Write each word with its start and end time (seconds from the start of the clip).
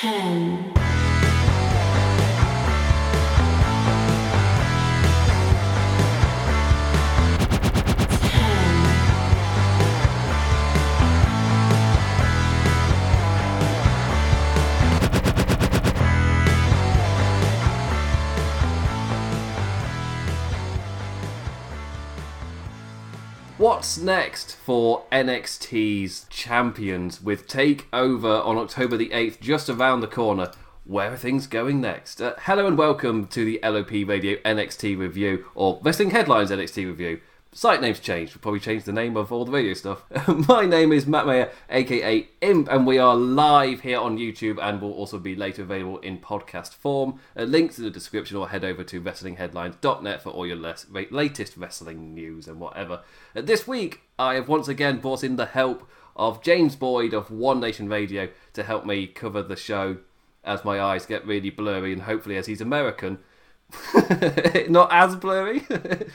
ten, 0.00 0.77
What's 23.78 23.96
next 23.96 24.56
for 24.56 25.04
NXT's 25.12 26.26
champions 26.30 27.22
with 27.22 27.46
Takeover 27.46 28.44
on 28.44 28.58
October 28.58 28.96
the 28.96 29.10
8th, 29.10 29.38
just 29.38 29.70
around 29.70 30.00
the 30.00 30.08
corner? 30.08 30.50
Where 30.82 31.12
are 31.12 31.16
things 31.16 31.46
going 31.46 31.80
next? 31.80 32.20
Uh, 32.20 32.34
hello 32.40 32.66
and 32.66 32.76
welcome 32.76 33.28
to 33.28 33.44
the 33.44 33.60
LOP 33.62 33.92
Radio 33.92 34.38
NXT 34.38 34.98
review, 34.98 35.46
or 35.54 35.78
Wrestling 35.80 36.10
Headlines 36.10 36.50
NXT 36.50 36.86
review. 36.88 37.20
Site 37.52 37.80
name's 37.80 37.98
changed. 37.98 38.34
We'll 38.34 38.42
probably 38.42 38.60
change 38.60 38.84
the 38.84 38.92
name 38.92 39.16
of 39.16 39.32
all 39.32 39.46
the 39.46 39.52
radio 39.52 39.72
stuff. 39.72 40.04
My 40.48 40.66
name 40.66 40.92
is 40.92 41.06
Matt 41.06 41.26
Mayer, 41.26 41.50
aka 41.70 42.28
Imp, 42.42 42.68
and 42.70 42.86
we 42.86 42.98
are 42.98 43.16
live 43.16 43.80
here 43.80 43.98
on 43.98 44.18
YouTube 44.18 44.58
and 44.62 44.82
will 44.82 44.92
also 44.92 45.18
be 45.18 45.34
later 45.34 45.62
available 45.62 45.98
in 46.00 46.18
podcast 46.18 46.74
form. 46.74 47.18
Uh, 47.34 47.44
links 47.44 47.78
in 47.78 47.84
the 47.84 47.90
description 47.90 48.36
or 48.36 48.50
head 48.50 48.66
over 48.66 48.84
to 48.84 49.00
WrestlingHeadlines.net 49.00 50.22
for 50.22 50.28
all 50.28 50.46
your 50.46 50.56
less, 50.56 50.86
latest 51.10 51.56
wrestling 51.56 52.14
news 52.14 52.46
and 52.46 52.60
whatever. 52.60 53.00
Uh, 53.34 53.40
this 53.40 53.66
week, 53.66 54.02
I 54.18 54.34
have 54.34 54.48
once 54.48 54.68
again 54.68 54.98
brought 54.98 55.24
in 55.24 55.36
the 55.36 55.46
help 55.46 55.88
of 56.16 56.42
James 56.42 56.76
Boyd 56.76 57.14
of 57.14 57.30
One 57.30 57.60
Nation 57.60 57.88
Radio 57.88 58.28
to 58.52 58.62
help 58.62 58.84
me 58.84 59.06
cover 59.06 59.42
the 59.42 59.56
show 59.56 59.98
as 60.44 60.66
my 60.66 60.78
eyes 60.78 61.06
get 61.06 61.26
really 61.26 61.50
blurry 61.50 61.94
and 61.94 62.02
hopefully 62.02 62.36
as 62.36 62.46
he's 62.46 62.60
American, 62.60 63.20
not 64.68 64.92
as 64.92 65.16
blurry. 65.16 65.62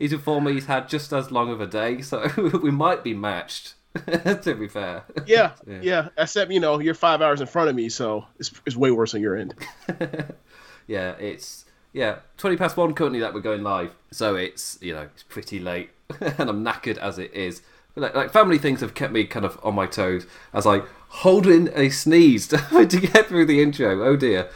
he's 0.00 0.12
informed 0.12 0.46
me 0.46 0.54
he's 0.54 0.66
had 0.66 0.88
just 0.88 1.12
as 1.12 1.30
long 1.30 1.52
of 1.52 1.60
a 1.60 1.66
day, 1.68 2.00
so 2.00 2.28
we 2.62 2.72
might 2.72 3.04
be 3.04 3.14
matched. 3.14 3.74
to 4.06 4.54
be 4.58 4.68
fair, 4.68 5.02
Yeah, 5.26 5.50
yeah, 5.66 6.08
Except 6.16 6.50
you 6.52 6.60
know 6.60 6.78
you're 6.78 6.94
five 6.94 7.20
hours 7.22 7.40
in 7.40 7.46
front 7.48 7.70
of 7.70 7.76
me, 7.76 7.88
so 7.88 8.24
it's 8.38 8.52
it's 8.66 8.76
way 8.76 8.90
worse 8.92 9.14
on 9.14 9.20
your 9.20 9.36
end. 9.36 9.54
yeah, 10.86 11.12
it's 11.18 11.64
yeah 11.92 12.16
twenty 12.36 12.56
past 12.56 12.76
one 12.76 12.94
currently 12.94 13.18
that 13.20 13.34
we're 13.34 13.40
going 13.40 13.62
live, 13.64 13.92
so 14.12 14.36
it's 14.36 14.78
you 14.80 14.92
know 14.92 15.02
it's 15.02 15.24
pretty 15.24 15.58
late, 15.58 15.90
and 16.20 16.48
I'm 16.48 16.64
knackered 16.64 16.98
as 16.98 17.18
it 17.18 17.32
is. 17.34 17.62
But 17.94 18.02
like, 18.02 18.14
like 18.14 18.32
family 18.32 18.58
things 18.58 18.80
have 18.80 18.94
kept 18.94 19.12
me 19.12 19.24
kind 19.24 19.44
of 19.44 19.58
on 19.64 19.74
my 19.74 19.86
toes 19.86 20.24
as 20.54 20.66
I 20.68 20.82
hold 21.08 21.48
in 21.48 21.68
a 21.74 21.88
sneeze 21.90 22.46
to 22.46 22.58
get 22.86 23.26
through 23.26 23.46
the 23.46 23.60
intro. 23.60 24.04
Oh 24.04 24.14
dear. 24.14 24.48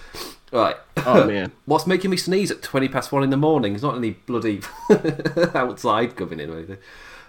Right. 0.55 0.77
Oh 0.99 1.25
man, 1.27 1.51
What's 1.65 1.87
making 1.87 2.11
me 2.13 2.17
sneeze 2.17 2.53
at 2.53 2.63
20 2.63 2.89
past 2.89 3.11
one 3.11 3.25
in 3.25 3.31
the 3.31 3.37
morning? 3.37 3.75
It's 3.75 3.83
not 3.83 3.97
any 3.97 4.13
bloody 4.13 4.61
outside 5.55 6.15
coming 6.15 6.39
in 6.39 6.49
or 6.49 6.59
anything. 6.59 6.79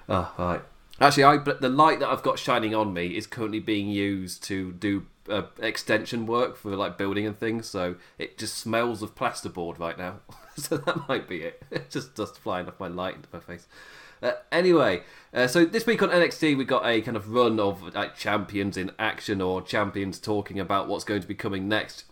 Oh, 0.08 0.32
right. 0.38 0.62
Actually, 1.02 1.24
I, 1.24 1.38
the 1.38 1.68
light 1.68 2.00
that 2.00 2.10
I've 2.10 2.22
got 2.22 2.38
shining 2.38 2.76
on 2.76 2.94
me 2.94 3.18
is 3.18 3.26
currently 3.26 3.60
being 3.60 3.90
used 3.90 4.44
to 4.44 4.72
do 4.74 5.08
uh, 5.28 5.42
extension 5.60 6.28
work 6.28 6.56
for 6.56 6.76
like 6.76 7.00
building 7.00 7.26
and 7.26 7.38
things, 7.38 7.68
so 7.68 7.96
it 8.20 8.38
just 8.38 8.58
smells 8.58 9.02
of 9.02 9.16
plasterboard 9.16 9.80
right 9.80 9.98
now. 9.98 10.20
so 10.56 10.78
that 10.78 11.10
might 11.10 11.28
be 11.28 11.42
it. 11.42 11.64
It's 11.72 11.94
just 11.94 12.16
dust 12.16 12.38
flying 12.38 12.68
off 12.68 12.80
my 12.80 12.88
light 12.88 13.16
into 13.16 13.30
my 13.34 13.40
face. 13.40 13.68
Uh, 14.22 14.34
anyway, 14.52 15.02
uh, 15.34 15.48
so 15.48 15.66
this 15.66 15.86
week 15.86 16.02
on 16.02 16.10
NXT 16.10 16.56
we 16.58 16.64
got 16.64 16.86
a 16.86 17.02
kind 17.02 17.18
of 17.18 17.30
run 17.32 17.60
of 17.60 17.94
like 17.96 18.16
champions 18.16 18.78
in 18.78 18.92
action 19.00 19.42
or 19.42 19.62
champions 19.64 20.20
talking 20.20 20.60
about 20.60 20.88
what's 20.88 21.04
going 21.04 21.22
to 21.22 21.28
be 21.28 21.36
coming 21.36 21.68
next. 21.68 22.06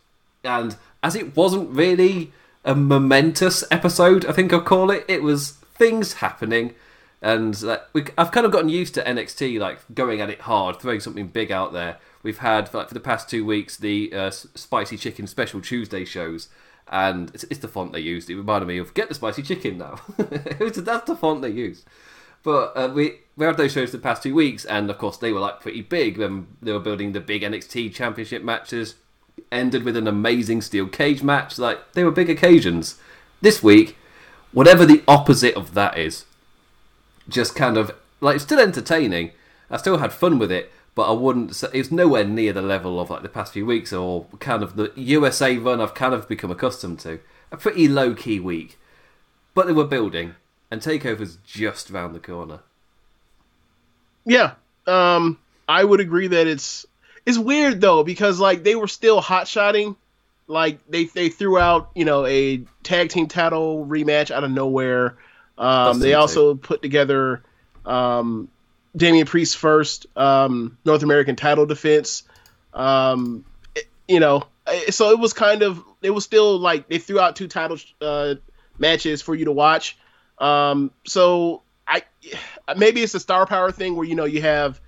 And 0.43 0.75
as 1.03 1.15
it 1.15 1.35
wasn't 1.35 1.69
really 1.69 2.31
a 2.65 2.73
momentous 2.73 3.63
episode, 3.69 4.25
I 4.25 4.31
think 4.31 4.53
I'll 4.53 4.61
call 4.61 4.89
it, 4.89 5.05
it 5.07 5.21
was 5.21 5.51
things 5.51 6.13
happening. 6.13 6.73
And 7.21 7.61
we, 7.93 8.05
I've 8.17 8.31
kind 8.31 8.45
of 8.45 8.51
gotten 8.51 8.69
used 8.69 8.95
to 8.95 9.03
NXT, 9.03 9.59
like 9.59 9.79
going 9.93 10.21
at 10.21 10.29
it 10.29 10.41
hard, 10.41 10.79
throwing 10.79 10.99
something 10.99 11.27
big 11.27 11.51
out 11.51 11.73
there. 11.73 11.97
We've 12.21 12.39
had, 12.39 12.73
like, 12.73 12.87
for 12.87 12.93
the 12.93 12.99
past 12.99 13.29
two 13.29 13.45
weeks, 13.45 13.77
the 13.77 14.13
uh, 14.13 14.31
Spicy 14.31 14.97
Chicken 14.97 15.27
Special 15.27 15.61
Tuesday 15.61 16.05
shows. 16.05 16.47
And 16.89 17.31
it's, 17.33 17.43
it's 17.45 17.59
the 17.59 17.67
font 17.67 17.93
they 17.93 17.99
used. 17.99 18.29
It 18.29 18.35
reminded 18.35 18.67
me 18.67 18.77
of 18.77 18.93
Get 18.93 19.09
the 19.09 19.15
Spicy 19.15 19.41
Chicken 19.41 19.77
now. 19.77 19.99
That's 20.17 21.05
the 21.05 21.17
font 21.19 21.41
they 21.41 21.49
used. 21.49 21.85
But 22.43 22.73
uh, 22.75 22.91
we 22.93 23.19
we 23.37 23.45
had 23.45 23.55
those 23.55 23.71
shows 23.71 23.91
the 23.91 23.97
past 23.97 24.21
two 24.21 24.35
weeks, 24.35 24.65
and 24.65 24.89
of 24.89 24.97
course 24.97 25.15
they 25.17 25.31
were 25.31 25.39
like 25.39 25.61
pretty 25.61 25.81
big 25.81 26.17
when 26.17 26.47
they 26.61 26.73
were 26.73 26.79
building 26.79 27.13
the 27.13 27.21
big 27.21 27.41
NXT 27.41 27.93
Championship 27.93 28.43
matches. 28.43 28.95
Ended 29.51 29.83
with 29.83 29.95
an 29.97 30.07
amazing 30.07 30.61
steel 30.61 30.87
cage 30.87 31.23
match. 31.23 31.57
Like 31.59 31.93
they 31.93 32.03
were 32.03 32.11
big 32.11 32.29
occasions. 32.29 32.99
This 33.41 33.61
week, 33.61 33.97
whatever 34.51 34.85
the 34.85 35.03
opposite 35.07 35.55
of 35.55 35.73
that 35.73 35.97
is, 35.97 36.25
just 37.27 37.55
kind 37.55 37.77
of 37.77 37.91
like 38.21 38.35
it's 38.35 38.43
still 38.43 38.59
entertaining. 38.59 39.31
I 39.69 39.77
still 39.77 39.97
had 39.97 40.13
fun 40.13 40.39
with 40.39 40.51
it, 40.51 40.71
but 40.95 41.09
I 41.09 41.13
wouldn't. 41.13 41.55
say 41.55 41.67
It's 41.73 41.91
nowhere 41.91 42.23
near 42.23 42.53
the 42.53 42.61
level 42.61 42.99
of 42.99 43.09
like 43.09 43.21
the 43.21 43.29
past 43.29 43.53
few 43.53 43.65
weeks 43.65 43.91
or 43.91 44.25
kind 44.39 44.63
of 44.63 44.75
the 44.75 44.91
USA 44.95 45.57
run 45.57 45.81
I've 45.81 45.95
kind 45.95 46.13
of 46.13 46.27
become 46.27 46.51
accustomed 46.51 46.99
to. 46.99 47.19
A 47.51 47.57
pretty 47.57 47.87
low 47.87 48.13
key 48.15 48.39
week, 48.39 48.79
but 49.53 49.67
they 49.67 49.73
were 49.73 49.85
building, 49.85 50.35
and 50.71 50.81
Takeover's 50.81 51.37
just 51.45 51.89
round 51.89 52.15
the 52.15 52.19
corner. 52.19 52.59
yeah. 54.25 54.53
Um, 54.85 55.37
I 55.69 55.83
would 55.83 55.99
agree 56.01 56.27
that 56.27 56.45
it's 56.47 56.85
it's 57.25 57.37
weird 57.37 57.81
though 57.81 58.03
because 58.03 58.39
like 58.39 58.63
they 58.63 58.75
were 58.75 58.87
still 58.87 59.21
hot 59.21 59.47
shotting, 59.47 59.95
like 60.47 60.79
they 60.87 61.05
they 61.05 61.29
threw 61.29 61.57
out 61.57 61.91
you 61.95 62.05
know 62.05 62.25
a 62.25 62.63
tag 62.83 63.09
team 63.09 63.27
title 63.27 63.85
rematch 63.85 64.31
out 64.31 64.43
of 64.43 64.51
nowhere. 64.51 65.17
Um, 65.57 65.99
they 65.99 66.13
also 66.15 66.55
put 66.55 66.81
together 66.81 67.43
um, 67.85 68.49
Damian 68.95 69.25
Priest's 69.27 69.55
first 69.55 70.05
um, 70.17 70.77
North 70.85 71.03
American 71.03 71.35
title 71.35 71.65
defense. 71.65 72.23
Um, 72.73 73.45
it- 73.75 73.87
you 74.07 74.19
know, 74.19 74.43
eh, 74.67 74.91
so 74.91 75.11
it 75.11 75.19
was 75.19 75.31
kind 75.33 75.61
of 75.61 75.81
it 76.01 76.09
was 76.09 76.23
still 76.25 76.57
like 76.59 76.89
they 76.89 76.97
threw 76.97 77.19
out 77.19 77.35
two 77.35 77.47
title 77.47 77.77
uh, 78.01 78.35
matches 78.77 79.21
for 79.21 79.33
you 79.35 79.45
to 79.45 79.51
watch. 79.51 79.97
Um, 80.39 80.91
so 81.05 81.61
I 81.87 82.01
maybe 82.77 83.01
it's 83.01 83.13
a 83.13 83.19
star 83.19 83.45
power 83.45 83.71
thing 83.71 83.95
where 83.95 84.05
you 84.05 84.15
know 84.15 84.25
you 84.25 84.41
have 84.41 84.81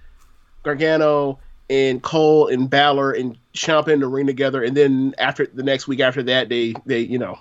Gargano 0.64 1.40
and 1.70 2.02
Cole 2.02 2.48
and 2.48 2.70
Balor 2.70 3.12
and 3.14 3.38
Ciampa 3.54 3.90
in 3.90 4.00
the 4.00 4.08
ring 4.08 4.28
together, 4.28 4.64
and 4.64 4.76
then 4.76 5.16
after 5.18 5.46
the 5.46 5.64
next 5.64 5.88
week 5.88 6.00
after 6.00 6.24
that, 6.24 6.50
they 6.50 6.74
they 6.86 7.00
you 7.00 7.18
know 7.18 7.40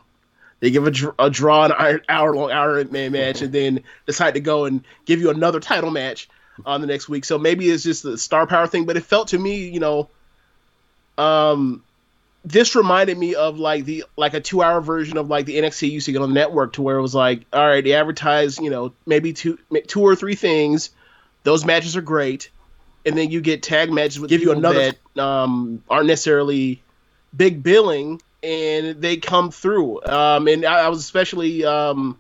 they 0.61 0.71
give 0.71 0.87
a, 0.87 1.15
a 1.19 1.31
draw 1.31 1.67
an 1.67 2.01
hour 2.09 2.35
long 2.35 2.51
Iron 2.51 2.91
Man 2.91 3.13
match, 3.13 3.43
and 3.43 3.53
then 3.53 3.83
decide 4.07 4.35
to 4.35 4.41
go 4.41 4.65
and 4.65 4.85
give 5.05 5.21
you 5.21 5.31
another 5.31 5.61
title 5.61 5.91
match 5.91 6.29
on 6.65 6.81
the 6.81 6.87
next 6.87 7.09
week. 7.09 7.25
So 7.25 7.39
maybe 7.39 7.69
it's 7.69 7.83
just 7.83 8.03
the 8.03 8.17
star 8.17 8.47
power 8.47 8.67
thing, 8.67 8.85
but 8.85 8.97
it 8.97 9.05
felt 9.05 9.29
to 9.29 9.39
me, 9.39 9.69
you 9.69 9.81
know, 9.81 10.09
um, 11.19 11.83
this 12.45 12.75
reminded 12.75 13.17
me 13.19 13.35
of 13.35 13.59
like 13.59 13.85
the 13.85 14.05
like 14.17 14.35
a 14.35 14.41
two 14.41 14.63
hour 14.63 14.81
version 14.81 15.17
of 15.17 15.29
like 15.29 15.47
the 15.47 15.57
NXT 15.57 15.91
used 15.91 16.07
to 16.07 16.13
get 16.13 16.23
on 16.23 16.29
the 16.29 16.35
network, 16.35 16.75
to 16.75 16.83
where 16.83 16.97
it 16.97 17.03
was 17.03 17.15
like, 17.15 17.45
all 17.53 17.67
right, 17.67 17.83
they 17.83 17.95
advertise, 17.95 18.59
you 18.59 18.71
know, 18.71 18.93
maybe 19.07 19.33
two 19.33 19.59
two 19.87 20.03
or 20.03 20.15
three 20.15 20.35
things. 20.35 20.91
Those 21.43 21.65
matches 21.65 21.97
are 21.97 22.03
great, 22.03 22.51
and 23.07 23.17
then 23.17 23.31
you 23.31 23.41
get 23.41 23.63
tag 23.63 23.93
matches 23.93 24.21
with 24.21 24.31
give 24.31 24.43
you 24.43 24.53
another 24.53 24.93
that 25.15 25.23
um, 25.23 25.83
aren't 25.89 26.07
necessarily 26.07 26.83
big 27.37 27.63
billing, 27.63 28.21
and 28.43 29.01
they 29.01 29.17
come 29.17 29.51
through. 29.51 30.03
Um, 30.05 30.49
and 30.49 30.65
I, 30.65 30.87
I 30.87 30.89
was 30.89 30.99
especially 31.01 31.65
um, 31.65 32.19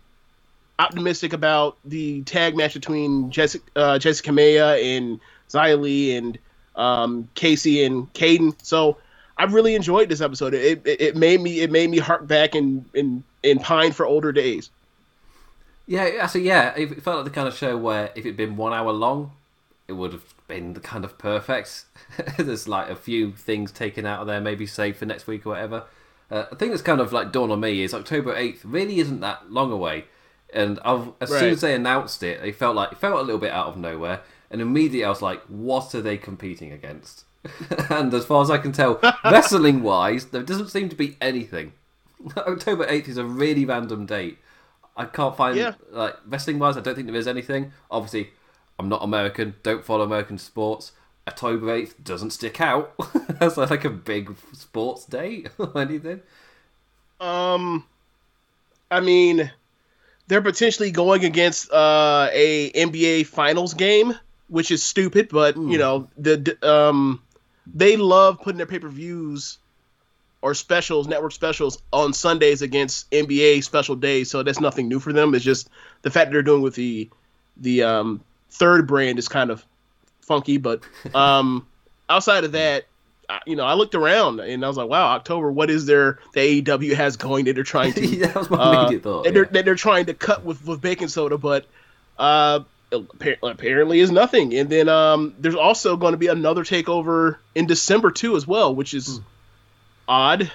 optimistic 0.78 1.32
about 1.32 1.76
the 1.84 2.22
tag 2.22 2.56
match 2.56 2.74
between 2.74 3.30
Jessica 3.30 3.64
uh, 3.76 3.98
Jessi 3.98 4.22
Kamea 4.22 4.96
and 4.96 5.20
Xia 5.48 5.80
Li 5.80 6.16
and 6.16 6.38
um, 6.76 7.28
Kacy 7.34 7.86
and 7.86 8.12
Kayden. 8.12 8.54
So 8.62 8.98
I 9.38 9.44
really 9.44 9.74
enjoyed 9.74 10.08
this 10.08 10.20
episode. 10.20 10.54
It, 10.54 10.86
it, 10.86 11.00
it 11.00 11.16
made 11.16 11.40
me 11.40 11.60
it 11.60 11.70
made 11.70 11.90
me 11.90 11.98
hark 11.98 12.26
back 12.26 12.54
and 12.54 12.84
and, 12.94 13.22
and 13.42 13.60
pine 13.60 13.92
for 13.92 14.06
older 14.06 14.32
days. 14.32 14.70
Yeah, 15.86 16.26
so 16.28 16.38
yeah, 16.38 16.74
it 16.76 17.02
felt 17.02 17.18
like 17.18 17.24
the 17.26 17.30
kind 17.30 17.46
of 17.46 17.54
show 17.54 17.76
where 17.76 18.06
if 18.14 18.24
it'd 18.24 18.38
been 18.38 18.56
one 18.56 18.72
hour 18.72 18.90
long, 18.90 19.32
it 19.86 19.92
would 19.92 20.12
have 20.12 20.33
been 20.54 20.72
the 20.74 20.80
kind 20.80 21.04
of 21.04 21.18
perfect. 21.18 21.84
There's 22.38 22.68
like 22.68 22.88
a 22.88 22.96
few 22.96 23.32
things 23.32 23.72
taken 23.72 24.06
out 24.06 24.20
of 24.20 24.26
there, 24.26 24.40
maybe 24.40 24.66
saved 24.66 24.98
for 24.98 25.06
next 25.06 25.26
week 25.26 25.44
or 25.46 25.50
whatever. 25.50 25.84
Uh, 26.30 26.44
the 26.50 26.56
thing 26.56 26.70
that's 26.70 26.82
kind 26.82 27.00
of 27.00 27.12
like 27.12 27.32
dawned 27.32 27.52
on 27.52 27.60
me 27.60 27.82
is 27.82 27.92
October 27.92 28.34
eighth 28.34 28.64
really 28.64 28.98
isn't 28.98 29.20
that 29.20 29.50
long 29.50 29.70
away, 29.72 30.04
and 30.52 30.78
I've, 30.84 31.08
as 31.20 31.28
soon 31.28 31.50
as 31.50 31.60
they 31.60 31.74
announced 31.74 32.22
it, 32.22 32.42
it 32.44 32.56
felt 32.56 32.76
like 32.76 32.92
it 32.92 32.98
felt 32.98 33.18
a 33.18 33.22
little 33.22 33.40
bit 33.40 33.52
out 33.52 33.66
of 33.66 33.76
nowhere, 33.76 34.20
and 34.50 34.60
immediately 34.60 35.04
I 35.04 35.08
was 35.10 35.20
like, 35.22 35.42
what 35.42 35.94
are 35.94 36.00
they 36.00 36.16
competing 36.16 36.72
against? 36.72 37.24
and 37.90 38.12
as 38.14 38.24
far 38.24 38.42
as 38.42 38.50
I 38.50 38.58
can 38.58 38.72
tell, 38.72 39.00
wrestling 39.24 39.82
wise, 39.82 40.26
there 40.26 40.42
doesn't 40.42 40.68
seem 40.68 40.88
to 40.88 40.96
be 40.96 41.16
anything. 41.20 41.72
October 42.38 42.86
eighth 42.88 43.08
is 43.08 43.18
a 43.18 43.24
really 43.24 43.64
random 43.66 44.06
date. 44.06 44.38
I 44.96 45.04
can't 45.06 45.36
find 45.36 45.56
Yeah. 45.58 45.74
like 45.90 46.16
wrestling 46.26 46.58
wise. 46.58 46.76
I 46.76 46.80
don't 46.80 46.94
think 46.94 47.08
there 47.08 47.16
is 47.16 47.28
anything. 47.28 47.72
Obviously, 47.90 48.30
I'm 48.78 48.88
not 48.88 49.02
American. 49.02 49.54
Don't 49.62 49.84
follow 49.84 50.04
American 50.04 50.38
sports. 50.38 50.92
October 51.26 51.66
8th 51.66 51.94
doesn't 52.04 52.30
stick 52.30 52.60
out 52.60 52.94
as 53.40 53.56
like 53.56 53.84
a 53.84 53.90
big 53.90 54.36
sports 54.52 55.06
day 55.06 55.46
or 55.58 55.78
anything. 55.78 56.20
Um, 57.20 57.84
I 58.90 59.00
mean, 59.00 59.50
they're 60.26 60.42
potentially 60.42 60.90
going 60.90 61.24
against 61.24 61.70
uh, 61.70 62.28
a 62.32 62.70
NBA 62.72 63.26
Finals 63.26 63.74
game, 63.74 64.14
which 64.48 64.70
is 64.70 64.82
stupid. 64.82 65.28
But 65.30 65.56
you 65.56 65.78
know, 65.78 66.08
the 66.18 66.56
um, 66.62 67.22
they 67.66 67.96
love 67.96 68.40
putting 68.40 68.58
their 68.58 68.66
pay 68.66 68.78
per 68.78 68.88
views 68.88 69.58
or 70.42 70.52
specials, 70.52 71.08
network 71.08 71.32
specials 71.32 71.82
on 71.90 72.12
Sundays 72.12 72.60
against 72.60 73.10
NBA 73.10 73.64
special 73.64 73.96
days. 73.96 74.30
So 74.30 74.42
that's 74.42 74.60
nothing 74.60 74.88
new 74.88 75.00
for 75.00 75.12
them. 75.12 75.34
It's 75.34 75.44
just 75.44 75.70
the 76.02 76.10
fact 76.10 76.26
that 76.26 76.32
they're 76.32 76.42
doing 76.42 76.60
with 76.60 76.74
the 76.74 77.08
the 77.56 77.82
um, 77.82 78.20
third 78.54 78.86
brand 78.86 79.18
is 79.18 79.28
kind 79.28 79.50
of 79.50 79.64
funky. 80.22 80.56
But 80.56 80.82
um, 81.14 81.66
outside 82.08 82.44
of 82.44 82.52
that, 82.52 82.86
I- 83.28 83.40
you 83.46 83.56
know, 83.56 83.64
I 83.64 83.74
looked 83.74 83.94
around 83.94 84.40
and 84.40 84.64
I 84.64 84.68
was 84.68 84.76
like, 84.76 84.88
wow, 84.88 85.14
October, 85.14 85.50
what 85.50 85.70
is 85.70 85.86
there 85.86 86.18
the 86.32 86.62
AEW 86.62 86.94
has 86.94 87.16
going 87.16 87.46
that 87.46 87.54
they're 87.54 87.64
trying 87.64 87.92
to 87.94 88.06
that 88.18 88.34
was 88.34 88.50
my 88.50 88.56
uh, 88.58 88.80
immediate 88.82 89.02
thought. 89.02 89.24
that, 89.24 89.30
yeah. 89.30 89.34
they're, 89.34 89.44
that 89.46 89.64
they're 89.64 89.74
trying 89.74 90.06
to 90.06 90.14
cut 90.14 90.44
with, 90.44 90.64
with 90.66 90.80
baking 90.80 91.08
soda, 91.08 91.38
but 91.38 91.66
uh, 92.18 92.60
apparently 93.42 94.00
is 94.00 94.10
nothing. 94.10 94.54
And 94.54 94.68
then 94.68 94.88
um, 94.88 95.34
there's 95.38 95.54
also 95.54 95.96
going 95.96 96.12
to 96.12 96.18
be 96.18 96.28
another 96.28 96.64
takeover 96.64 97.36
in 97.54 97.66
December 97.66 98.10
too, 98.10 98.36
as 98.36 98.46
well, 98.46 98.74
which 98.74 98.94
is 98.94 99.20
odd. 100.08 100.50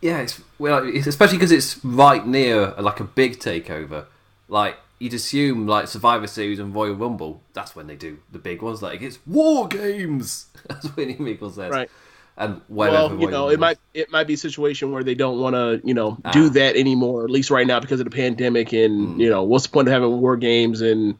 Yeah, 0.00 0.18
it's 0.18 0.40
well, 0.58 0.86
it's, 0.86 1.06
especially 1.06 1.38
because 1.38 1.52
it's 1.52 1.82
right 1.84 2.26
near 2.26 2.72
like 2.72 3.00
a 3.00 3.04
big 3.04 3.38
takeover. 3.38 4.04
Like 4.48 4.76
you'd 4.98 5.14
assume, 5.14 5.66
like 5.66 5.88
Survivor 5.88 6.26
Series 6.26 6.58
and 6.58 6.74
Royal 6.74 6.94
Rumble, 6.94 7.40
that's 7.52 7.74
when 7.76 7.86
they 7.86 7.96
do 7.96 8.18
the 8.32 8.38
big 8.38 8.62
ones. 8.62 8.82
Like 8.82 9.02
it's 9.02 9.18
War 9.26 9.68
Games, 9.68 10.46
as 10.70 10.94
Winnie 10.96 11.16
Meagle 11.16 11.52
says. 11.52 11.70
Right. 11.70 11.90
And 12.36 12.60
whatever. 12.68 12.96
well, 12.96 13.08
you 13.10 13.18
Royal 13.18 13.30
know, 13.30 13.36
Rumble 13.38 13.50
it 13.50 13.60
might 13.60 13.78
it 13.94 14.10
might 14.10 14.26
be 14.26 14.34
a 14.34 14.38
situation 14.38 14.90
where 14.92 15.04
they 15.04 15.14
don't 15.14 15.38
want 15.40 15.54
to, 15.54 15.80
you 15.86 15.94
know, 15.94 16.18
do 16.32 16.46
Ah. 16.46 16.50
that 16.50 16.76
anymore. 16.76 17.24
At 17.24 17.30
least 17.30 17.50
right 17.50 17.66
now 17.66 17.80
because 17.80 18.00
of 18.00 18.04
the 18.04 18.10
pandemic, 18.10 18.72
and 18.72 19.14
Hmm. 19.14 19.20
you 19.20 19.30
know, 19.30 19.42
what's 19.44 19.66
the 19.66 19.72
point 19.72 19.88
of 19.88 19.92
having 19.92 20.20
war 20.20 20.36
games? 20.36 20.80
And 20.80 21.16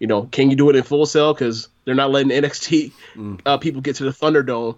you 0.00 0.06
know, 0.06 0.22
can 0.32 0.50
you 0.50 0.56
do 0.56 0.68
it 0.70 0.76
in 0.76 0.82
Full 0.82 1.06
Sail? 1.06 1.34
Because 1.34 1.68
they're 1.84 1.94
not 1.94 2.10
letting 2.10 2.30
NXT 2.30 2.92
Hmm. 3.14 3.34
uh, 3.46 3.58
people 3.58 3.80
get 3.80 3.96
to 3.96 4.04
the 4.04 4.10
Thunderdome. 4.10 4.76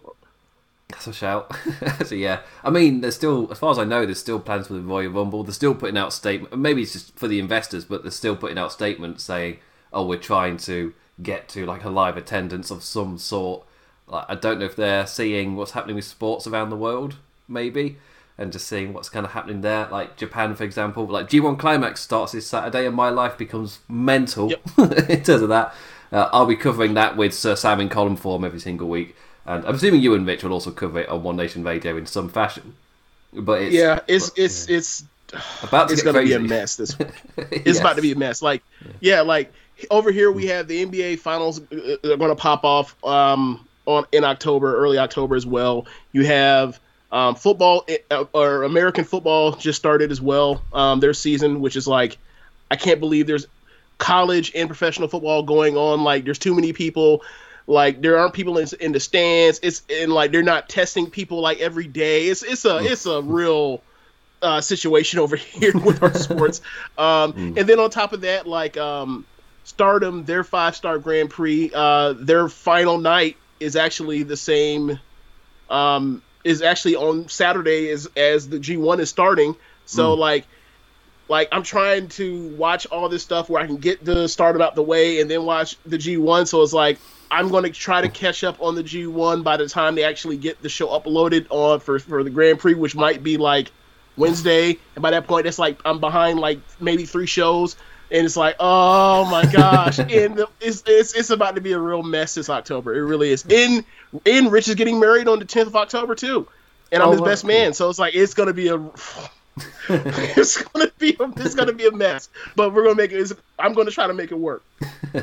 That's 0.88 1.06
a 1.08 1.12
shout. 1.12 1.52
so 2.04 2.14
yeah, 2.14 2.40
I 2.62 2.70
mean, 2.70 3.00
there's 3.00 3.16
still, 3.16 3.50
as 3.50 3.58
far 3.58 3.72
as 3.72 3.78
I 3.78 3.84
know, 3.84 4.04
there's 4.06 4.20
still 4.20 4.38
plans 4.38 4.68
for 4.68 4.74
the 4.74 4.80
Royal 4.80 5.10
Rumble. 5.10 5.42
They're 5.42 5.52
still 5.52 5.74
putting 5.74 5.98
out 5.98 6.12
statement. 6.12 6.56
Maybe 6.56 6.82
it's 6.82 6.92
just 6.92 7.18
for 7.18 7.26
the 7.26 7.40
investors, 7.40 7.84
but 7.84 8.02
they're 8.02 8.12
still 8.12 8.36
putting 8.36 8.58
out 8.58 8.72
statements 8.72 9.24
saying, 9.24 9.58
"Oh, 9.92 10.06
we're 10.06 10.18
trying 10.18 10.58
to 10.58 10.94
get 11.22 11.48
to 11.50 11.66
like 11.66 11.84
a 11.84 11.90
live 11.90 12.16
attendance 12.16 12.70
of 12.70 12.84
some 12.84 13.18
sort." 13.18 13.64
Like, 14.06 14.26
I 14.28 14.36
don't 14.36 14.60
know 14.60 14.66
if 14.66 14.76
they're 14.76 15.06
seeing 15.06 15.56
what's 15.56 15.72
happening 15.72 15.96
with 15.96 16.04
sports 16.04 16.46
around 16.46 16.70
the 16.70 16.76
world, 16.76 17.16
maybe, 17.48 17.98
and 18.38 18.52
just 18.52 18.68
seeing 18.68 18.92
what's 18.92 19.08
kind 19.08 19.26
of 19.26 19.32
happening 19.32 19.62
there. 19.62 19.88
Like 19.90 20.16
Japan, 20.16 20.54
for 20.54 20.62
example, 20.62 21.04
like 21.06 21.28
G1 21.28 21.58
Climax 21.58 22.00
starts 22.00 22.30
this 22.30 22.46
Saturday, 22.46 22.86
and 22.86 22.94
my 22.94 23.08
life 23.08 23.36
becomes 23.36 23.80
mental 23.88 24.52
in 24.78 25.22
terms 25.24 25.42
of 25.42 25.48
that. 25.48 25.74
Uh, 26.12 26.28
I'll 26.32 26.46
be 26.46 26.54
covering 26.54 26.94
that 26.94 27.16
with 27.16 27.34
Sir 27.34 27.56
Sam 27.56 27.80
in 27.80 27.88
column 27.88 28.14
form 28.14 28.44
every 28.44 28.60
single 28.60 28.88
week, 28.88 29.16
and 29.46 29.64
I'm 29.64 29.74
assuming 29.74 30.00
you 30.00 30.14
and 30.14 30.26
Rich 30.26 30.44
will 30.44 30.52
also 30.52 30.70
cover 30.70 31.00
it 31.00 31.08
on 31.08 31.22
One 31.22 31.36
Nation 31.36 31.64
Radio 31.64 31.96
in 31.96 32.06
some 32.06 32.28
fashion. 32.28 32.74
But 33.32 33.62
it's 33.62 33.74
Yeah, 33.74 34.00
it's 34.08 34.30
it's 34.36 34.68
it's 34.68 35.04
about 35.62 35.88
to 35.88 35.94
it's 35.94 36.02
gonna 36.02 36.18
crazy. 36.18 36.38
be 36.38 36.44
a 36.44 36.48
mess 36.48 36.76
this 36.76 36.98
week. 36.98 37.08
It's 37.36 37.80
about 37.80 37.96
to 37.96 38.02
be 38.02 38.12
a 38.12 38.16
mess. 38.16 38.42
Like, 38.42 38.62
yeah, 39.00 39.20
like 39.22 39.52
over 39.90 40.10
here 40.10 40.30
we 40.32 40.46
have 40.46 40.68
the 40.68 40.84
NBA 40.86 41.18
finals 41.18 41.60
are 41.60 42.16
going 42.16 42.30
to 42.30 42.36
pop 42.36 42.64
off 42.64 42.96
um, 43.04 43.66
on 43.84 44.06
in 44.12 44.24
October, 44.24 44.76
early 44.76 44.98
October 44.98 45.36
as 45.36 45.44
well. 45.46 45.86
You 46.12 46.24
have 46.24 46.80
um, 47.12 47.34
football 47.34 47.86
uh, 48.10 48.24
or 48.32 48.62
American 48.62 49.04
football 49.04 49.52
just 49.52 49.78
started 49.78 50.10
as 50.10 50.20
well. 50.20 50.62
Um, 50.72 51.00
their 51.00 51.14
season, 51.14 51.60
which 51.60 51.76
is 51.76 51.86
like, 51.86 52.16
I 52.70 52.76
can't 52.76 53.00
believe 53.00 53.26
there's 53.26 53.46
college 53.98 54.52
and 54.54 54.68
professional 54.68 55.08
football 55.08 55.42
going 55.42 55.76
on. 55.76 56.02
Like, 56.04 56.24
there's 56.24 56.38
too 56.38 56.54
many 56.54 56.72
people. 56.72 57.22
Like, 57.66 58.00
there 58.02 58.18
aren't 58.18 58.34
people 58.34 58.58
in, 58.58 58.68
in 58.80 58.92
the 58.92 59.00
stands. 59.00 59.60
It's 59.62 59.82
and 59.90 60.12
like 60.12 60.32
they're 60.32 60.42
not 60.42 60.68
testing 60.68 61.10
people 61.10 61.40
like 61.40 61.60
every 61.60 61.88
day. 61.88 62.26
It's 62.28 62.42
it's 62.42 62.64
a 62.64 62.78
it's 62.78 63.06
a 63.06 63.22
real 63.22 63.82
uh, 64.42 64.60
situation 64.60 65.18
over 65.20 65.36
here 65.36 65.72
with 65.74 66.02
our 66.02 66.14
sports. 66.14 66.60
Um, 66.98 67.34
And 67.56 67.68
then 67.68 67.80
on 67.80 67.90
top 67.90 68.12
of 68.12 68.22
that, 68.22 68.46
like 68.46 68.76
um, 68.76 69.26
Stardom, 69.64 70.24
their 70.24 70.44
five 70.44 70.76
star 70.76 70.98
Grand 70.98 71.30
Prix, 71.30 71.72
uh, 71.74 72.14
their 72.14 72.48
final 72.48 72.98
night 72.98 73.38
is 73.60 73.76
actually 73.76 74.22
the 74.24 74.36
same. 74.36 75.00
Um, 75.70 76.22
is 76.44 76.62
actually 76.62 76.96
on 76.96 77.28
Saturday 77.28 77.90
as 77.90 78.08
as 78.16 78.48
the 78.48 78.60
G 78.60 78.76
one 78.76 79.00
is 79.00 79.10
starting. 79.10 79.56
So 79.86 80.14
like. 80.14 80.46
Like 81.28 81.48
I'm 81.52 81.64
trying 81.64 82.08
to 82.10 82.48
watch 82.56 82.86
all 82.86 83.08
this 83.08 83.22
stuff 83.22 83.48
where 83.50 83.60
I 83.62 83.66
can 83.66 83.78
get 83.78 84.04
the 84.04 84.28
Stardom 84.28 84.62
out 84.62 84.76
the 84.76 84.82
way 84.82 85.20
and 85.20 85.30
then 85.30 85.44
watch 85.44 85.76
the 85.84 85.98
G1. 85.98 86.46
So 86.46 86.62
it's 86.62 86.72
like 86.72 86.98
I'm 87.30 87.48
going 87.48 87.64
to 87.64 87.70
try 87.70 88.00
to 88.00 88.08
catch 88.08 88.44
up 88.44 88.60
on 88.60 88.74
the 88.74 88.82
G1 88.82 89.42
by 89.44 89.56
the 89.56 89.68
time 89.68 89.94
they 89.94 90.04
actually 90.04 90.36
get 90.36 90.62
the 90.62 90.68
show 90.68 90.88
uploaded 90.88 91.46
on 91.50 91.80
for 91.80 91.98
for 91.98 92.22
the 92.22 92.30
Grand 92.30 92.58
Prix, 92.58 92.74
which 92.74 92.94
might 92.94 93.22
be 93.22 93.36
like 93.36 93.70
Wednesday, 94.16 94.78
and 94.94 95.02
by 95.02 95.10
that 95.10 95.26
point, 95.26 95.46
it's 95.46 95.58
like 95.58 95.80
I'm 95.84 96.00
behind 96.00 96.38
like 96.38 96.60
maybe 96.80 97.04
three 97.04 97.26
shows, 97.26 97.76
and 98.10 98.24
it's 98.24 98.36
like, 98.36 98.56
oh 98.58 99.24
my 99.30 99.44
gosh, 99.50 99.98
and 99.98 100.36
the, 100.36 100.48
it's, 100.60 100.82
it's 100.86 101.14
it's 101.14 101.30
about 101.30 101.56
to 101.56 101.60
be 101.60 101.72
a 101.72 101.78
real 101.78 102.02
mess 102.02 102.34
this 102.34 102.48
October. 102.48 102.94
It 102.94 103.02
really 103.02 103.30
is. 103.30 103.44
In 103.46 103.84
in 104.24 104.48
Rich 104.48 104.68
is 104.68 104.74
getting 104.74 104.98
married 105.00 105.28
on 105.28 105.38
the 105.38 105.44
10th 105.44 105.66
of 105.66 105.76
October 105.76 106.14
too, 106.14 106.48
and 106.90 107.02
I'm 107.02 107.10
Oh, 107.10 107.12
his 107.12 107.20
best 107.20 107.44
man, 107.44 107.74
so 107.74 107.90
it's 107.90 107.98
like 107.98 108.14
it's 108.14 108.34
gonna 108.34 108.54
be 108.54 108.68
a. 108.68 108.78
it's 109.88 110.62
gonna 110.62 110.90
be 110.98 111.16
a, 111.18 111.32
it's 111.38 111.54
gonna 111.54 111.72
be 111.72 111.86
a 111.86 111.90
mess, 111.92 112.28
but 112.54 112.72
we're 112.74 112.82
gonna 112.84 112.96
make 112.96 113.12
it. 113.12 113.32
I'm 113.58 113.72
gonna 113.72 113.90
try 113.90 114.06
to 114.06 114.14
make 114.14 114.30
it 114.30 114.38
work. 114.38 114.64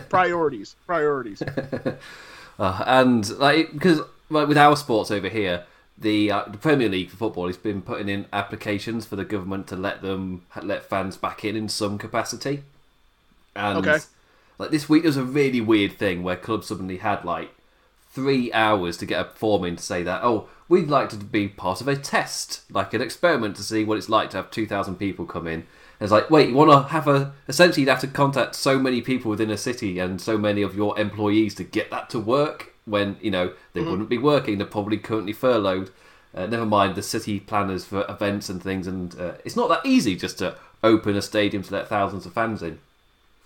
Priorities, 0.10 0.76
priorities. 0.86 1.44
Uh, 2.60 2.84
and 2.86 3.30
like 3.40 3.74
because 3.74 4.00
like 4.30 4.48
with 4.48 4.58
our 4.58 4.76
sports 4.76 5.10
over 5.10 5.28
here, 5.28 5.66
the 5.98 6.32
uh, 6.32 6.44
the 6.48 6.58
Premier 6.58 6.88
League 6.88 7.10
for 7.10 7.18
football 7.18 7.48
has 7.48 7.58
been 7.58 7.82
putting 7.82 8.10
in 8.10 8.28
applications 8.32 9.06
for 9.08 9.16
the 9.16 9.26
government 9.26 9.68
to 9.68 9.76
let 9.76 10.02
them 10.04 10.44
let 10.62 10.84
fans 10.88 11.18
back 11.18 11.44
in 11.44 11.56
in 11.56 11.68
some 11.68 11.98
capacity. 11.98 12.64
And 13.56 13.80
Okay. 13.80 14.00
like 14.60 14.72
this 14.72 14.88
week, 14.90 15.04
there 15.04 15.10
was 15.10 15.18
a 15.18 15.24
really 15.24 15.62
weird 15.62 15.94
thing 15.94 16.24
where 16.24 16.36
clubs 16.36 16.68
suddenly 16.68 16.98
had 16.98 17.26
like 17.26 17.52
three 18.12 18.54
hours 18.54 18.98
to 18.98 19.06
get 19.06 19.22
a 19.26 19.30
form 19.32 19.66
in 19.66 19.76
to 19.76 19.84
say 19.84 20.04
that 20.04 20.24
oh 20.24 20.48
we'd 20.70 20.90
like 20.90 21.10
to 21.10 21.18
be 21.18 21.48
part 21.48 21.82
of 21.82 21.88
a 21.88 21.96
test, 21.96 22.62
like 22.72 22.94
an 22.94 23.02
experiment 23.02 23.56
to 23.58 23.64
see 23.64 23.84
what 23.84 23.98
it's 23.98 24.10
like 24.10 24.30
to 24.32 24.38
have 24.38 24.52
two 24.52 24.66
thousand 24.66 24.96
people 24.96 25.26
come 25.26 25.48
in. 25.48 25.66
And 26.00 26.02
it's 26.02 26.12
like, 26.12 26.30
wait, 26.30 26.50
you 26.50 26.56
want 26.56 26.72
to 26.72 26.90
have 26.90 27.08
a 27.08 27.34
essentially 27.48 27.82
you'd 27.82 27.90
have 27.90 28.02
to 28.02 28.08
contact 28.08 28.56
so 28.56 28.80
many 28.80 29.02
people 29.02 29.30
within 29.32 29.50
a 29.50 29.58
city 29.58 30.00
and 30.00 30.20
so 30.20 30.38
many 30.38 30.62
of 30.62 30.76
your 30.76 30.98
employees 31.00 31.56
to 31.56 31.64
get 31.64 31.92
that 31.92 32.10
to 32.12 32.20
work 32.20 32.74
when 32.86 33.18
you 33.22 33.32
know 33.32 33.54
they 33.74 33.82
wouldn't 33.82 34.10
be 34.10 34.18
working. 34.18 34.58
They're 34.58 34.68
probably 34.68 34.98
currently 34.98 35.34
furloughed. 35.34 35.92
Uh, 36.36 36.48
never 36.48 36.66
mind 36.66 36.96
the 36.96 37.04
city 37.04 37.40
planners 37.40 37.86
for 37.86 38.06
events 38.10 38.50
and 38.50 38.62
things, 38.62 38.88
and 38.88 39.20
uh, 39.20 39.34
it's 39.46 39.56
not 39.56 39.70
that 39.70 39.86
easy 39.86 40.16
just 40.16 40.40
to 40.40 40.56
open 40.84 41.16
a 41.16 41.22
stadium 41.22 41.64
to 41.64 41.74
let 41.74 41.88
thousands 41.88 42.26
of 42.26 42.34
fans 42.34 42.64
in. 42.64 42.80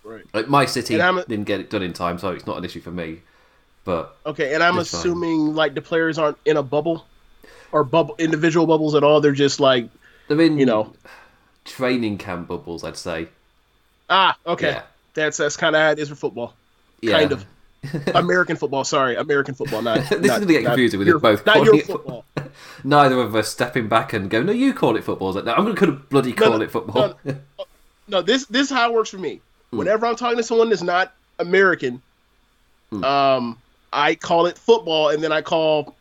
Right. 0.04 0.24
Like 0.34 0.48
my 0.48 0.66
city 0.66 0.96
didn't 0.96 1.44
get 1.44 1.60
it 1.60 1.70
done 1.70 1.84
in 1.84 1.92
time, 1.92 2.18
so 2.18 2.30
it's 2.30 2.48
not 2.48 2.58
an 2.58 2.64
issue 2.64 2.80
for 2.80 2.92
me. 2.92 3.22
But 3.88 4.18
Okay, 4.26 4.54
and 4.54 4.62
I'm 4.62 4.74
fine. 4.74 4.82
assuming 4.82 5.56
like 5.56 5.74
the 5.74 5.82
players 5.82 6.18
aren't 6.20 6.38
in 6.44 6.58
a 6.58 6.62
bubble 6.64 7.06
or 7.72 7.86
bubble 7.86 8.16
individual 8.20 8.68
bubbles 8.68 8.96
at 8.96 9.04
all. 9.04 9.22
They're 9.22 9.32
just 9.32 9.62
like 9.62 9.88
they're 10.28 10.42
in 10.42 10.58
you 10.60 10.66
know. 10.66 10.92
training 11.64 12.18
camp 12.18 12.50
bubbles, 12.50 12.84
I'd 12.84 12.98
say. 12.98 13.30
Ah, 14.10 14.38
okay. 14.46 14.72
Yeah. 14.72 14.82
That's 15.14 15.38
that's 15.38 15.56
kind 15.56 15.74
of 15.74 15.82
how 15.82 15.92
it 15.92 16.00
is 16.00 16.10
for 16.10 16.16
football. 16.16 16.54
Yeah. 17.02 17.18
Kind 17.18 17.32
of. 17.32 17.46
American 18.14 18.58
football. 18.58 18.84
Sorry, 18.84 19.16
American 19.16 19.56
football. 19.56 19.82
Not 19.82 20.00
This 20.10 20.12
is 20.12 20.28
not- 20.28 20.40
gonna 20.42 20.52
get 20.52 20.64
not 20.64 20.70
confusing 20.72 21.00
with 21.00 21.08
your- 21.08 21.20
both 21.20 21.46
Not 21.46 21.64
your 21.64 21.76
it 21.76 21.86
football. 21.86 22.26
Neither 22.84 23.22
of 23.22 23.36
us 23.38 23.48
stepping 23.48 23.88
back 23.88 24.12
and 24.12 24.30
go, 24.30 24.44
"No, 24.44 24.52
you 24.52 24.74
call 24.74 24.98
it 24.98 25.06
football." 25.06 25.32
Like, 25.32 25.46
no, 25.46 25.54
I'm 25.54 25.64
going 25.64 25.76
to 25.78 25.92
bloody 25.94 26.34
call 26.34 26.58
no, 26.58 26.62
it 26.62 26.72
football. 26.72 27.18
no, 27.24 27.36
no, 28.10 28.22
this 28.22 28.46
this 28.48 28.70
is 28.70 28.76
how 28.76 28.90
it 28.92 28.94
works 28.94 29.12
for 29.12 29.18
me. 29.18 29.40
Hmm. 29.72 29.78
Whenever 29.78 30.06
I'm 30.06 30.18
talking 30.18 30.36
to 30.38 30.44
someone 30.44 30.68
that's 30.70 30.82
not 30.84 31.14
American, 31.40 32.02
Hmm. 32.90 33.04
um, 33.06 33.58
I 33.98 34.14
call 34.14 34.46
it 34.46 34.58
football, 34.60 35.10
and 35.10 35.24
then 35.24 35.32
I 35.32 35.42
call 35.42 35.96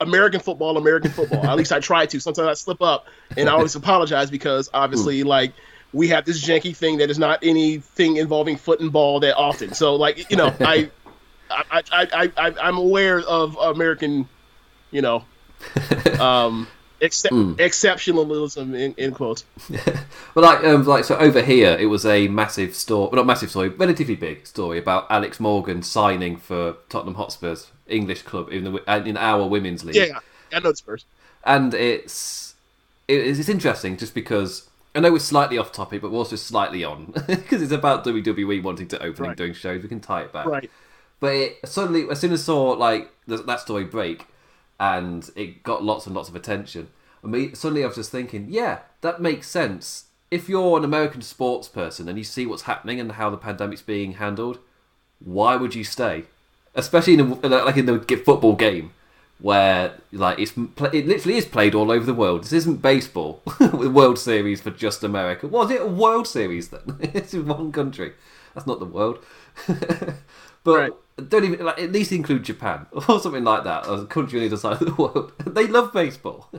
American 0.00 0.40
football 0.40 0.76
American 0.76 1.12
football. 1.12 1.46
At 1.46 1.56
least 1.56 1.72
I 1.72 1.78
try 1.78 2.04
to. 2.06 2.18
Sometimes 2.18 2.48
I 2.48 2.54
slip 2.54 2.82
up, 2.82 3.06
and 3.36 3.48
I 3.48 3.52
always 3.52 3.76
apologize 3.82 4.28
because 4.28 4.68
obviously, 4.74 5.20
Hmm. 5.20 5.28
like 5.28 5.52
we 5.92 6.08
have 6.08 6.24
this 6.24 6.44
janky 6.44 6.76
thing 6.76 6.98
that 6.98 7.08
is 7.08 7.18
not 7.18 7.38
anything 7.42 8.16
involving 8.16 8.56
foot 8.56 8.80
and 8.80 8.92
ball 8.92 9.20
that 9.20 9.36
often. 9.36 9.72
So, 9.72 9.94
like 9.94 10.28
you 10.30 10.36
know, 10.36 10.52
I, 10.60 10.90
I, 11.48 11.82
I, 11.92 12.08
I, 12.12 12.32
I 12.36 12.54
I'm 12.60 12.76
aware 12.76 13.20
of 13.20 13.56
American, 13.56 14.28
you 14.90 15.00
know, 15.00 15.24
um, 16.20 16.66
Mm. 17.12 17.56
Exceptionalism 17.56 18.74
in, 18.74 18.94
in 18.96 19.12
quotes. 19.14 19.44
Well, 20.34 20.44
like, 20.44 20.62
um, 20.64 20.84
like 20.84 21.04
so 21.04 21.16
over 21.16 21.40
here, 21.40 21.76
it 21.80 21.86
was 21.86 22.04
a 22.04 22.28
massive 22.28 22.74
story, 22.74 23.08
well, 23.10 23.16
not 23.16 23.26
massive 23.26 23.48
story, 23.48 23.70
relatively 23.70 24.16
big 24.16 24.46
story 24.46 24.78
about 24.78 25.06
Alex 25.10 25.40
Morgan 25.40 25.82
signing 25.82 26.36
for 26.36 26.76
Tottenham 26.90 27.14
Hotspur's 27.14 27.70
English 27.86 28.20
club 28.22 28.50
in 28.52 28.64
the 28.64 28.82
uh, 28.90 29.02
in 29.04 29.16
our 29.16 29.46
women's 29.48 29.82
league. 29.84 29.96
Yeah, 29.96 30.04
yeah, 30.04 30.18
I 30.52 30.60
know 30.60 30.74
Spurs. 30.74 31.06
and 31.44 31.72
it's 31.72 32.54
it- 33.08 33.26
it's 33.38 33.48
interesting 33.48 33.96
just 33.96 34.14
because 34.14 34.68
I 34.94 35.00
know 35.00 35.10
we're 35.12 35.20
slightly 35.20 35.56
off 35.56 35.72
topic, 35.72 36.02
but 36.02 36.10
we're 36.10 36.18
also 36.18 36.36
slightly 36.36 36.84
on 36.84 37.12
because 37.26 37.62
it's 37.62 37.72
about 37.72 38.04
WWE 38.04 38.62
wanting 38.62 38.88
to 38.88 39.02
open 39.02 39.22
Right. 39.22 39.28
and 39.30 39.36
doing 39.38 39.54
shows. 39.54 39.82
We 39.82 39.88
can 39.88 40.00
tie 40.00 40.22
it 40.22 40.32
back, 40.34 40.44
Right. 40.46 40.70
But 41.18 41.32
it, 41.34 41.58
suddenly, 41.64 42.06
as 42.10 42.20
soon 42.20 42.32
as 42.32 42.42
I 42.42 42.44
saw 42.44 42.72
like 42.72 43.10
th- 43.26 43.46
that 43.46 43.60
story 43.60 43.84
break, 43.84 44.26
and 44.78 45.30
it 45.34 45.62
got 45.62 45.82
lots 45.82 46.04
and 46.06 46.14
lots 46.14 46.28
of 46.28 46.36
attention, 46.36 46.88
I 47.26 47.28
mean, 47.28 47.54
suddenly 47.54 47.82
I 47.82 47.88
was 47.88 47.96
just 47.96 48.12
thinking, 48.12 48.46
yeah, 48.48 48.80
that 49.00 49.20
makes 49.20 49.48
sense. 49.48 50.04
If 50.30 50.48
you're 50.48 50.78
an 50.78 50.84
American 50.84 51.22
sports 51.22 51.68
person 51.68 52.08
and 52.08 52.16
you 52.18 52.24
see 52.24 52.46
what's 52.46 52.62
happening 52.62 53.00
and 53.00 53.12
how 53.12 53.30
the 53.30 53.36
pandemic's 53.36 53.82
being 53.82 54.14
handled, 54.14 54.58
why 55.18 55.56
would 55.56 55.74
you 55.74 55.84
stay? 55.84 56.24
Especially 56.74 57.14
in 57.14 57.20
a, 57.20 57.48
like 57.48 57.76
in 57.76 57.86
the 57.86 57.98
football 58.24 58.54
game, 58.54 58.92
where 59.38 59.94
like 60.12 60.38
it's 60.38 60.52
it 60.92 61.06
literally 61.06 61.36
is 61.38 61.46
played 61.46 61.74
all 61.74 61.90
over 61.90 62.04
the 62.04 62.14
world. 62.14 62.44
This 62.44 62.52
isn't 62.52 62.82
baseball, 62.82 63.42
the 63.58 63.90
World 63.90 64.18
Series 64.18 64.60
for 64.60 64.70
just 64.70 65.02
America. 65.02 65.46
Was 65.46 65.70
it 65.70 65.80
a 65.82 65.86
World 65.86 66.26
Series 66.28 66.68
then? 66.68 66.96
it's 67.00 67.34
in 67.34 67.46
one 67.46 67.72
country. 67.72 68.12
That's 68.54 68.66
not 68.66 68.78
the 68.78 68.86
world. 68.86 69.18
but 69.66 70.16
Right. 70.64 70.92
don't 71.28 71.44
even 71.44 71.64
like 71.64 71.80
at 71.80 71.92
least 71.92 72.12
include 72.12 72.44
Japan 72.44 72.86
or 73.08 73.20
something 73.20 73.44
like 73.44 73.64
that, 73.64 73.86
a 73.88 74.04
country 74.06 74.38
on 74.38 74.42
the 74.42 74.48
other 74.48 74.56
side 74.56 74.82
of 74.82 74.86
the 74.96 75.02
world. 75.02 75.32
they 75.46 75.66
love 75.66 75.92
baseball. 75.92 76.50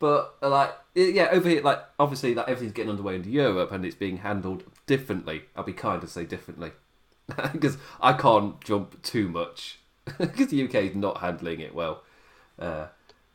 But 0.00 0.34
uh, 0.42 0.48
like 0.48 0.72
yeah, 0.96 1.28
over 1.30 1.48
here, 1.48 1.62
like 1.62 1.78
obviously, 2.00 2.34
like 2.34 2.48
everything's 2.48 2.72
getting 2.72 2.90
underway 2.90 3.14
in 3.14 3.24
Europe 3.30 3.70
and 3.70 3.84
it's 3.84 3.94
being 3.94 4.16
handled 4.16 4.64
differently. 4.86 5.42
I'll 5.54 5.62
be 5.62 5.72
kind 5.72 6.00
to 6.00 6.08
say 6.08 6.24
differently 6.24 6.72
because 7.52 7.76
I 8.00 8.14
can't 8.14 8.60
jump 8.64 9.00
too 9.02 9.28
much 9.28 9.78
because 10.18 10.48
the 10.48 10.64
UK 10.64 10.74
is 10.76 10.94
not 10.96 11.18
handling 11.18 11.60
it 11.60 11.74
well. 11.74 12.02
Uh, 12.58 12.86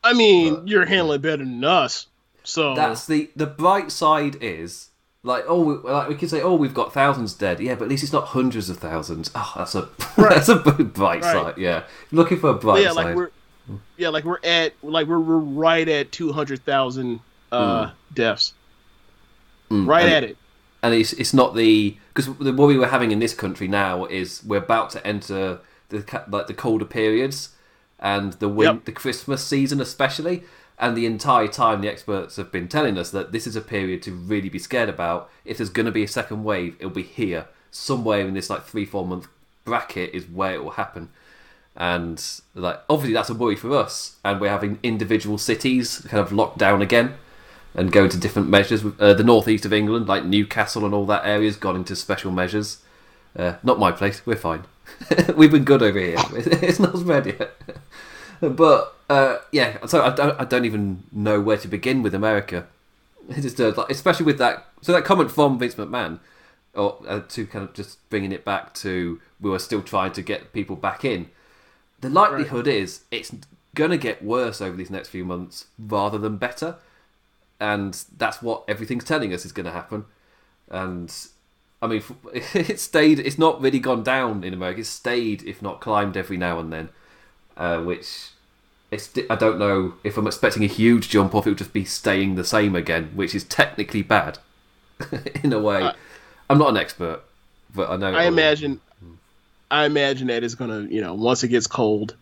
I 0.03 0.13
mean, 0.13 0.55
But- 0.55 0.67
you're 0.67 0.85
handling 0.85 1.21
better 1.21 1.37
than 1.37 1.63
us. 1.63 2.07
So 2.43 2.75
that's 2.75 3.07
the 3.07 3.29
the 3.35 3.47
bright 3.47 3.91
side 3.91 4.37
is 4.41 4.89
like 5.23 5.45
oh 5.47 5.61
we, 5.63 5.89
like 5.91 6.07
we 6.09 6.13
can 6.13 6.29
say 6.29 6.41
oh 6.41 6.53
we've 6.53 6.75
got 6.75 6.93
thousands 6.93 7.33
dead 7.33 7.59
yeah 7.59 7.73
but 7.73 7.85
at 7.85 7.89
least 7.89 8.03
it's 8.03 8.13
not 8.13 8.25
hundreds 8.27 8.69
of 8.69 8.77
thousands 8.77 9.31
oh 9.33 9.53
that's 9.57 9.73
a 9.73 9.89
that's 10.17 10.47
a 10.49 10.55
bright 10.57 11.23
Right. 11.23 11.33
side 11.33 11.57
yeah 11.57 11.85
looking 12.11 12.39
for 12.39 12.51
a 12.51 12.53
bright 12.53 12.83
yeah, 12.83 12.89
side 12.91 13.05
like 13.05 13.15
we're 13.15 13.31
yeah, 13.97 14.09
like 14.09 14.23
we're 14.23 14.39
at 14.43 14.73
like 14.83 15.07
we're, 15.07 15.19
we're 15.19 15.37
right 15.37 15.87
at 15.87 16.11
two 16.11 16.31
hundred 16.33 16.63
thousand 16.65 17.19
uh, 17.51 17.91
deaths. 18.13 18.53
Mm, 19.71 19.87
Right 19.87 20.05
and- 20.05 20.13
at 20.13 20.23
it. 20.23 20.37
and 20.83 20.93
it's 20.93 21.13
it's 21.13 21.33
not 21.33 21.55
the 21.55 21.97
because 22.13 22.33
the 22.37 22.53
worry 22.53 22.77
we're 22.77 22.87
having 22.87 23.11
in 23.11 23.19
this 23.19 23.33
country 23.33 23.67
now 23.67 24.05
is 24.05 24.43
we're 24.45 24.57
about 24.63 24.89
to 24.91 25.05
enter 25.05 25.59
the 25.89 26.23
like 26.29 26.47
the 26.47 26.53
colder 26.53 26.85
periods 26.85 27.49
and 27.99 28.33
the 28.33 28.49
win- 28.49 28.75
Yep. 28.75 28.85
the 28.85 28.91
Christmas 28.91 29.43
season 29.43 29.79
especially, 29.81 30.43
and 30.77 30.95
the 30.95 31.05
entire 31.05 31.47
time 31.47 31.81
the 31.81 31.87
experts 31.89 32.35
have 32.35 32.51
been 32.51 32.67
telling 32.67 32.97
us 32.97 33.09
that 33.11 33.31
this 33.31 33.47
is 33.47 33.55
a 33.55 33.61
period 33.61 34.01
to 34.03 34.11
really 34.13 34.49
be 34.49 34.59
scared 34.59 34.89
about. 34.89 35.29
If 35.45 35.57
there's 35.57 35.69
going 35.69 35.85
to 35.87 35.91
be 35.91 36.03
a 36.03 36.07
second 36.07 36.43
wave, 36.43 36.75
it'll 36.79 36.89
be 36.91 37.03
here 37.03 37.47
somewhere 37.71 38.19
in 38.27 38.33
this 38.33 38.49
like 38.49 38.63
three 38.65 38.85
four 38.85 39.05
month 39.07 39.27
bracket 39.63 40.13
is 40.13 40.25
where 40.27 40.53
it 40.53 40.63
will 40.63 40.71
happen. 40.71 41.09
And 41.77 42.23
like 42.53 42.79
obviously 42.89 43.13
that's 43.13 43.29
a 43.29 43.33
worry 43.33 43.55
for 43.55 43.75
us, 43.75 44.17
and 44.23 44.39
we're 44.39 44.49
having 44.49 44.79
individual 44.81 45.37
cities 45.37 45.99
kind 46.07 46.21
of 46.21 46.31
locked 46.31 46.57
down 46.57 46.81
again 46.81 47.15
and 47.73 47.91
going 47.91 48.09
to 48.09 48.17
different 48.17 48.49
measures. 48.49 48.83
Uh, 48.99 49.13
the 49.13 49.23
northeast 49.23 49.65
of 49.65 49.73
England, 49.73 50.07
like 50.07 50.23
Newcastle 50.25 50.85
and 50.85 50.93
all 50.93 51.05
that 51.05 51.25
area, 51.25 51.47
has 51.47 51.57
gone 51.57 51.75
into 51.75 51.95
special 51.95 52.31
measures. 52.31 52.79
Uh, 53.35 53.55
not 53.63 53.77
my 53.77 53.91
place. 53.91 54.25
We're 54.25 54.37
fine. 54.37 54.63
We've 55.35 55.51
been 55.51 55.65
good 55.65 55.83
over 55.83 55.99
here. 55.99 56.17
It's 56.33 56.79
not 56.79 56.97
spread 56.97 57.25
yet. 57.25 57.51
But 58.41 58.93
uh, 59.09 59.37
yeah, 59.51 59.85
so 59.85 60.03
I 60.03 60.13
don't, 60.13 60.39
I 60.39 60.43
don't 60.43 60.65
even 60.65 61.03
know 61.11 61.39
where 61.39 61.57
to 61.57 61.69
begin 61.69 62.03
with 62.03 62.13
America. 62.13 62.67
It's 63.29 63.41
just 63.41 63.61
uh, 63.61 63.73
like, 63.75 63.89
especially 63.89 64.25
with 64.25 64.37
that. 64.39 64.67
So 64.81 64.91
that 64.91 65.05
comment 65.05 65.31
from 65.31 65.57
Vince 65.57 65.75
McMahon, 65.75 66.19
or 66.73 67.01
uh, 67.07 67.21
to 67.29 67.47
kind 67.47 67.63
of 67.63 67.73
just 67.73 68.07
bringing 68.09 68.33
it 68.33 68.43
back 68.43 68.73
to 68.75 69.21
we 69.39 69.49
were 69.49 69.59
still 69.59 69.81
trying 69.81 70.11
to 70.13 70.21
get 70.21 70.51
people 70.51 70.75
back 70.75 71.05
in. 71.05 71.29
The 72.01 72.09
likelihood 72.09 72.67
is 72.67 73.01
it's 73.11 73.33
gonna 73.73 73.97
get 73.97 74.23
worse 74.23 74.61
over 74.61 74.75
these 74.75 74.89
next 74.89 75.09
few 75.09 75.25
months 75.25 75.65
rather 75.77 76.17
than 76.17 76.37
better 76.37 76.77
and 77.59 78.03
that's 78.17 78.41
what 78.41 78.63
everything's 78.67 79.03
telling 79.03 79.33
us 79.33 79.45
is 79.45 79.51
going 79.51 79.65
to 79.65 79.71
happen. 79.71 80.05
And 80.69 81.13
I 81.81 81.87
mean, 81.87 82.03
it 82.33 82.79
stayed. 82.79 83.19
It's 83.19 83.37
not 83.37 83.61
really 83.61 83.79
gone 83.79 84.03
down 84.03 84.43
in 84.43 84.53
America. 84.53 84.81
It's 84.81 84.89
stayed, 84.89 85.43
if 85.43 85.61
not 85.61 85.81
climbed, 85.81 86.17
every 86.17 86.37
now 86.37 86.59
and 86.59 86.71
then. 86.71 86.89
Uh, 87.55 87.81
which 87.81 88.31
it's. 88.91 89.09
I 89.29 89.35
don't 89.35 89.57
know 89.57 89.93
if 90.03 90.17
I'm 90.17 90.27
expecting 90.27 90.63
a 90.63 90.67
huge 90.67 91.09
jump 91.09 91.33
off. 91.33 91.47
It 91.47 91.51
would 91.51 91.57
just 91.57 91.73
be 91.73 91.85
staying 91.85 92.35
the 92.35 92.43
same 92.43 92.75
again, 92.75 93.11
which 93.15 93.33
is 93.33 93.43
technically 93.45 94.01
bad 94.01 94.39
in 95.43 95.53
a 95.53 95.59
way. 95.59 95.81
Uh, 95.81 95.93
I'm 96.49 96.57
not 96.57 96.69
an 96.69 96.77
expert, 96.77 97.21
but 97.73 97.89
I 97.89 97.95
know. 97.95 98.13
I 98.13 98.25
imagine 98.25 98.81
I 99.69 99.85
imagine 99.85 100.27
that 100.27 100.43
it's 100.43 100.55
gonna, 100.55 100.81
you 100.81 101.01
know, 101.01 101.13
once 101.13 101.43
it 101.43 101.49
gets 101.49 101.67
cold 101.67 102.15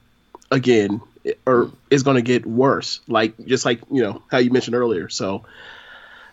again, 0.52 1.02
it, 1.24 1.40
or 1.46 1.72
it's 1.90 2.04
gonna 2.04 2.22
get 2.22 2.46
worse. 2.46 3.02
Like 3.08 3.34
just 3.46 3.66
like 3.66 3.82
you 3.92 4.02
know 4.02 4.22
how 4.30 4.38
you 4.38 4.52
mentioned 4.52 4.76
earlier. 4.76 5.10
So, 5.10 5.44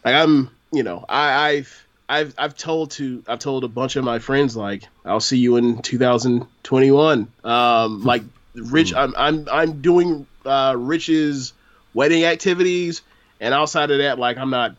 like 0.04 0.14
I'm, 0.14 0.50
you 0.72 0.82
know, 0.82 1.04
I, 1.08 1.48
I've 1.48 1.86
I've 2.08 2.34
I've 2.38 2.56
told 2.56 2.90
to 2.92 3.22
I've 3.28 3.38
told 3.38 3.64
a 3.64 3.68
bunch 3.68 3.96
of 3.96 4.04
my 4.04 4.18
friends 4.18 4.56
like 4.56 4.82
I'll 5.04 5.20
see 5.20 5.38
you 5.38 5.56
in 5.56 5.80
2021. 5.82 7.32
Um, 7.44 8.02
like 8.04 8.22
Rich, 8.54 8.94
I'm 8.94 9.14
I'm 9.16 9.48
I'm 9.50 9.80
doing 9.80 10.26
uh, 10.44 10.74
Rich's 10.76 11.52
wedding 11.94 12.24
activities, 12.24 13.02
and 13.40 13.54
outside 13.54 13.90
of 13.90 13.98
that, 13.98 14.18
like 14.18 14.36
I'm 14.38 14.50
not. 14.50 14.74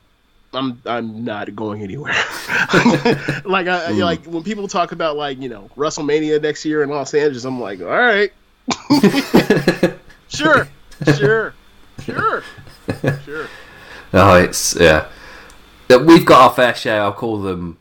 I'm 0.53 0.81
I'm 0.85 1.23
not 1.23 1.55
going 1.55 1.81
anywhere. 1.81 2.13
like 3.45 3.67
I 3.67 3.91
like 3.91 4.25
when 4.25 4.43
people 4.43 4.67
talk 4.67 4.91
about 4.91 5.15
like 5.15 5.39
you 5.39 5.49
know 5.49 5.69
WrestleMania 5.77 6.41
next 6.41 6.65
year 6.65 6.83
in 6.83 6.89
Los 6.89 7.13
Angeles, 7.13 7.45
I'm 7.45 7.59
like, 7.59 7.79
all 7.81 7.87
right, 7.87 8.31
sure, 10.27 10.67
sure, 11.15 11.53
sure, 12.03 12.43
sure. 13.23 13.47
Oh, 14.13 14.35
it's 14.35 14.75
yeah. 14.79 15.07
That 15.87 16.05
we've 16.05 16.25
got 16.25 16.41
our 16.41 16.55
fair 16.55 16.75
share. 16.75 17.01
I'll 17.01 17.13
call 17.13 17.41
them 17.41 17.77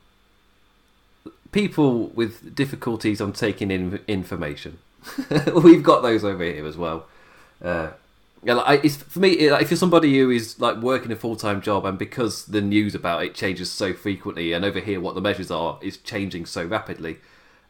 people 1.53 2.09
with 2.09 2.55
difficulties 2.55 3.21
on 3.21 3.33
taking 3.33 3.71
in 3.71 4.00
information. 4.07 4.79
we've 5.55 5.83
got 5.83 6.03
those 6.03 6.25
over 6.25 6.45
here 6.45 6.67
as 6.67 6.77
well. 6.77 7.07
Uh, 7.62 7.91
yeah, 8.43 8.55
like, 8.55 8.85
it's, 8.85 8.97
for 8.97 9.21
me, 9.21 9.31
it- 9.33 9.53
like, 9.53 9.63
if 9.63 9.71
you're 9.71 9.77
somebody 9.79 10.19
who 10.19 10.31
is 10.31 10.59
like 10.61 10.77
working 10.79 11.13
a 11.13 11.17
full 11.17 11.37
time 11.37 11.61
job, 11.61 11.85
and 11.85 11.99
because 11.99 12.47
the 12.47 12.61
news 12.61 12.95
about 12.95 13.23
it 13.25 13.35
changes 13.35 13.71
so 13.71 13.93
frequently, 13.93 14.53
and 14.53 14.65
over 14.65 14.81
here 14.81 15.01
what 15.01 15.15
the 15.15 15.21
measures 15.21 15.51
are 15.51 15.79
is 15.83 15.99
changing 15.99 16.47
so 16.47 16.65
rapidly, 16.65 17.19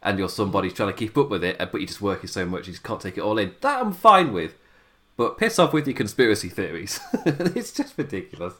and 0.01 0.17
you're 0.17 0.29
somebody 0.29 0.71
trying 0.71 0.89
to 0.91 0.97
keep 0.97 1.17
up 1.17 1.29
with 1.29 1.43
it, 1.43 1.57
but 1.57 1.73
you're 1.75 1.87
just 1.87 2.01
working 2.01 2.27
so 2.27 2.45
much 2.45 2.67
you 2.67 2.73
just 2.73 2.83
can't 2.83 3.01
take 3.01 3.17
it 3.17 3.21
all 3.21 3.37
in. 3.37 3.53
That 3.61 3.81
I'm 3.81 3.93
fine 3.93 4.33
with. 4.33 4.55
But 5.17 5.37
piss 5.37 5.59
off 5.59 5.73
with 5.73 5.85
your 5.85 5.95
conspiracy 5.95 6.49
theories. 6.49 6.99
it's 7.25 7.71
just 7.73 7.95
ridiculous. 7.97 8.53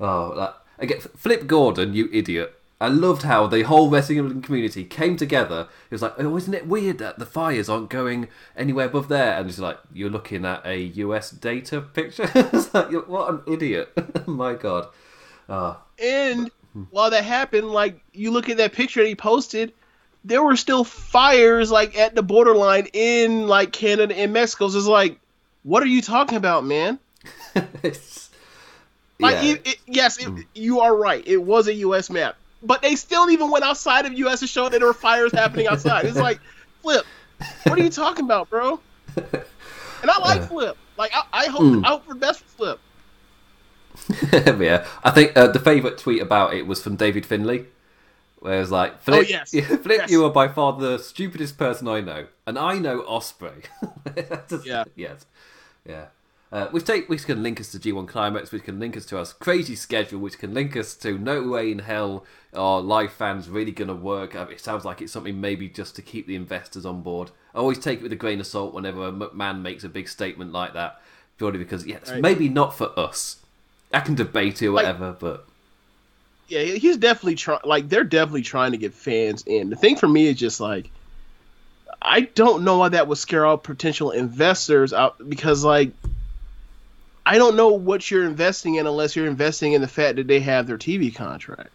Oh, 0.00 0.34
that, 0.34 0.56
again, 0.78 0.98
Flip 1.00 1.46
Gordon, 1.46 1.94
you 1.94 2.08
idiot. 2.12 2.58
I 2.84 2.88
loved 2.88 3.22
how 3.22 3.46
the 3.46 3.62
whole 3.62 3.88
wrestling 3.88 4.42
community 4.42 4.84
came 4.84 5.16
together. 5.16 5.68
It 5.90 5.94
was 5.94 6.02
like, 6.02 6.14
oh, 6.18 6.36
isn't 6.36 6.52
it 6.52 6.66
weird 6.66 6.98
that 6.98 7.18
the 7.18 7.26
fires 7.26 7.68
aren't 7.68 7.88
going 7.88 8.28
anywhere 8.56 8.86
above 8.86 9.08
there? 9.08 9.38
And 9.38 9.48
it's 9.48 9.58
like, 9.58 9.78
you're 9.92 10.10
looking 10.10 10.44
at 10.44 10.66
a 10.66 10.78
US 10.78 11.30
data 11.30 11.80
picture? 11.80 12.30
it's 12.34 12.74
like, 12.74 12.90
what 13.08 13.30
an 13.30 13.42
idiot. 13.46 13.90
My 14.26 14.52
God. 14.54 14.88
Oh, 15.48 15.80
And 15.98 16.50
while 16.90 17.10
that 17.10 17.24
happened, 17.24 17.70
like 17.70 18.00
you 18.12 18.30
look 18.30 18.48
at 18.48 18.58
that 18.58 18.72
picture 18.74 19.00
that 19.02 19.08
he 19.08 19.14
posted, 19.14 19.72
there 20.24 20.42
were 20.42 20.56
still 20.56 20.84
fires 20.84 21.70
like 21.70 21.96
at 21.96 22.14
the 22.14 22.22
borderline 22.22 22.86
in 22.92 23.46
like 23.46 23.72
Canada 23.72 24.14
and 24.14 24.32
Mexico. 24.32 24.68
So 24.68 24.78
it's 24.78 24.86
like, 24.86 25.18
what 25.62 25.82
are 25.82 25.86
you 25.86 26.02
talking 26.02 26.36
about, 26.36 26.64
man? 26.64 26.98
it's, 27.82 28.28
Like, 29.18 29.36
yeah. 29.36 29.52
it, 29.52 29.66
it, 29.66 29.78
yes, 29.86 30.18
it, 30.18 30.28
you 30.54 30.80
are 30.80 30.94
right. 30.94 31.22
It 31.26 31.42
was 31.42 31.68
a 31.68 31.74
U.S. 31.74 32.10
map, 32.10 32.36
but 32.64 32.82
they 32.82 32.96
still 32.96 33.30
even 33.30 33.50
went 33.50 33.64
outside 33.64 34.06
of 34.06 34.12
U.S. 34.14 34.40
to 34.40 34.46
show 34.46 34.68
that 34.68 34.78
there 34.78 34.86
were 34.86 34.94
fires 34.94 35.32
happening 35.32 35.66
outside. 35.66 36.04
It's 36.06 36.16
like, 36.18 36.40
Flip, 36.82 37.04
what 37.64 37.78
are 37.78 37.82
you 37.82 37.90
talking 37.90 38.24
about, 38.24 38.50
bro? 38.50 38.80
And 39.16 40.10
I 40.10 40.18
like 40.18 40.42
Uh, 40.42 40.46
Flip. 40.46 40.76
Like, 40.96 41.12
I, 41.14 41.22
I 41.32 41.46
hope 41.46 41.62
mm. 41.62 41.84
I 41.84 41.88
hope 41.88 42.04
for 42.06 42.14
best 42.14 42.40
for 42.44 42.56
Flip. 42.56 42.80
yeah, 44.60 44.86
I 45.02 45.10
think 45.10 45.36
uh, 45.36 45.46
the 45.48 45.58
favourite 45.60 45.98
tweet 45.98 46.20
about 46.20 46.54
it 46.54 46.66
was 46.66 46.82
from 46.82 46.96
David 46.96 47.24
Finlay, 47.24 47.66
where 48.40 48.56
it 48.56 48.60
was 48.60 48.70
like, 48.70 49.00
Flip, 49.00 49.18
Oh, 49.18 49.28
yes. 49.28 49.50
Flip, 49.50 49.82
Yes. 49.86 50.10
you 50.10 50.24
are 50.24 50.30
by 50.30 50.48
far 50.48 50.72
the 50.78 50.98
stupidest 50.98 51.56
person 51.58 51.86
I 51.88 52.00
know, 52.00 52.26
and 52.46 52.58
I 52.58 52.78
know 52.78 53.02
Ospreay. 53.02 53.64
Just- 54.48 54.66
Yeah. 54.66 54.84
yes, 54.96 55.26
yeah. 55.86 56.06
Uh, 56.54 56.68
which 56.68 56.84
take 56.84 57.08
which 57.08 57.26
can 57.26 57.42
link 57.42 57.58
us 57.58 57.72
to 57.72 57.80
G1 57.80 58.06
Climax, 58.06 58.52
which 58.52 58.62
can 58.62 58.78
link 58.78 58.96
us 58.96 59.04
to 59.06 59.18
our 59.18 59.26
crazy 59.40 59.74
schedule, 59.74 60.20
which 60.20 60.38
can 60.38 60.54
link 60.54 60.76
us 60.76 60.94
to 60.94 61.18
no 61.18 61.42
way 61.42 61.72
in 61.72 61.80
hell 61.80 62.24
are 62.54 62.80
live 62.80 63.12
fans 63.12 63.48
really 63.48 63.72
going 63.72 63.88
to 63.88 63.94
work. 63.94 64.36
Uh, 64.36 64.46
It 64.48 64.60
sounds 64.60 64.84
like 64.84 65.02
it's 65.02 65.12
something 65.12 65.40
maybe 65.40 65.68
just 65.68 65.96
to 65.96 66.02
keep 66.02 66.28
the 66.28 66.36
investors 66.36 66.86
on 66.86 67.02
board. 67.02 67.32
I 67.56 67.58
always 67.58 67.80
take 67.80 67.98
it 67.98 68.02
with 68.04 68.12
a 68.12 68.16
grain 68.16 68.38
of 68.38 68.46
salt 68.46 68.72
whenever 68.72 69.08
a 69.08 69.10
McMahon 69.10 69.62
makes 69.62 69.82
a 69.82 69.88
big 69.88 70.08
statement 70.08 70.52
like 70.52 70.74
that, 70.74 71.00
purely 71.38 71.58
because 71.58 71.84
yeah, 71.86 71.96
it's 71.96 72.12
Right. 72.12 72.22
maybe 72.22 72.48
not 72.48 72.78
for 72.78 72.96
us. 72.96 73.38
I 73.92 73.98
can 73.98 74.14
debate 74.14 74.62
it 74.62 74.68
or 74.68 74.70
Like- 74.74 74.84
whatever, 74.86 75.16
but 75.18 75.46
yeah, 76.46 76.62
he's 76.62 76.98
definitely 76.98 77.34
trying. 77.34 77.62
Like 77.64 77.88
they're 77.88 78.04
definitely 78.04 78.42
trying 78.42 78.70
to 78.70 78.78
get 78.78 78.94
fans 78.94 79.42
in. 79.44 79.70
The 79.70 79.76
thing 79.76 79.96
for 79.96 80.06
me 80.06 80.28
is 80.28 80.36
just 80.36 80.60
like, 80.60 80.88
I 82.00 82.20
don't 82.20 82.62
know 82.62 82.78
why 82.78 82.90
that 82.90 83.08
would 83.08 83.18
scare 83.18 83.44
out 83.44 83.64
potential 83.64 84.12
investors 84.12 84.92
out 84.92 85.16
because 85.28 85.64
like, 85.64 85.90
I 87.26 87.38
don't 87.38 87.56
know 87.56 87.68
what 87.68 88.10
you're 88.10 88.24
investing 88.24 88.74
in 88.74 88.86
unless 88.86 89.16
you're 89.16 89.26
investing 89.26 89.72
in 89.72 89.80
the 89.80 89.88
fact 89.88 90.16
that 90.16 90.26
they 90.26 90.40
have 90.40 90.66
their 90.66 90.78
TV 90.78 91.14
contract. 91.14 91.70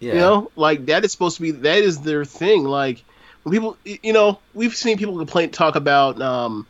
yeah, 0.00 0.12
You 0.14 0.18
know, 0.20 0.50
like 0.56 0.86
that 0.86 1.04
is 1.04 1.12
supposed 1.12 1.36
to 1.36 1.42
be 1.42 1.50
that 1.50 1.78
is 1.78 2.00
their 2.00 2.24
thing. 2.24 2.64
Like 2.64 3.02
when 3.42 3.52
people, 3.52 3.76
you 3.84 4.12
know, 4.12 4.38
we've 4.54 4.74
seen 4.76 4.96
people 4.98 5.16
complain 5.16 5.50
talk 5.50 5.74
about 5.76 6.20
um, 6.22 6.66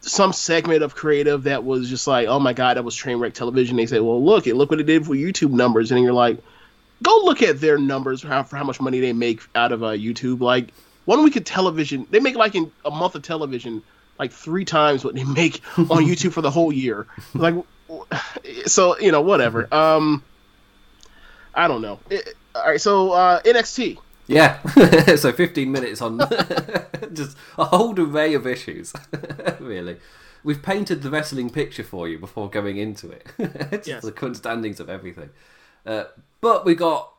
some 0.00 0.32
segment 0.32 0.82
of 0.82 0.94
creative 0.94 1.44
that 1.44 1.64
was 1.64 1.88
just 1.88 2.06
like, 2.06 2.28
oh 2.28 2.40
my 2.40 2.52
god, 2.52 2.76
that 2.76 2.84
was 2.84 2.94
train 2.94 3.18
wreck 3.18 3.34
television. 3.34 3.76
They 3.76 3.86
say, 3.86 4.00
well, 4.00 4.24
look, 4.24 4.46
it 4.46 4.54
look 4.54 4.70
what 4.70 4.80
it 4.80 4.84
did 4.84 5.04
for 5.04 5.14
YouTube 5.14 5.50
numbers, 5.50 5.90
and 5.92 6.02
you're 6.02 6.12
like, 6.12 6.38
go 7.02 7.20
look 7.24 7.42
at 7.42 7.60
their 7.60 7.78
numbers 7.78 8.22
for 8.22 8.28
how, 8.28 8.42
for 8.42 8.56
how 8.56 8.64
much 8.64 8.80
money 8.80 9.00
they 9.00 9.12
make 9.12 9.42
out 9.54 9.72
of 9.72 9.82
uh, 9.82 9.88
YouTube. 9.88 10.40
Like 10.40 10.72
one 11.04 11.22
week 11.22 11.36
of 11.36 11.44
television, 11.44 12.06
they 12.10 12.20
make 12.20 12.36
like 12.36 12.54
in 12.54 12.70
a 12.84 12.90
month 12.90 13.14
of 13.14 13.22
television, 13.22 13.82
like 14.20 14.30
three 14.32 14.64
times 14.64 15.02
what 15.04 15.14
they 15.16 15.24
make 15.24 15.60
on 15.76 16.04
YouTube 16.10 16.32
for 16.32 16.42
the 16.42 16.50
whole 16.50 16.72
year. 16.72 17.06
Like, 17.34 17.54
so 18.66 18.96
you 19.00 19.10
know, 19.10 19.22
whatever. 19.22 19.66
Um, 19.74 20.22
I 21.54 21.66
don't 21.66 21.82
know. 21.82 21.98
It- 22.10 22.34
all 22.54 22.66
right, 22.66 22.80
so 22.80 23.12
uh, 23.12 23.40
NXT. 23.42 23.98
Yeah, 24.26 24.60
so 25.16 25.32
15 25.32 25.70
minutes 25.72 26.00
on 26.00 26.18
just 27.12 27.36
a 27.58 27.64
whole 27.64 27.98
array 28.00 28.34
of 28.34 28.46
issues, 28.46 28.92
really. 29.58 29.96
We've 30.44 30.62
painted 30.62 31.02
the 31.02 31.10
wrestling 31.10 31.50
picture 31.50 31.82
for 31.84 32.08
you 32.08 32.18
before 32.18 32.48
going 32.50 32.76
into 32.76 33.10
it. 33.10 33.26
just 33.70 33.86
Yes. 33.88 34.02
the 34.04 34.12
current 34.12 34.36
standings 34.36 34.78
of 34.80 34.88
everything. 34.88 35.30
Uh, 35.84 36.04
but 36.40 36.64
we 36.64 36.74
got 36.76 37.12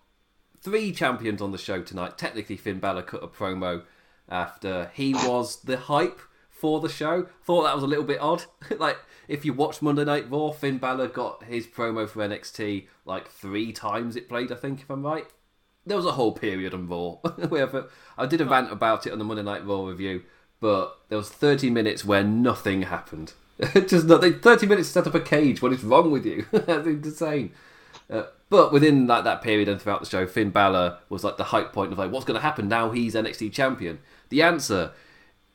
three 0.61 0.91
champions 0.93 1.41
on 1.41 1.51
the 1.51 1.57
show 1.57 1.81
tonight. 1.81 2.17
Technically, 2.17 2.55
Finn 2.57 2.79
Balor 2.79 3.03
cut 3.03 3.23
a 3.23 3.27
promo 3.27 3.83
after 4.29 4.91
he 4.93 5.13
was 5.27 5.61
the 5.61 5.77
hype 5.77 6.19
for 6.61 6.79
the 6.79 6.87
show. 6.87 7.27
Thought 7.43 7.63
that 7.63 7.75
was 7.75 7.83
a 7.83 7.87
little 7.87 8.05
bit 8.05 8.21
odd. 8.21 8.45
like, 8.77 8.97
if 9.27 9.43
you 9.43 9.53
watch 9.53 9.81
Monday 9.81 10.05
Night 10.05 10.29
Raw, 10.31 10.51
Finn 10.51 10.77
Balor 10.77 11.09
got 11.09 11.43
his 11.43 11.67
promo 11.67 12.07
for 12.07 12.25
NXT 12.25 12.87
like 13.03 13.27
three 13.27 13.73
times 13.73 14.15
it 14.15 14.29
played, 14.29 14.51
I 14.51 14.55
think, 14.55 14.81
if 14.81 14.89
I'm 14.89 15.05
right 15.05 15.27
there 15.85 15.97
was 15.97 16.05
a 16.05 16.11
whole 16.11 16.31
period 16.31 16.73
on 16.73 16.87
Raw 16.87 17.11
where 17.49 17.85
I 18.17 18.25
did 18.25 18.41
a 18.41 18.45
rant 18.45 18.71
about 18.71 19.07
it 19.07 19.13
on 19.13 19.19
the 19.19 19.25
Monday 19.25 19.43
Night 19.43 19.65
Raw 19.65 19.85
review, 19.85 20.23
but 20.59 20.97
there 21.09 21.17
was 21.17 21.29
30 21.29 21.69
minutes 21.69 22.05
where 22.05 22.23
nothing 22.23 22.83
happened. 22.83 23.33
Just 23.87 24.05
nothing. 24.05 24.39
30 24.39 24.67
minutes 24.67 24.89
to 24.89 24.93
set 24.93 25.07
up 25.07 25.15
a 25.15 25.19
cage. 25.19 25.61
What 25.61 25.73
is 25.73 25.83
wrong 25.83 26.11
with 26.11 26.25
you? 26.25 26.45
That's 26.51 26.87
insane. 26.87 27.51
Uh, 28.09 28.23
but 28.49 28.71
within 28.71 29.07
like 29.07 29.23
that 29.23 29.41
period 29.41 29.69
and 29.69 29.81
throughout 29.81 30.01
the 30.01 30.09
show, 30.09 30.27
Finn 30.27 30.49
Balor 30.49 30.99
was 31.09 31.23
like 31.23 31.37
the 31.37 31.45
hype 31.45 31.73
point 31.73 31.91
of 31.91 31.97
like, 31.97 32.11
what's 32.11 32.25
going 32.25 32.39
to 32.39 32.41
happen 32.41 32.67
now? 32.67 32.91
He's 32.91 33.15
NXT 33.15 33.51
champion. 33.51 33.99
The 34.29 34.41
answer 34.41 34.91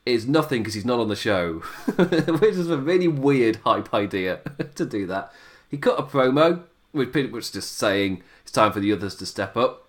is 0.06 0.26
nothing 0.26 0.62
because 0.62 0.74
he's 0.74 0.84
not 0.84 1.00
on 1.00 1.08
the 1.08 1.16
show, 1.16 1.54
which 1.96 2.54
is 2.54 2.70
a 2.70 2.78
really 2.78 3.08
weird 3.08 3.56
hype 3.64 3.92
idea 3.92 4.40
to 4.76 4.86
do 4.86 5.06
that. 5.06 5.32
He 5.68 5.76
cut 5.76 5.98
a 5.98 6.04
promo, 6.04 6.62
with 6.92 7.12
pretty 7.12 7.28
much 7.28 7.52
just 7.52 7.76
saying 7.76 8.22
it's 8.42 8.52
time 8.52 8.72
for 8.72 8.80
the 8.80 8.92
others 8.92 9.14
to 9.16 9.26
step 9.26 9.56
up. 9.56 9.86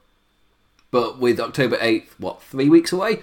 But 0.92 1.20
with 1.20 1.40
October 1.40 1.78
8th, 1.78 2.10
what, 2.18 2.42
three 2.42 2.70
weeks 2.70 2.92
away? 2.92 3.22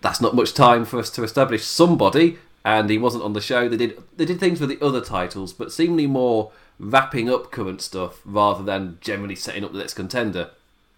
That's 0.00 0.20
not 0.20 0.34
much 0.34 0.54
time 0.54 0.84
for 0.84 0.98
us 0.98 1.10
to 1.10 1.22
establish 1.22 1.64
somebody, 1.64 2.38
and 2.64 2.88
he 2.90 2.98
wasn't 2.98 3.24
on 3.24 3.32
the 3.32 3.40
show. 3.40 3.68
They 3.68 3.76
did 3.76 4.02
they 4.16 4.24
did 4.24 4.38
things 4.38 4.60
with 4.60 4.70
the 4.70 4.84
other 4.84 5.00
titles, 5.00 5.52
but 5.52 5.72
seemingly 5.72 6.06
more 6.06 6.52
wrapping 6.78 7.30
up 7.30 7.50
current 7.50 7.80
stuff 7.80 8.20
rather 8.24 8.62
than 8.62 8.98
generally 9.00 9.34
setting 9.34 9.64
up 9.64 9.72
the 9.72 9.78
next 9.78 9.94
contender. 9.94 10.50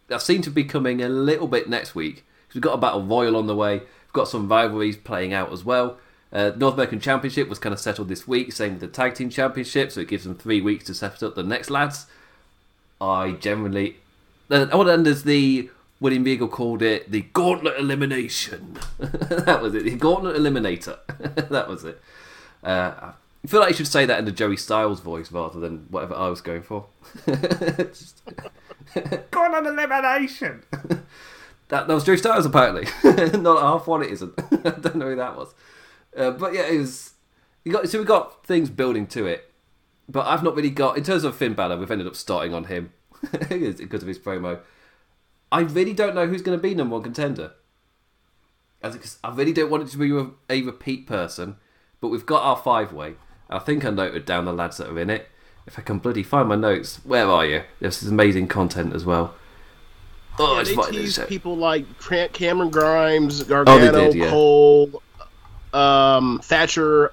That 0.09 0.22
seems 0.22 0.44
to 0.46 0.51
be 0.51 0.64
coming 0.64 1.03
a 1.03 1.09
little 1.09 1.46
bit 1.46 1.68
next 1.68 1.94
week. 1.94 2.25
We've 2.53 2.62
got 2.62 2.75
a 2.75 2.79
Battle 2.79 3.03
Royal 3.03 3.37
on 3.37 3.46
the 3.46 3.55
way. 3.55 3.83
We've 4.09 4.14
got 4.14 4.29
some 4.29 4.49
rivalries 4.49 4.97
playing 4.97 5.35
out 5.35 5.53
as 5.53 5.64
well. 5.64 5.99
Uh, 6.33 6.53
North 6.57 6.75
American 6.75 7.01
Championship 7.01 7.49
was 7.49 7.59
kind 7.59 7.73
of 7.73 7.81
settled 7.81 8.09
this 8.09 8.27
week, 8.27 8.53
same 8.53 8.73
with 8.73 8.81
the 8.81 8.88
Tag 8.88 9.14
Team 9.14 9.31
Championship, 9.31 9.92
so 9.92 10.01
it 10.01 10.09
gives 10.09 10.25
them 10.25 10.35
three 10.35 10.61
weeks 10.61 10.85
to 10.85 10.94
set 10.94 11.23
up 11.23 11.35
the 11.35 11.42
next 11.42 11.71
lads. 11.71 12.07
I 13.01 13.33
generally. 13.33 13.97
Uh, 14.51 14.66
oh, 14.73 14.87
and 14.87 15.05
there's 15.07 15.23
the. 15.25 15.71
William 16.01 16.23
Beagle 16.23 16.47
called 16.47 16.81
it 16.81 17.11
the 17.11 17.23
Gauntlet 17.33 17.77
Elimination. 17.77 18.79
that 18.99 19.61
was 19.61 19.75
it, 19.75 19.85
the 19.85 19.97
Gauntlet 19.97 20.37
Eliminator. 20.37 20.99
that 21.49 21.68
was 21.68 21.85
it. 21.85 22.01
Uh, 22.62 22.92
I 23.03 23.47
feel 23.49 23.61
like 23.61 23.71
you 23.71 23.77
should 23.77 23.88
say 23.88 24.07
that 24.07 24.18
in 24.18 24.25
the 24.25 24.31
Joey 24.33 24.57
Styles 24.57 25.01
voice 25.01 25.33
rather 25.33 25.59
than 25.59 25.87
whatever 25.90 26.14
I 26.14 26.29
was 26.29 26.40
going 26.40 26.62
for. 26.62 26.87
Just- 27.27 28.23
Gauntlet 29.31 29.66
Elimination! 29.66 30.62
That, 31.68 31.87
that 31.87 31.94
was 31.94 32.04
Joey 32.04 32.16
Styles, 32.16 32.46
apparently. 32.46 32.87
Not 33.38 33.62
half 33.62 33.87
one, 33.87 34.02
it 34.02 34.11
isn't. 34.11 34.33
I 34.64 34.70
don't 34.70 34.96
know 34.96 35.11
who 35.11 35.16
that 35.16 35.37
was. 35.37 35.54
Uh, 36.16 36.31
but 36.33 36.54
yeah, 36.54 36.66
it 36.66 36.78
was. 36.78 37.12
You 37.64 37.72
got, 37.72 37.88
so 37.88 37.98
we 37.98 38.04
got 38.04 38.44
things 38.46 38.70
building 38.70 39.07
to 39.09 39.26
it. 39.26 39.52
But 40.09 40.26
I've 40.26 40.42
not 40.42 40.57
really 40.57 40.70
got. 40.70 40.96
In 40.96 41.04
terms 41.04 41.24
of 41.24 41.37
Finn 41.37 41.52
Balor, 41.52 41.76
we've 41.76 41.90
ended 41.90 42.07
up 42.07 42.16
starting 42.16 42.54
on 42.54 42.64
him 42.64 42.92
because 43.31 44.02
of 44.02 44.09
his 44.09 44.18
promo. 44.18 44.61
I 45.52 45.61
really 45.61 45.92
don't 45.92 46.14
know 46.14 46.26
who's 46.26 46.42
going 46.42 46.59
to 46.59 46.62
be 46.62 46.74
number 46.74 46.94
one 46.94 47.02
contender. 47.02 47.52
As 48.83 49.18
I 49.22 49.35
really 49.35 49.52
don't 49.52 49.70
want 49.70 49.83
it 49.83 49.90
to 49.90 49.98
be 49.98 50.33
a 50.48 50.62
repeat 50.62 51.07
person, 51.07 51.57
but 52.00 52.09
we've 52.09 52.24
got 52.24 52.42
our 52.42 52.57
five 52.57 52.92
way. 52.92 53.14
I 53.50 53.59
think 53.59 53.85
I 53.85 53.90
noted 53.90 54.24
down 54.24 54.44
the 54.44 54.52
lads 54.52 54.76
that 54.76 54.88
are 54.88 54.98
in 54.98 55.11
it. 55.11 55.28
If 55.66 55.78
I 55.78 55.83
can 55.83 55.98
bloody 55.98 56.22
find 56.22 56.48
my 56.48 56.54
notes, 56.54 57.00
where 57.04 57.26
are 57.26 57.44
you? 57.44 57.64
This 57.81 58.02
is 58.02 58.09
amazing 58.09 58.48
content 58.48 58.94
as 58.94 59.04
well. 59.04 59.35
Oh, 60.38 60.55
Yeah, 60.55 60.61
it's 60.61 60.70
they 60.74 60.92
teased 60.92 61.29
people 61.29 61.57
like 61.57 61.85
Cameron 62.33 62.70
Grimes, 62.70 63.42
Gargano, 63.42 63.92
did, 63.92 64.14
yeah. 64.14 64.31
Cole, 64.31 65.03
um, 65.72 66.40
Thatcher, 66.42 67.12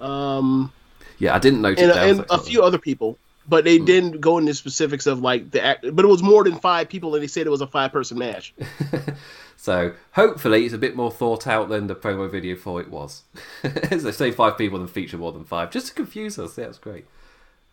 um, 0.00 0.72
Yeah, 1.18 1.34
I 1.34 1.38
didn't 1.38 1.62
note 1.62 1.78
and, 1.78 1.90
and 1.92 2.26
a 2.30 2.38
few 2.38 2.62
other 2.62 2.78
people. 2.78 3.18
But 3.46 3.64
they 3.64 3.78
didn't 3.78 4.22
go 4.22 4.38
into 4.38 4.54
specifics 4.54 5.06
of 5.06 5.20
like 5.20 5.50
the 5.50 5.62
act. 5.62 5.84
But 5.92 6.02
it 6.02 6.08
was 6.08 6.22
more 6.22 6.44
than 6.44 6.56
five 6.56 6.88
people, 6.88 7.14
and 7.14 7.22
they 7.22 7.26
said 7.26 7.46
it 7.46 7.50
was 7.50 7.60
a 7.60 7.66
five-person 7.66 8.16
match. 8.16 8.54
So 9.64 9.94
hopefully 10.12 10.66
it's 10.66 10.74
a 10.74 10.78
bit 10.78 10.94
more 10.94 11.10
thought 11.10 11.46
out 11.46 11.70
than 11.70 11.86
the 11.86 11.94
promo 11.94 12.30
video 12.30 12.54
for 12.54 12.82
it 12.82 12.90
was. 12.90 13.22
As 13.62 14.02
they 14.02 14.12
say 14.12 14.30
five 14.30 14.58
people 14.58 14.78
and 14.78 14.90
feature 14.90 15.16
more 15.16 15.32
than 15.32 15.44
five, 15.44 15.70
just 15.70 15.86
to 15.86 15.94
confuse 15.94 16.38
us. 16.38 16.58
Yeah, 16.58 16.66
that's 16.66 16.76
great. 16.76 17.06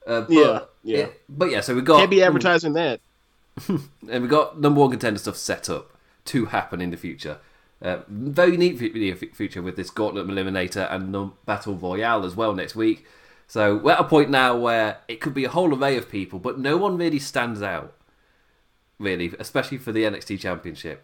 Uh, 0.08 0.22
but, 0.22 0.32
Yeah, 0.32 0.60
yeah. 0.84 1.08
But 1.28 1.52
yeah, 1.52 1.60
so 1.60 1.76
we 1.76 1.82
got 1.82 1.98
Can't 1.98 2.10
be 2.10 2.24
advertising 2.24 2.72
that. 2.74 3.02
and 4.10 4.24
we 4.24 4.28
got 4.28 4.60
number 4.60 4.80
one 4.82 4.92
contender 4.92 5.20
stuff 5.20 5.38
set 5.38 5.70
up 5.70 5.92
to 6.26 6.46
happen 6.46 6.82
in 6.82 6.92
the 6.92 6.98
future. 6.98 7.38
Uh, 7.82 8.02
very 8.08 8.58
neat 8.58 8.78
feature 9.36 9.62
with 9.62 9.76
this 9.76 9.90
Gauntlet 9.90 10.28
Eliminator 10.28 10.92
and 10.94 11.12
num- 11.12 11.34
Battle 11.46 11.74
Royale 11.76 12.26
as 12.26 12.36
well 12.36 12.54
next 12.54 12.76
week. 12.76 13.06
So 13.48 13.76
we're 13.78 13.94
at 13.94 14.00
a 14.00 14.04
point 14.06 14.30
now 14.30 14.56
where 14.56 15.00
it 15.08 15.20
could 15.20 15.34
be 15.34 15.46
a 15.46 15.50
whole 15.50 15.74
array 15.76 15.98
of 15.98 16.10
people, 16.10 16.38
but 16.40 16.60
no 16.60 16.78
one 16.78 16.98
really 16.98 17.20
stands 17.20 17.62
out. 17.62 17.96
Really, 19.00 19.34
especially 19.40 19.80
for 19.80 19.92
the 19.92 20.04
NXT 20.04 20.40
Championship. 20.40 21.04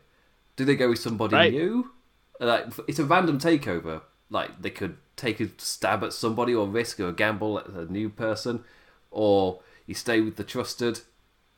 Do 0.56 0.64
they 0.66 0.76
go 0.76 0.90
with 0.90 1.00
somebody 1.00 1.36
Right. 1.36 1.52
new? 1.52 1.92
Like 2.40 2.68
it's 2.88 3.00
a 3.00 3.06
random 3.06 3.40
takeover. 3.40 4.02
Like 4.30 4.62
they 4.62 4.70
could 4.70 4.98
take 5.16 5.40
a 5.40 5.50
stab 5.58 6.04
at 6.04 6.14
somebody 6.14 6.54
or 6.54 6.68
risk 6.68 7.00
or 7.00 7.12
gamble 7.12 7.58
at 7.58 7.68
a 7.68 7.92
new 7.92 8.10
person, 8.10 8.64
or 9.10 9.62
you 9.88 9.96
stay 9.96 10.22
with 10.22 10.36
the 10.36 10.44
trusted, 10.44 11.02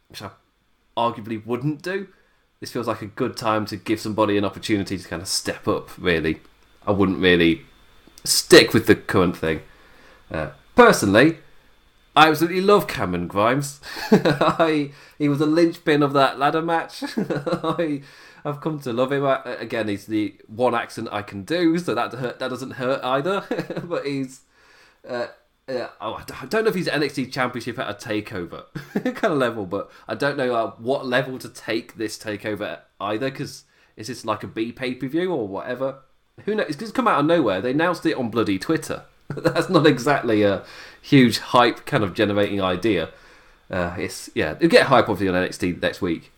which 0.07 0.21
I 0.21 0.29
arguably 0.99 1.45
wouldn't 1.45 1.81
do. 1.81 2.07
This 2.59 2.71
feels 2.71 2.88
like 2.88 3.01
a 3.01 3.07
good 3.07 3.38
time 3.38 3.65
to 3.67 3.77
give 3.77 3.99
somebody 3.99 4.38
an 4.38 4.43
opportunity 4.43 4.97
to 4.97 5.07
kind 5.07 5.21
of 5.21 5.27
step 5.27 5.67
up. 5.67 5.89
Really, 5.97 6.41
I 6.85 6.91
wouldn't 6.91 7.19
really 7.19 7.62
stick 8.23 8.73
with 8.73 8.85
the 8.85 8.95
current 8.95 9.38
thing. 9.38 9.62
Uh, 10.29 10.49
personally, 10.75 11.38
I 12.15 12.27
absolutely 12.27 12.62
love 12.62 12.88
Cameron 12.88 13.27
Grimes. 13.27 13.79
I 14.12 14.91
he 15.17 15.29
was 15.29 15.39
a 15.39 15.45
linchpin 15.45 16.03
of 16.03 16.13
that 16.13 16.38
ladder 16.38 16.62
match. 16.62 17.03
I 17.17 18.01
I've 18.43 18.62
come 18.62 18.79
to 18.81 18.93
love 18.93 19.12
him. 19.12 19.25
I, 19.25 19.41
again, 19.45 19.88
he's 19.88 20.05
the 20.05 20.35
one 20.47 20.75
accent 20.75 21.09
I 21.12 21.21
can 21.21 21.43
do, 21.43 21.77
so 21.77 21.95
that 21.95 22.12
that 22.12 22.39
doesn't 22.39 22.71
hurt 22.71 23.03
either. 23.03 23.45
but 23.83 24.05
he's 24.05 24.41
uh, 25.07 25.27
uh, 25.69 25.89
oh, 26.01 26.13
I 26.41 26.45
don't- 26.45 26.63
know 26.63 26.69
if 26.69 26.75
he's 26.75 26.88
NXT 26.88 27.32
Championship 27.32 27.77
at 27.79 27.89
a 27.89 27.93
takeover 27.93 28.63
kind 29.15 29.34
of 29.34 29.38
level, 29.38 29.65
but 29.65 29.91
I 30.08 30.15
don't 30.15 30.38
know 30.38 30.53
uh, 30.55 30.71
what 30.77 31.05
level 31.05 31.38
to 31.39 31.49
take 31.49 31.95
this 31.97 32.17
takeover 32.17 32.79
either. 32.99 33.29
Because 33.29 33.63
is 33.95 34.08
this 34.08 34.25
like 34.25 34.43
a 34.43 34.47
B 34.47 34.71
pay 34.71 34.95
per 34.95 35.08
view 35.08 35.32
or 35.32 35.47
whatever? 35.47 35.99
who 36.45 36.55
knows? 36.55 36.82
It's 36.82 36.91
come 36.91 37.08
out 37.08 37.19
of 37.19 37.25
nowhere. 37.25 37.62
They 37.62 37.71
announced 37.71 38.05
it 38.05 38.15
on 38.15 38.29
bloody 38.29 38.58
Twitter. 38.58 39.03
That's 39.29 39.69
not 39.69 39.86
exactly 39.86 40.43
a 40.43 40.63
huge 41.01 41.39
hype 41.39 41.86
kind 41.86 42.03
of 42.03 42.13
generating 42.13 42.62
idea. 42.62 43.10
Uh, 43.69 43.95
it's 43.97 44.29
yeah, 44.34 44.55
you 44.60 44.67
get 44.67 44.88
hype 44.88 45.10
obviously 45.10 45.27
on 45.27 45.36
NXT 45.36 45.82
next 45.82 46.01
week. 46.01 46.32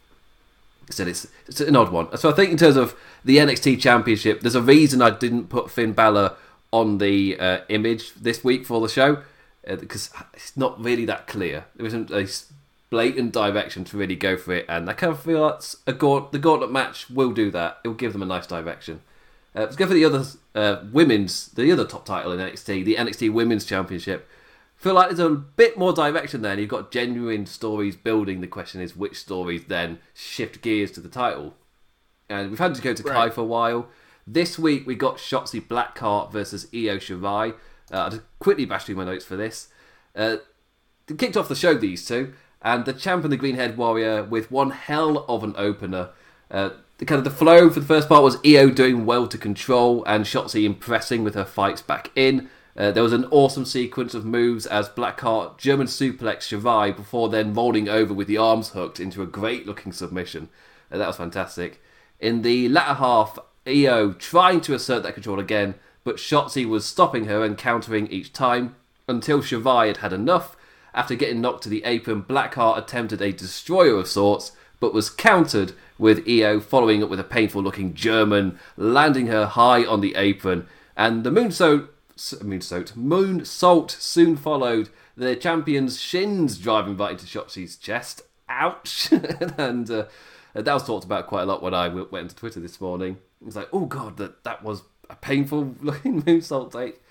Said 0.90 1.08
it's 1.08 1.28
it's 1.48 1.62
an 1.62 1.76
odd 1.76 1.92
one. 1.92 2.16
So 2.18 2.30
I 2.30 2.34
think 2.34 2.52
in 2.52 2.58
terms 2.58 2.76
of 2.76 2.96
the 3.24 3.38
NXT 3.38 3.80
Championship, 3.80 4.42
there's 4.42 4.56
a 4.56 4.62
reason 4.62 5.02
I 5.02 5.12
didn't 5.12 5.48
put 5.48 5.72
Finn 5.72 5.94
Balor 5.94 6.36
on 6.72 6.98
the 6.98 7.40
uh, 7.40 7.60
image 7.70 8.14
this 8.16 8.44
week 8.44 8.66
for 8.66 8.80
the 8.82 8.88
show 8.88 9.24
uh, 9.68 9.76
because 9.76 10.10
it's 10.34 10.56
not 10.56 10.82
really 10.82 11.06
that 11.06 11.28
clear. 11.28 11.66
There 11.76 11.86
isn't 11.86 12.12
a 12.12 12.28
blatant 12.90 13.34
direction 13.34 13.84
to 13.86 13.98
really 13.98 14.16
go 14.16 14.38
for 14.38 14.54
it, 14.54 14.66
and 14.68 14.90
I 14.90 14.94
kind 14.94 15.14
of 15.14 15.22
feel 15.22 15.42
like 15.42 15.62
a 15.88 15.94
gaunt- 15.94 16.32
the 16.32 16.40
gauntlet 16.40 16.72
match 16.72 17.10
will 17.10 17.32
do 17.32 17.52
that. 17.52 17.80
It 17.84 17.88
will 17.88 17.96
give 17.96 18.14
them 18.14 18.24
a 18.24 18.26
nice 18.26 18.48
direction. 18.48 19.02
Uh, 19.56 19.62
let's 19.62 19.76
go 19.76 19.86
for 19.86 19.94
the 19.94 20.06
other 20.06 20.26
uh, 20.56 20.84
women's, 20.92 21.50
the 21.50 21.72
other 21.72 21.86
top 21.86 22.06
title 22.06 22.32
in 22.32 22.40
NXT, 22.40 22.86
the 22.86 22.96
NXT 22.96 23.34
Women's 23.34 23.66
Championship. 23.66 24.28
feel 24.78 24.94
like 24.94 25.10
there's 25.10 25.20
a 25.20 25.30
bit 25.30 25.78
more 25.78 25.94
direction 25.94 26.42
there, 26.42 26.54
and 26.54 26.62
you've 26.62 26.70
got 26.70 26.92
genuine 26.92 27.46
stories 27.46 27.96
building. 27.96 28.42
The 28.42 28.48
question 28.48 28.82
is, 28.82 28.96
which 28.96 29.20
stories 29.20 29.66
then 29.66 30.00
shift 30.14 30.62
gears 30.62 30.92
to 30.92 31.02
the 31.02 31.10
title? 31.10 31.56
And 32.30 32.50
we've 32.50 32.60
had 32.60 32.76
to 32.76 32.82
go 32.82 32.94
to 32.94 33.04
Kai 33.04 33.30
for 33.30 33.42
a 33.42 33.46
while. 33.46 33.90
This 34.28 34.60
week 34.60 34.86
we 34.86 34.96
got 34.96 35.18
Shotzi 35.18 35.66
Blackheart 35.66 36.32
versus 36.32 36.68
Io 36.74 36.98
Shirai. 36.98 37.54
Uh, 37.92 37.98
I'll 37.98 38.10
just 38.10 38.24
quickly 38.40 38.66
bash 38.66 38.86
through 38.86 38.96
my 38.96 39.06
notes 39.06 39.26
for 39.26 39.36
this. 39.36 39.70
Uh, 40.16 40.38
kicked 41.18 41.38
off 41.38 41.50
the 41.50 41.56
show, 41.56 41.74
these 41.74 42.06
two, 42.06 42.34
and 42.62 42.86
the 42.86 42.94
champ 42.94 43.24
and 43.24 43.34
the 43.34 43.38
Greenhead 43.38 43.76
Warrior 43.76 44.24
with 44.24 44.52
one 44.52 44.72
hell 44.72 45.26
of 45.28 45.44
an 45.44 45.56
opener. 45.58 46.10
Uh, 46.50 46.72
the 46.98 47.06
kind 47.06 47.18
of 47.18 47.24
the 47.24 47.32
flow 47.32 47.70
for 47.70 47.80
the 47.80 47.86
first 47.86 48.08
part 48.08 48.24
was 48.24 48.38
Io 48.46 48.70
doing 48.70 49.06
well 49.06 49.28
to 49.28 49.38
control 49.38 50.04
and 50.06 50.26
Shotzi 50.26 50.66
impressing 50.66 51.24
with 51.24 51.34
her 51.34 51.46
fights 51.46 51.82
back 51.82 52.12
in. 52.16 52.50
Uh, 52.78 52.92
there 52.92 53.04
was 53.04 53.14
an 53.14 53.26
awesome 53.32 53.66
sequence 53.66 54.14
of 54.14 54.24
moves 54.24 54.66
as 54.66 54.88
Blackheart 54.88 55.58
German 55.58 55.88
suplex 55.88 56.48
Shirai 56.48 56.96
before 56.96 57.28
then 57.28 57.54
rolling 57.54 57.90
over 57.90 58.14
with 58.14 58.28
the 58.28 58.38
arms 58.38 58.70
hooked 58.70 59.00
into 59.00 59.22
a 59.22 59.28
great 59.28 59.66
looking 59.66 59.92
submission. 59.92 60.50
Uh, 60.92 60.98
that 60.98 61.08
was 61.08 61.18
fantastic. 61.18 61.82
In 62.20 62.44
the 62.44 62.70
latter 62.70 62.94
half, 62.94 63.40
Io 63.68 64.14
trying 64.14 64.62
to 64.62 64.74
assert 64.74 65.04
that 65.04 65.14
control 65.14 65.40
again, 65.40 65.76
but 66.04 66.18
Shotzi 66.18 66.68
was 66.68 66.86
stopping 66.86 67.26
her 67.26 67.44
and 67.44 67.58
countering 67.58 68.08
each 68.08 68.34
time 68.34 68.76
until 69.08 69.42
Shirai 69.42 69.88
had 69.88 69.98
had 69.98 70.14
enough. 70.14 70.56
After 70.94 71.16
getting 71.16 71.42
knocked 71.42 71.64
to 71.64 71.70
the 71.70 71.84
apron, 71.86 72.24
Blackheart 72.24 72.78
attempted 72.78 73.22
a 73.22 73.32
destroyer 73.32 73.96
of 73.96 74.08
sorts, 74.08 74.52
but 74.80 74.94
was 74.94 75.10
countered 75.10 75.74
with 75.98 76.28
Io 76.28 76.60
following 76.60 77.04
up 77.04 77.10
with 77.10 77.20
a 77.20 77.24
painful 77.24 77.62
looking 77.62 77.94
German, 77.94 78.60
landing 78.76 79.28
her 79.28 79.46
high 79.46 79.86
on 79.86 80.02
the 80.02 80.16
apron. 80.16 80.68
And 80.98 81.24
the 81.24 81.30
moonsault, 81.30 81.88
moonsault, 82.18 82.94
moonsault 82.94 83.92
soon 83.92 84.36
followed. 84.36 84.90
The 85.16 85.36
champion's 85.36 86.02
shins 86.02 86.58
driving 86.58 86.98
right 86.98 87.12
into 87.12 87.26
Shotzi's 87.26 87.78
chest. 87.78 88.24
Ouch! 88.50 89.12
and 89.58 89.90
uh, 89.90 90.06
that 90.54 90.74
was 90.74 90.86
talked 90.86 91.06
about 91.06 91.28
quite 91.28 91.44
a 91.44 91.46
lot 91.46 91.62
when 91.62 91.76
I 91.76 91.88
went 91.88 92.32
to 92.32 92.36
Twitter 92.36 92.60
this 92.60 92.82
morning. 92.82 93.20
It 93.42 93.46
was 93.46 93.56
like, 93.56 93.70
oh 93.74 93.86
god, 93.86 94.18
that 94.18 94.44
that 94.44 94.64
was 94.64 94.84
a 95.10 95.16
painful 95.16 95.76
looking 95.82 96.22
moonsault 96.22 96.72
take. 96.72 97.02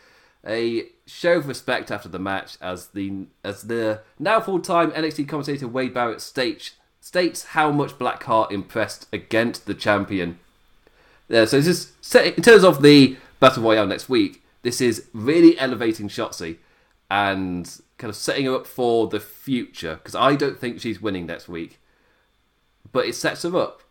A 0.46 0.86
show 1.06 1.34
of 1.34 1.48
respect 1.48 1.90
after 1.90 2.08
the 2.08 2.18
match 2.18 2.56
as 2.62 2.88
the 2.88 3.26
as 3.44 3.62
the 3.64 4.00
now 4.18 4.40
full 4.40 4.60
time 4.60 4.90
NXT 4.92 5.28
commentator 5.28 5.68
Wade 5.68 5.92
Barrett 5.92 6.20
states 6.22 6.72
states 7.00 7.44
how 7.44 7.70
much 7.70 7.98
Blackheart 7.98 8.50
impressed 8.50 9.06
against 9.12 9.66
the 9.66 9.74
champion. 9.74 10.38
Yeah, 11.28 11.44
so 11.44 11.60
this 11.60 11.66
is 11.66 12.14
in 12.14 12.42
terms 12.42 12.64
of 12.64 12.82
the 12.82 13.16
battle 13.38 13.62
royale 13.62 13.86
next 13.86 14.08
week. 14.08 14.42
This 14.62 14.80
is 14.80 15.08
really 15.12 15.58
elevating 15.58 16.08
Shotzi 16.08 16.58
and 17.10 17.80
kind 17.98 18.10
of 18.10 18.16
setting 18.16 18.46
her 18.46 18.54
up 18.54 18.66
for 18.66 19.08
the 19.08 19.20
future 19.20 19.96
because 19.96 20.14
I 20.14 20.34
don't 20.36 20.58
think 20.58 20.80
she's 20.80 21.02
winning 21.02 21.26
next 21.26 21.48
week, 21.48 21.80
but 22.92 23.06
it 23.06 23.14
sets 23.14 23.42
her 23.42 23.56
up. 23.56 23.82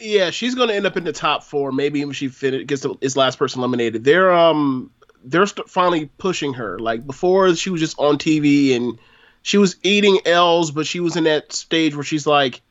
Yeah, 0.00 0.30
she's 0.30 0.54
going 0.54 0.68
to 0.68 0.74
end 0.74 0.86
up 0.86 0.96
in 0.96 1.04
the 1.04 1.12
top 1.12 1.44
four. 1.44 1.72
Maybe 1.72 2.00
even 2.00 2.12
she 2.12 2.28
fin- 2.28 2.66
gets 2.66 2.82
the, 2.82 2.94
his 3.00 3.16
last 3.16 3.38
person 3.38 3.60
eliminated. 3.60 4.02
They're 4.02 4.32
um 4.32 4.90
they're 5.24 5.46
st- 5.46 5.68
finally 5.68 6.10
pushing 6.18 6.54
her. 6.54 6.78
Like 6.78 7.06
before, 7.06 7.54
she 7.54 7.70
was 7.70 7.80
just 7.80 7.98
on 7.98 8.16
TV 8.18 8.74
and 8.74 8.98
she 9.42 9.58
was 9.58 9.76
eating 9.82 10.20
L's, 10.24 10.70
but 10.70 10.86
she 10.86 11.00
was 11.00 11.16
in 11.16 11.24
that 11.24 11.52
stage 11.52 11.94
where 11.94 12.04
she's 12.04 12.26
like 12.26 12.62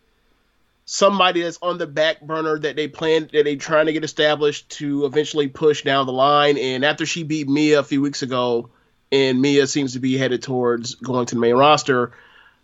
somebody 0.86 1.44
that's 1.44 1.60
on 1.62 1.78
the 1.78 1.86
back 1.86 2.20
burner 2.20 2.58
that 2.58 2.76
they 2.76 2.88
plan 2.88 3.30
that 3.32 3.44
they 3.44 3.56
trying 3.56 3.86
to 3.86 3.94
get 3.94 4.04
established 4.04 4.70
to 4.70 5.06
eventually 5.06 5.48
push 5.48 5.84
down 5.84 6.08
the 6.08 6.12
line. 6.12 6.58
And 6.58 6.84
after 6.84 7.06
she 7.06 7.22
beat 7.22 7.48
Mia 7.48 7.80
a 7.80 7.84
few 7.84 8.02
weeks 8.02 8.24
ago, 8.24 8.72
and 9.12 9.40
Mia 9.40 9.68
seems 9.68 9.94
to 9.94 10.00
be 10.00 10.18
headed 10.18 10.42
towards 10.42 10.96
going 10.96 11.28
to 11.28 11.36
the 11.36 11.42
main 11.42 11.56
roster, 11.56 12.12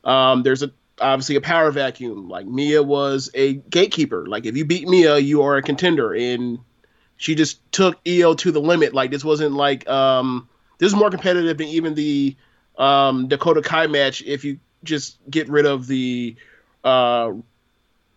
um, 0.04 0.42
there's 0.42 0.64
a 0.64 0.72
obviously 1.00 1.36
a 1.36 1.42
power 1.42 1.72
vacuum. 1.72 2.30
Like 2.30 2.46
Mia 2.46 2.82
was 2.84 3.30
a 3.34 3.54
gatekeeper. 3.54 4.26
Like 4.26 4.46
if 4.46 4.56
you 4.58 4.66
beat 4.66 4.88
Mia, 4.88 5.18
you 5.18 5.44
are 5.44 5.58
a 5.58 5.62
contender, 5.62 6.14
and 6.14 6.60
she 7.18 7.36
just 7.36 7.60
took 7.72 8.00
Io 8.08 8.34
to 8.36 8.52
the 8.52 8.62
limit. 8.62 8.94
Like 8.94 9.12
this 9.12 9.24
wasn't 9.24 9.54
like 9.54 9.88
um, 9.88 10.48
this 10.78 10.88
is 10.88 10.96
more 10.96 11.10
competitive 11.10 11.58
than 11.58 11.68
even 11.68 11.96
the 11.96 12.36
um, 12.78 13.28
Dakota 13.28 13.62
Kai 13.62 13.88
match. 13.88 14.22
If 14.22 14.44
you 14.44 14.60
just 14.84 15.18
get 15.30 15.50
rid 15.50 15.66
of 15.66 15.88
the 15.88 16.36
uh, 16.84 17.34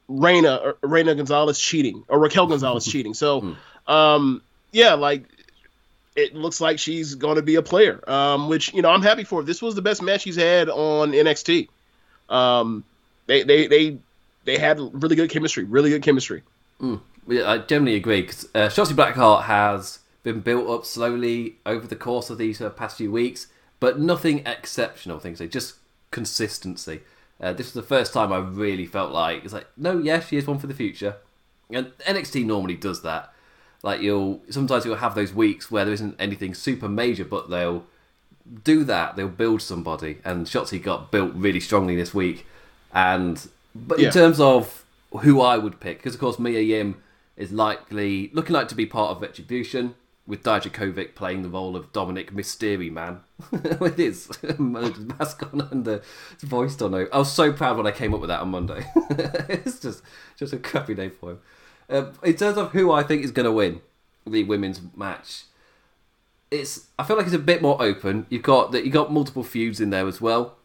Reina 0.08 0.56
or 0.56 0.76
Reina 0.82 1.14
Gonzalez 1.14 1.58
cheating 1.58 2.04
or 2.08 2.18
Raquel 2.18 2.46
Gonzalez 2.48 2.84
cheating. 2.84 3.14
So 3.14 3.56
um, 3.86 4.42
yeah, 4.72 4.94
like 4.94 5.24
it 6.16 6.34
looks 6.34 6.60
like 6.60 6.78
she's 6.78 7.14
going 7.14 7.36
to 7.36 7.42
be 7.42 7.54
a 7.54 7.62
player, 7.62 8.02
um, 8.10 8.48
which 8.48 8.74
you 8.74 8.82
know 8.82 8.90
I'm 8.90 9.02
happy 9.02 9.24
for. 9.24 9.42
This 9.42 9.62
was 9.62 9.74
the 9.74 9.82
best 9.82 10.02
match 10.02 10.22
she's 10.22 10.36
had 10.36 10.68
on 10.68 11.12
NXT. 11.12 11.68
Um, 12.28 12.84
they 13.26 13.42
they 13.42 13.66
they 13.66 13.98
they 14.44 14.58
had 14.58 14.78
really 14.80 15.16
good 15.16 15.30
chemistry, 15.30 15.64
really 15.64 15.90
good 15.90 16.02
chemistry. 16.02 16.42
Yeah, 17.28 17.50
I 17.50 17.58
generally 17.58 17.96
agree 17.96 18.22
because 18.22 18.44
uh, 18.54 18.68
Shotzi 18.68 18.94
Blackheart 18.94 19.44
has 19.44 19.98
been 20.22 20.40
built 20.40 20.68
up 20.68 20.86
slowly 20.86 21.56
over 21.66 21.86
the 21.86 21.96
course 21.96 22.30
of 22.30 22.38
these 22.38 22.60
uh, 22.60 22.70
past 22.70 22.96
few 22.96 23.12
weeks, 23.12 23.48
but 23.80 24.00
nothing 24.00 24.46
exceptional. 24.46 25.18
Things 25.18 25.38
they 25.38 25.48
just 25.48 25.74
consistency. 26.10 27.00
Uh, 27.40 27.52
this 27.52 27.66
was 27.66 27.74
the 27.74 27.82
first 27.82 28.12
time 28.12 28.32
I 28.32 28.38
really 28.38 28.86
felt 28.86 29.12
like 29.12 29.44
it's 29.44 29.52
like 29.52 29.66
no, 29.76 29.98
yeah, 29.98 30.20
she 30.20 30.36
is 30.38 30.46
one 30.46 30.58
for 30.58 30.66
the 30.66 30.74
future, 30.74 31.16
and 31.70 31.92
NXT 32.06 32.46
normally 32.46 32.74
does 32.74 33.02
that. 33.02 33.32
Like 33.82 34.00
you'll 34.00 34.40
sometimes 34.50 34.84
you'll 34.84 34.96
have 34.96 35.14
those 35.14 35.34
weeks 35.34 35.70
where 35.70 35.84
there 35.84 35.94
isn't 35.94 36.16
anything 36.18 36.54
super 36.54 36.88
major, 36.88 37.24
but 37.24 37.50
they'll 37.50 37.84
do 38.64 38.84
that. 38.84 39.16
They'll 39.16 39.28
build 39.28 39.62
somebody, 39.62 40.18
and 40.24 40.46
Shotzi 40.46 40.82
got 40.82 41.10
built 41.10 41.32
really 41.34 41.60
strongly 41.60 41.96
this 41.96 42.14
week. 42.14 42.46
And 42.92 43.46
but 43.74 43.98
Yeah. 43.98 44.06
in 44.08 44.12
terms 44.12 44.40
of 44.40 44.84
who 45.20 45.40
I 45.40 45.58
would 45.58 45.80
pick, 45.80 45.98
because 45.98 46.14
of 46.14 46.20
course 46.20 46.38
Mia 46.38 46.60
Yim 46.60 46.96
is 47.36 47.52
likely 47.52 48.30
looking 48.32 48.54
like 48.54 48.68
to 48.68 48.74
be 48.74 48.86
part 48.86 49.10
of 49.10 49.22
Retribution, 49.22 49.94
with 50.26 50.42
Dijakovic 50.42 51.14
playing 51.14 51.42
the 51.42 51.48
role 51.48 51.74
of 51.74 51.90
Dominic 51.92 52.34
Mystery 52.34 52.90
Man 52.90 53.20
with 53.80 53.96
his 53.96 54.30
mask 54.58 55.42
on 55.52 55.66
and 55.70 55.84
the 55.86 56.02
voice 56.42 56.76
don't 56.76 56.90
know. 56.90 57.06
I 57.12 57.18
was 57.18 57.32
so 57.32 57.50
proud 57.52 57.78
when 57.78 57.86
I 57.86 57.92
came 57.92 58.12
up 58.12 58.20
with 58.20 58.28
that 58.28 58.40
on 58.40 58.50
Monday. 58.50 58.84
it's 59.10 59.80
just 59.80 60.02
just 60.36 60.52
a 60.52 60.58
crappy 60.58 60.94
name 60.94 61.12
for 61.18 61.30
him. 61.32 61.38
Um, 61.90 62.12
in 62.22 62.34
terms 62.36 62.58
of 62.58 62.72
who 62.72 62.92
I 62.92 63.02
think 63.02 63.24
is 63.24 63.30
going 63.30 63.44
to 63.46 63.52
win 63.52 63.80
the 64.26 64.44
women's 64.44 64.80
match, 64.94 65.44
it's 66.50 66.86
I 66.98 67.04
feel 67.04 67.16
like 67.16 67.26
it's 67.26 67.34
a 67.34 67.38
bit 67.38 67.62
more 67.62 67.80
open. 67.80 68.26
You've 68.28 68.42
got 68.42 68.72
that 68.72 68.84
you 68.84 68.90
got 68.90 69.12
multiple 69.12 69.42
feuds 69.42 69.80
in 69.80 69.90
there 69.90 70.06
as 70.06 70.20
well, 70.20 70.56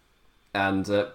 and 0.53 0.89
uh, 0.89 1.07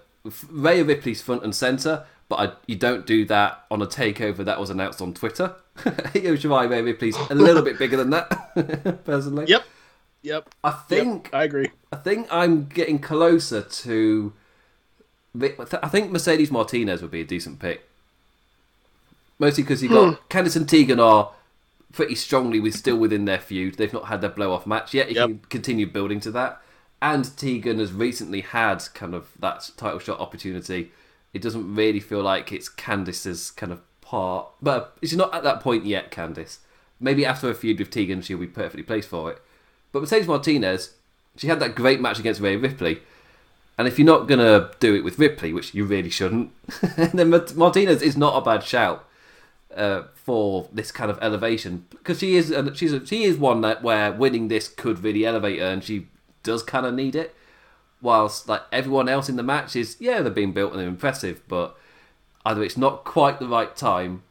Rhea 0.49 0.83
Ripley's 0.83 1.21
front 1.21 1.43
and 1.43 1.55
center. 1.55 2.05
But 2.27 2.35
I, 2.35 2.53
you 2.67 2.75
don't 2.75 3.07
do 3.07 3.25
that 3.25 3.65
on 3.71 3.81
a 3.81 3.87
takeover 3.87 4.45
that 4.45 4.59
was 4.59 4.69
announced 4.69 5.01
on 5.01 5.15
Twitter. 5.15 5.55
Io 5.83 6.35
Shirai, 6.35 6.69
Rhea 6.69 6.83
Ripley's 6.83 7.17
a 7.31 7.33
little 7.33 7.63
bit 7.63 7.79
bigger 7.79 7.97
than 7.97 8.11
that, 8.11 9.01
personally. 9.05 9.45
Yep, 9.47 9.63
yep. 10.21 10.49
I 10.63 10.71
think 10.71 11.25
Yep, 11.25 11.33
I 11.33 11.43
agree. 11.43 11.71
I 11.91 11.95
think 11.95 12.27
I'm 12.29 12.65
getting 12.67 12.99
closer 12.99 13.61
to. 13.61 14.33
I 15.41 15.87
think 15.87 16.11
Mercedes 16.11 16.51
Martinez 16.51 17.01
would 17.01 17.11
be 17.11 17.21
a 17.21 17.25
decent 17.25 17.59
pick. 17.59 17.87
Mostly 19.39 19.63
because 19.63 19.81
you 19.81 19.89
got 19.89 20.29
Candice 20.29 20.57
and 20.57 20.67
Tegan 20.67 20.99
are 20.99 21.31
pretty 21.91 22.15
strongly 22.15 22.59
with 22.59 22.75
still 22.75 22.97
within 22.97 23.25
their 23.25 23.39
feud. 23.39 23.75
They've 23.75 23.91
not 23.93 24.05
had 24.05 24.21
their 24.21 24.29
blow 24.29 24.53
off 24.53 24.67
match 24.67 24.93
yet. 24.93 25.09
You 25.09 25.15
Yep. 25.15 25.27
can 25.27 25.39
continue 25.49 25.87
building 25.87 26.19
to 26.21 26.31
that. 26.31 26.61
And 27.01 27.35
Tegan 27.37 27.79
has 27.79 27.93
recently 27.93 28.41
had 28.41 28.83
kind 28.93 29.13
of 29.15 29.29
that 29.39 29.71
title 29.77 29.99
shot 29.99 30.19
opportunity. 30.19 30.91
It 31.33 31.41
doesn't 31.41 31.75
really 31.75 31.99
feel 31.99 32.21
like 32.21 32.51
it's 32.51 32.69
Candice's 32.69 33.51
kind 33.51 33.71
of 33.71 33.79
part. 34.01 34.47
But 34.61 34.97
she's 35.01 35.15
not 35.15 35.33
at 35.33 35.43
that 35.43 35.61
point 35.61 35.85
yet, 35.85 36.11
Candice. 36.11 36.57
Maybe 36.99 37.25
after 37.25 37.49
a 37.49 37.53
feud 37.55 37.79
with 37.79 37.89
Tegan, 37.91 38.21
she'll 38.21 38.37
be 38.37 38.47
perfectly 38.47 38.83
placed 38.83 39.07
for 39.07 39.31
it. 39.31 39.41
But 39.91 40.01
Mercedes 40.01 40.27
Martinez, 40.27 40.93
she 41.37 41.47
had 41.47 41.59
that 41.61 41.75
great 41.75 42.01
match 42.01 42.19
against 42.19 42.41
Rhea 42.41 42.57
Ripley. 42.57 42.99
And 43.77 43.87
if 43.87 43.97
you're 43.97 44.05
not 44.05 44.27
going 44.27 44.39
to 44.39 44.71
do 44.81 44.93
it 44.93 45.05
with 45.05 45.17
Ripley, 45.17 45.53
which 45.53 45.73
you 45.73 45.85
really 45.85 46.09
shouldn't, 46.09 46.51
then 46.97 47.29
Martinez 47.55 48.01
is 48.01 48.17
not 48.17 48.35
a 48.35 48.41
bad 48.43 48.63
shout. 48.63 49.05
Uh, 49.79 50.03
for 50.13 50.67
this 50.73 50.91
kind 50.91 51.09
of 51.09 51.17
elevation 51.21 51.85
because 51.91 52.19
she 52.19 52.35
is 52.35 52.53
she's 52.75 52.91
a, 52.91 53.05
she 53.05 53.23
is 53.23 53.37
one 53.37 53.61
that 53.61 53.81
where 53.81 54.11
winning 54.11 54.49
this 54.49 54.67
could 54.67 55.01
really 55.03 55.25
elevate 55.25 55.59
her, 55.59 55.67
and 55.67 55.83
she 55.83 56.07
does 56.43 56.61
kind 56.63 56.85
of 56.85 56.93
need 56.93 57.15
it. 57.15 57.33
Whilst 58.01 58.49
like 58.49 58.61
everyone 58.73 59.07
else 59.07 59.29
in 59.29 59.37
the 59.37 59.43
match 59.43 59.75
is 59.77 59.95
yeah 59.99 60.21
they're 60.21 60.31
being 60.31 60.51
built 60.51 60.71
and 60.73 60.81
they're 60.81 60.87
impressive, 60.89 61.41
but 61.47 61.77
either 62.45 62.61
it's 62.61 62.75
not 62.77 63.05
quite 63.05 63.39
the 63.39 63.47
right 63.47 63.73
time, 63.73 64.23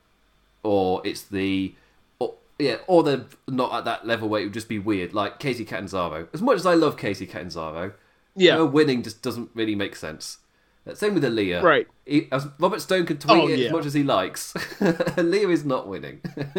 or 0.62 1.00
it's 1.04 1.22
the 1.22 1.74
or, 2.18 2.34
yeah, 2.58 2.76
or 2.86 3.02
they're 3.02 3.24
not 3.46 3.72
at 3.72 3.84
that 3.86 4.06
level 4.06 4.28
where 4.28 4.42
it 4.42 4.44
would 4.44 4.52
just 4.54 4.68
be 4.68 4.78
weird. 4.78 5.14
Like 5.14 5.40
Kacy 5.40 5.66
Catanzaro. 5.66 6.28
As 6.34 6.42
much 6.42 6.56
as 6.56 6.66
I 6.66 6.74
love 6.74 6.96
Kacy 6.98 7.26
Catanzaro, 7.28 7.92
Yeah. 8.36 8.56
her 8.56 8.66
winning 8.66 9.02
just 9.02 9.22
doesn't 9.22 9.48
really 9.54 9.74
make 9.74 9.96
sense. 9.96 10.38
Same 10.94 11.14
with 11.14 11.24
Aaliyah. 11.24 11.62
Right. 11.62 11.86
He, 12.06 12.28
Robert 12.58 12.80
Stone 12.80 13.06
can 13.06 13.18
tweet 13.18 13.36
Oh, 13.42 13.48
it 13.48 13.58
yeah. 13.58 13.66
as 13.66 13.72
much 13.72 13.86
as 13.86 13.94
he 13.94 14.02
likes. 14.02 14.52
Aaliyah 14.80 15.50
is 15.52 15.64
not 15.64 15.86
winning. 15.88 16.20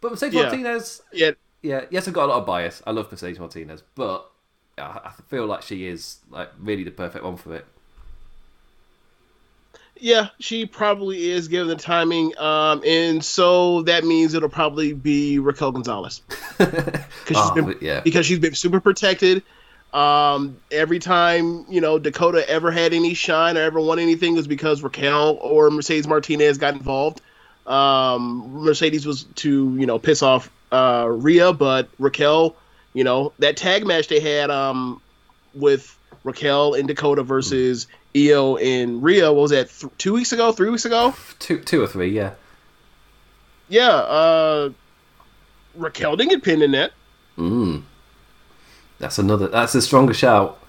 but 0.00 0.10
Mercedes 0.10 0.34
Yeah. 0.34 0.42
Martinez, 0.42 1.02
Yeah. 1.12 1.30
yeah, 1.62 1.84
yes, 1.90 2.06
I've 2.08 2.14
got 2.14 2.24
a 2.26 2.32
lot 2.32 2.38
of 2.40 2.46
bias. 2.46 2.82
I 2.86 2.90
love 2.92 3.10
Mercedes 3.10 3.38
Martinez, 3.38 3.82
but 3.94 4.30
I 4.78 4.82
I 5.06 5.12
feel 5.28 5.46
like 5.46 5.62
she 5.62 5.86
is 5.86 6.18
like 6.30 6.50
really 6.58 6.84
the 6.84 6.90
perfect 6.90 7.24
one 7.24 7.36
for 7.36 7.54
it. 7.54 7.64
Yeah, 9.98 10.28
she 10.38 10.66
probably 10.66 11.30
is 11.30 11.48
given 11.48 11.68
the 11.68 11.76
timing. 11.76 12.36
Um, 12.38 12.82
and 12.86 13.24
so 13.24 13.80
that 13.82 14.04
means 14.04 14.34
it'll 14.34 14.50
probably 14.50 14.92
be 14.92 15.38
Raquel 15.38 15.72
Gonzalez. 15.72 16.20
Because 16.58 17.08
she's 17.28 17.36
Oh, 17.38 17.54
been 17.54 17.78
yeah. 17.80 18.00
because 18.02 18.24
she's 18.26 18.38
been 18.38 18.54
super 18.54 18.78
protected. 18.78 19.42
Um, 19.96 20.58
every 20.70 20.98
time 20.98 21.64
you 21.70 21.80
know 21.80 21.98
Dakota 21.98 22.46
ever 22.50 22.70
had 22.70 22.92
any 22.92 23.14
shine 23.14 23.56
or 23.56 23.62
ever 23.62 23.80
won 23.80 23.98
anything 23.98 24.34
was 24.34 24.46
because 24.46 24.82
Raquel 24.82 25.38
or 25.40 25.70
Mercedes 25.70 26.06
Martinez 26.06 26.58
got 26.58 26.74
involved. 26.74 27.22
Um, 27.66 28.62
Mercedes 28.62 29.06
was 29.06 29.24
to 29.36 29.74
you 29.74 29.86
know 29.86 29.98
piss 29.98 30.22
off 30.22 30.50
uh, 30.70 31.06
Rhea, 31.08 31.54
but 31.54 31.88
Raquel, 31.98 32.56
you 32.92 33.04
know 33.04 33.32
that 33.38 33.56
tag 33.56 33.86
match 33.86 34.08
they 34.08 34.20
had 34.20 34.50
um, 34.50 35.00
with 35.54 35.98
Raquel 36.24 36.74
and 36.74 36.86
Dakota 36.86 37.22
versus 37.22 37.86
Io 38.14 38.58
and 38.58 39.02
Rhea 39.02 39.32
what 39.32 39.40
was 39.40 39.50
that 39.52 39.70
th- 39.70 39.90
two 39.96 40.12
weeks 40.12 40.30
ago, 40.30 40.52
three 40.52 40.68
weeks 40.68 40.84
ago? 40.84 41.14
Two, 41.38 41.58
two 41.60 41.82
or 41.82 41.86
three, 41.86 42.10
yeah. 42.10 42.34
Yeah, 43.70 43.88
uh, 43.88 44.70
Raquel 45.74 46.16
didn't 46.16 46.32
get 46.32 46.42
pinned 46.42 46.62
in 46.62 46.72
that. 46.72 46.92
Mm. 47.38 47.82
That's 48.98 49.18
another. 49.18 49.48
That's 49.48 49.74
a 49.74 49.82
stronger 49.82 50.14
shout. 50.14 50.60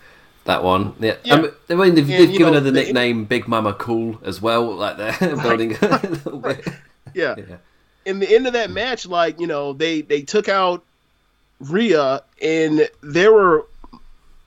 That 0.45 0.63
one. 0.63 0.95
Yeah. 0.99 1.15
Yeah. 1.23 1.33
I 1.35 1.41
mean, 1.41 1.51
I 1.69 1.75
mean, 1.75 1.95
they've, 1.95 2.09
And, 2.09 2.19
they've 2.19 2.31
given 2.31 2.47
know, 2.47 2.53
her 2.53 2.59
the 2.61 2.71
nickname 2.71 3.25
Big 3.25 3.47
Mama 3.47 3.73
Cool 3.73 4.19
as 4.23 4.41
well. 4.41 4.75
Like 4.75 4.97
they're 4.97 5.35
building 5.43 5.75
a 5.81 5.99
little 6.03 6.39
bit. 6.39 6.67
Yeah. 7.13 7.35
Yeah. 7.37 7.57
in 8.05 8.19
the 8.19 8.33
end 8.33 8.47
of 8.47 8.53
that 8.53 8.69
match, 8.71 9.05
like 9.05 9.39
you 9.39 9.47
know, 9.47 9.73
they 9.73 10.01
they 10.01 10.21
took 10.21 10.47
out 10.47 10.83
Rhea, 11.59 12.21
and 12.41 12.89
there 13.01 13.33
were 13.33 13.65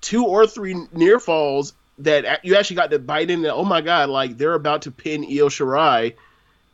two 0.00 0.24
or 0.24 0.46
three 0.46 0.74
near 0.92 1.20
falls 1.20 1.74
that 1.98 2.44
you 2.44 2.56
actually 2.56 2.76
got 2.76 2.90
to 2.90 2.98
bite 2.98 3.30
in. 3.30 3.40
And, 3.44 3.48
oh 3.48 3.64
my 3.64 3.80
god, 3.80 4.08
like 4.08 4.38
they're 4.38 4.54
about 4.54 4.82
to 4.82 4.90
pin 4.90 5.24
Io 5.24 5.48
Shirai, 5.48 6.14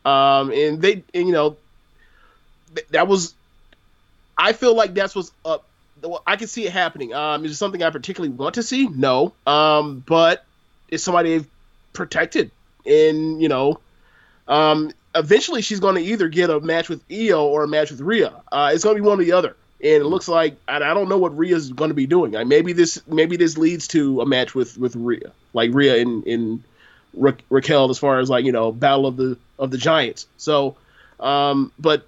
um, 0.05 0.53
and 0.53 0.81
they, 0.81 1.03
and, 1.15 1.27
you 1.27 1.33
know, 1.33 1.57
th- 2.75 2.87
that 2.91 3.09
was. 3.09 3.35
I 4.39 4.53
feel 4.53 4.75
like 4.75 4.95
that's 4.95 5.15
what's 5.15 5.33
up. 5.45 5.65
I 6.27 6.37
can 6.37 6.49
see 6.49 6.67
it 6.67 6.73
happening. 6.73 7.15
Um, 7.15 7.45
is 7.45 7.53
it 7.53 7.57
something 7.57 7.83
I 7.83 7.91
particularly 7.91 8.35
want 8.35 8.57
to 8.57 8.63
see? 8.63 8.87
No. 8.89 9.33
Um, 9.47 10.05
but 10.07 10.45
it's 10.89 11.03
somebody 11.03 11.45
protected, 11.93 12.51
and 12.85 13.41
you 13.41 13.49
know, 13.49 13.81
um, 14.47 14.93
eventually 15.15 15.63
she's 15.63 15.81
going 15.81 15.97
to 15.97 16.03
either 16.03 16.29
get 16.29 16.51
a 16.51 16.61
match 16.61 16.89
with 16.89 17.03
Io 17.11 17.45
or 17.47 17.65
a 17.65 17.69
match 17.69 17.91
with 17.91 18.01
Rhea. 18.01 18.33
Uh, 18.53 18.71
it's 18.75 18.85
going 18.85 18.97
to 18.97 19.03
be 19.03 19.07
one 19.07 19.21
or 19.21 19.25
the 19.25 19.33
other. 19.33 19.57
And 19.83 20.03
it 20.03 20.07
looks 20.07 20.27
like 20.27 20.57
and 20.69 20.83
I 20.83 20.95
don't 20.95 21.09
know 21.09 21.19
what 21.19 21.37
Rhea's 21.37 21.71
going 21.71 21.91
to 21.91 21.95
be 21.95 22.07
doing. 22.07 22.33
Like 22.33 22.47
maybe 22.47 22.73
this 22.73 23.03
maybe 23.07 23.37
this 23.37 23.59
leads 23.59 23.89
to 23.89 24.23
a 24.23 24.27
match 24.27 24.55
with 24.55 24.79
with 24.79 24.97
Rhea, 24.97 25.33
like 25.53 25.75
Rhea 25.75 25.97
in 25.97 26.23
in 26.23 26.65
Ra- 27.13 27.33
Raquel 27.51 27.91
as 27.91 27.99
far 27.99 28.19
as 28.19 28.31
like 28.31 28.47
you 28.47 28.53
know 28.53 28.73
battle 28.73 29.07
of 29.07 29.17
the 29.17 29.37
of 29.59 29.71
the 29.71 29.77
giants. 29.77 30.27
So, 30.39 30.77
um, 31.21 31.73
but 31.79 32.07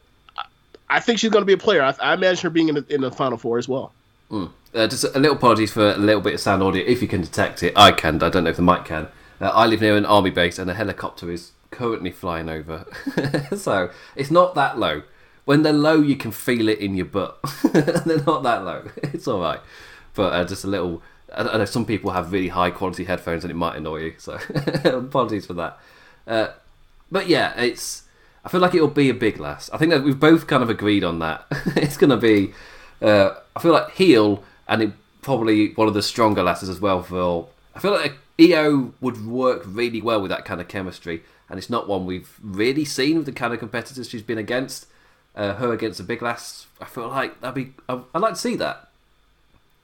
I- 0.91 1.01
think 1.01 1.19
she's 1.19 1.31
going 1.31 1.43
to 1.43 1.47
be 1.47 1.53
a 1.53 1.59
player. 1.59 1.83
I, 1.83 1.95
I 2.01 2.15
imagine 2.15 2.43
her 2.43 2.51
being 2.51 2.69
in 2.69 2.75
the, 2.77 2.85
in 2.89 3.01
the 3.01 3.11
final 3.11 3.39
four 3.39 3.59
as 3.59 3.69
well. 3.69 3.93
Uh, 4.31 4.87
just 4.87 5.05
a 5.05 5.19
little 5.19 5.37
apologies 5.37 5.73
for 5.73 5.91
a 5.93 5.97
little 5.97 6.21
bit 6.21 6.35
of 6.35 6.41
sound 6.41 6.63
audio 6.63 6.85
if 6.85 7.01
you 7.01 7.09
can 7.09 7.23
detect 7.23 7.63
it. 7.63 7.73
I 7.77 7.93
can. 7.93 8.23
I 8.23 8.29
don't 8.29 8.45
know 8.45 8.51
if 8.51 8.57
the 8.57 8.63
mic 8.63 8.85
can. 8.85 9.09
Uh, 9.41 9.47
I 9.49 9.67
live 9.67 9.81
near 9.81 9.97
an 9.97 10.05
army 10.05 10.31
base 10.31 10.59
and 10.59 10.71
a 10.71 10.75
helicopter 10.75 11.31
is 11.31 11.53
currently 11.71 12.11
flying 12.11 12.49
over, 12.49 12.85
so 13.57 13.91
it's 14.17 14.31
not 14.31 14.55
that 14.57 14.79
low. 14.79 15.03
When 15.47 15.63
they're 15.63 15.73
low, 15.73 16.01
you 16.03 16.17
can 16.17 16.31
feel 16.31 16.69
it 16.69 16.79
in 16.79 16.95
your 16.95 17.07
butt. 17.07 17.39
they're 17.73 18.23
not 18.27 18.43
that 18.43 18.65
low. 18.65 18.85
It's 19.15 19.27
all 19.29 19.41
right, 19.41 19.61
but 20.15 20.33
uh, 20.35 20.45
just 20.45 20.65
a 20.65 20.69
little. 20.69 21.01
I 21.35 21.43
I 21.43 21.57
know 21.59 21.65
some 21.65 21.87
people 21.87 22.11
have 22.11 22.33
really 22.33 22.49
high 22.49 22.71
quality 22.71 23.05
headphones 23.05 23.45
and 23.45 23.51
it 23.51 23.55
might 23.55 23.77
annoy 23.77 23.99
you, 23.99 24.15
so 24.19 24.39
apologies 24.85 25.47
for 25.47 25.55
that. 25.55 25.79
Uh, 26.27 26.49
but 27.11 27.29
yeah, 27.29 27.59
it's. 27.59 28.03
I 28.45 28.49
feel 28.49 28.61
like 28.61 28.75
it'll 28.75 28.89
be 28.89 29.11
a 29.11 29.15
big 29.15 29.39
last. 29.39 29.71
I 29.73 29.79
think 29.79 29.91
that 29.91 30.03
we've 30.03 30.19
both 30.19 30.47
kind 30.47 30.63
of 30.63 30.71
agreed 30.71 31.05
on 31.05 31.19
that. 31.19 31.47
it's 31.77 31.97
going 31.97 32.11
to 32.11 32.17
be. 32.17 32.53
Uh, 33.03 33.35
I 33.55 33.61
feel 33.61 33.73
like 33.73 33.91
heel 33.93 34.43
and 34.67 34.83
it, 34.83 34.93
probably 35.23 35.73
one 35.75 35.89
of 35.89 35.95
the 35.95 36.03
stronger 36.03 36.43
lasses 36.43 36.69
as 36.69 36.81
well. 36.81 37.03
For 37.03 37.47
I 37.75 37.81
feel 37.81 37.93
like 37.93 38.15
Io 38.41 38.93
would 39.01 39.25
work 39.27 39.63
really 39.67 40.01
well 40.01 40.21
with 40.23 40.31
that 40.31 40.45
kind 40.45 40.61
of 40.61 40.69
chemistry, 40.69 41.23
and 41.49 41.59
it's 41.59 41.71
not 41.71 41.89
one 41.89 42.07
we've 42.07 42.39
really 42.43 42.85
seen 42.85 43.17
with 43.19 43.27
the 43.27 43.33
kind 43.33 43.53
of 43.53 43.59
competitors 43.59 44.09
she's 44.09 44.23
been 44.23 44.39
against. 44.39 44.87
Uh, 45.37 45.55
her 45.55 45.73
against 45.73 46.01
a 46.01 46.03
big 46.03 46.21
lass, 46.21 46.67
I 46.81 46.87
feel 46.87 47.07
like 47.09 47.41
that'd 47.41 47.55
be. 47.55 47.73
I- 47.89 48.01
I'd 48.13 48.23
like 48.23 48.35
to 48.35 48.41
see 48.41 48.57
that. 48.57 48.89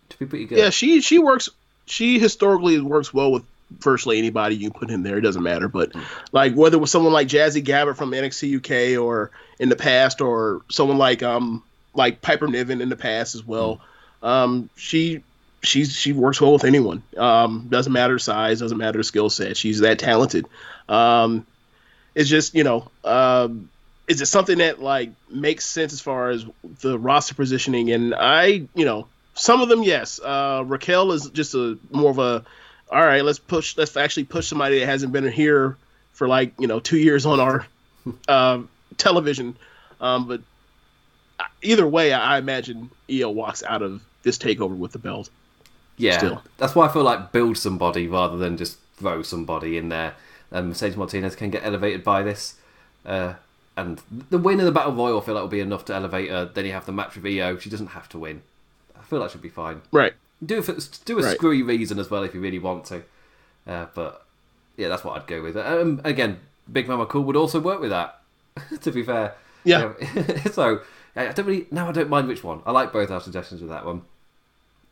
To 0.09 0.19
be 0.19 0.27
pretty 0.27 0.47
good. 0.47 0.59
Yeah, 0.59 0.71
she 0.71 1.01
she 1.01 1.19
works. 1.21 1.49
She 1.87 2.19
historically 2.19 2.81
works 2.81 3.14
well 3.14 3.31
with 3.31 3.45
virtually 3.78 4.18
anybody 4.18 4.56
you 4.56 4.70
put 4.70 4.90
in 4.90 5.02
there. 5.02 5.18
It 5.18 5.22
doesn't 5.22 5.42
matter. 5.42 5.68
But 5.68 5.92
like 6.32 6.54
whether 6.54 6.76
it 6.76 6.80
was 6.80 6.90
someone 6.90 7.12
like 7.12 7.28
Jazzy 7.28 7.64
Gabert 7.64 7.96
from 7.96 8.10
NXT 8.10 8.56
UK 8.58 9.02
or 9.02 9.30
in 9.58 9.68
the 9.68 9.76
past, 9.76 10.20
or 10.20 10.62
someone 10.70 10.98
like 10.98 11.22
um 11.22 11.62
like 11.94 12.20
Piper 12.20 12.48
Niven 12.48 12.80
in 12.80 12.88
the 12.88 12.96
past 12.96 13.34
as 13.34 13.44
well. 13.44 13.80
Um, 14.22 14.70
she 14.76 15.22
she's 15.62 15.94
she 15.94 16.12
works 16.12 16.40
well 16.40 16.52
with 16.52 16.64
anyone. 16.64 17.02
Um, 17.16 17.66
doesn't 17.68 17.92
matter 17.92 18.18
size, 18.18 18.60
doesn't 18.60 18.78
matter 18.78 19.02
skill 19.02 19.30
set. 19.30 19.56
She's 19.56 19.80
that 19.80 19.98
talented. 19.98 20.46
Um, 20.88 21.46
it's 22.14 22.28
just 22.28 22.54
you 22.54 22.64
know 22.64 22.90
um, 23.04 23.68
is 24.06 24.20
it 24.20 24.26
something 24.26 24.58
that 24.58 24.80
like 24.80 25.10
makes 25.30 25.64
sense 25.64 25.92
as 25.92 26.00
far 26.00 26.30
as 26.30 26.44
the 26.80 26.98
roster 26.98 27.34
positioning? 27.34 27.90
And 27.90 28.14
I, 28.14 28.66
you 28.74 28.84
know, 28.84 29.06
some 29.34 29.60
of 29.60 29.68
them, 29.68 29.82
yes. 29.82 30.20
Uh, 30.20 30.62
Raquel 30.66 31.12
is 31.12 31.30
just 31.30 31.54
a 31.54 31.78
more 31.90 32.10
of 32.10 32.18
a, 32.18 32.44
all 32.90 33.05
right, 33.05 33.25
let's 33.25 33.38
push, 33.38 33.77
let's 33.77 33.97
actually 33.97 34.25
push 34.25 34.47
somebody 34.47 34.81
that 34.81 34.87
hasn't 34.87 35.12
been 35.12 35.31
here 35.31 35.77
for 36.12 36.29
like 36.29 36.53
you 36.59 36.66
know 36.66 36.81
two 36.81 36.99
years 36.99 37.27
on 37.27 37.40
our 37.40 37.66
uh, 38.29 38.62
television. 38.97 39.57
Um, 40.01 40.29
but 40.29 40.40
either 41.62 41.87
way, 41.87 42.12
I, 42.12 42.38
imagine 42.38 42.90
Io 43.11 43.31
walks 43.31 43.62
out 43.62 43.83
of 43.83 44.03
this 44.23 44.38
takeover 44.38 44.77
with 44.77 44.92
the 44.92 44.99
belt. 44.99 45.31
Yeah, 45.97 46.18
still. 46.18 46.42
that's 46.59 46.75
why 46.75 46.87
I 46.87 46.92
feel 46.92 47.05
like 47.05 47.33
build 47.33 47.57
somebody 47.57 48.09
rather 48.09 48.37
than 48.37 48.57
just 48.57 48.79
throw 48.97 49.23
somebody 49.23 49.77
in 49.77 49.88
there. 49.88 50.14
And 50.51 50.68
Mercedes 50.68 50.97
Martinez 50.97 51.37
can 51.37 51.51
get 51.51 51.64
elevated 51.64 52.05
by 52.05 52.23
this. 52.23 52.57
Uh, 53.05 53.35
and 53.77 54.01
the 54.31 54.38
win 54.38 54.61
of 54.61 54.66
the 54.66 54.73
Battle 54.73 54.92
Royal, 54.92 55.20
I 55.20 55.25
feel 55.25 55.35
like 55.35 55.42
will 55.42 55.49
be 55.49 55.61
enough 55.61 55.85
to 55.87 55.94
elevate 55.94 56.31
her. 56.31 56.47
Then 56.47 56.64
you 56.64 56.73
have 56.73 56.87
the 56.87 56.92
match 56.92 57.16
with 57.16 57.27
Io. 57.27 57.59
She 57.59 57.70
doesn't 57.70 57.88
have 57.88 58.09
to 58.11 58.18
win. 58.18 58.42
I 58.99 59.03
feel 59.03 59.18
like 59.18 59.31
she'll 59.31 59.40
be 59.40 59.49
fine. 59.49 59.83
Right. 59.90 60.14
Do 60.44 60.59
it 60.59 60.98
do 61.04 61.18
a 61.18 61.22
Right. 61.22 61.37
screwy 61.37 61.62
reason 61.62 61.98
as 61.98 62.11
well 62.11 62.22
if 62.22 62.35
you 62.35 62.40
really 62.40 62.59
want 62.59 62.85
to. 62.87 63.02
Uh, 63.66 63.87
but 63.94 64.24
yeah, 64.76 64.88
that's 64.88 65.04
what 65.04 65.16
I'd 65.20 65.26
go 65.26 65.42
with. 65.42 65.57
Um, 65.57 66.00
again, 66.04 66.40
Big 66.70 66.88
Mama 66.88 67.07
Cool 67.07 67.22
would 67.24 67.37
also 67.37 67.61
work 67.61 67.80
with 67.80 67.90
that. 67.90 68.20
to 68.83 68.92
be 68.92 69.02
fair. 69.02 69.35
Yeah. 69.64 69.92
Yeah. 70.00 70.44
so 70.52 70.80
I 71.16 71.28
don't 71.33 71.46
really 71.46 71.66
now 71.70 71.88
I 71.88 71.92
don't 71.92 72.09
mind 72.09 72.28
which 72.28 72.44
one. 72.44 72.61
I 72.66 72.72
like 72.72 72.92
both 72.92 73.11
our 73.11 73.20
suggestions 73.20 73.61
with 73.61 73.70
that 73.70 73.85
one. 73.85 74.02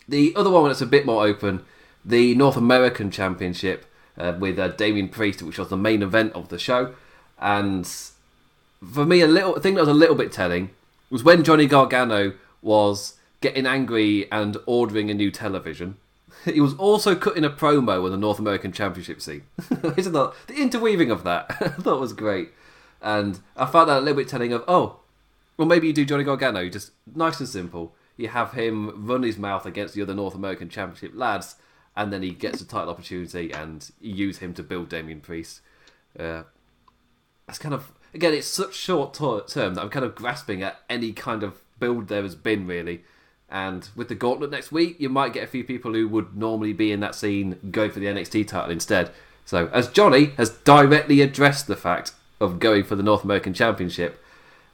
The 0.08 0.32
other 0.34 0.50
one 0.50 0.68
that's 0.68 0.80
a 0.80 0.86
bit 0.86 1.06
more 1.06 1.24
open, 1.26 1.64
the 2.04 2.34
North 2.34 2.56
American 2.56 3.10
Championship 3.10 3.86
uh, 4.18 4.34
with 4.38 4.58
uh, 4.58 4.68
Damian 4.68 5.08
Priest, 5.08 5.42
which 5.42 5.58
was 5.58 5.68
the 5.68 5.76
main 5.76 6.02
event 6.02 6.32
of 6.34 6.48
the 6.48 6.58
show, 6.58 6.94
and 7.40 7.86
for 8.92 9.06
me, 9.06 9.20
a 9.20 9.28
little 9.28 9.58
thing 9.60 9.74
that 9.74 9.80
was 9.82 9.88
a 9.88 9.94
little 9.94 10.16
bit 10.16 10.32
telling 10.32 10.70
was 11.08 11.22
when 11.22 11.44
Johnny 11.44 11.66
Gargano 11.66 12.32
was 12.62 13.14
getting 13.42 13.66
angry 13.66 14.30
and 14.32 14.56
ordering 14.66 15.10
a 15.10 15.14
new 15.14 15.30
television. 15.30 15.96
He 16.44 16.60
was 16.60 16.74
also 16.74 17.14
cutting 17.14 17.44
a 17.44 17.50
promo 17.50 18.04
on 18.04 18.10
the 18.10 18.16
North 18.16 18.40
American 18.40 18.72
Championship 18.72 19.20
scene. 19.20 19.42
Isn't 19.96 20.14
that 20.14 20.32
the 20.48 20.54
interweaving 20.54 21.10
of 21.10 21.22
that? 21.22 21.46
I 21.60 21.68
thought 21.68 22.00
was 22.00 22.14
great, 22.14 22.48
and 23.00 23.38
I 23.54 23.66
found 23.66 23.90
that 23.90 23.98
a 23.98 24.00
little 24.00 24.16
bit 24.16 24.28
telling 24.28 24.52
of 24.52 24.64
oh, 24.66 25.00
well 25.56 25.68
maybe 25.68 25.86
you 25.86 25.92
do 25.92 26.06
Johnny 26.06 26.24
Gargano 26.24 26.68
just 26.68 26.92
nice 27.14 27.38
and 27.38 27.48
simple. 27.48 27.94
You 28.16 28.28
have 28.28 28.52
him 28.52 29.06
run 29.06 29.22
his 29.22 29.38
mouth 29.38 29.66
against 29.66 29.94
the 29.94 30.02
other 30.02 30.14
North 30.14 30.34
American 30.34 30.68
Championship 30.68 31.12
lads, 31.14 31.56
and 31.94 32.12
then 32.12 32.22
he 32.22 32.30
gets 32.30 32.60
a 32.60 32.66
title 32.66 32.90
opportunity, 32.90 33.52
and 33.52 33.88
you 34.00 34.14
use 34.14 34.38
him 34.38 34.52
to 34.54 34.62
build 34.64 34.88
Damian 34.88 35.20
Priest. 35.20 35.60
Uh, 36.18 36.44
it's 37.46 37.58
kind 37.58 37.74
of 37.74 37.92
again, 38.14 38.34
it's 38.34 38.46
such 38.46 38.74
short 38.74 39.14
term 39.14 39.74
that 39.74 39.80
I'm 39.80 39.90
kind 39.90 40.04
of 40.04 40.14
grasping 40.14 40.62
at 40.62 40.80
any 40.88 41.12
kind 41.12 41.42
of 41.42 41.62
build 41.78 42.08
there 42.08 42.22
has 42.22 42.34
been 42.34 42.66
really. 42.66 43.02
And 43.52 43.86
with 43.94 44.08
the 44.08 44.14
gauntlet 44.14 44.50
next 44.50 44.72
week, 44.72 44.98
you 44.98 45.10
might 45.10 45.34
get 45.34 45.44
a 45.44 45.46
few 45.46 45.62
people 45.62 45.92
who 45.92 46.08
would 46.08 46.34
normally 46.34 46.72
be 46.72 46.90
in 46.90 47.00
that 47.00 47.14
scene 47.14 47.58
going 47.70 47.90
for 47.90 48.00
the 48.00 48.06
NXT 48.06 48.48
title 48.48 48.70
instead. 48.70 49.10
So, 49.44 49.68
as 49.74 49.88
Johnny 49.88 50.30
has 50.38 50.48
directly 50.48 51.20
addressed 51.20 51.66
the 51.66 51.76
fact 51.76 52.12
of 52.40 52.58
going 52.58 52.82
for 52.82 52.96
the 52.96 53.02
North 53.02 53.24
American 53.24 53.52
Championship, 53.52 54.24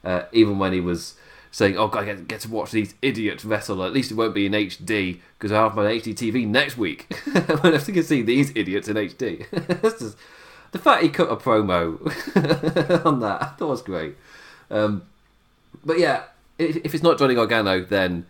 uh, 0.05 0.23
even 0.31 0.61
when 0.61 0.73
he 0.73 0.79
was 0.79 1.15
saying, 1.51 1.77
"Oh, 1.77 1.89
God, 1.89 2.05
I 2.05 2.05
get, 2.05 2.29
get 2.29 2.41
to 2.43 2.51
watch 2.51 2.71
these 2.71 2.95
idiots 3.03 3.45
wrestle. 3.45 3.83
At 3.83 3.93
least 3.93 4.13
it 4.13 4.15
won't 4.15 4.33
be 4.33 4.47
in 4.47 4.53
HD 4.53 5.19
because 5.37 5.51
I 5.51 5.57
have 5.57 5.75
my 5.75 5.87
HD 5.87 6.15
TV 6.15 6.47
next 6.47 6.79
week. 6.79 7.07
I 7.35 7.71
have 7.71 7.85
to 7.85 8.03
see 8.05 8.23
these 8.23 8.53
idiots 8.55 8.87
in 8.87 8.95
HD." 8.95 9.45
just, 9.83 10.17
the 10.71 10.79
fact 10.79 11.03
he 11.03 11.09
cut 11.09 11.33
a 11.33 11.37
promo 11.37 11.99
on 13.05 13.19
that, 13.19 13.43
I 13.43 13.47
thought 13.47 13.71
was 13.71 13.83
great. 13.83 14.15
Um, 14.71 15.03
but 15.85 15.99
yeah, 15.99 16.25
if, 16.59 16.77
if 16.77 16.95
it's 16.95 17.03
not 17.03 17.19
Johnny 17.19 17.35
Gargano, 17.35 17.81
then 17.81 18.27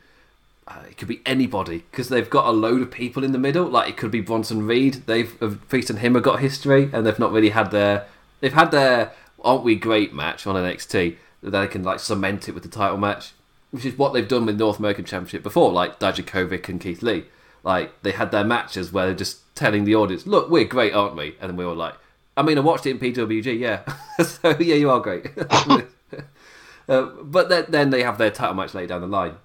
uh, 0.68 0.82
it 0.88 0.98
could 0.98 1.08
be 1.08 1.20
anybody 1.24 1.84
because 1.90 2.08
they've 2.08 2.28
got 2.28 2.46
a 2.46 2.50
load 2.50 2.82
of 2.82 2.90
people 2.90 3.24
in 3.24 3.32
the 3.32 3.38
middle. 3.38 3.66
Like 3.66 3.88
it 3.88 3.96
could 3.96 4.10
be 4.10 4.20
Bronson 4.20 4.66
Reed. 4.66 5.02
They've 5.06 5.42
uh, 5.42 5.54
Priest 5.68 5.88
and 5.88 6.00
him 6.00 6.14
have 6.14 6.22
got 6.22 6.40
history, 6.40 6.90
and 6.92 7.06
they've 7.06 7.18
not 7.18 7.32
really 7.32 7.50
had 7.50 7.70
their. 7.70 8.06
They've 8.40 8.52
had 8.52 8.70
their 8.70 9.12
aren't 9.42 9.64
we 9.64 9.76
great 9.76 10.12
match 10.12 10.46
on 10.46 10.56
NXT 10.56 11.16
that 11.42 11.50
they 11.50 11.66
can 11.68 11.82
like 11.82 12.00
cement 12.00 12.48
it 12.48 12.52
with 12.52 12.64
the 12.64 12.68
title 12.68 12.98
match, 12.98 13.32
which 13.70 13.86
is 13.86 13.96
what 13.96 14.12
they've 14.12 14.28
done 14.28 14.46
with 14.46 14.58
North 14.58 14.78
American 14.78 15.04
Championship 15.04 15.42
before, 15.42 15.72
like 15.72 15.98
Dijakovic 15.98 16.68
and 16.68 16.80
Keith 16.80 17.02
Lee. 17.02 17.24
Like 17.62 18.02
they 18.02 18.12
had 18.12 18.30
their 18.30 18.44
matches 18.44 18.92
where 18.92 19.06
they're 19.06 19.14
just 19.14 19.40
telling 19.54 19.84
the 19.84 19.94
audience, 19.94 20.26
"Look, 20.26 20.50
we're 20.50 20.64
great, 20.64 20.92
aren't 20.92 21.16
we?" 21.16 21.36
And 21.40 21.50
then 21.50 21.56
we 21.56 21.64
were 21.64 21.74
like, 21.74 21.94
"I 22.36 22.42
mean, 22.42 22.58
I 22.58 22.60
watched 22.60 22.86
it 22.86 22.90
in 22.90 22.98
PWG, 22.98 23.58
yeah." 23.58 23.82
so 24.22 24.50
yeah, 24.58 24.74
you 24.74 24.90
are 24.90 25.00
great. 25.00 25.26
uh, 26.88 27.02
but 27.22 27.48
then, 27.48 27.66
then 27.68 27.90
they 27.90 28.02
have 28.02 28.18
their 28.18 28.30
title 28.30 28.54
match 28.54 28.74
later 28.74 28.88
down 28.88 29.00
the 29.00 29.06
line 29.06 29.36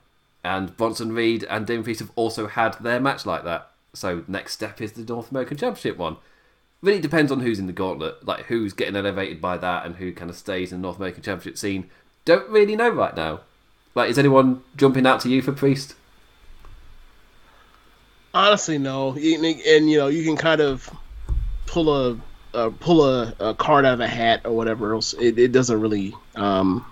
and 0.44 0.76
Bronson 0.78 1.14
Reed 1.14 1.46
and 1.50 1.66
Damian 1.66 1.84
Priest 1.84 2.00
have 2.00 2.12
also 2.16 2.48
had 2.48 2.74
their 2.82 3.00
match 3.00 3.26
like 3.26 3.44
that. 3.44 3.72
So 3.94 4.24
next 4.28 4.54
step 4.54 4.82
is 4.82 4.94
the 4.94 5.04
North 5.04 5.32
American 5.32 5.58
Championship 5.58 5.98
one. 5.98 6.18
Really 6.82 7.00
depends 7.00 7.32
on 7.32 7.40
who's 7.40 7.60
in 7.60 7.68
the 7.68 7.74
gauntlet, 7.74 8.26
like 8.26 8.46
who's 8.46 8.74
getting 8.74 8.96
elevated 8.96 9.40
by 9.40 9.58
that 9.58 9.86
and 9.86 9.96
who 9.96 10.12
kind 10.12 10.30
of 10.30 10.36
stays 10.36 10.72
in 10.72 10.80
the 10.80 10.82
North 10.82 10.98
American 10.98 11.24
Championship 11.24 11.58
scene. 11.58 11.90
Don't 12.26 12.50
really 12.50 12.76
know 12.76 12.90
right 12.90 13.16
now. 13.16 13.42
Like, 13.96 14.10
is 14.10 14.18
anyone 14.18 14.64
jumping 14.76 15.06
out 15.06 15.22
to 15.22 15.30
you 15.30 15.42
for 15.42 15.52
Priest? 15.52 15.96
Honestly, 18.34 18.78
no. 18.78 19.12
And 19.12 19.90
you 19.90 19.98
know, 19.98 20.08
you 20.08 20.24
can 20.24 20.36
kind 20.36 20.60
of 20.60 20.90
pull 21.68 21.94
a 21.94 22.20
uh, 22.54 22.72
pull 22.80 23.04
a, 23.04 23.34
a, 23.40 23.54
card 23.54 23.86
out 23.86 23.96
of 23.96 24.00
a 24.00 24.08
hat 24.08 24.42
or 24.46 24.52
whatever 24.52 24.94
else. 24.94 25.14
It, 25.14 25.40
it 25.40 25.52
doesn't 25.52 25.80
really 25.80 26.14
um, 26.36 26.86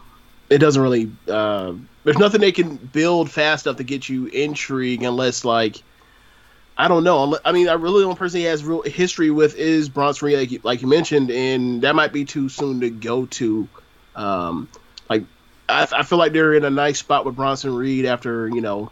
it 0.51 0.57
doesn't 0.57 0.81
really 0.81 1.09
uh, 1.29 1.73
there's 2.03 2.17
nothing 2.17 2.41
they 2.41 2.51
can 2.51 2.75
build 2.75 3.31
fast 3.31 3.65
enough 3.65 3.77
to 3.77 3.83
get 3.83 4.09
you 4.09 4.27
intrigue 4.27 5.01
unless 5.01 5.45
like 5.45 5.81
I 6.77 6.87
don't 6.87 7.03
know. 7.03 7.37
I 7.45 7.51
mean, 7.51 7.69
I 7.69 7.73
really 7.73 7.99
the 7.99 8.05
only 8.05 8.17
person 8.17 8.39
he 8.39 8.45
has 8.45 8.63
real 8.63 8.81
history 8.81 9.29
with 9.29 9.55
is 9.55 9.87
Bronson 9.87 10.25
Reed, 10.25 10.37
like 10.37 10.51
you, 10.51 10.59
like 10.63 10.81
you 10.81 10.87
mentioned, 10.87 11.29
and 11.29 11.81
that 11.83 11.95
might 11.95 12.11
be 12.11 12.25
too 12.25 12.49
soon 12.49 12.79
to 12.79 12.89
go 12.89 13.27
to. 13.27 13.67
Um, 14.15 14.67
like, 15.09 15.23
I, 15.69 15.87
I, 15.91 16.03
feel 16.03 16.17
like 16.17 16.33
they're 16.33 16.53
in 16.53 16.65
a 16.65 16.69
nice 16.69 16.97
spot 16.97 17.25
with 17.25 17.35
Bronson 17.35 17.75
Reed 17.75 18.05
after 18.05 18.47
you 18.47 18.61
know 18.61 18.91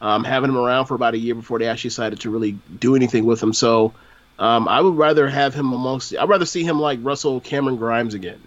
um, 0.00 0.24
having 0.24 0.50
him 0.50 0.58
around 0.58 0.86
for 0.86 0.94
about 0.94 1.14
a 1.14 1.18
year 1.18 1.34
before 1.34 1.58
they 1.58 1.68
actually 1.68 1.90
decided 1.90 2.20
to 2.20 2.30
really 2.30 2.52
do 2.52 2.96
anything 2.96 3.24
with 3.24 3.42
him. 3.42 3.52
So, 3.54 3.94
um, 4.38 4.68
I 4.68 4.80
would 4.80 4.96
rather 4.96 5.26
have 5.26 5.54
him 5.54 5.72
amongst. 5.72 6.14
I'd 6.14 6.28
rather 6.28 6.44
see 6.44 6.64
him 6.64 6.78
like 6.78 6.98
Russell 7.02 7.40
Cameron 7.40 7.76
Grimes 7.76 8.14
again 8.14 8.42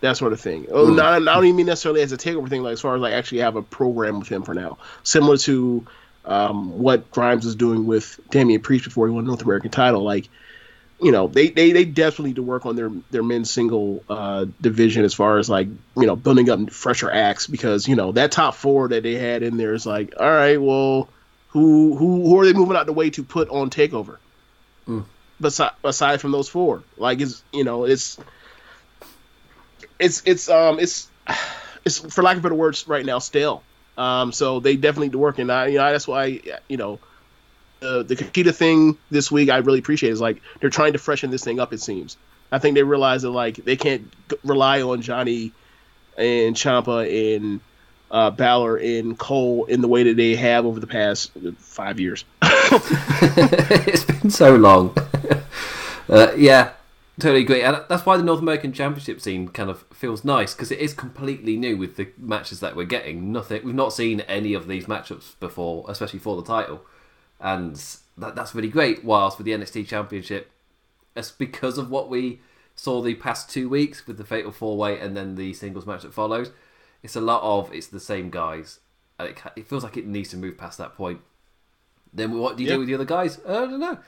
that 0.00 0.16
sort 0.16 0.32
of 0.32 0.40
thing. 0.40 0.66
Oh, 0.70 0.90
not, 0.90 1.14
I 1.14 1.18
don't 1.18 1.44
even 1.44 1.56
mean 1.56 1.66
necessarily 1.66 2.02
as 2.02 2.12
a 2.12 2.16
takeover 2.16 2.48
thing, 2.48 2.62
like 2.62 2.74
as 2.74 2.80
far 2.80 2.94
as 2.94 3.00
like 3.00 3.14
actually 3.14 3.38
have 3.38 3.56
a 3.56 3.62
program 3.62 4.20
with 4.20 4.28
him 4.28 4.42
for 4.42 4.54
now, 4.54 4.78
similar 5.02 5.36
to 5.38 5.86
um, 6.24 6.78
what 6.78 7.10
Grimes 7.10 7.46
is 7.46 7.56
doing 7.56 7.86
with 7.86 8.20
Damian 8.30 8.60
Priest 8.60 8.84
before 8.84 9.08
he 9.08 9.12
won 9.12 9.24
the 9.24 9.28
North 9.28 9.42
American 9.42 9.70
title. 9.70 10.02
Like, 10.02 10.28
you 11.00 11.10
know, 11.10 11.26
they, 11.26 11.48
they, 11.48 11.72
they 11.72 11.84
definitely 11.84 12.30
need 12.30 12.36
to 12.36 12.42
work 12.42 12.66
on 12.66 12.76
their 12.76 12.90
their 13.10 13.22
men's 13.22 13.50
single 13.50 14.04
uh, 14.08 14.46
division 14.60 15.04
as 15.04 15.14
far 15.14 15.38
as 15.38 15.48
like 15.48 15.68
you 15.96 16.06
know 16.06 16.16
building 16.16 16.50
up 16.50 16.70
fresher 16.70 17.10
acts 17.10 17.46
because 17.46 17.88
you 17.88 17.96
know 17.96 18.12
that 18.12 18.32
top 18.32 18.54
four 18.54 18.88
that 18.88 19.02
they 19.02 19.14
had 19.14 19.42
in 19.42 19.56
there 19.56 19.74
is 19.74 19.86
like, 19.86 20.14
all 20.18 20.30
right, 20.30 20.60
well, 20.60 21.08
who 21.48 21.96
who 21.96 22.24
who 22.24 22.38
are 22.38 22.44
they 22.44 22.52
moving 22.52 22.76
out 22.76 22.86
the 22.86 22.92
way 22.92 23.10
to 23.10 23.22
put 23.22 23.48
on 23.48 23.70
Takeover? 23.70 24.18
Mm. 24.86 25.04
Besides, 25.40 25.74
aside 25.84 26.20
from 26.20 26.32
those 26.32 26.48
four, 26.48 26.82
like 26.96 27.20
it's 27.20 27.42
you 27.52 27.64
know 27.64 27.84
it's 27.84 28.18
it's 29.98 30.22
it's 30.24 30.48
um 30.48 30.78
it's 30.78 31.08
it's 31.84 31.98
for 31.98 32.22
lack 32.22 32.36
of 32.36 32.42
better 32.42 32.54
words 32.54 32.86
right 32.88 33.04
now 33.04 33.18
stale. 33.18 33.62
Um, 33.96 34.30
so 34.30 34.60
they 34.60 34.76
definitely 34.76 35.08
need 35.08 35.12
to 35.12 35.18
work, 35.18 35.38
and 35.38 35.50
I 35.50 35.66
you 35.68 35.78
know 35.78 35.90
that's 35.90 36.06
why 36.06 36.40
you 36.68 36.76
know 36.76 36.98
uh, 37.82 38.02
the 38.02 38.16
Kushida 38.16 38.54
thing 38.54 38.96
this 39.10 39.30
week 39.30 39.50
I 39.50 39.58
really 39.58 39.78
appreciate 39.78 40.12
is 40.12 40.20
like 40.20 40.40
they're 40.60 40.70
trying 40.70 40.92
to 40.92 40.98
freshen 40.98 41.30
this 41.30 41.42
thing 41.44 41.58
up. 41.60 41.72
It 41.72 41.80
seems 41.80 42.16
I 42.50 42.58
think 42.58 42.74
they 42.74 42.82
realize 42.82 43.22
that 43.22 43.30
like 43.30 43.56
they 43.56 43.76
can't 43.76 44.12
rely 44.44 44.82
on 44.82 45.02
Johnny 45.02 45.52
and 46.16 46.54
Ciampa 46.56 47.36
and 47.36 47.60
uh, 48.10 48.30
Balor 48.30 48.76
and 48.76 49.18
Cole 49.18 49.66
in 49.66 49.80
the 49.80 49.88
way 49.88 50.04
that 50.04 50.16
they 50.16 50.34
have 50.36 50.64
over 50.64 50.80
the 50.80 50.86
past 50.86 51.32
five 51.58 52.00
years. 52.00 52.24
it's 52.42 54.04
been 54.04 54.30
so 54.30 54.56
long. 54.56 54.96
Uh, 56.10 56.32
yeah, 56.38 56.72
Totally 57.18 57.40
agree, 57.40 57.62
and 57.62 57.82
that's 57.88 58.06
why 58.06 58.16
the 58.16 58.22
North 58.22 58.40
American 58.40 58.72
Championship 58.72 59.20
scene 59.20 59.48
kind 59.48 59.68
of 59.68 59.84
feels 59.92 60.24
nice 60.24 60.54
because 60.54 60.70
it 60.70 60.78
is 60.78 60.94
completely 60.94 61.56
new 61.56 61.76
with 61.76 61.96
the 61.96 62.08
matches 62.16 62.60
that 62.60 62.76
we're 62.76 62.84
getting. 62.84 63.32
Nothing, 63.32 63.64
we've 63.64 63.74
not 63.74 63.92
seen 63.92 64.20
any 64.20 64.54
of 64.54 64.68
these 64.68 64.86
matchups 64.86 65.36
before, 65.40 65.84
especially 65.88 66.20
for 66.20 66.36
the 66.36 66.46
title, 66.46 66.82
and 67.40 67.74
that, 68.16 68.36
that's 68.36 68.54
really 68.54 68.68
great. 68.68 69.04
Whilst 69.04 69.36
with 69.36 69.46
the 69.46 69.52
NXT 69.52 69.88
Championship, 69.88 70.52
it's 71.16 71.32
because 71.32 71.76
of 71.76 71.90
what 71.90 72.08
we 72.08 72.38
saw 72.76 73.02
the 73.02 73.16
past 73.16 73.50
two 73.50 73.68
weeks 73.68 74.06
with 74.06 74.16
the 74.16 74.24
Fatal 74.24 74.52
Four 74.52 74.76
Way 74.76 75.00
and 75.00 75.16
then 75.16 75.34
the 75.34 75.52
singles 75.54 75.86
match 75.86 76.02
that 76.02 76.14
follows. 76.14 76.52
It's 77.02 77.16
a 77.16 77.20
lot 77.20 77.42
of 77.42 77.74
it's 77.74 77.88
the 77.88 77.98
same 77.98 78.30
guys, 78.30 78.78
and 79.18 79.30
it, 79.30 79.38
it 79.56 79.66
feels 79.66 79.82
like 79.82 79.96
it 79.96 80.06
needs 80.06 80.28
to 80.30 80.36
move 80.36 80.56
past 80.56 80.78
that 80.78 80.94
point. 80.94 81.20
Then 82.14 82.38
what 82.38 82.56
do 82.56 82.62
you 82.62 82.68
yep. 82.68 82.76
do 82.76 82.78
with 82.78 82.88
the 82.88 82.94
other 82.94 83.04
guys? 83.04 83.40
I 83.44 83.52
don't 83.52 83.80
know 83.80 83.98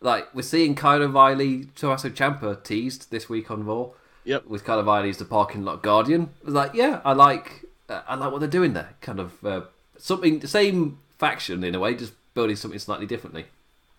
like 0.00 0.32
we're 0.34 0.42
seeing 0.42 0.74
Kyle 0.74 1.02
O'Reilly, 1.02 1.66
Tommaso 1.74 2.08
Ciampa 2.08 2.62
teased 2.62 3.10
this 3.10 3.28
week 3.28 3.50
on 3.50 3.64
Raw. 3.64 3.90
Yep. 4.24 4.46
With 4.46 4.64
Kyle 4.64 4.78
O'Reilly 4.80 5.08
as 5.08 5.16
the 5.16 5.24
parking 5.24 5.64
lot 5.64 5.82
guardian. 5.82 6.30
I 6.42 6.44
was 6.44 6.54
like, 6.54 6.74
yeah, 6.74 7.00
I 7.04 7.14
like, 7.14 7.64
uh, 7.88 8.02
I 8.06 8.14
like 8.14 8.30
what 8.30 8.40
they're 8.40 8.48
doing 8.48 8.74
there. 8.74 8.90
Kind 9.00 9.20
of 9.20 9.44
uh, 9.44 9.62
something, 9.96 10.40
the 10.40 10.48
same 10.48 10.98
faction 11.18 11.64
in 11.64 11.74
a 11.74 11.80
way, 11.80 11.94
just 11.94 12.12
building 12.34 12.56
something 12.56 12.78
slightly 12.78 13.06
differently. 13.06 13.46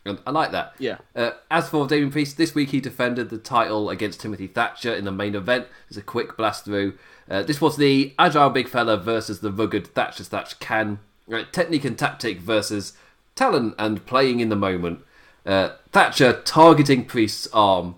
And 0.06 0.20
I 0.26 0.32
like 0.32 0.52
that. 0.52 0.76
Yeah. 0.78 1.00
Uh, 1.16 1.32
as 1.50 1.70
for 1.70 1.88
Damian 1.88 2.12
Priest, 2.12 2.38
this 2.38 2.56
week 2.56 2.70
he 2.70 2.80
defended 2.80 3.30
the 3.30 3.38
title 3.38 3.90
against 3.90 4.22
Timothy 4.22 4.48
Thatcher 4.48 4.94
in 4.94 5.04
the 5.06 5.12
main 5.12 5.36
event. 5.36 5.68
It's 5.88 5.98
a 5.98 6.02
quick 6.02 6.38
blast 6.38 6.66
through. 6.66 6.98
Uh, 7.30 7.44
this 7.44 7.60
was 7.60 7.78
the 7.78 8.14
agile 8.18 8.50
big 8.50 8.70
fella 8.70 8.98
versus 8.98 9.40
the 9.40 9.52
rugged 9.52 9.88
Thatcher 9.88 10.24
Thatch 10.24 10.60
can. 10.60 11.00
technique 11.52 11.86
and 11.86 11.98
tactic 11.98 12.40
versus 12.40 12.94
talent 13.36 13.76
and 13.78 14.06
playing 14.06 14.40
in 14.40 14.50
the 14.50 14.56
moment. 14.56 15.04
Uh, 15.50 15.72
Thatcher 15.92 16.42
targeting 16.46 17.06
Priest's 17.06 17.48
arm 17.48 17.96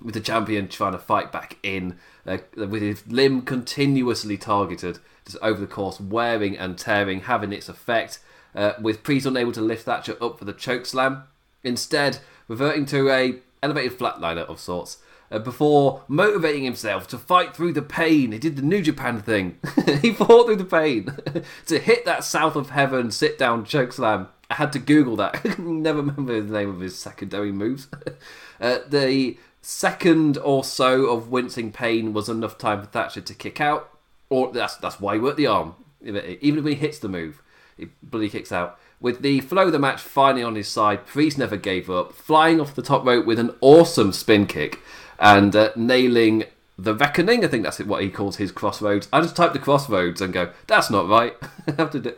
with 0.00 0.14
the 0.14 0.20
champion 0.20 0.68
trying 0.68 0.92
to 0.92 0.98
fight 0.98 1.32
back 1.32 1.56
in, 1.64 1.98
uh, 2.24 2.38
with 2.56 2.82
his 2.82 3.04
limb 3.08 3.42
continuously 3.42 4.36
targeted, 4.36 5.00
just 5.24 5.38
over 5.42 5.60
the 5.60 5.66
course, 5.66 6.00
wearing 6.00 6.56
and 6.56 6.78
tearing, 6.78 7.22
having 7.22 7.52
its 7.52 7.68
effect. 7.68 8.20
Uh, 8.54 8.74
with 8.80 9.02
Priest 9.02 9.26
unable 9.26 9.50
to 9.50 9.60
lift 9.60 9.86
Thatcher 9.86 10.16
up 10.20 10.38
for 10.38 10.44
the 10.44 10.52
choke 10.52 10.86
slam, 10.86 11.24
instead 11.64 12.20
reverting 12.46 12.86
to 12.86 13.10
a 13.10 13.40
elevated 13.60 13.98
flatliner 13.98 14.46
of 14.46 14.60
sorts. 14.60 14.98
Uh, 15.32 15.40
before 15.40 16.04
motivating 16.06 16.62
himself 16.62 17.08
to 17.08 17.18
fight 17.18 17.56
through 17.56 17.72
the 17.72 17.82
pain, 17.82 18.30
he 18.30 18.38
did 18.38 18.54
the 18.54 18.62
New 18.62 18.82
Japan 18.82 19.20
thing. 19.20 19.58
he 20.00 20.12
fought 20.12 20.46
through 20.46 20.54
the 20.54 20.64
pain 20.64 21.12
to 21.66 21.80
hit 21.80 22.04
that 22.04 22.22
south 22.22 22.54
of 22.54 22.70
heaven 22.70 23.10
sit 23.10 23.36
down 23.36 23.64
choke 23.64 23.92
slam 23.92 24.28
I 24.50 24.54
had 24.54 24.72
to 24.72 24.78
Google 24.78 25.16
that. 25.16 25.40
I 25.44 25.54
never 25.62 25.98
remember 25.98 26.40
the 26.40 26.52
name 26.52 26.70
of 26.70 26.80
his 26.80 26.98
secondary 26.98 27.52
moves. 27.52 27.88
uh, 28.60 28.78
the 28.88 29.36
second 29.60 30.38
or 30.38 30.64
so 30.64 31.06
of 31.06 31.30
wincing 31.30 31.72
pain 31.72 32.12
was 32.12 32.28
enough 32.28 32.56
time 32.56 32.80
for 32.80 32.86
Thatcher 32.86 33.20
to 33.20 33.34
kick 33.34 33.60
out, 33.60 33.90
or 34.30 34.52
that's 34.52 34.76
that's 34.76 35.00
why 35.00 35.14
he 35.14 35.20
worked 35.20 35.36
the 35.36 35.46
arm. 35.46 35.74
Even 36.02 36.58
if 36.58 36.64
he 36.64 36.74
hits 36.74 36.98
the 36.98 37.08
move, 37.08 37.42
he 37.76 37.88
bloody 38.02 38.28
kicks 38.28 38.52
out. 38.52 38.78
With 39.00 39.22
the 39.22 39.40
flow 39.40 39.66
of 39.66 39.72
the 39.72 39.78
match 39.78 40.00
finally 40.00 40.42
on 40.42 40.56
his 40.56 40.68
side, 40.68 41.06
Priest 41.06 41.38
never 41.38 41.56
gave 41.56 41.88
up, 41.88 42.12
flying 42.12 42.60
off 42.60 42.74
the 42.74 42.82
top 42.82 43.04
rope 43.04 43.26
with 43.26 43.38
an 43.38 43.54
awesome 43.60 44.12
spin 44.12 44.46
kick 44.46 44.80
and 45.20 45.54
uh, 45.54 45.70
nailing 45.76 46.44
the 46.76 46.94
reckoning. 46.94 47.44
I 47.44 47.48
think 47.48 47.62
that's 47.62 47.78
what 47.80 48.02
he 48.02 48.10
calls 48.10 48.36
his 48.36 48.50
crossroads. 48.50 49.08
I 49.12 49.20
just 49.20 49.36
type 49.36 49.52
the 49.52 49.60
crossroads 49.60 50.20
and 50.20 50.32
go, 50.32 50.50
that's 50.66 50.90
not 50.90 51.08
right. 51.08 51.36
I 51.68 51.72
have 51.76 51.90
to 51.92 52.00
do 52.00 52.14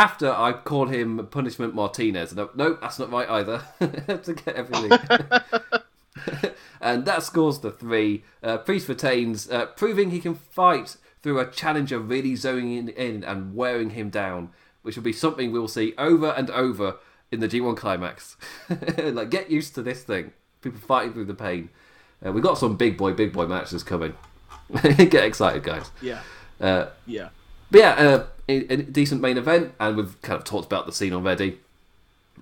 after 0.00 0.32
I 0.32 0.52
call 0.54 0.86
him 0.86 1.26
Punishment 1.30 1.74
Martinez. 1.74 2.34
No, 2.34 2.48
nope, 2.54 2.78
that's 2.80 2.98
not 2.98 3.10
right 3.12 3.28
either. 3.28 3.62
to 3.80 4.32
get 4.34 4.56
everything. 4.56 4.98
and 6.80 7.04
that 7.04 7.22
scores 7.22 7.58
the 7.58 7.70
three. 7.70 8.24
Uh, 8.42 8.56
Priest 8.56 8.88
retains, 8.88 9.50
uh, 9.50 9.66
proving 9.66 10.10
he 10.10 10.18
can 10.18 10.34
fight 10.34 10.96
through 11.22 11.38
a 11.38 11.50
challenger 11.50 11.98
really 11.98 12.34
zoning 12.34 12.72
in, 12.72 12.88
in 12.88 13.22
and 13.24 13.54
wearing 13.54 13.90
him 13.90 14.08
down, 14.08 14.48
which 14.80 14.96
will 14.96 15.02
be 15.02 15.12
something 15.12 15.52
we'll 15.52 15.68
see 15.68 15.92
over 15.98 16.28
and 16.30 16.48
over 16.50 16.96
in 17.30 17.40
the 17.40 17.48
G1 17.48 17.76
climax. 17.76 18.38
like, 18.96 19.28
get 19.28 19.50
used 19.50 19.74
to 19.74 19.82
this 19.82 20.02
thing. 20.02 20.32
People 20.62 20.80
fighting 20.80 21.12
through 21.12 21.26
the 21.26 21.34
pain. 21.34 21.68
Uh, 22.24 22.32
we've 22.32 22.42
got 22.42 22.56
some 22.56 22.76
big 22.76 22.96
boy, 22.96 23.12
big 23.12 23.34
boy 23.34 23.46
matches 23.46 23.82
coming. 23.82 24.14
get 24.82 25.24
excited, 25.24 25.62
guys. 25.62 25.90
Yeah. 26.00 26.22
Uh, 26.58 26.86
Yeah. 27.06 27.28
but 27.70 27.78
yeah, 27.80 27.90
uh, 27.92 28.26
a, 28.50 28.76
decent 28.76 29.20
main 29.20 29.38
event, 29.38 29.74
and 29.78 29.96
we've 29.96 30.20
kind 30.22 30.38
of 30.38 30.44
talked 30.44 30.66
about 30.66 30.86
the 30.86 30.92
scene 30.92 31.12
already. 31.12 31.58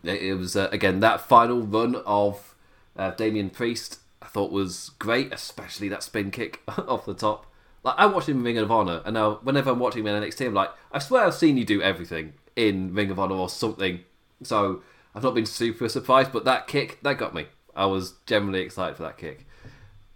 It, 0.05 0.39
was 0.39 0.57
uh, 0.57 0.69
again 0.71 1.01
that 1.01 1.21
final 1.21 1.63
run 1.63 1.97
of 2.07 2.55
uh, 2.97 3.13
Damian 3.13 3.51
Priest. 3.51 3.99
I 4.21 4.27
thought 4.27 4.53
was 4.53 4.91
great, 4.99 5.33
especially 5.33 5.89
that 5.89 6.03
spin 6.03 6.31
kick 6.31 6.61
off 6.69 7.07
the 7.07 7.15
top. 7.15 7.47
Like 7.85 7.95
I 7.97 8.07
watched 8.07 8.29
him 8.29 8.39
in 8.39 8.45
Ring 8.45 8.59
of 8.59 8.71
Honor, 8.71 9.03
and 9.05 9.15
now 9.15 9.39
whenever 9.43 9.71
I'm 9.71 9.79
watching 9.79 10.07
him 10.07 10.15
in 10.15 10.23
NXT, 10.23 10.47
I'm 10.47 10.55
like, 10.55 10.71
I 10.93 10.99
swear 10.99 11.25
I've 11.25 11.35
seen 11.35 11.57
you 11.57 11.65
do 11.65 11.81
everything 11.83 12.35
in 12.57 12.95
Ring 12.95 13.11
of 13.11 13.19
Honor 13.19 13.37
or 13.37 13.49
something. 13.49 14.01
So 14.43 14.83
I've 15.15 15.23
not 15.23 15.35
been 15.35 15.47
super 15.47 15.89
surprised, 15.89 16.33
but 16.33 16.45
that 16.45 16.67
kick 16.67 16.99
that 17.03 17.19
got 17.19 17.35
me. 17.35 17.47
I 17.75 17.87
was 17.87 18.15
generally 18.27 18.61
excited 18.61 18.97
for 18.97 19.05
that 19.05 19.19
kick. 19.19 19.47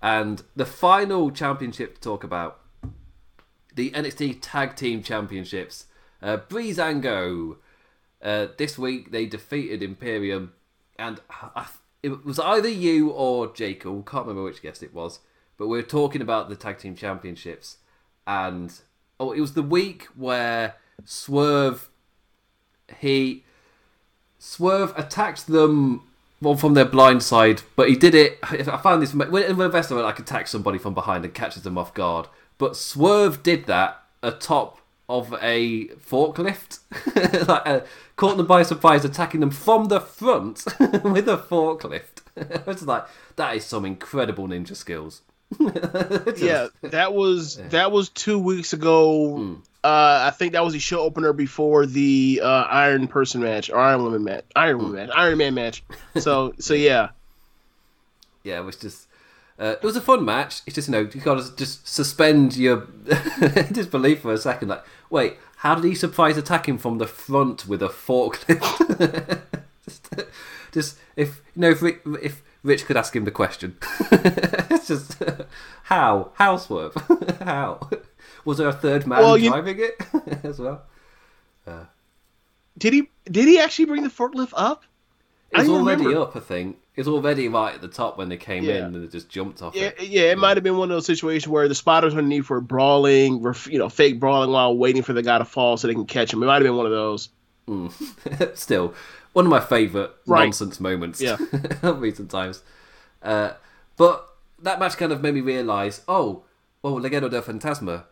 And 0.02 0.42
the 0.56 0.66
final 0.66 1.30
championship 1.30 1.94
to 1.94 2.00
talk 2.00 2.24
about 2.24 2.58
the 3.74 3.90
NXT 3.90 4.38
Tag 4.40 4.76
Team 4.76 5.02
Championships. 5.02 5.86
Uh, 6.22 6.36
Breezango. 6.36 7.56
Uh, 8.22 8.46
this 8.56 8.78
week 8.78 9.10
they 9.10 9.26
defeated 9.26 9.82
Imperium, 9.82 10.52
and 10.96 11.20
I, 11.30 11.66
it 12.02 12.24
was 12.24 12.38
either 12.38 12.68
you 12.68 13.10
or 13.10 13.52
Jacob. 13.52 14.08
Can't 14.08 14.26
remember 14.26 14.44
which 14.44 14.62
guest 14.62 14.82
it 14.82 14.94
was, 14.94 15.18
but 15.56 15.66
we 15.66 15.78
were 15.78 15.82
talking 15.82 16.22
about 16.22 16.48
the 16.48 16.54
Tag 16.54 16.78
Team 16.78 16.94
Championships, 16.94 17.78
and 18.24 18.72
oh, 19.18 19.32
it 19.32 19.40
was 19.40 19.54
the 19.54 19.62
week 19.62 20.04
where 20.14 20.76
Swerve 21.04 21.90
he 22.98 23.44
Swerve 24.38 24.92
attacked 24.96 25.46
them 25.46 26.02
well 26.40 26.56
from 26.56 26.74
their 26.74 26.84
blind 26.84 27.22
side, 27.22 27.62
but 27.76 27.88
he 27.88 27.96
did 27.96 28.14
it. 28.14 28.38
I 28.42 28.76
found 28.78 29.02
this 29.02 29.14
when 29.14 29.44
it, 29.44 29.56
like 29.56 30.18
attack 30.18 30.48
somebody 30.48 30.78
from 30.78 30.94
behind 30.94 31.24
and 31.24 31.32
catches 31.32 31.62
them 31.62 31.78
off 31.78 31.94
guard. 31.94 32.26
But 32.62 32.76
Swerve 32.76 33.42
did 33.42 33.66
that 33.66 34.00
atop 34.22 34.78
of 35.08 35.34
a 35.42 35.86
forklift, 35.88 36.78
like 37.48 37.62
uh, 37.66 37.80
caught 38.14 38.36
them 38.36 38.46
by 38.46 38.62
surprise, 38.62 39.04
attacking 39.04 39.40
them 39.40 39.50
from 39.50 39.86
the 39.86 39.98
front 40.00 40.64
with 41.02 41.28
a 41.28 41.38
forklift. 41.38 42.22
it's 42.36 42.82
like 42.84 43.04
that 43.34 43.56
is 43.56 43.64
some 43.64 43.84
incredible 43.84 44.46
ninja 44.46 44.76
skills. 44.76 45.22
Just- 45.60 46.38
yeah, 46.38 46.68
that 46.82 47.12
was 47.12 47.56
that 47.70 47.90
was 47.90 48.10
two 48.10 48.38
weeks 48.38 48.72
ago. 48.72 49.38
Hmm. 49.38 49.54
Uh, 49.82 50.26
I 50.28 50.30
think 50.30 50.52
that 50.52 50.64
was 50.64 50.72
the 50.74 50.78
show 50.78 51.00
opener 51.00 51.32
before 51.32 51.84
the 51.84 52.40
uh, 52.44 52.46
Iron 52.46 53.08
Person 53.08 53.40
match 53.42 53.70
or 53.70 53.78
Iron 53.78 54.04
Woman 54.04 54.22
match, 54.22 54.44
Iron 54.54 54.76
Hmm. 54.78 54.82
Woman 54.84 55.06
match, 55.08 55.16
Iron 55.16 55.38
Man 55.38 55.54
match. 55.54 55.82
So 56.20 56.54
so 56.60 56.74
yeah, 56.74 57.08
yeah, 58.44 58.60
it 58.60 58.64
was 58.64 58.76
just. 58.76 59.08
Uh, 59.58 59.76
it 59.80 59.82
was 59.82 59.96
a 59.96 60.00
fun 60.00 60.24
match. 60.24 60.62
It's 60.66 60.74
just 60.74 60.88
you 60.88 60.92
know 60.92 61.00
you 61.00 61.20
gotta 61.20 61.54
just 61.56 61.86
suspend 61.86 62.56
your 62.56 62.86
disbelief 63.72 64.20
for 64.22 64.32
a 64.32 64.38
second. 64.38 64.68
Like, 64.68 64.84
wait, 65.10 65.36
how 65.58 65.74
did 65.74 65.84
he 65.84 65.94
surprise 65.94 66.36
attack 66.36 66.66
him 66.68 66.78
from 66.78 66.98
the 66.98 67.06
front 67.06 67.66
with 67.68 67.82
a 67.82 67.88
forklift? 67.88 69.40
just, 69.84 70.08
just 70.72 70.98
if 71.16 71.42
you 71.54 71.60
know 71.62 71.70
if 71.70 71.82
Rich, 71.82 72.00
if 72.22 72.42
Rich 72.62 72.86
could 72.86 72.96
ask 72.96 73.14
him 73.14 73.24
the 73.24 73.30
question, 73.30 73.76
it's 74.10 74.88
just 74.88 75.16
how 75.84 76.30
how 76.34 76.56
swerve 76.56 76.94
how 77.40 77.88
was 78.44 78.58
there 78.58 78.68
a 78.68 78.72
third 78.72 79.06
man 79.06 79.20
Well, 79.20 79.36
you- 79.38 79.50
driving 79.50 79.78
it 79.78 80.00
as 80.44 80.58
well? 80.58 80.82
did 82.78 82.92
he 82.94 83.10
did 83.26 83.46
he 83.46 83.60
actually 83.60 83.84
bring 83.84 84.02
the 84.02 84.08
forklift 84.08 84.52
up? 84.54 84.84
It's 85.52 85.68
already 85.68 86.04
remember. 86.06 86.22
up, 86.22 86.34
I 86.36 86.40
think. 86.40 86.78
It 86.94 87.00
was 87.00 87.08
already 87.08 87.48
right 87.48 87.74
at 87.74 87.80
the 87.80 87.88
top 87.88 88.18
when 88.18 88.28
they 88.28 88.36
came 88.36 88.64
Yeah. 88.64 88.74
in 88.86 88.94
and 88.94 89.02
they 89.02 89.06
just 89.08 89.28
jumped 89.30 89.62
off 89.62 89.74
Yeah, 89.74 89.92
it. 89.98 90.02
yeah, 90.02 90.30
it 90.32 90.38
might 90.38 90.56
have 90.58 90.64
been 90.64 90.76
one 90.76 90.90
of 90.90 90.94
those 90.96 91.06
situations 91.06 91.48
where 91.48 91.66
the 91.66 91.74
spotters 91.74 92.12
underneath 92.14 92.50
were 92.50 92.60
brawling, 92.60 93.42
you 93.70 93.78
know 93.78 93.88
fake 93.88 94.20
brawling 94.20 94.50
while 94.50 94.76
waiting 94.76 95.02
for 95.02 95.12
the 95.14 95.22
guy 95.22 95.38
to 95.38 95.44
fall 95.46 95.76
so 95.78 95.88
they 95.88 95.94
can 95.94 96.04
catch 96.04 96.32
him. 96.32 96.42
It 96.42 96.46
might 96.46 96.54
have 96.56 96.64
been 96.64 96.76
one 96.76 96.86
of 96.86 96.92
those. 96.92 97.30
Still, 98.54 98.94
one 99.32 99.46
of 99.46 99.50
my 99.50 99.60
favourite 99.60 100.10
Right. 100.26 100.44
nonsense 100.44 100.80
moments 100.80 101.20
Yeah. 101.20 101.38
of 101.82 102.00
recent 102.00 102.30
times. 102.30 102.62
Uh, 103.22 103.52
but 103.96 104.28
that 104.60 104.78
match 104.78 104.96
kind 104.96 105.12
of 105.12 105.22
made 105.22 105.34
me 105.34 105.40
realise, 105.40 106.02
oh, 106.08 106.44
well, 106.82 106.94
Legado 107.00 107.30
del 107.30 107.42
Fantasma, 107.42 108.04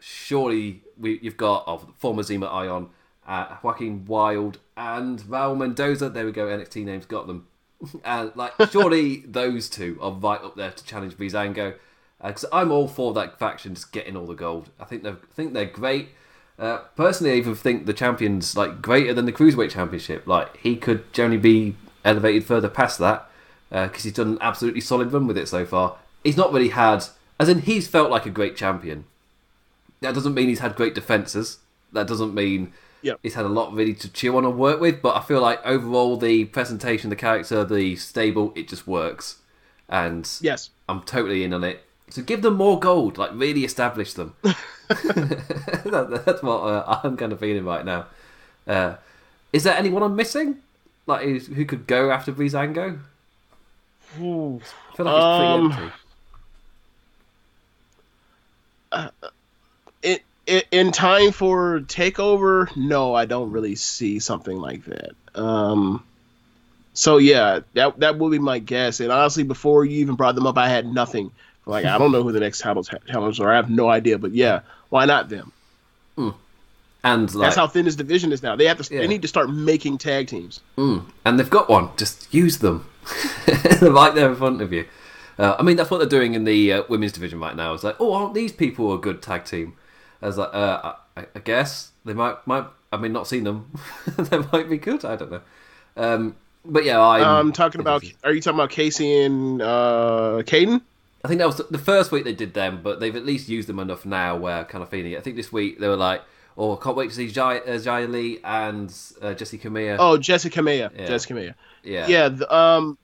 surely 0.00 0.82
we, 0.98 1.18
you've 1.22 1.36
got 1.36 1.64
oh, 1.66 1.88
former 1.96 2.22
Zima 2.22 2.46
Ion, 2.46 2.90
uh, 3.26 3.56
Joaquin 3.62 4.04
Wilde, 4.06 4.58
and 4.76 5.20
Raul 5.20 5.56
Mendoza. 5.56 6.10
There 6.10 6.26
we 6.26 6.32
go, 6.32 6.46
NXT 6.46 6.84
names 6.84 7.06
got 7.06 7.26
them. 7.26 7.46
And 8.04 8.32
like, 8.34 8.52
surely 8.70 9.18
those 9.26 9.68
two 9.68 9.98
are 10.00 10.12
right 10.12 10.40
up 10.40 10.56
there 10.56 10.70
to 10.70 10.84
challenge 10.84 11.16
Breezango. 11.16 11.74
Because 12.24 12.44
I'm 12.52 12.72
all 12.72 12.88
for 12.88 13.14
that 13.14 13.38
faction 13.38 13.74
just 13.74 13.92
getting 13.92 14.16
all 14.16 14.26
the 14.26 14.34
gold. 14.34 14.70
I 14.80 14.84
think 14.84 15.04
they're, 15.04 15.18
think 15.34 15.52
they're 15.52 15.66
great. 15.66 16.08
Uh, 16.58 16.78
personally, 16.96 17.34
I 17.34 17.36
even 17.36 17.54
think 17.54 17.86
the 17.86 17.92
champion's 17.92 18.56
like 18.56 18.82
greater 18.82 19.14
than 19.14 19.24
the 19.24 19.32
cruiserweight 19.32 19.70
championship. 19.70 20.26
Like 20.26 20.56
he 20.56 20.74
could 20.74 21.12
generally 21.12 21.38
be 21.38 21.76
elevated 22.04 22.44
further 22.44 22.68
past 22.68 22.98
that 22.98 23.30
because 23.70 24.02
he's 24.02 24.14
done 24.14 24.32
an 24.32 24.38
absolutely 24.40 24.80
solid 24.80 25.12
run 25.12 25.26
with 25.26 25.38
it 25.38 25.46
so 25.46 25.64
far. 25.64 25.98
He's 26.24 26.36
not 26.36 26.52
really 26.52 26.70
had, 26.70 27.04
as 27.38 27.48
in 27.48 27.60
he's 27.60 27.86
felt 27.86 28.10
like 28.10 28.26
a 28.26 28.30
great 28.30 28.56
champion. 28.56 29.04
That 30.00 30.14
doesn't 30.14 30.34
mean 30.34 30.48
he's 30.48 30.58
had 30.58 30.74
great 30.74 30.94
defenses. 30.94 31.58
That 31.92 32.08
doesn't 32.08 32.34
mean 32.34 32.72
Yep. 33.02 33.20
he's 33.22 33.34
had 33.34 33.44
a 33.44 33.48
lot 33.48 33.72
really 33.72 33.94
to 33.94 34.08
chew 34.12 34.36
on 34.36 34.44
and 34.44 34.58
work 34.58 34.80
with. 34.80 35.00
But 35.02 35.16
I 35.16 35.20
feel 35.20 35.40
like 35.40 35.64
overall 35.64 36.16
the 36.16 36.44
presentation, 36.46 37.10
the 37.10 37.16
character, 37.16 37.64
the 37.64 37.94
stable, 37.96 38.52
it 38.56 38.68
just 38.68 38.86
works, 38.86 39.38
and 39.88 40.28
Yes. 40.40 40.70
I'm 40.88 41.02
totally 41.02 41.44
in 41.44 41.52
on 41.54 41.62
it. 41.64 41.84
So 42.10 42.22
give 42.22 42.42
them 42.42 42.54
more 42.54 42.80
gold, 42.80 43.18
like 43.18 43.30
really 43.34 43.64
establish 43.64 44.14
them. 44.14 44.34
That- 44.88 46.22
that's 46.24 46.42
what 46.42 46.60
uh, 46.60 47.00
I'm 47.04 47.16
kind 47.16 47.32
of 47.32 47.40
feeling 47.40 47.64
right 47.64 47.84
now. 47.84 48.06
Uh, 48.66 48.94
is 49.52 49.62
there 49.64 49.76
anyone 49.76 50.02
I'm 50.02 50.16
missing? 50.16 50.58
Like 51.06 51.22
who 51.26 51.64
could 51.64 51.86
go 51.86 52.10
after 52.10 52.32
Breezango? 52.32 52.98
I 54.14 54.16
feel 54.18 54.60
like 54.60 54.60
it's 54.96 54.96
pretty 54.96 55.06
Um, 55.06 55.72
empty. 55.72 55.92
in, 58.92 59.10
in, 60.70 60.92
time 60.92 61.32
for 61.32 61.80
takeover 61.80 62.74
no 62.76 63.14
i 63.14 63.24
don't 63.24 63.50
really 63.50 63.74
see 63.74 64.18
something 64.18 64.58
like 64.58 64.84
that 64.84 65.10
um 65.34 66.02
so 66.94 67.18
yeah 67.18 67.60
that 67.74 67.98
that 68.00 68.18
would 68.18 68.30
be 68.30 68.38
my 68.38 68.58
guess 68.58 69.00
and 69.00 69.12
honestly 69.12 69.42
before 69.42 69.84
you 69.84 69.98
even 70.00 70.14
brought 70.14 70.34
them 70.34 70.46
up 70.46 70.56
i 70.58 70.68
had 70.68 70.86
nothing 70.86 71.30
like 71.66 71.84
i 71.84 71.98
don't 71.98 72.12
know 72.12 72.22
who 72.22 72.32
the 72.32 72.40
next 72.40 72.58
title 72.60 72.82
challengers 72.82 73.40
are 73.40 73.52
i 73.52 73.56
have 73.56 73.70
no 73.70 73.88
idea 73.88 74.18
but 74.18 74.32
yeah 74.32 74.60
why 74.88 75.04
not 75.04 75.28
them 75.28 75.52
And 77.04 77.32
like, 77.32 77.46
that's 77.46 77.56
how 77.56 77.68
thin 77.68 77.84
this 77.84 77.94
division 77.94 78.32
is 78.32 78.42
now 78.42 78.56
they 78.56 78.66
have 78.66 78.78
to 78.84 78.94
Yeah. 78.94 79.00
they 79.02 79.06
need 79.06 79.22
to 79.22 79.28
start 79.28 79.50
making 79.50 79.98
tag 79.98 80.26
teams 80.26 80.60
Mm, 80.76 81.04
and 81.24 81.38
they've 81.38 81.48
got 81.48 81.68
one. 81.68 81.90
Just 81.96 82.32
use 82.34 82.58
them. 82.58 82.86
They're 83.80 83.92
right 83.92 84.14
there 84.14 84.28
in 84.28 84.36
front 84.36 84.60
of 84.60 84.72
you. 84.72 84.84
Uh, 85.38 85.54
I 85.58 85.62
mean, 85.62 85.76
that's 85.76 85.90
what 85.90 85.98
they're 85.98 86.08
doing 86.08 86.34
in 86.34 86.42
the 86.44 86.72
uh, 86.72 86.82
women's 86.88 87.12
division 87.12 87.38
right 87.38 87.54
now. 87.54 87.72
It's 87.72 87.84
like, 87.84 87.94
oh, 88.00 88.12
aren't 88.12 88.34
these 88.34 88.50
people 88.52 88.92
a 88.92 88.98
good 88.98 89.22
tag 89.22 89.44
team? 89.44 89.74
I 90.22 90.26
was 90.26 90.38
like, 90.38 90.50
uh, 90.52 90.94
I, 91.16 91.26
I 91.34 91.38
guess 91.38 91.90
they 92.04 92.14
might. 92.14 92.44
Might 92.46 92.64
I 92.92 92.96
mean, 92.96 93.12
not 93.12 93.26
seen 93.26 93.44
them. 93.44 93.70
they 94.16 94.38
might 94.52 94.68
be 94.68 94.78
good. 94.78 95.04
I 95.04 95.16
don't 95.16 95.30
know. 95.30 95.40
Um, 95.96 96.36
but 96.64 96.84
yeah, 96.84 97.00
I'm, 97.00 97.22
i'm 97.24 97.52
talking 97.52 97.80
about 97.80 98.04
are 98.24 98.32
you 98.32 98.40
talking 98.40 98.58
about 98.58 98.70
Kacy 98.70 99.24
and 99.24 99.62
uh 99.62 100.42
Kayden 100.44 100.82
I 101.24 101.28
think 101.28 101.38
that 101.38 101.46
was 101.46 101.56
the, 101.56 101.64
the 101.70 101.78
first 101.78 102.12
week 102.12 102.24
they 102.24 102.32
did 102.34 102.54
them, 102.54 102.80
but 102.82 103.00
they've 103.00 103.14
at 103.16 103.24
least 103.26 103.48
used 103.48 103.68
them 103.68 103.78
enough 103.80 104.06
now 104.06 104.36
where 104.36 104.58
I'm 104.58 104.64
kind 104.66 104.82
of 104.84 104.88
feeling 104.88 105.12
it. 105.12 105.18
I 105.18 105.20
think 105.20 105.34
this 105.34 105.52
week 105.52 105.80
they 105.80 105.88
were 105.88 105.96
like, 105.96 106.22
oh, 106.56 106.76
I 106.76 106.80
can't 106.82 106.96
wait 106.96 107.08
to 107.10 107.16
see 107.16 107.26
Xia, 107.26 107.60
uh, 107.62 107.70
Xia 107.72 108.08
Li 108.08 108.38
and 108.44 108.88
uh, 109.22 109.34
Jessi 109.34 109.60
Kamea. 109.60 109.96
oh 109.98 110.16
Jessi 110.18 110.50
Kamea 110.50 110.90
Yeah. 110.96 111.08
Jessi 111.08 111.28
Kamea 111.28 111.54
yeah. 111.82 112.06
yeah 112.06 112.28
th- 112.28 112.42
um 112.50 112.98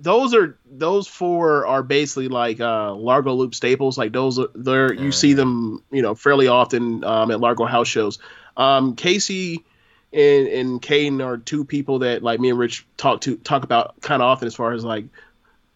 those 0.00 0.34
are 0.34 0.58
those 0.70 1.06
four 1.06 1.66
are 1.66 1.82
basically 1.82 2.28
like 2.28 2.60
uh 2.60 2.94
largo 2.94 3.32
loop 3.32 3.54
staples 3.54 3.96
like 3.96 4.12
those 4.12 4.38
are 4.38 4.48
they're 4.54 4.92
you 4.92 5.10
see 5.10 5.32
them 5.32 5.82
you 5.90 6.02
know 6.02 6.14
fairly 6.14 6.48
often 6.48 7.02
um 7.04 7.30
at 7.30 7.40
largo 7.40 7.64
house 7.64 7.88
shows 7.88 8.18
um 8.56 8.94
Kacy 8.94 9.62
and 10.12 10.48
and 10.48 10.82
Kayden 10.82 11.24
are 11.24 11.36
two 11.36 11.64
people 11.64 12.00
that 12.00 12.22
like 12.22 12.40
me 12.40 12.50
and 12.50 12.58
rich 12.58 12.86
talk 12.96 13.22
to 13.22 13.36
talk 13.36 13.64
about 13.64 14.00
kind 14.00 14.22
of 14.22 14.26
often 14.26 14.46
as 14.46 14.54
far 14.54 14.72
as 14.72 14.84
like 14.84 15.06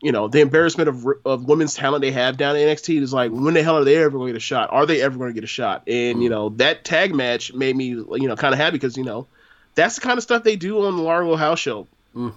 you 0.00 0.12
know 0.12 0.28
the 0.28 0.40
embarrassment 0.40 0.88
of 0.88 1.06
of 1.24 1.44
women's 1.44 1.74
talent 1.74 2.00
they 2.00 2.12
have 2.12 2.36
down 2.36 2.56
at 2.56 2.62
NXT 2.62 3.02
is 3.02 3.12
like 3.12 3.30
when 3.30 3.54
the 3.54 3.62
hell 3.62 3.76
are 3.76 3.84
they 3.84 3.96
ever 3.96 4.10
going 4.10 4.28
to 4.28 4.32
get 4.32 4.38
a 4.38 4.40
shot? 4.40 4.70
Are 4.72 4.86
they 4.86 5.02
ever 5.02 5.18
going 5.18 5.30
to 5.30 5.34
get 5.34 5.44
a 5.44 5.48
shot? 5.48 5.84
And 5.86 6.22
you 6.22 6.30
know 6.30 6.50
that 6.50 6.84
tag 6.84 7.14
match 7.14 7.52
made 7.52 7.76
me 7.76 7.88
you 7.88 8.28
know 8.28 8.36
kind 8.36 8.54
of 8.54 8.58
happy 8.58 8.76
because 8.76 8.96
you 8.96 9.04
know 9.04 9.26
that's 9.74 9.96
the 9.96 10.00
kind 10.00 10.16
of 10.16 10.22
stuff 10.22 10.42
they 10.42 10.56
do 10.56 10.86
on 10.86 10.96
the 10.96 11.02
Largo 11.02 11.36
House 11.36 11.58
show. 11.58 11.86
Mm. 12.14 12.32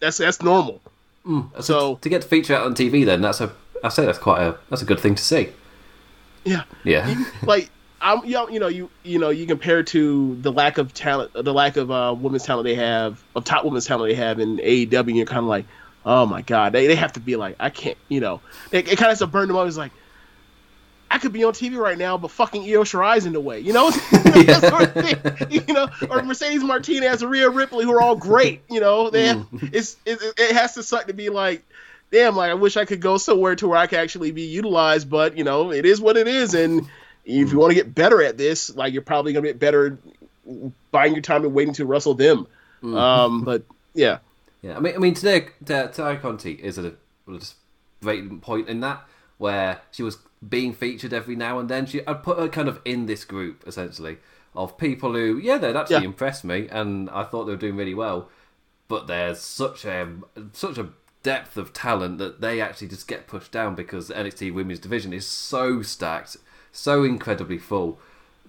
That's 0.00 0.18
that's 0.18 0.42
normal. 0.42 0.80
So, 1.26 1.60
So- 1.60 1.94
to 1.96 2.08
get 2.08 2.22
to 2.22 2.28
feature 2.28 2.54
out 2.54 2.64
on 2.66 2.74
TV, 2.74 3.04
then 3.04 3.20
that's 3.20 3.40
a 3.40 3.52
I 3.84 3.88
say 3.90 4.04
that's 4.06 4.18
quite 4.18 4.42
a 4.42 4.56
that's 4.70 4.82
a 4.82 4.84
good 4.84 5.00
thing 5.00 5.14
to 5.14 5.22
see. 5.22 5.48
Yeah, 6.44 6.62
Yeah, 6.84 7.24
like 7.42 7.68
I'm, 8.00 8.24
you 8.24 8.32
know, 8.32 8.48
you 8.48 8.60
know, 8.60 8.68
you 8.68 8.88
you 9.02 9.18
know, 9.18 9.28
you 9.30 9.44
compare 9.46 9.82
to 9.82 10.36
the 10.36 10.52
lack 10.52 10.78
of 10.78 10.94
talent, 10.94 11.32
the 11.34 11.52
lack 11.52 11.76
of 11.76 11.90
uh, 11.90 12.14
women's 12.18 12.44
talent 12.44 12.64
they 12.64 12.76
have, 12.76 13.22
of 13.36 13.44
top 13.44 13.64
women's 13.64 13.86
talent 13.86 14.08
they 14.08 14.14
have 14.14 14.38
in 14.38 14.56
AEW, 14.58 14.98
and 15.08 15.16
you're 15.16 15.26
kind 15.26 15.40
of 15.40 15.44
like, 15.46 15.66
oh 16.06 16.24
my 16.24 16.40
god, 16.42 16.72
they, 16.72 16.86
they 16.86 16.94
have 16.94 17.12
to 17.14 17.20
be 17.20 17.36
like, 17.36 17.56
I 17.60 17.70
can't, 17.70 17.98
you 18.08 18.20
know, 18.20 18.40
it, 18.72 18.86
it 18.88 18.96
kind 18.96 19.02
of 19.02 19.08
has 19.10 19.18
to 19.18 19.26
burn 19.26 19.48
them 19.48 19.56
up. 19.56 19.66
It's 19.66 19.76
like, 19.76 19.92
I 21.10 21.18
could 21.18 21.32
be 21.32 21.44
on 21.44 21.52
TV 21.52 21.76
right 21.76 21.96
now, 21.96 22.18
but 22.18 22.30
fucking 22.30 22.62
Io 22.62 22.84
Shirai's 22.84 23.26
in 23.26 23.32
the 23.32 23.40
way, 23.40 23.60
you 23.60 23.72
know, 23.72 23.90
sort 23.90 24.82
of 24.82 24.92
thing, 24.92 25.16
you 25.50 25.72
know, 25.72 25.88
or 26.10 26.22
Mercedes 26.22 26.62
Martinez, 26.62 27.22
or 27.22 27.28
Rhea 27.28 27.48
Ripley, 27.48 27.84
who 27.84 27.92
are 27.92 28.00
all 28.00 28.16
great, 28.16 28.62
you 28.68 28.80
know, 28.80 29.10
they 29.10 29.26
have, 29.26 29.46
it's 29.72 29.96
it, 30.04 30.18
it 30.36 30.54
has 30.54 30.74
to 30.74 30.82
suck 30.82 31.06
to 31.06 31.14
be 31.14 31.28
like. 31.28 31.64
Damn, 32.10 32.36
like 32.36 32.50
I 32.50 32.54
wish 32.54 32.78
I 32.78 32.86
could 32.86 33.02
go 33.02 33.18
somewhere 33.18 33.54
to 33.56 33.68
where 33.68 33.76
I 33.76 33.86
could 33.86 33.98
actually 33.98 34.30
be 34.30 34.44
utilized, 34.44 35.10
but 35.10 35.36
you 35.36 35.44
know, 35.44 35.72
it 35.72 35.84
is 35.84 36.00
what 36.00 36.16
it 36.16 36.26
is, 36.26 36.54
and 36.54 36.88
if 37.26 37.52
you 37.52 37.58
want 37.58 37.70
to 37.70 37.74
get 37.74 37.94
better 37.94 38.22
at 38.22 38.38
this, 38.38 38.74
like 38.74 38.94
you're 38.94 39.02
probably 39.02 39.34
gonna 39.34 39.46
get 39.46 39.58
better 39.58 39.98
buying 40.90 41.12
your 41.12 41.20
time 41.20 41.44
and 41.44 41.52
waiting 41.52 41.74
to 41.74 41.84
wrestle 41.84 42.14
them. 42.14 42.46
Um, 42.82 43.44
but 43.44 43.62
yeah, 43.92 44.18
yeah. 44.62 44.76
I 44.76 44.80
mean, 44.80 44.94
I 44.94 44.98
mean, 44.98 45.12
today, 45.12 45.48
Terry 45.66 46.16
Conti 46.16 46.52
is 46.52 46.78
at 46.78 46.86
a 46.86 46.94
just 47.30 47.56
great 48.02 48.40
point 48.40 48.68
in 48.68 48.80
that 48.80 49.04
where 49.36 49.80
she 49.90 50.02
was 50.02 50.16
being 50.46 50.72
featured 50.72 51.12
every 51.12 51.36
now 51.36 51.58
and 51.58 51.68
then. 51.68 51.86
She, 51.86 52.00
I 52.06 52.14
put 52.14 52.38
her 52.38 52.48
kind 52.48 52.68
of 52.68 52.80
in 52.84 53.06
this 53.06 53.24
group 53.24 53.64
essentially 53.66 54.18
of 54.54 54.76
people 54.78 55.12
who, 55.12 55.38
yeah, 55.38 55.58
they'd 55.58 55.76
actually 55.76 55.96
Yeah. 55.96 56.02
impressed 56.02 56.44
me, 56.44 56.68
and 56.70 57.08
I 57.10 57.24
thought 57.24 57.44
they 57.44 57.52
were 57.52 57.56
doing 57.58 57.76
really 57.76 57.94
well. 57.94 58.28
But 58.88 59.06
there's 59.06 59.40
such 59.40 59.84
a 59.84 60.08
such 60.52 60.78
a 60.78 60.88
depth 61.22 61.56
of 61.56 61.72
talent 61.72 62.18
that 62.18 62.40
they 62.40 62.60
actually 62.60 62.88
just 62.88 63.06
get 63.08 63.26
pushed 63.26 63.52
down 63.52 63.74
because 63.74 64.08
the 64.08 64.14
NXT 64.14 64.52
Women's 64.54 64.78
Division 64.78 65.12
is 65.12 65.26
so 65.26 65.82
stacked, 65.82 66.36
so 66.72 67.04
incredibly 67.04 67.58
full 67.58 67.98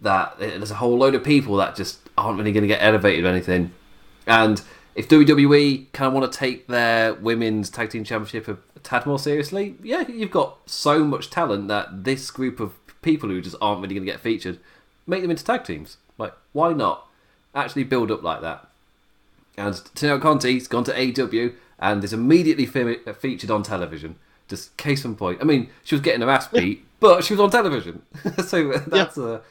that 0.02 0.40
there's 0.40 0.72
a 0.72 0.76
whole 0.76 0.98
load 0.98 1.14
of 1.16 1.24
people 1.24 1.58
that 1.58 1.76
just 1.76 2.00
aren't 2.18 2.38
really 2.38 2.54
going 2.54 2.62
to 2.64 2.68
get 2.68 2.82
elevated 2.82 3.26
or 3.26 3.28
anything. 3.28 3.72
And 4.26 4.62
if 4.96 5.10
WWE 5.10 5.92
kind 5.92 6.08
of 6.08 6.14
want 6.14 6.32
to 6.32 6.38
take 6.40 6.68
their 6.68 7.14
women's 7.16 7.70
tag 7.70 7.90
team 7.90 8.06
championship 8.06 8.48
a, 8.80 8.84
tad 8.84 9.06
more 9.06 9.20
seriously, 9.20 9.76
yeah, 9.84 10.08
you've 10.08 10.32
got 10.32 10.58
so 10.66 11.04
much 11.04 11.30
talent 11.30 11.68
that 11.68 12.04
this 12.04 12.32
group 12.32 12.60
of 12.60 12.74
people 13.02 13.30
who 13.30 13.42
just 13.42 13.56
aren't 13.62 13.82
really 13.82 13.96
going 13.96 14.06
to 14.06 14.12
get 14.12 14.20
featured, 14.20 14.60
make 15.08 15.22
them 15.22 15.32
into 15.32 15.44
tag 15.44 15.64
teams. 15.64 15.98
Like, 16.18 16.34
why 16.54 16.74
not? 16.74 17.08
Actually 17.56 17.84
build 17.84 18.12
up 18.12 18.24
like 18.24 18.42
that. 18.42 18.68
And 19.58 19.82
Tino 19.96 20.20
Conti's 20.20 20.68
gone 20.68 20.84
to 20.86 20.94
AW 20.94 21.50
and 21.80 22.04
is 22.04 22.14
immediately 22.14 22.66
fe- 22.66 23.00
uh, 23.06 23.14
featured 23.14 23.52
on 23.52 23.64
television. 23.64 24.16
Just 24.48 24.76
case 24.78 25.06
in 25.06 25.16
point. 25.16 25.40
I 25.42 25.44
mean, 25.44 25.70
she 25.84 25.96
was 25.96 26.02
getting 26.02 26.22
her 26.22 26.30
ass 26.30 26.48
beat, 26.48 26.86
but 27.00 27.24
she 27.24 27.34
was 27.34 27.42
on 27.42 27.50
television. 27.50 28.02
so 28.46 28.72
that's 28.88 29.18
a 29.18 29.42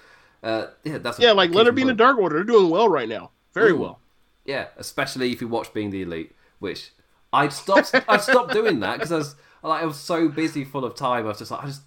uh, 0.43 0.69
yeah, 0.85 0.99
that's 0.99 1.19
uh, 1.19 1.23
uh, 1.23 1.27
yeah, 1.27 1.33
like 1.33 1.51
let 1.51 1.67
her 1.67 1.73
be 1.73 1.83
in 1.83 1.89
the. 1.89 1.95
Dark 1.95 2.19
Order. 2.19 2.37
They're 2.37 2.45
doing 2.45 2.71
well 2.71 2.89
right 2.89 3.09
now, 3.09 3.31
very 3.55 3.73
Ooh. 3.73 3.79
well. 3.79 4.01
Yeah, 4.45 4.69
especially 4.77 5.33
if 5.33 5.41
you 5.41 5.49
watch 5.49 5.75
Being 5.75 5.91
the 5.91 6.03
Elite, 6.03 6.35
which 6.59 6.93
I 7.33 7.49
stopped. 7.49 7.95
I 8.09 8.17
stopped 8.19 8.53
doing 8.53 8.81
that 8.81 8.95
because 8.95 9.13
I 9.13 9.17
was 9.17 9.37
like 9.63 9.83
I 9.83 9.87
was 9.87 9.97
so 9.97 10.29
busy, 10.29 10.65
full 10.65 10.85
of 10.85 10.95
time. 10.95 11.25
I 11.25 11.29
was 11.29 11.39
just 11.39 11.51
like 11.51 11.63
I 11.63 11.67
just 11.67 11.83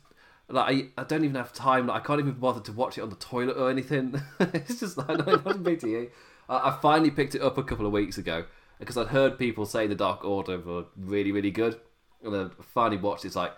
like 0.50 0.92
I, 0.98 1.02
I 1.02 1.04
don't 1.06 1.24
even 1.24 1.36
have 1.36 1.54
time. 1.54 1.88
Like, 1.88 2.02
I 2.02 2.06
can't 2.06 2.20
even 2.20 2.34
bother 2.34 2.62
to 2.62 2.72
watch 2.72 2.98
it 2.98 3.02
on 3.02 3.10
the 3.10 3.16
toilet 3.16 3.58
or 3.58 3.70
anything. 3.70 4.22
it's 4.40 4.80
just 4.80 4.98
like 4.98 5.08
not 5.08 5.48
a 5.48 5.58
big 5.58 5.80
deal. 5.80 6.08
I, 6.50 6.70
I 6.70 6.78
finally 6.82 7.12
picked 7.12 7.36
it 7.36 7.42
up 7.42 7.58
a 7.58 7.64
couple 7.64 7.86
of 7.86 7.92
weeks 7.92 8.18
ago 8.18 8.46
because 8.80 8.98
I'd 8.98 9.08
heard 9.08 9.38
people 9.38 9.66
say 9.66 9.88
the 9.88 9.96
Dark 9.96 10.24
Order 10.24 10.60
were 10.60 10.86
really 10.98 11.32
really 11.32 11.52
good, 11.52 11.80
and 12.24 12.34
then 12.34 12.52
finally 12.74 12.98
watched. 12.98 13.26
It's 13.26 13.36
like. 13.36 13.54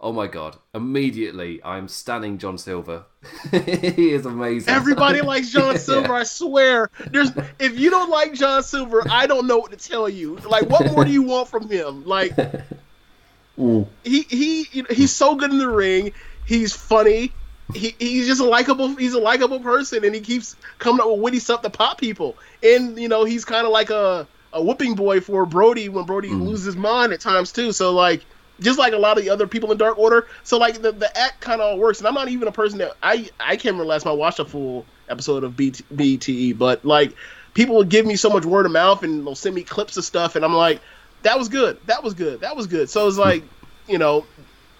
Oh 0.00 0.12
my 0.12 0.26
god! 0.26 0.56
Immediately, 0.74 1.62
I'm 1.64 1.88
standing 1.88 2.36
John 2.38 2.58
Silver. 2.58 3.04
he 3.50 4.10
is 4.10 4.26
amazing. 4.26 4.72
Everybody 4.72 5.20
likes 5.22 5.50
John 5.50 5.74
Yeah. 5.74 5.80
Silver. 5.80 6.12
I 6.12 6.24
swear. 6.24 6.90
There's 7.10 7.30
if 7.58 7.78
you 7.78 7.88
don't 7.90 8.10
like 8.10 8.34
John 8.34 8.62
Silver, 8.62 9.02
I 9.10 9.26
don't 9.26 9.46
know 9.46 9.56
what 9.56 9.70
to 9.70 9.76
tell 9.78 10.08
you. 10.08 10.36
Like, 10.36 10.68
what 10.68 10.92
more 10.92 11.04
do 11.04 11.10
you 11.10 11.22
want 11.22 11.48
from 11.48 11.68
him? 11.70 12.04
Like, 12.04 12.32
he 13.56 13.86
he 14.04 14.66
you 14.72 14.82
know, 14.82 14.88
he's 14.90 15.12
so 15.12 15.34
good 15.34 15.50
in 15.50 15.58
the 15.58 15.68
ring. 15.68 16.12
He's 16.44 16.74
funny. 16.74 17.32
He, 17.74 17.96
he's 17.98 18.26
just 18.26 18.40
a 18.40 18.44
likable. 18.44 18.94
He's 18.94 19.14
a 19.14 19.18
likable 19.18 19.60
person, 19.60 20.04
and 20.04 20.14
he 20.14 20.20
keeps 20.20 20.56
coming 20.78 21.00
up 21.00 21.10
with 21.10 21.20
witty 21.20 21.38
stuff 21.40 21.62
to 21.62 21.70
pop 21.70 21.98
people. 21.98 22.36
And 22.62 22.98
you 22.98 23.08
know, 23.08 23.24
he's 23.24 23.44
kind 23.44 23.66
of 23.66 23.72
like 23.72 23.90
a 23.90 24.28
a 24.52 24.62
whipping 24.62 24.94
boy 24.94 25.20
for 25.20 25.46
Brodie 25.46 25.88
when 25.88 26.04
Brodie 26.04 26.28
mm. 26.28 26.46
loses 26.46 26.66
his 26.66 26.76
mind 26.76 27.12
at 27.12 27.20
times 27.20 27.50
too. 27.52 27.72
So 27.72 27.92
like, 27.92 28.24
just 28.60 28.78
like 28.78 28.92
a 28.92 28.98
lot 28.98 29.18
of 29.18 29.24
the 29.24 29.30
other 29.30 29.46
people 29.46 29.72
in 29.72 29.78
Dark 29.78 29.98
Order. 29.98 30.28
So 30.44 30.58
like 30.58 30.80
the, 30.82 30.92
the 30.92 31.16
act 31.18 31.40
kind 31.40 31.60
of 31.60 31.78
works. 31.78 31.98
And 32.00 32.08
I'm 32.08 32.14
not 32.14 32.28
even 32.28 32.48
a 32.48 32.52
person 32.52 32.78
that 32.78 32.92
I 33.02 33.28
I 33.40 33.56
can't 33.56 33.74
remember 33.74 33.86
last 33.86 34.04
time 34.04 34.12
I 34.12 34.16
watched 34.16 34.38
a 34.40 34.44
full 34.46 34.88
episode 35.08 35.44
of 35.44 35.56
BT, 35.56 35.84
BTE, 35.92 36.58
but 36.58 36.84
like 36.84 37.16
people 37.54 37.76
will 37.76 37.84
give 37.84 38.06
me 38.06 38.16
so 38.16 38.30
much 38.30 38.44
word 38.44 38.66
of 38.66 38.72
mouth 38.72 39.02
and 39.02 39.26
they'll 39.26 39.34
send 39.34 39.54
me 39.54 39.64
clips 39.64 39.96
of 39.96 40.04
stuff, 40.04 40.36
and 40.36 40.44
I'm 40.44 40.54
like, 40.54 40.82
that 41.22 41.38
was 41.38 41.48
good, 41.48 41.80
that 41.84 42.02
was 42.04 42.14
good, 42.14 42.42
that 42.42 42.56
was 42.56 42.66
good. 42.66 42.90
So 42.90 43.08
it's 43.08 43.18
like, 43.18 43.50
you 43.88 43.98
know, 43.98 44.28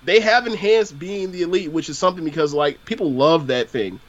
they 0.03 0.21
have 0.21 0.47
enhanced 0.47 0.99
being 0.99 1.31
the 1.33 1.43
elite, 1.43 1.73
which 1.73 1.89
is 1.89 1.99
something 1.99 2.25
because 2.25 2.55
like 2.55 2.85
people 2.85 3.15
love 3.17 3.49
that 3.49 3.71
thing. 3.71 4.01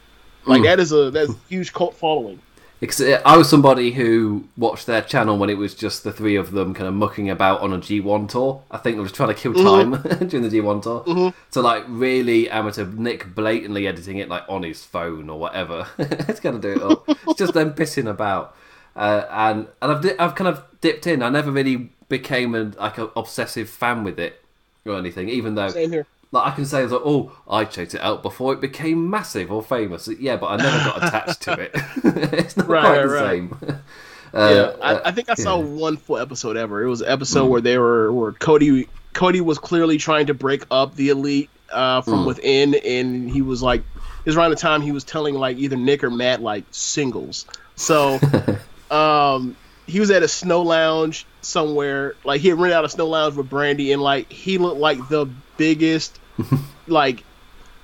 Like 0.46 0.64
Mm. 0.64 0.64
that 0.64 0.80
is 0.80 0.92
a 0.94 1.12
that's 1.12 1.34
a 1.34 1.38
huge 1.50 1.74
cult 1.74 2.00
following. 2.00 2.42
Because 2.80 3.02
uh, 3.02 3.22
I 3.26 3.38
was 3.38 3.50
somebody 3.50 3.92
who 3.92 4.46
watched 4.56 4.86
their 4.86 5.02
channel 5.02 5.38
when 5.38 5.50
it 5.50 5.58
was 5.58 5.74
just 5.74 6.04
the 6.04 6.12
three 6.12 6.36
of 6.36 6.52
them 6.52 6.74
kind 6.74 6.88
of 6.88 6.94
mucking 6.94 7.30
about 7.30 7.62
on 7.62 7.74
a 7.74 7.80
G1 7.80 8.30
tour. 8.30 8.62
I 8.70 8.78
think 8.78 8.98
they 8.98 9.02
was 9.02 9.12
trying 9.12 9.30
to 9.30 9.36
kill 9.36 9.54
time 9.54 9.92
during 10.28 10.48
the 10.48 10.50
G1 10.50 10.84
tour. 10.84 11.34
So 11.50 11.62
like 11.62 11.84
really 11.88 12.50
amateur 12.50 12.86
Nick 12.86 13.34
blatantly 13.34 13.88
editing 13.88 14.18
it 14.18 14.30
like 14.30 14.44
on 14.48 14.64
his 14.64 14.84
phone 14.84 15.30
or 15.30 15.40
whatever. 15.40 15.88
it's 15.98 16.40
gonna 16.40 16.60
do 16.60 16.74
it 16.74 16.82
all. 16.82 17.04
it's 17.08 17.40
just 17.40 17.54
them 17.54 17.74
pissing 17.74 18.10
about. 18.10 18.56
Uh, 18.96 19.26
and 19.30 19.68
and 19.82 19.92
I've 19.92 20.02
di- 20.02 20.18
I've 20.20 20.36
kind 20.36 20.48
of 20.48 20.64
dipped 20.82 21.08
in. 21.08 21.24
I 21.24 21.30
never 21.30 21.52
really 21.52 21.90
became 22.10 22.56
an 22.56 22.76
like 22.80 22.98
an 22.98 23.10
obsessive 23.16 23.70
fan 23.70 24.04
with 24.04 24.20
it 24.20 24.42
or 24.86 24.98
anything. 24.98 25.30
Even 25.30 25.56
though 25.56 25.70
Same 25.70 25.92
here. 25.92 26.08
Like 26.32 26.52
I 26.52 26.56
can 26.56 26.66
say, 26.66 26.86
like, 26.86 27.02
oh, 27.06 27.32
I 27.50 27.64
checked 27.66 27.96
it 27.96 28.02
out 28.02 28.22
before 28.22 28.54
it 28.54 28.60
became 28.62 29.10
massive 29.10 29.52
or 29.52 29.64
famous. 29.64 30.10
Yeah, 30.20 30.36
but 30.38 30.48
I 30.48 30.58
never 30.58 30.78
got 30.78 30.98
attached 31.04 31.42
to 31.44 31.54
it. 31.54 31.72
it's 32.34 32.58
not 32.58 32.68
Right, 32.68 32.82
quite 32.82 33.02
the 33.02 33.08
right, 33.08 33.22
right. 33.22 33.30
same. 33.32 33.80
Yeah, 34.34 34.40
Uh, 34.40 34.78
I, 34.82 35.08
I 35.08 35.12
think 35.14 35.30
I 35.30 35.36
saw 35.36 35.58
yeah. 35.58 35.64
one 35.64 35.96
full 35.96 36.18
episode 36.18 36.58
ever. 36.58 36.84
It 36.84 36.90
was 36.90 37.00
an 37.02 37.08
episode 37.08 37.46
where 37.46 37.62
they 37.62 37.78
were 37.78 38.12
where 38.12 38.34
Cody 38.34 38.90
Cody 39.14 39.40
was 39.40 39.58
clearly 39.58 39.98
trying 39.98 40.28
to 40.28 40.34
break 40.34 40.64
up 40.70 40.96
the 40.96 41.10
elite 41.10 41.50
uh, 41.72 42.02
from 42.02 42.26
within, 42.26 42.76
and 42.76 43.32
he 43.32 43.42
was 43.42 43.64
like, 43.64 43.80
it 43.80 44.26
was 44.26 44.36
around 44.36 44.50
the 44.50 44.58
time 44.58 44.82
he 44.82 44.92
was 44.92 45.06
telling 45.06 45.34
like 45.34 45.58
either 45.58 45.78
Nick 45.78 46.04
or 46.04 46.12
Matt 46.12 46.42
like 46.42 46.66
singles. 46.72 47.46
So, 47.76 48.20
um, 48.92 49.56
he 49.88 50.00
was 50.02 50.12
at 50.12 50.24
a 50.24 50.28
snow 50.28 50.62
lounge 50.62 51.26
somewhere. 51.42 52.16
Like 52.26 52.42
he 52.42 52.50
had 52.50 52.60
rented 52.60 52.76
out 52.76 52.84
a 52.86 52.90
snow 52.90 53.08
lounge 53.08 53.36
with 53.36 53.50
Brandi, 53.50 53.94
and 53.94 54.02
like 54.02 54.30
he 54.32 54.58
looked 54.58 54.80
like 54.80 55.08
the 55.08 55.28
biggest, 55.58 56.20
like 56.88 57.24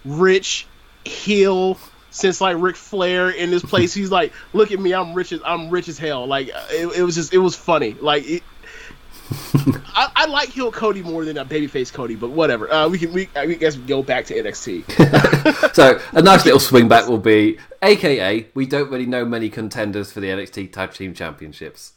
rich 0.05 0.67
heel 1.05 1.77
since 2.11 2.39
like 2.39 2.57
Ric 2.59 2.75
Flair 2.75 3.29
in 3.29 3.49
this 3.51 3.63
place. 3.63 3.93
He's 3.95 4.11
like, 4.11 4.33
look 4.53 4.71
at 4.71 4.79
me, 4.79 4.93
I'm 4.93 5.13
rich 5.13 5.31
as 5.31 5.41
I'm 5.45 5.69
rich 5.69 5.87
as 5.87 5.97
hell. 5.97 6.25
Like 6.27 6.49
it, 6.49 6.97
it 6.97 7.03
was 7.03 7.15
just 7.15 7.33
it 7.33 7.39
was 7.39 7.55
funny. 7.55 7.93
Like 7.99 8.23
it, 8.27 8.43
I, 9.95 10.11
I 10.15 10.25
like 10.25 10.49
heel 10.49 10.71
Cody 10.71 11.01
more 11.01 11.25
than 11.25 11.37
a 11.37 11.45
babyface 11.45 11.91
Cody, 11.91 12.15
but 12.15 12.31
whatever. 12.31 12.71
Uh, 12.71 12.87
we 12.89 12.99
can 12.99 13.13
we 13.13 13.29
I 13.35 13.47
guess 13.47 13.77
we 13.77 13.83
go 13.83 14.03
back 14.03 14.25
to 14.25 14.33
NXT. 14.35 15.73
so 15.75 15.99
a 16.11 16.21
nice 16.21 16.45
little 16.45 16.59
swing 16.59 16.87
back 16.87 17.07
will 17.07 17.17
be, 17.17 17.57
AKA, 17.81 18.47
we 18.53 18.65
don't 18.65 18.91
really 18.91 19.05
know 19.05 19.25
many 19.25 19.49
contenders 19.49 20.11
for 20.11 20.19
the 20.19 20.27
NXT 20.27 20.71
Tag 20.73 20.93
Team 20.93 21.13
Championships. 21.13 21.93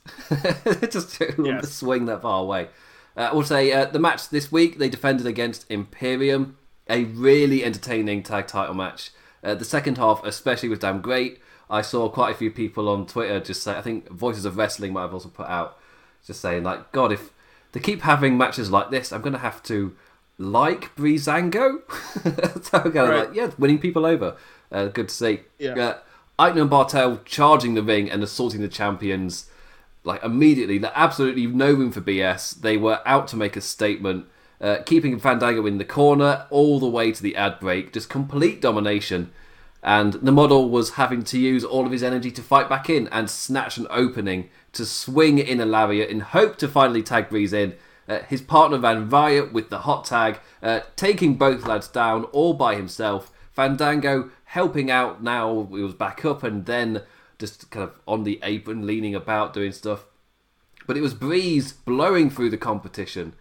Just 0.91 1.15
to 1.17 1.35
Yes. 1.45 1.73
swing 1.73 2.07
that 2.07 2.23
far 2.23 2.43
away. 2.43 2.69
Uh, 3.17 3.21
I 3.31 3.33
will 3.33 3.43
say 3.45 3.73
uh, 3.73 3.87
the 3.87 3.99
match 3.99 4.29
this 4.29 4.53
week 4.53 4.79
they 4.79 4.89
defended 4.89 5.27
against 5.27 5.65
Imperium, 5.71 6.57
a 6.89 7.05
really 7.05 7.65
entertaining 7.65 8.23
tag 8.23 8.47
title 8.47 8.75
match. 8.75 9.11
Uh, 9.43 9.55
the 9.55 9.65
second 9.65 9.97
half, 9.99 10.25
especially, 10.25 10.69
was 10.69 10.81
damn 10.81 11.01
great. 11.01 11.41
I 11.71 11.83
saw 11.83 12.09
quite 12.09 12.33
a 12.35 12.39
few 12.39 12.51
people 12.51 12.89
on 12.89 13.07
Twitter 13.07 13.41
just 13.41 13.63
say, 13.63 13.77
I 13.77 13.83
think 13.83 14.09
Voices 14.11 14.45
of 14.45 14.57
Wrestling 14.57 14.93
might 14.93 15.03
have 15.03 15.15
also 15.15 15.29
put 15.29 15.47
out, 15.47 15.79
just 16.27 16.41
saying 16.41 16.63
like, 16.63 16.93
God, 16.93 17.11
if 17.13 17.31
they 17.73 17.81
keep 17.81 18.03
having 18.03 18.37
matches 18.39 18.71
like 18.71 18.91
this, 18.91 19.13
I'm 19.13 19.21
going 19.23 19.33
to 19.33 19.39
have 19.41 19.63
to 19.65 19.95
like 20.39 20.95
Breezango. 20.95 21.79
so 22.65 22.79
I'm 22.79 22.93
kind 22.93 22.95
Right. 22.95 23.27
like, 23.29 23.35
yeah, 23.35 23.51
winning 23.59 23.79
people 23.79 24.05
over. 24.07 24.37
Uh, 24.71 24.87
good 24.89 25.09
to 25.09 25.15
see. 25.15 25.41
Yeah. 25.59 25.73
Uh, 25.75 25.99
Aichner 26.39 26.63
and 26.63 26.71
Barthel 26.71 27.25
charging 27.25 27.75
the 27.75 27.83
ring 27.83 28.11
and 28.11 28.23
assaulting 28.23 28.61
the 28.61 28.69
champions 28.69 29.51
like 30.07 30.23
immediately. 30.23 30.79
Like, 30.79 30.93
absolutely 30.95 31.47
no 31.47 31.73
room 31.73 31.93
for 31.93 32.01
BS. 32.01 32.61
They 32.61 32.77
were 32.77 33.01
out 33.05 33.29
to 33.29 33.37
make 33.37 33.57
a 33.57 33.61
statement, 33.61 34.27
uh, 34.61 34.79
keeping 34.87 35.19
Fandango 35.19 35.67
in 35.67 35.79
the 35.79 35.85
corner 35.85 36.47
all 36.51 36.79
the 36.79 36.89
way 36.89 37.13
to 37.13 37.23
the 37.23 37.37
ad 37.37 37.59
break. 37.61 37.93
Just 37.93 38.09
complete 38.09 38.61
domination. 38.61 39.33
And 39.83 40.15
the 40.15 40.33
model 40.33 40.71
was 40.71 40.91
having 40.91 41.23
to 41.25 41.39
use 41.39 41.65
all 41.65 41.87
of 41.87 41.93
his 41.93 42.03
energy 42.03 42.31
to 42.33 42.43
fight 42.43 42.69
back 42.69 42.89
in 42.91 43.09
and 43.09 43.31
snatch 43.31 43.77
an 43.77 43.87
opening 43.91 44.49
to 44.73 44.85
swing 44.85 45.39
in 45.39 45.61
a 45.61 45.67
lariat 45.67 46.11
in 46.11 46.21
hope 46.21 46.57
to 46.59 46.69
finally 46.69 47.03
tag 47.03 47.29
Breeze 47.29 47.53
in. 47.53 47.75
Uh, 48.09 48.21
his 48.29 48.41
partner 48.41 48.79
ran 48.79 49.09
riot 49.09 49.53
with 49.53 49.69
the 49.69 49.81
hot 49.81 50.05
tag, 50.05 50.39
uh, 50.63 50.81
taking 50.95 51.35
both 51.35 51.67
lads 51.67 51.89
down 51.89 52.25
all 52.25 52.55
by 52.55 52.75
himself. 52.75 53.33
Fandango 53.53 54.31
helping 54.45 54.91
out 54.91 55.23
now, 55.23 55.69
he 55.71 55.83
was 55.83 55.95
back 55.95 56.25
up 56.25 56.43
and 56.43 56.67
then 56.67 57.03
just 57.39 57.71
kind 57.71 57.85
of 57.85 57.95
on 58.07 58.25
the 58.25 58.41
apron, 58.43 58.87
leaning 58.87 59.15
about, 59.15 59.53
doing 59.53 59.73
stuff. 59.73 60.07
But 60.87 60.97
it 60.97 61.03
was 61.03 61.15
Breeze 61.15 61.73
blowing 61.73 62.31
through 62.31 62.51
the 62.51 62.57
competition, 62.57 63.35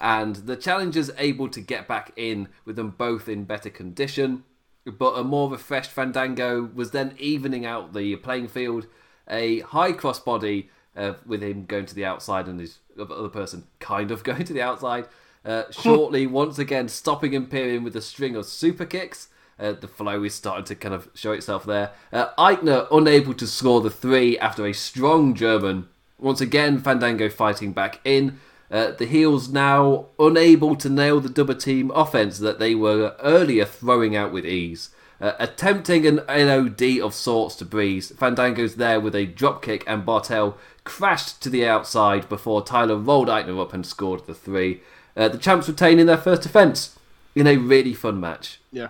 and 0.00 0.36
the 0.36 0.56
challengers 0.56 1.10
able 1.18 1.48
to 1.48 1.60
get 1.60 1.88
back 1.88 2.12
in 2.16 2.48
with 2.64 2.76
them 2.76 2.90
both 2.90 3.28
in 3.28 3.44
better 3.44 3.70
condition. 3.70 4.44
But 4.84 5.18
a 5.18 5.24
more 5.24 5.50
refreshed 5.50 5.90
Fandango 5.90 6.70
was 6.74 6.90
then 6.90 7.14
evening 7.18 7.66
out 7.66 7.92
the 7.92 8.16
playing 8.16 8.48
field. 8.48 8.86
A 9.28 9.60
high 9.60 9.92
crossbody 9.92 10.68
uh, 10.96 11.14
with 11.26 11.42
him 11.42 11.66
going 11.66 11.86
to 11.86 11.94
the 11.94 12.04
outside 12.04 12.48
and 12.48 12.58
his 12.58 12.78
other 12.98 13.28
person 13.28 13.64
kind 13.78 14.10
of 14.10 14.24
going 14.24 14.44
to 14.44 14.52
the 14.52 14.62
outside. 14.62 15.06
Uh, 15.44 15.64
shortly, 15.70 16.26
once 16.26 16.58
again, 16.58 16.88
stopping 16.88 17.32
Imperium 17.32 17.84
with 17.84 17.96
a 17.96 18.02
string 18.02 18.36
of 18.36 18.46
super 18.46 18.86
kicks. 18.86 19.28
Uh, 19.60 19.72
the 19.72 19.88
flow 19.88 20.24
is 20.24 20.34
starting 20.34 20.64
to 20.64 20.74
kind 20.74 20.94
of 20.94 21.08
show 21.14 21.32
itself 21.32 21.64
there. 21.64 21.90
Uh, 22.12 22.28
Aichner 22.38 22.86
unable 22.90 23.34
to 23.34 23.46
score 23.46 23.80
the 23.80 23.90
three 23.90 24.38
after 24.38 24.66
a 24.66 24.72
strong 24.72 25.34
German. 25.34 25.88
Once 26.18 26.40
again, 26.40 26.78
Fandango 26.78 27.28
fighting 27.28 27.72
back 27.72 28.00
in. 28.04 28.40
Uh, 28.70 28.92
the 28.92 29.06
heels 29.06 29.48
now 29.48 30.06
unable 30.18 30.76
to 30.76 30.88
nail 30.88 31.20
the 31.20 31.28
double 31.28 31.54
team 31.54 31.90
offense 31.90 32.38
that 32.38 32.58
they 32.58 32.74
were 32.74 33.16
earlier 33.20 33.64
throwing 33.64 34.14
out 34.16 34.32
with 34.32 34.46
ease. 34.46 34.90
Uh, 35.20 35.32
attempting 35.38 36.06
an 36.06 36.22
LOD 36.28 36.98
of 37.00 37.12
sorts 37.12 37.56
to 37.56 37.64
Breeze, 37.64 38.10
Fandango's 38.12 38.76
there 38.76 39.00
with 39.00 39.14
a 39.14 39.26
dropkick 39.26 39.82
and 39.86 40.06
Barthel 40.06 40.54
crashed 40.84 41.42
to 41.42 41.50
the 41.50 41.66
outside 41.66 42.28
before 42.28 42.64
Tyler 42.64 42.96
rolled 42.96 43.28
Aichner 43.28 43.60
up 43.60 43.74
and 43.74 43.84
scored 43.84 44.26
the 44.26 44.34
three. 44.34 44.80
Uh, 45.14 45.28
the 45.28 45.36
champs 45.36 45.68
retaining 45.68 46.06
their 46.06 46.16
first 46.16 46.42
defense 46.42 46.98
in 47.34 47.46
a 47.46 47.56
really 47.56 47.92
fun 47.92 48.18
match. 48.18 48.60
Yeah. 48.72 48.88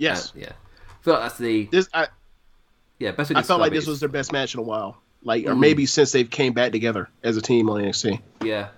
Yes. 0.00 0.30
Uh, 0.30 0.40
yeah. 0.40 0.52
I 0.52 1.02
feel 1.02 1.14
like 1.14 1.22
that's 1.22 1.38
the 1.38 1.64
This 1.66 1.88
I, 1.94 2.08
yeah 2.98 3.12
best. 3.12 3.32
I 3.34 3.42
felt 3.42 3.60
like 3.60 3.72
this 3.72 3.84
is- 3.84 3.88
was 3.88 4.00
their 4.00 4.08
best 4.08 4.32
match 4.32 4.54
in 4.54 4.60
a 4.60 4.64
while. 4.64 4.98
Like, 5.22 5.44
or 5.46 5.50
Mhm. 5.52 5.60
maybe 5.60 5.84
since 5.86 6.12
they've 6.12 6.28
came 6.30 6.54
back 6.54 6.72
together 6.72 7.10
as 7.22 7.36
a 7.36 7.42
team 7.42 7.68
on 7.68 7.80
NXT. 7.82 8.20
Yeah, 8.42 8.68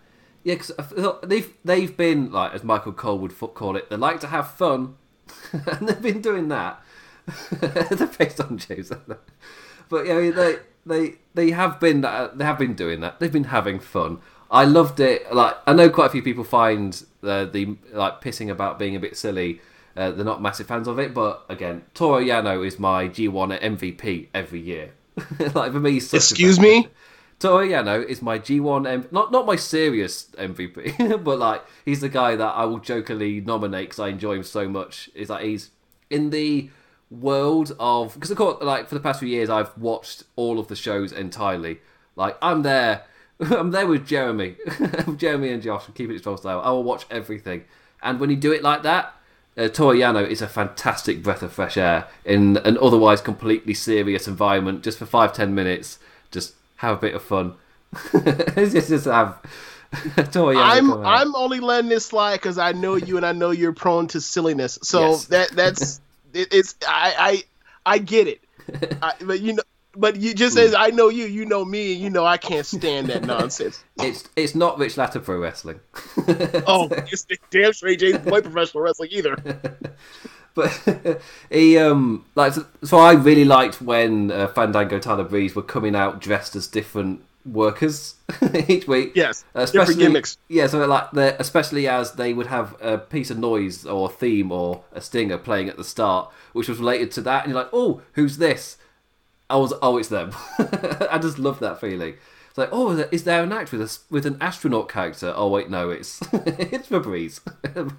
yeah, 0.42 0.54
because 0.56 0.72
they've 1.22 1.52
they've 1.64 1.96
been 1.96 2.32
like 2.32 2.52
as 2.52 2.64
Michael 2.64 2.92
Cole 2.92 3.18
would 3.20 3.38
call 3.54 3.76
it, 3.76 3.88
they 3.90 3.96
like 3.96 4.18
to 4.20 4.26
have 4.26 4.50
fun, 4.50 4.96
and 5.52 5.88
they've 5.88 6.02
been 6.02 6.20
doing 6.20 6.48
that. 6.48 6.82
They're 7.60 8.08
based 8.18 8.40
on 8.40 8.58
James, 8.58 8.90
but 9.88 10.06
yeah, 10.06 10.30
they 10.30 10.56
they 10.84 11.14
they 11.34 11.50
have 11.52 11.78
been 11.78 12.04
uh, 12.04 12.30
they 12.34 12.44
have 12.44 12.58
been 12.58 12.74
doing 12.74 12.98
that. 13.00 13.20
They've 13.20 13.32
been 13.32 13.44
having 13.44 13.78
fun. 13.78 14.18
I 14.50 14.64
loved 14.64 14.98
it. 14.98 15.32
Like 15.32 15.56
I 15.68 15.72
know 15.72 15.88
quite 15.90 16.06
a 16.06 16.10
few 16.10 16.22
people 16.22 16.42
find 16.42 17.00
uh, 17.22 17.44
the 17.44 17.76
like 17.92 18.20
pissing 18.20 18.50
about 18.50 18.78
being 18.80 18.96
a 18.96 19.00
bit 19.00 19.16
silly. 19.16 19.60
Uh, 19.97 20.11
they're 20.11 20.24
not 20.24 20.40
massive 20.40 20.66
fans 20.66 20.88
of 20.88 20.99
it, 20.99 21.12
but 21.12 21.45
again, 21.49 21.82
Toru 21.95 22.24
Yano 22.24 22.66
is 22.66 22.78
my 22.78 23.09
G1 23.09 23.61
MVP 23.61 24.28
every 24.32 24.61
year. 24.61 24.93
like 25.55 25.72
for 25.72 25.80
me, 25.80 25.97
Excuse 25.97 26.59
me? 26.59 26.88
Toru 27.38 27.68
Yano 27.68 28.05
is 28.07 28.22
my 28.22 28.38
G1 28.38 28.88
M- 28.88 29.09
not 29.11 29.32
not 29.32 29.47
my 29.47 29.57
serious 29.57 30.28
MVP, 30.38 31.24
but 31.24 31.38
like 31.38 31.62
he's 31.84 32.01
the 32.01 32.09
guy 32.09 32.36
that 32.36 32.55
I 32.55 32.64
will 32.64 32.78
jokingly 32.78 33.40
nominate 33.40 33.88
because 33.88 33.99
I 33.99 34.09
enjoy 34.09 34.36
him 34.36 34.45
so 34.45 34.68
much. 34.68 35.11
Is 35.14 35.28
that 35.28 35.43
he's 35.43 35.70
in 36.09 36.30
the 36.30 36.70
world 37.11 37.76
of 37.78 38.14
because 38.14 38.30
of 38.30 38.38
course 38.38 38.62
like 38.62 38.88
for 38.88 38.95
the 38.95 39.01
past 39.01 39.20
few 39.20 39.28
years 39.28 39.51
I've 39.51 39.76
watched 39.76 40.24
all 40.36 40.59
of 40.59 40.68
the 40.68 40.76
shows 40.76 41.12
entirely. 41.12 41.80
Like 42.16 42.38
I'm 42.40 42.62
there, 42.62 43.05
I'm 43.40 43.72
there 43.72 43.86
with 43.86 44.07
Jeremy, 44.07 44.57
Jeremy 45.16 45.51
and 45.51 45.62
Josh, 45.62 45.84
keep 45.95 46.11
it 46.11 46.18
strong 46.20 46.36
style. 46.36 46.61
I 46.61 46.70
will 46.70 46.84
watch 46.84 47.07
everything, 47.11 47.64
and 48.03 48.20
when 48.20 48.30
you 48.30 48.36
do 48.36 48.53
it 48.53 48.62
like 48.62 48.84
that. 48.84 49.14
Uh, 49.57 49.68
Toru 49.68 49.96
Yano 49.98 50.26
is 50.26 50.40
a 50.40 50.48
fantastic 50.48 51.22
breath 51.22 51.42
of 51.42 51.53
fresh 51.53 51.76
air 51.76 52.07
in 52.24 52.57
an 52.59 52.78
otherwise 52.80 53.20
completely 53.20 53.74
serious 53.74 54.26
environment. 54.26 54.82
Just 54.82 54.98
for 54.98 55.07
five 55.07 55.32
ten 55.34 55.55
minutes, 55.55 55.98
just 56.30 56.55
have 56.76 56.96
a 56.96 57.00
bit 57.00 57.14
of 57.14 57.22
fun. 57.22 57.55
just, 58.55 58.88
just 58.88 59.05
have 59.05 59.38
I'm. 60.34 60.92
I'm 61.05 61.34
only 61.36 61.61
letting 61.61 61.90
this 61.90 62.07
slide 62.07 62.36
because 62.36 62.57
I 62.59 62.72
know 62.72 62.94
you 62.96 63.16
and 63.18 63.26
I 63.26 63.32
know 63.32 63.50
you're 63.50 63.74
prone 63.74 64.07
to 64.09 64.20
silliness. 64.20 64.78
So 64.82 65.11
Yes. 65.11 65.24
that 65.26 65.50
that's 65.50 66.00
it, 66.32 66.48
it's 66.53 66.74
I 66.86 67.44
I 67.84 67.94
I 67.94 67.98
get 67.98 68.26
it. 68.28 68.40
I, 69.03 69.12
but 69.20 69.40
you 69.40 69.55
know, 69.55 69.62
but 69.97 70.16
you 70.16 70.34
just 70.34 70.57
Hmm. 70.57 70.64
as 70.64 70.74
I 70.74 70.88
know 70.88 71.09
you, 71.09 71.26
you 71.26 71.45
know 71.45 71.64
me, 71.64 71.93
and 71.93 72.01
you 72.03 72.11
know 72.11 72.24
I 72.24 72.36
can't 72.36 72.66
stand 72.66 73.09
that 73.09 73.24
nonsense. 73.24 73.82
It's 73.99 74.28
it's 74.36 74.55
not 74.55 74.78
Rich 74.78 74.97
Latter 74.97 75.20
Pro 75.20 75.38
Wrestling. 75.38 75.80
oh, 76.66 76.88
it's 76.90 77.26
damn 77.51 77.72
straight 77.72 78.01
James 78.01 78.18
play 78.18 78.40
professional 78.40 78.82
wrestling 78.82 79.11
either. 79.12 79.36
but 80.55 81.20
he 81.51 81.78
um 81.78 82.24
like 82.34 82.53
so, 82.55 82.66
so 82.82 82.99
I 82.99 83.12
really 83.12 83.45
liked 83.45 83.80
when 83.80 84.30
uh, 84.30 84.49
Fandango 84.49 84.99
Tyler 84.99 85.24
Breeze 85.24 85.55
were 85.55 85.62
coming 85.62 85.95
out 85.95 86.20
dressed 86.20 86.57
as 86.57 86.66
different 86.66 87.22
workers 87.45 88.14
each 88.68 88.86
week. 88.86 89.12
Yes, 89.14 89.45
especially 89.55 89.78
different 89.95 90.01
gimmicks. 90.01 90.38
Yeah, 90.49 90.66
so 90.66 90.84
like 90.86 91.11
the 91.12 91.36
especially 91.40 91.88
as 91.88 92.12
they 92.12 92.32
would 92.32 92.47
have 92.49 92.76
a 92.80 92.99
piece 92.99 93.30
of 93.30 93.38
noise 93.38 93.86
or 93.86 94.11
a 94.11 94.12
theme 94.12 94.53
or 94.53 94.84
a 94.93 95.01
stinger 95.01 95.38
playing 95.38 95.68
at 95.68 95.76
the 95.76 95.84
start, 95.84 96.30
which 96.53 96.68
was 96.68 96.78
related 96.78 97.11
to 97.12 97.20
that, 97.22 97.45
and 97.45 97.53
you're 97.53 97.62
like, 97.62 97.70
oh, 97.72 98.03
who's 98.12 98.38
this? 98.38 98.78
I 99.53 99.57
was, 99.57 99.72
oh, 99.82 99.98
it's 99.98 100.09
them. 100.09 100.32
I 101.11 101.18
just 101.20 101.38
love 101.38 101.61
that 101.61 101.80
feeling. 101.80 102.14
It's 102.48 102.59
like, 102.59 102.70
oh, 102.72 102.90
is 103.12 103.24
there 103.24 103.42
an 103.42 103.53
act 103.53 103.70
with 103.72 103.80
a, 103.82 103.98
with 104.11 104.26
an 104.26 104.36
astronaut 104.40 104.88
character? 104.88 105.32
Oh 105.36 105.48
wait, 105.48 105.70
no, 105.70 105.90
it's 105.90 106.20
it's 106.32 106.88
Febreze. 106.88 107.40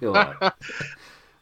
Be. 0.00 0.48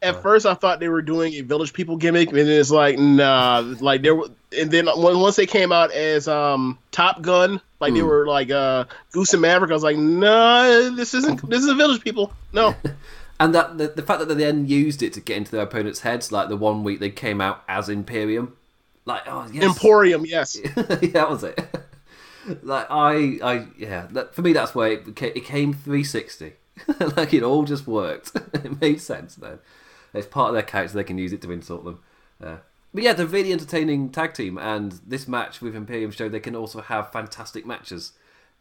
At 0.01 0.21
first, 0.21 0.45
I 0.45 0.53
thought 0.53 0.79
they 0.81 0.89
were 0.89 1.01
doing 1.01 1.33
a 1.33 1.41
Village 1.41 1.71
People 1.73 1.95
gimmick, 1.97 2.29
and 2.29 2.37
then 2.37 2.47
it's 2.49 2.71
like, 2.71 2.99
nah, 2.99 3.59
like 3.79 4.01
there. 4.01 4.19
And 4.57 4.69
then 4.69 4.87
once 4.95 5.35
they 5.37 5.45
came 5.45 5.71
out 5.71 5.91
as 5.91 6.27
um 6.27 6.77
Top 6.91 7.21
Gun, 7.21 7.61
like 7.79 7.93
they 7.93 8.01
Hmm. 8.01 8.07
were 8.07 8.27
like 8.27 8.51
uh 8.51 8.85
Goose 9.11 9.33
and 9.33 9.41
Maverick, 9.41 9.71
I 9.71 9.73
was 9.75 9.83
like, 9.83 9.97
nah, 9.97 10.63
this 10.95 11.13
isn't. 11.13 11.49
This 11.49 11.63
is 11.63 11.69
a 11.69 11.75
Village 11.75 12.01
People. 12.03 12.33
No, 12.51 12.75
And 13.39 13.55
that 13.55 13.77
the, 13.77 13.87
the 13.89 14.01
fact 14.01 14.19
that 14.19 14.27
they 14.27 14.35
then 14.35 14.67
used 14.67 15.01
it 15.03 15.13
to 15.13 15.21
get 15.21 15.37
into 15.37 15.51
their 15.51 15.63
opponents' 15.63 16.01
heads, 16.01 16.31
like 16.31 16.49
the 16.49 16.57
one 16.57 16.83
week 16.83 16.99
they 16.99 17.09
came 17.09 17.39
out 17.41 17.63
as 17.67 17.89
Imperium, 17.89 18.55
like 19.05 19.23
oh 19.27 19.47
yes, 19.51 19.63
Emporium, 19.63 20.25
yes. 20.25 20.57
yeah, 20.75 20.83
that 20.83 21.29
was 21.29 21.43
it. 21.43 21.59
like 22.61 22.87
I, 22.89 23.39
I 23.43 23.67
yeah, 23.77 24.07
that, 24.11 24.35
for 24.35 24.41
me 24.41 24.53
that's 24.53 24.75
where 24.75 24.91
it, 24.91 25.15
ca- 25.15 25.33
it 25.35 25.45
came 25.45 25.73
360. 25.73 26.53
like 27.15 27.33
it 27.33 27.43
all 27.43 27.63
just 27.63 27.87
worked. 27.87 28.31
it 28.53 28.81
made 28.81 29.01
sense 29.01 29.35
then. 29.35 29.59
It's 30.13 30.27
part 30.27 30.49
of 30.49 30.53
their 30.53 30.63
character; 30.63 30.95
they 30.95 31.03
can 31.03 31.17
use 31.17 31.33
it 31.33 31.41
to 31.41 31.51
insult 31.51 31.85
them. 31.85 31.99
Uh, 32.41 32.57
but 32.93 33.03
yeah, 33.03 33.13
they're 33.13 33.25
really 33.25 33.51
entertaining 33.51 34.09
tag 34.09 34.33
team, 34.33 34.57
and 34.57 34.99
this 35.05 35.27
match 35.27 35.61
with 35.61 35.75
Imperium 35.75 36.11
showed 36.11 36.31
they 36.31 36.39
can 36.39 36.55
also 36.55 36.81
have 36.81 37.11
fantastic 37.11 37.65
matches, 37.65 38.13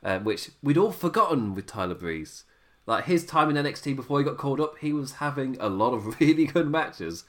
uh, 0.02 0.18
which 0.20 0.50
we'd 0.62 0.78
all 0.78 0.92
forgotten 0.92 1.54
with 1.54 1.66
Tyler 1.66 1.94
Breeze. 1.94 2.44
Like 2.86 3.04
his 3.04 3.24
time 3.24 3.54
in 3.54 3.62
NXT 3.62 3.94
before 3.94 4.18
he 4.18 4.24
got 4.24 4.38
called 4.38 4.60
up, 4.60 4.78
he 4.78 4.92
was 4.92 5.12
having 5.12 5.56
a 5.60 5.68
lot 5.68 5.92
of 5.92 6.18
really 6.20 6.46
good 6.46 6.68
matches, 6.68 7.24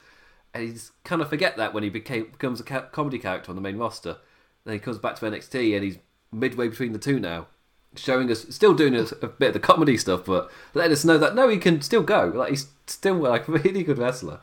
and 0.54 0.64
he's 0.64 0.91
kind 1.04 1.22
of 1.22 1.30
forget 1.30 1.58
that 1.58 1.74
when 1.74 1.84
he 1.84 1.89
became 1.89 2.26
becomes 2.26 2.60
a 2.60 2.64
comedy 2.64 3.20
character 3.20 3.51
on 3.51 3.56
the 3.56 3.62
main 3.62 3.78
roster. 3.78 4.18
Then 4.66 4.74
he 4.74 4.80
comes 4.80 4.97
back 4.97 5.16
to 5.16 5.26
NXT, 5.26 5.76
and 5.76 5.84
he's 5.84 5.97
midway 6.32 6.68
between 6.68 6.93
the 6.93 6.99
two 6.99 7.20
now, 7.20 7.47
showing 7.95 8.32
us 8.32 8.45
still 8.49 8.74
doing 8.74 8.95
a, 8.95 9.04
a 9.22 9.28
bit 9.28 9.49
of 9.49 9.54
the 9.54 9.60
comedy 9.60 9.97
stuff, 9.97 10.26
but 10.26 10.51
letting 10.74 10.93
us 10.93 11.06
know 11.06 11.18
that 11.18 11.36
no, 11.36 11.49
he 11.49 11.58
can 11.58 11.82
still 11.82 12.04
go. 12.04 12.32
Like 12.34 12.51
he's 12.51 12.68
still 12.88 13.16
like 13.16 13.47
a 13.47 13.51
really 13.64 13.84
good 13.84 13.97
wrestler. 13.97 14.39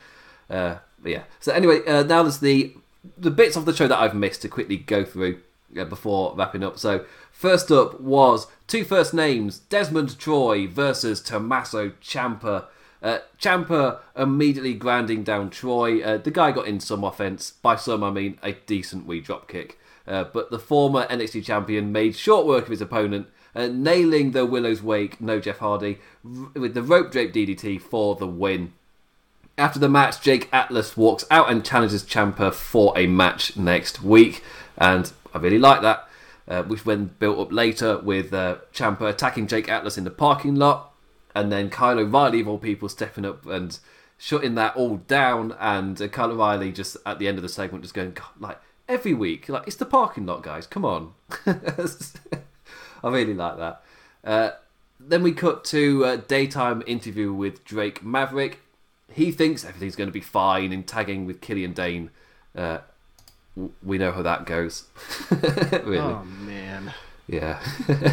Uh, 0.48 0.76
yeah. 1.04 1.22
So 1.38 1.52
anyway, 1.52 1.84
uh, 1.86 2.02
now 2.02 2.22
there's 2.22 2.40
the 2.40 2.74
the 3.16 3.30
bits 3.30 3.56
of 3.56 3.64
the 3.64 3.74
show 3.74 3.88
that 3.88 3.98
I've 3.98 4.14
missed 4.14 4.42
to 4.42 4.48
quickly 4.48 4.76
go 4.76 5.04
through 5.04 5.40
uh, 5.78 5.84
before 5.84 6.34
wrapping 6.36 6.62
up. 6.62 6.78
So 6.78 7.04
first 7.32 7.70
up 7.70 8.00
was 8.00 8.46
two 8.66 8.84
first 8.84 9.14
names: 9.14 9.60
Desmond 9.60 10.18
Troy 10.18 10.66
versus 10.66 11.20
Tommaso 11.20 11.90
Ciampa. 12.02 12.66
Uh, 13.02 13.18
Ciampa 13.40 14.00
immediately 14.14 14.74
grinding 14.74 15.22
down 15.22 15.50
Troy. 15.50 16.02
Uh, 16.02 16.18
the 16.18 16.30
guy 16.30 16.52
got 16.52 16.66
in 16.66 16.80
some 16.80 17.02
offense. 17.04 17.52
By 17.62 17.76
some, 17.76 18.04
I 18.04 18.10
mean 18.10 18.38
a 18.42 18.52
decent 18.52 19.06
wee 19.06 19.20
drop 19.20 19.48
kick. 19.48 19.78
Uh, 20.06 20.24
but 20.24 20.50
the 20.50 20.58
former 20.58 21.06
NXT 21.06 21.44
champion 21.44 21.92
made 21.92 22.16
short 22.16 22.46
work 22.46 22.64
of 22.64 22.70
his 22.70 22.80
opponent, 22.80 23.28
uh, 23.54 23.68
nailing 23.68 24.32
the 24.32 24.44
Willow's 24.44 24.82
Wake, 24.82 25.20
no 25.20 25.40
Jeff 25.40 25.58
Hardy, 25.58 25.98
r- 26.24 26.50
with 26.54 26.74
the 26.74 26.82
rope 26.82 27.12
drape 27.12 27.32
DDT 27.32 27.80
for 27.80 28.16
the 28.16 28.26
win. 28.26 28.72
After 29.56 29.78
the 29.78 29.88
match, 29.88 30.20
Jake 30.20 30.48
Atlas 30.52 30.96
walks 30.96 31.24
out 31.30 31.50
and 31.50 31.64
challenges 31.64 32.02
Ciampa 32.02 32.52
for 32.52 32.96
a 32.96 33.06
match 33.06 33.56
next 33.56 34.02
week, 34.02 34.42
and 34.76 35.12
I 35.34 35.38
really 35.38 35.58
like 35.58 35.82
that. 35.82 36.08
Uh, 36.48 36.64
which 36.64 36.84
when 36.84 37.04
built 37.20 37.38
up 37.38 37.52
later 37.52 37.98
with 37.98 38.34
uh, 38.34 38.56
Ciampa 38.74 39.08
attacking 39.08 39.46
Jake 39.46 39.68
Atlas 39.68 39.96
in 39.96 40.02
the 40.02 40.10
parking 40.10 40.56
lot, 40.56 40.89
and 41.40 41.50
then 41.50 41.70
Kyle 41.70 41.98
O'Reilly 41.98 42.40
of 42.40 42.48
all 42.48 42.58
people 42.58 42.88
stepping 42.88 43.24
up 43.24 43.46
and 43.46 43.78
shutting 44.18 44.54
that 44.56 44.76
all 44.76 44.98
down, 44.98 45.56
and 45.58 46.00
uh, 46.00 46.08
Kyle 46.08 46.30
O'Reilly 46.30 46.70
just 46.70 46.96
at 47.06 47.18
the 47.18 47.26
end 47.26 47.38
of 47.38 47.42
the 47.42 47.48
segment 47.48 47.82
just 47.82 47.94
going 47.94 48.12
"God, 48.12 48.28
like 48.38 48.58
every 48.88 49.14
week, 49.14 49.48
like 49.48 49.66
it's 49.66 49.76
the 49.76 49.86
parking 49.86 50.26
lot, 50.26 50.42
guys, 50.42 50.66
come 50.66 50.84
on. 50.84 51.14
I 51.46 53.08
really 53.08 53.34
like 53.34 53.56
that. 53.56 53.82
Uh, 54.22 54.50
then 54.98 55.22
we 55.22 55.32
cut 55.32 55.64
to 55.66 56.04
a 56.04 56.16
daytime 56.18 56.82
interview 56.86 57.32
with 57.32 57.64
Drake 57.64 58.04
Maverick. 58.04 58.60
He 59.10 59.32
thinks 59.32 59.64
everything's 59.64 59.96
going 59.96 60.08
to 60.08 60.12
be 60.12 60.20
fine 60.20 60.72
in 60.72 60.82
tagging 60.82 61.24
with 61.24 61.40
Killian 61.40 61.72
Dain. 61.72 62.10
Uh, 62.54 62.78
we 63.82 63.96
know 63.96 64.12
how 64.12 64.22
that 64.22 64.44
goes. 64.44 64.84
really. 65.30 65.98
Oh 65.98 66.24
man. 66.24 66.92
Yeah. 67.26 67.62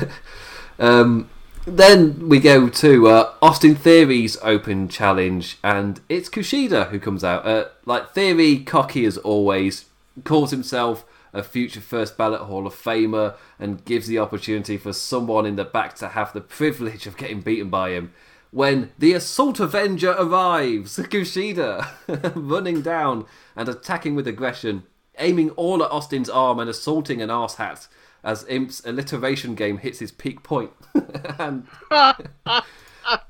um, 0.79 1.29
then 1.67 2.29
we 2.29 2.39
go 2.39 2.69
to 2.69 3.07
uh, 3.07 3.33
Austin 3.41 3.75
Theory's 3.75 4.37
Open 4.41 4.87
Challenge, 4.87 5.57
and 5.61 5.99
it's 6.07 6.29
Kushida 6.29 6.89
who 6.89 6.99
comes 6.99 7.25
out. 7.25 7.45
Uh, 7.45 7.65
like 7.85 8.13
Theory, 8.13 8.59
cocky 8.59 9.03
as 9.03 9.17
always, 9.17 9.85
calls 10.23 10.51
himself 10.51 11.05
a 11.33 11.43
future 11.43 11.81
first 11.81 12.17
ballot 12.17 12.41
Hall 12.41 12.65
of 12.65 12.73
Famer, 12.73 13.35
and 13.59 13.83
gives 13.83 14.07
the 14.07 14.17
opportunity 14.17 14.77
for 14.77 14.93
someone 14.93 15.45
in 15.45 15.57
the 15.57 15.65
back 15.65 15.93
to 15.95 16.07
have 16.09 16.31
the 16.31 16.39
privilege 16.39 17.05
of 17.05 17.17
getting 17.17 17.41
beaten 17.41 17.69
by 17.69 17.89
him. 17.89 18.13
When 18.51 18.91
the 18.97 19.11
Assault 19.11 19.59
Avenger 19.59 20.15
arrives, 20.17 20.97
Kushida 20.97 21.85
running 22.33 22.81
down 22.81 23.25
and 23.57 23.67
attacking 23.67 24.15
with 24.15 24.25
aggression, 24.25 24.83
aiming 25.19 25.49
all 25.51 25.83
at 25.83 25.91
Austin's 25.91 26.29
arm 26.29 26.59
and 26.59 26.69
assaulting 26.69 27.21
an 27.21 27.29
arse 27.29 27.55
hat 27.55 27.87
as 28.27 28.43
Imp's 28.43 28.85
alliteration 28.85 29.55
game 29.55 29.77
hits 29.77 30.01
its 30.01 30.11
peak 30.11 30.43
point. 30.43 30.71
and 31.39 31.65
like, 31.89 32.65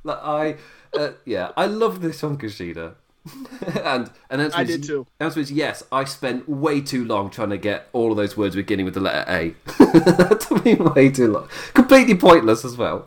I, 0.08 0.56
uh, 0.98 1.12
yeah, 1.24 1.52
I 1.56 1.68
love 1.68 2.02
this 2.02 2.24
on 2.24 2.38
Kushida. 2.40 2.96
and 3.84 4.10
and 4.30 4.42
answer 4.42 4.58
I 4.58 4.62
is- 4.64 4.68
did 4.68 4.84
too. 4.84 5.06
Answer 5.20 5.40
is 5.40 5.52
yes. 5.52 5.84
I 5.92 6.04
spent 6.06 6.50
way 6.50 6.82
too 6.82 7.06
long 7.06 7.30
trying 7.30 7.52
to 7.52 7.58
get 7.58 7.90
all 7.94 8.10
of 8.12 8.18
those 8.18 8.36
words 8.36 8.56
beginning 8.56 8.86
with 8.86 8.96
the 8.96 9.00
letter 9.02 9.30
A. 9.32 9.54
that 9.78 10.46
took 10.48 10.66
me 10.66 10.74
way 10.76 11.10
too 11.12 11.28
long. 11.32 11.48
Completely 11.76 12.16
pointless 12.16 12.66
as 12.66 12.76
well. 12.76 13.06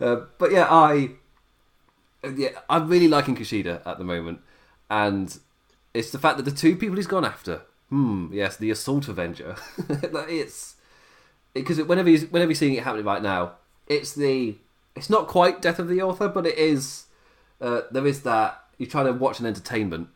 uh, 0.00 0.20
but 0.38 0.52
yeah, 0.52 0.66
I 0.70 1.10
yeah, 2.36 2.50
I'm 2.68 2.88
really 2.88 3.08
liking 3.08 3.34
Kushida 3.34 3.84
at 3.84 3.98
the 3.98 4.04
moment, 4.04 4.40
and 4.88 5.36
it's 5.94 6.12
the 6.12 6.18
fact 6.18 6.36
that 6.36 6.44
the 6.44 6.52
two 6.52 6.76
people 6.76 6.96
he's 6.96 7.06
gone 7.08 7.24
after. 7.24 7.62
Hmm. 7.90 8.28
Yes, 8.32 8.56
the 8.56 8.70
Assault 8.70 9.08
Avenger. 9.08 9.56
It's 10.28 10.76
because 11.54 11.82
whenever 11.82 12.08
he's 12.08 12.26
whenever 12.30 12.50
you're 12.52 12.56
seeing 12.56 12.74
it 12.74 12.84
happening 12.84 13.04
right 13.04 13.22
now, 13.22 13.52
it's 13.88 14.14
the 14.14 14.56
it's 14.96 15.10
not 15.10 15.26
quite 15.26 15.60
death 15.60 15.78
of 15.78 15.88
the 15.88 16.00
author, 16.02 16.28
but 16.28 16.46
it 16.46 16.56
is. 16.56 17.06
Uh, 17.60 17.82
there 17.90 18.06
is 18.06 18.22
that 18.22 18.62
you're 18.78 18.88
trying 18.88 19.06
to 19.06 19.12
watch 19.12 19.40
an 19.40 19.46
entertainment, 19.46 20.08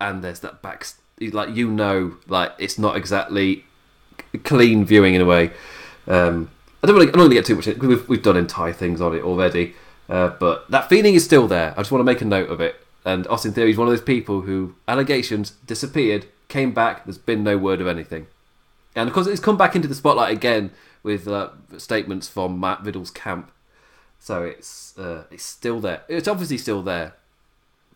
and 0.00 0.22
there's 0.22 0.40
that 0.40 0.62
back 0.62 0.86
like 1.32 1.54
you 1.56 1.70
know 1.70 2.16
like 2.28 2.52
it's 2.58 2.78
not 2.78 2.96
exactly 2.96 3.64
clean 4.44 4.84
viewing 4.84 5.14
in 5.14 5.20
a 5.20 5.24
way. 5.26 5.50
Um, 6.06 6.50
I 6.82 6.86
don't 6.86 6.94
really, 6.96 7.08
I 7.08 7.12
don't 7.12 7.22
want 7.22 7.30
to 7.30 7.34
get 7.34 7.46
too 7.46 7.56
much. 7.56 7.66
in- 7.66 7.78
We've 7.78 8.08
we've 8.08 8.22
done 8.22 8.36
entire 8.36 8.72
things 8.72 9.00
on 9.00 9.14
it 9.16 9.22
already, 9.22 9.74
uh, 10.08 10.28
but 10.38 10.70
that 10.70 10.88
feeling 10.88 11.14
is 11.14 11.24
still 11.24 11.48
there. 11.48 11.72
I 11.72 11.80
just 11.80 11.90
want 11.90 12.00
to 12.00 12.04
make 12.04 12.20
a 12.20 12.26
note 12.26 12.50
of 12.50 12.60
it. 12.60 12.76
And 13.04 13.26
Austin 13.28 13.52
Theory 13.52 13.70
is 13.70 13.78
one 13.78 13.88
of 13.88 13.92
those 13.92 14.02
people 14.02 14.42
who 14.42 14.74
allegations 14.86 15.52
disappeared, 15.66 16.26
came 16.48 16.72
back. 16.72 17.04
There's 17.04 17.18
been 17.18 17.44
no 17.44 17.56
word 17.56 17.80
of 17.80 17.86
anything. 17.86 18.26
And 18.94 19.08
of 19.08 19.14
course, 19.14 19.26
it's 19.26 19.40
come 19.40 19.56
back 19.56 19.76
into 19.76 19.88
the 19.88 19.94
spotlight 19.94 20.36
again 20.36 20.70
with 21.02 21.28
uh, 21.28 21.50
statements 21.76 22.28
from 22.28 22.58
Matt 22.58 22.82
Riddle's 22.82 23.10
camp. 23.10 23.52
So 24.18 24.42
it's 24.42 24.98
uh, 24.98 25.24
it's 25.30 25.44
still 25.44 25.80
there. 25.80 26.02
It's 26.08 26.26
obviously 26.26 26.58
still 26.58 26.82
there. 26.82 27.14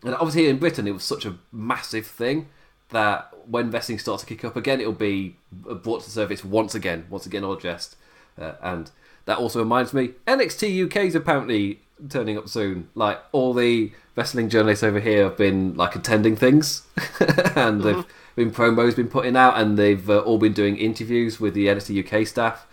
And 0.03 0.15
obviously 0.15 0.47
in 0.47 0.57
Britain, 0.57 0.87
it 0.87 0.91
was 0.91 1.03
such 1.03 1.25
a 1.25 1.37
massive 1.51 2.07
thing 2.07 2.49
that 2.89 3.33
when 3.47 3.71
wrestling 3.71 3.99
starts 3.99 4.23
to 4.23 4.27
kick 4.27 4.45
up 4.45 4.55
again, 4.55 4.79
it'll 4.79 4.93
be 4.93 5.35
brought 5.51 6.01
to 6.01 6.05
the 6.05 6.11
surface 6.11 6.43
once 6.43 6.75
again, 6.75 7.05
once 7.09 7.25
again 7.25 7.43
all 7.43 7.53
addressed. 7.53 7.95
Uh, 8.39 8.53
and 8.61 8.91
that 9.25 9.37
also 9.37 9.59
reminds 9.59 9.93
me, 9.93 10.11
NXT 10.27 10.85
UK 10.85 10.97
is 11.05 11.15
apparently 11.15 11.79
turning 12.09 12.37
up 12.37 12.49
soon. 12.49 12.89
Like 12.95 13.19
all 13.31 13.53
the 13.53 13.91
wrestling 14.15 14.49
journalists 14.49 14.83
over 14.83 14.99
here 14.99 15.23
have 15.23 15.37
been 15.37 15.75
like 15.75 15.95
attending 15.95 16.35
things, 16.35 16.83
and 17.55 17.81
they've 17.81 18.05
been 18.35 18.51
promos 18.51 18.95
been 18.95 19.07
putting 19.09 19.35
out, 19.35 19.57
and 19.57 19.77
they've 19.77 20.09
uh, 20.09 20.19
all 20.19 20.37
been 20.37 20.53
doing 20.53 20.77
interviews 20.77 21.39
with 21.39 21.53
the 21.53 21.67
NXT 21.67 22.21
UK 22.21 22.27
staff. 22.27 22.65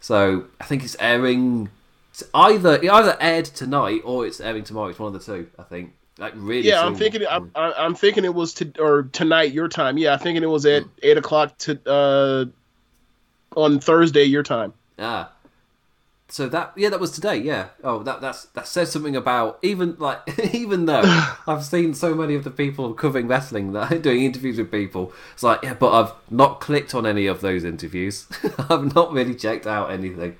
So 0.00 0.44
I 0.60 0.64
think 0.64 0.84
it's 0.84 0.96
airing. 1.00 1.70
It's 2.10 2.22
either 2.34 2.74
it 2.76 2.90
either 2.90 3.16
aired 3.20 3.46
tonight 3.46 4.02
or 4.04 4.26
it's 4.26 4.40
airing 4.40 4.64
tomorrow. 4.64 4.88
It's 4.88 4.98
one 4.98 5.14
of 5.14 5.20
the 5.20 5.32
two. 5.32 5.48
I 5.58 5.62
think. 5.62 5.92
Like 6.18 6.32
really. 6.34 6.66
Yeah, 6.68 6.80
I'm 6.82 6.94
thinking. 6.94 7.22
I'm, 7.28 7.50
I- 7.54 7.74
I'm 7.76 7.94
thinking 7.94 8.24
it 8.24 8.32
was 8.34 8.54
to 8.54 8.72
or 8.78 9.02
tonight 9.12 9.52
your 9.52 9.68
time. 9.68 9.98
Yeah, 9.98 10.14
I'm 10.14 10.18
thinking 10.18 10.42
it 10.42 10.46
was 10.48 10.64
at 10.64 10.84
eight 11.02 11.18
o'clock 11.18 11.58
to 11.58 11.78
uh 11.86 12.44
on 13.54 13.80
Thursday 13.80 14.24
your 14.24 14.42
time. 14.42 14.72
Ah. 14.98 15.30
So 16.28 16.48
that 16.48 16.72
yeah, 16.76 16.88
that 16.88 16.98
was 16.98 17.12
today. 17.12 17.36
Yeah. 17.36 17.68
Oh, 17.84 18.02
that 18.02 18.20
that's 18.20 18.46
that 18.46 18.66
says 18.66 18.90
something 18.90 19.14
about 19.14 19.58
even 19.62 19.96
like 19.98 20.20
even 20.54 20.86
though 20.86 21.02
I've 21.46 21.64
seen 21.64 21.94
so 21.94 22.14
many 22.14 22.34
of 22.34 22.42
the 22.44 22.50
people 22.50 22.92
covering 22.94 23.28
wrestling 23.28 23.72
that 23.74 24.02
doing 24.02 24.24
interviews 24.24 24.58
with 24.58 24.70
people. 24.70 25.12
It's 25.34 25.42
like 25.42 25.62
yeah, 25.62 25.74
but 25.74 25.92
I've 25.92 26.12
not 26.30 26.60
clicked 26.60 26.94
on 26.94 27.06
any 27.06 27.26
of 27.26 27.40
those 27.42 27.62
interviews. 27.64 28.26
I've 28.68 28.94
not 28.94 29.12
really 29.12 29.34
checked 29.34 29.66
out 29.66 29.90
anything. 29.90 30.36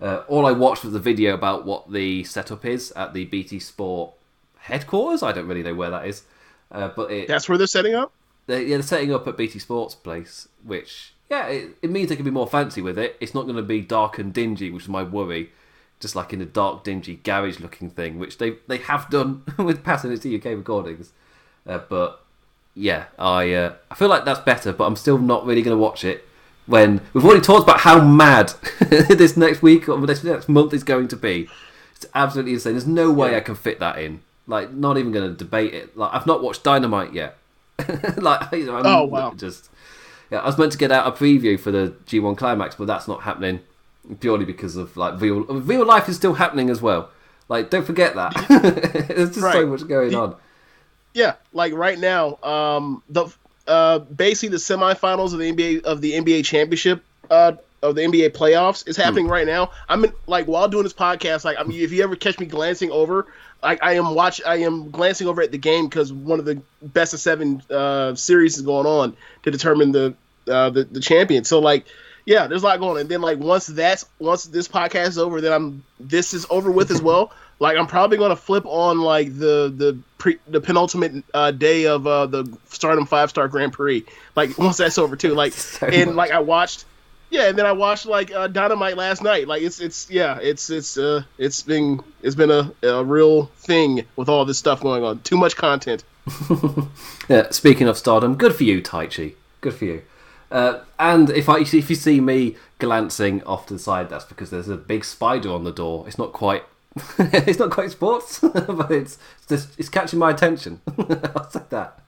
Uh, 0.00 0.22
all 0.28 0.46
I 0.46 0.52
watched 0.52 0.84
was 0.84 0.92
the 0.92 0.98
video 1.00 1.34
about 1.34 1.64
what 1.64 1.90
the 1.92 2.24
setup 2.24 2.64
is 2.64 2.92
at 2.92 3.12
the 3.14 3.24
BT 3.26 3.58
Sport 3.60 4.12
headquarters. 4.58 5.22
I 5.22 5.32
don't 5.32 5.46
really 5.46 5.62
know 5.62 5.74
where 5.74 5.90
that 5.90 6.06
is, 6.06 6.22
uh, 6.70 6.88
but 6.88 7.10
it, 7.10 7.28
That's 7.28 7.48
where 7.48 7.56
they're 7.56 7.66
setting 7.66 7.94
up. 7.94 8.12
they're, 8.46 8.60
yeah, 8.60 8.76
they're 8.76 8.82
setting 8.82 9.12
up 9.14 9.26
at 9.26 9.36
BT 9.38 9.58
Sports 9.58 9.94
Place, 9.94 10.48
which 10.64 11.14
yeah, 11.30 11.46
it, 11.48 11.76
it 11.82 11.90
means 11.90 12.08
they 12.08 12.16
can 12.16 12.24
be 12.24 12.30
more 12.30 12.46
fancy 12.46 12.80
with 12.80 12.98
it. 12.98 13.16
It's 13.20 13.34
not 13.34 13.44
going 13.44 13.56
to 13.56 13.62
be 13.62 13.80
dark 13.80 14.18
and 14.18 14.32
dingy, 14.32 14.70
which 14.70 14.84
is 14.84 14.88
my 14.88 15.02
worry. 15.02 15.50
Just 15.98 16.14
like 16.14 16.32
in 16.34 16.42
a 16.42 16.44
dark, 16.46 16.84
dingy 16.84 17.16
garage-looking 17.24 17.88
thing, 17.90 18.18
which 18.18 18.36
they 18.38 18.56
they 18.66 18.76
have 18.78 19.08
done 19.08 19.42
with 19.58 19.82
passing 19.82 20.12
it 20.12 20.20
to 20.22 20.36
UK 20.36 20.44
recordings. 20.56 21.12
Uh, 21.66 21.78
but 21.88 22.22
yeah, 22.74 23.06
I 23.18 23.52
uh, 23.54 23.74
I 23.90 23.94
feel 23.94 24.08
like 24.08 24.24
that's 24.26 24.40
better, 24.40 24.72
but 24.74 24.84
I'm 24.84 24.96
still 24.96 25.16
not 25.18 25.46
really 25.46 25.62
going 25.62 25.76
to 25.76 25.80
watch 25.82 26.04
it. 26.04 26.24
When 26.66 27.00
we've 27.14 27.24
already 27.24 27.40
talked 27.40 27.62
about 27.62 27.80
how 27.80 28.02
mad 28.02 28.52
this 28.80 29.36
next 29.36 29.62
week 29.62 29.88
or 29.88 30.04
this 30.06 30.22
next 30.24 30.48
month 30.48 30.74
is 30.74 30.82
going 30.84 31.08
to 31.08 31.16
be, 31.16 31.48
it's 31.94 32.06
absolutely 32.14 32.52
insane. 32.54 32.72
There's 32.74 32.86
no 32.88 33.10
way 33.12 33.36
I 33.36 33.40
can 33.40 33.54
fit 33.54 33.78
that 33.80 33.98
in. 33.98 34.20
Like, 34.48 34.72
not 34.72 34.98
even 34.98 35.12
going 35.12 35.30
to 35.30 35.36
debate 35.36 35.74
it. 35.74 35.96
Like, 35.96 36.12
I've 36.12 36.26
not 36.26 36.42
watched 36.42 36.62
Dynamite 36.64 37.12
yet. 37.14 37.38
like, 38.16 38.52
you 38.52 38.66
know, 38.66 38.76
I'm 38.76 38.86
Oh, 38.86 39.04
wow. 39.04 39.32
just 39.36 39.70
yeah. 40.30 40.38
I 40.38 40.46
was 40.46 40.58
meant 40.58 40.72
to 40.72 40.78
get 40.78 40.90
out 40.92 41.06
a 41.06 41.10
preview 41.12 41.58
for 41.58 41.70
the 41.70 41.94
G1 42.06 42.36
climax, 42.36 42.74
but 42.74 42.86
that's 42.86 43.06
not 43.08 43.22
happening 43.22 43.60
purely 44.20 44.44
because 44.44 44.76
of 44.76 44.96
like 44.96 45.20
real 45.20 45.40
real 45.44 45.84
life 45.84 46.08
is 46.08 46.16
still 46.16 46.34
happening 46.34 46.70
as 46.70 46.80
well. 46.82 47.10
Like, 47.48 47.70
don't 47.70 47.84
forget 47.86 48.14
that. 48.16 48.32
There's 49.08 49.28
just 49.30 49.34
so 49.40 49.46
Right. 49.46 49.66
much 49.68 49.86
going 49.86 50.10
The- 50.10 50.18
on. 50.20 50.36
Yeah, 51.14 51.34
like 51.54 51.72
right 51.72 51.98
now, 51.98 52.36
um, 52.42 53.02
the 53.08 53.26
uh, 53.66 54.00
basically 54.00 54.50
the 54.50 54.58
semifinals 54.58 55.32
of 55.32 55.38
the 55.38 55.50
NBA 55.52 55.82
of 55.84 56.00
the 56.02 56.12
NBA 56.12 56.44
championship 56.44 57.02
uh, 57.30 57.52
of 57.82 57.94
the 57.94 58.02
NBA 58.02 58.30
playoffs 58.30 58.86
is 58.86 58.96
happening 58.98 59.26
right 59.26 59.46
now. 59.46 59.70
I'm 59.88 60.04
in, 60.04 60.12
like 60.26 60.44
while 60.46 60.68
doing 60.68 60.82
this 60.84 60.92
podcast, 60.92 61.44
like 61.44 61.56
I 61.58 61.62
mean, 61.64 61.80
if 61.80 61.90
you 61.90 62.02
ever 62.04 62.16
catch 62.16 62.38
me 62.38 62.44
glancing 62.46 62.90
over, 62.90 63.26
like 63.62 63.82
I 63.82 63.94
am 63.94 64.14
watch, 64.14 64.40
I 64.46 64.56
am 64.56 64.90
glancing 64.90 65.26
over 65.28 65.42
at 65.42 65.52
the 65.52 65.58
game 65.58 65.86
because 65.88 66.12
one 66.12 66.38
of 66.38 66.44
the 66.44 66.60
best 66.82 67.14
of 67.14 67.20
seven 67.20 67.62
uh, 67.70 68.14
series 68.14 68.56
is 68.56 68.62
going 68.62 68.86
on 68.86 69.16
to 69.42 69.50
determine 69.50 69.92
the 69.92 70.14
uh, 70.48 70.70
the 70.70 70.84
the 70.84 71.00
champion. 71.00 71.44
So 71.44 71.58
like. 71.58 71.86
Yeah, 72.28 72.48
there's 72.48 72.64
a 72.64 72.66
lot 72.66 72.80
going 72.80 72.96
on. 72.96 73.00
And 73.02 73.08
then 73.08 73.20
like 73.20 73.38
once 73.38 73.68
that's 73.68 74.04
once 74.18 74.46
this 74.46 74.66
podcast 74.66 75.06
is 75.10 75.18
over, 75.18 75.40
then 75.40 75.52
I'm 75.52 75.84
this 76.00 76.34
is 76.34 76.44
over 76.50 76.72
with 76.72 76.90
as 76.90 77.00
well. 77.00 77.32
Like 77.58 77.78
I'm 77.78 77.86
probably 77.86 78.18
gonna 78.18 78.36
flip 78.36 78.64
on 78.66 79.00
like 79.00 79.28
the 79.28 79.72
the 79.74 79.98
pre 80.18 80.36
the 80.46 80.60
penultimate 80.60 81.24
uh, 81.32 81.52
day 81.52 81.86
of 81.86 82.06
uh, 82.06 82.26
the 82.26 82.52
Stardom 82.68 83.06
Five 83.06 83.30
Star 83.30 83.48
Grand 83.48 83.72
Prix. 83.72 84.04
Like 84.34 84.58
once 84.58 84.76
that's 84.76 84.98
over 84.98 85.16
too. 85.16 85.34
Like 85.34 85.52
So 85.54 85.86
and 85.86 86.08
much. 86.08 86.16
like 86.16 86.30
I 86.32 86.40
watched, 86.40 86.84
yeah, 87.30 87.48
and 87.48 87.58
then 87.58 87.66
I 87.66 87.72
watched 87.72 88.06
like 88.06 88.30
uh, 88.30 88.46
Dynamite 88.46 88.96
last 88.96 89.22
night. 89.22 89.48
Like 89.48 89.62
it's 89.62 89.80
it's 89.80 90.10
yeah, 90.10 90.38
it's 90.40 90.70
it's 90.70 90.96
uh 90.96 91.22
it's 91.38 91.62
been 91.62 92.00
it's 92.22 92.34
been 92.34 92.50
a, 92.50 92.72
a 92.82 93.04
real 93.04 93.46
thing 93.58 94.06
with 94.16 94.28
all 94.28 94.44
this 94.44 94.58
stuff 94.58 94.80
going 94.80 95.04
on. 95.04 95.20
Too 95.20 95.36
much 95.36 95.56
content. 95.56 96.04
Yeah, 97.28 97.50
speaking 97.50 97.88
of 97.88 97.98
stardom, 97.98 98.36
good 98.36 98.54
for 98.54 98.62
you, 98.62 98.80
Taichi. 98.80 99.34
Good 99.60 99.74
for 99.74 99.84
you. 99.84 100.02
Uh, 100.50 100.80
and 100.98 101.28
if 101.30 101.48
I 101.48 101.58
if 101.58 101.90
you 101.90 101.96
see 101.96 102.20
me 102.20 102.56
glancing 102.78 103.42
off 103.42 103.66
to 103.66 103.74
the 103.74 103.80
side, 103.80 104.08
that's 104.08 104.24
because 104.24 104.50
there's 104.50 104.68
a 104.68 104.76
big 104.76 105.04
spider 105.04 105.50
on 105.50 105.64
the 105.64 105.72
door. 105.72 106.06
It's 106.06 106.18
not 106.18 106.32
quite 106.32 106.62
it's 107.18 107.58
not 107.58 107.70
quite 107.70 107.90
sports, 107.90 108.38
but 108.40 108.90
it's 108.92 109.18
it's, 109.38 109.46
just, 109.48 109.68
it's 109.78 109.88
catching 109.88 110.20
my 110.20 110.30
attention. 110.30 110.80
I'll 110.96 111.50
say 111.50 111.62
that. 111.70 112.00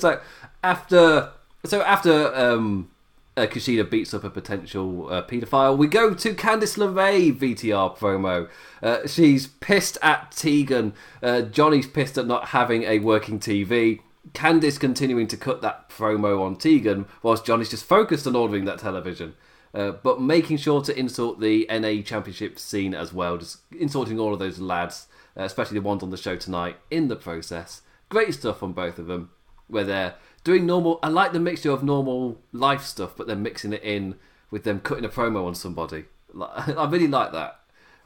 so 0.00 0.20
after 0.64 1.30
so 1.64 1.82
after 1.82 2.34
um, 2.34 2.90
uh, 3.36 3.46
Kushida 3.46 3.88
beats 3.88 4.14
up 4.14 4.24
a 4.24 4.30
potential 4.30 5.08
uh, 5.10 5.22
paedophile, 5.22 5.76
we 5.76 5.86
go 5.86 6.14
to 6.14 6.34
Candice 6.34 6.78
LeRae 6.78 7.36
VTR 7.36 7.96
promo. 7.96 8.48
Uh, 8.82 9.06
she's 9.06 9.46
pissed 9.46 9.98
at 10.02 10.30
Tegan. 10.30 10.94
Uh, 11.22 11.42
Johnny's 11.42 11.86
pissed 11.86 12.16
at 12.16 12.26
not 12.26 12.48
having 12.48 12.84
a 12.84 13.00
working 13.00 13.40
TV. 13.40 14.00
Candice 14.32 14.78
continuing 14.78 15.26
to 15.26 15.36
cut 15.36 15.62
that 15.62 15.88
promo 15.88 16.40
on 16.40 16.56
Tegan, 16.56 17.06
whilst 17.22 17.44
Johnny's 17.44 17.70
just 17.70 17.84
focused 17.84 18.26
on 18.26 18.36
ordering 18.36 18.64
that 18.66 18.78
television. 18.78 19.34
Uh, 19.74 19.90
but 19.90 20.20
making 20.20 20.56
sure 20.56 20.80
to 20.82 20.96
insult 20.96 21.40
the 21.40 21.66
NA 21.68 22.00
Championship 22.02 22.58
scene 22.58 22.94
as 22.94 23.12
well, 23.12 23.36
just 23.36 23.58
insulting 23.76 24.20
all 24.20 24.32
of 24.32 24.38
those 24.38 24.60
lads, 24.60 25.08
uh, 25.36 25.42
especially 25.42 25.78
the 25.78 25.86
ones 25.86 26.02
on 26.02 26.10
the 26.10 26.16
show 26.16 26.36
tonight, 26.36 26.76
in 26.90 27.08
the 27.08 27.16
process. 27.16 27.82
Great 28.08 28.32
stuff 28.34 28.62
on 28.62 28.72
both 28.72 29.00
of 29.00 29.08
them, 29.08 29.30
where 29.66 29.82
they're 29.82 30.14
doing 30.44 30.66
normal. 30.66 31.00
I 31.02 31.08
like 31.08 31.32
the 31.32 31.40
mixture 31.40 31.70
of 31.70 31.82
normal 31.82 32.38
life 32.52 32.82
stuff, 32.82 33.16
but 33.16 33.26
then 33.26 33.42
mixing 33.42 33.72
it 33.72 33.82
in 33.82 34.16
with 34.50 34.64
them 34.64 34.80
cutting 34.80 35.04
a 35.04 35.08
promo 35.08 35.46
on 35.46 35.54
somebody. 35.54 36.04
Like, 36.32 36.68
I 36.76 36.88
really 36.88 37.08
like 37.08 37.32
that. 37.32 37.60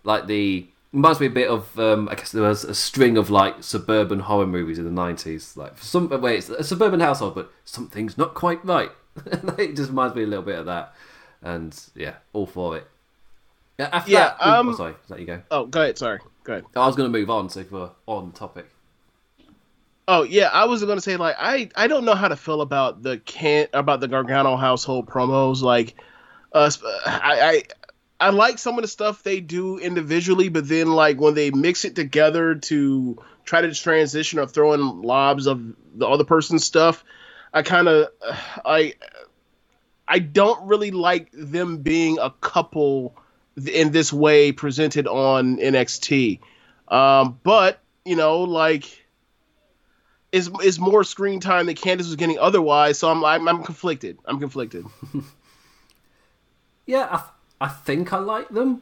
Like 0.04 0.26
the 0.26 0.68
reminds 0.92 1.20
me 1.20 1.26
a 1.26 1.30
bit 1.30 1.48
of 1.48 1.78
um, 1.78 2.08
I 2.08 2.14
guess 2.14 2.32
there 2.32 2.44
was 2.44 2.64
a 2.64 2.74
string 2.74 3.18
of 3.18 3.28
like 3.28 3.62
suburban 3.62 4.20
horror 4.20 4.46
movies 4.46 4.78
in 4.78 4.84
the 4.84 4.90
nineties. 4.90 5.56
Like 5.56 5.76
for 5.76 5.84
some 5.84 6.08
way 6.08 6.38
it's 6.38 6.48
a 6.48 6.64
suburban 6.64 7.00
household, 7.00 7.34
but 7.34 7.52
something's 7.64 8.16
not 8.16 8.34
quite 8.34 8.64
right. 8.64 8.90
it 9.58 9.76
just 9.76 9.90
reminds 9.90 10.14
me 10.14 10.22
a 10.22 10.26
little 10.26 10.44
bit 10.44 10.58
of 10.58 10.66
that. 10.66 10.94
And 11.42 11.78
yeah, 11.94 12.14
all 12.32 12.46
for 12.46 12.76
it. 12.76 12.86
Yeah, 13.78 13.90
after 13.92 14.10
Yeah, 14.10 14.18
that, 14.20 14.36
oh, 14.40 14.60
um, 14.60 14.74
sorry, 14.74 14.94
let 15.08 15.20
you 15.20 15.26
go. 15.26 15.42
Oh, 15.50 15.66
go 15.66 15.82
ahead. 15.82 15.98
Sorry. 15.98 16.18
Go 16.42 16.54
ahead. 16.54 16.64
I 16.74 16.86
was 16.86 16.96
going 16.96 17.12
to 17.12 17.16
move 17.16 17.30
on, 17.30 17.48
so 17.48 17.60
if 17.60 17.70
we're 17.70 17.90
on 18.06 18.32
topic. 18.32 18.66
Oh 20.10 20.22
yeah, 20.22 20.48
I 20.50 20.64
was 20.64 20.82
gonna 20.82 21.02
say 21.02 21.18
like 21.18 21.36
I 21.38 21.68
I 21.76 21.86
don't 21.86 22.06
know 22.06 22.14
how 22.14 22.28
to 22.28 22.36
feel 22.36 22.62
about 22.62 23.02
the 23.02 23.18
can 23.18 23.68
about 23.74 24.00
the 24.00 24.08
Gargano 24.08 24.56
household 24.56 25.06
promos. 25.06 25.60
Like, 25.60 25.96
uh, 26.50 26.70
I 27.04 27.62
I 28.18 28.28
I 28.28 28.30
like 28.30 28.56
some 28.58 28.76
of 28.78 28.82
the 28.82 28.88
stuff 28.88 29.22
they 29.22 29.40
do 29.40 29.78
individually, 29.78 30.48
but 30.48 30.66
then 30.66 30.92
like 30.92 31.20
when 31.20 31.34
they 31.34 31.50
mix 31.50 31.84
it 31.84 31.94
together 31.94 32.54
to 32.54 33.18
try 33.44 33.60
to 33.60 33.74
transition 33.74 34.38
or 34.38 34.46
throw 34.46 34.72
in 34.72 35.02
lobs 35.02 35.46
of 35.46 35.62
the 35.94 36.08
other 36.08 36.24
person's 36.24 36.64
stuff, 36.64 37.04
I 37.52 37.60
kind 37.60 37.86
of 37.86 38.08
I 38.64 38.94
I 40.08 40.20
don't 40.20 40.66
really 40.68 40.90
like 40.90 41.28
them 41.34 41.82
being 41.82 42.18
a 42.18 42.30
couple 42.40 43.14
in 43.70 43.92
this 43.92 44.10
way 44.10 44.52
presented 44.52 45.06
on 45.06 45.58
NXT. 45.58 46.40
Um, 46.88 47.38
but 47.42 47.82
you 48.06 48.16
know, 48.16 48.40
like 48.40 49.06
is 50.32 50.50
is 50.62 50.78
more 50.78 51.04
screen 51.04 51.40
time 51.40 51.66
than 51.66 51.74
Candice 51.74 52.06
was 52.06 52.16
getting 52.16 52.38
otherwise. 52.38 52.98
So 52.98 53.10
I'm 53.10 53.24
I'm, 53.24 53.48
I'm 53.48 53.62
conflicted. 53.62 54.18
I'm 54.24 54.38
conflicted. 54.38 54.84
Yeah, 56.86 57.06
I, 57.10 57.16
th- 57.16 57.30
I 57.60 57.68
think 57.68 58.14
I 58.14 58.16
like 58.16 58.48
them. 58.48 58.80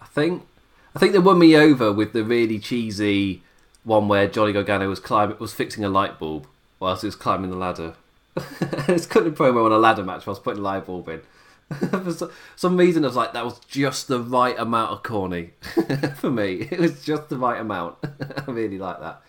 I 0.00 0.06
think 0.06 0.46
I 0.94 1.00
think 1.00 1.12
they 1.12 1.18
won 1.18 1.40
me 1.40 1.56
over 1.56 1.92
with 1.92 2.12
the 2.12 2.22
really 2.22 2.60
cheesy 2.60 3.42
one 3.82 4.06
where 4.06 4.28
Johnny 4.28 4.52
Gargano 4.52 4.88
was 4.88 5.00
climbing 5.00 5.38
was 5.40 5.52
fixing 5.52 5.84
a 5.84 5.88
light 5.88 6.20
bulb 6.20 6.46
whilst 6.78 7.02
he 7.02 7.06
was 7.06 7.16
climbing 7.16 7.50
the 7.50 7.56
ladder. 7.56 7.94
it's 8.88 9.06
cutting 9.06 9.34
promo 9.34 9.66
on 9.66 9.72
a 9.72 9.78
ladder 9.78 10.04
match 10.04 10.24
whilst 10.24 10.44
putting 10.44 10.60
a 10.60 10.62
light 10.62 10.86
bulb 10.86 11.08
in. 11.08 11.20
For 12.14 12.30
some 12.54 12.76
reason, 12.76 13.02
I 13.04 13.08
was 13.08 13.16
like, 13.16 13.32
that 13.32 13.44
was 13.44 13.58
just 13.60 14.06
the 14.06 14.20
right 14.20 14.56
amount 14.56 14.92
of 14.92 15.02
corny 15.02 15.50
for 16.16 16.30
me. 16.30 16.68
It 16.70 16.78
was 16.78 17.02
just 17.04 17.28
the 17.28 17.38
right 17.38 17.60
amount. 17.60 17.96
I 18.02 18.44
really 18.46 18.78
like 18.78 19.00
that. 19.00 19.20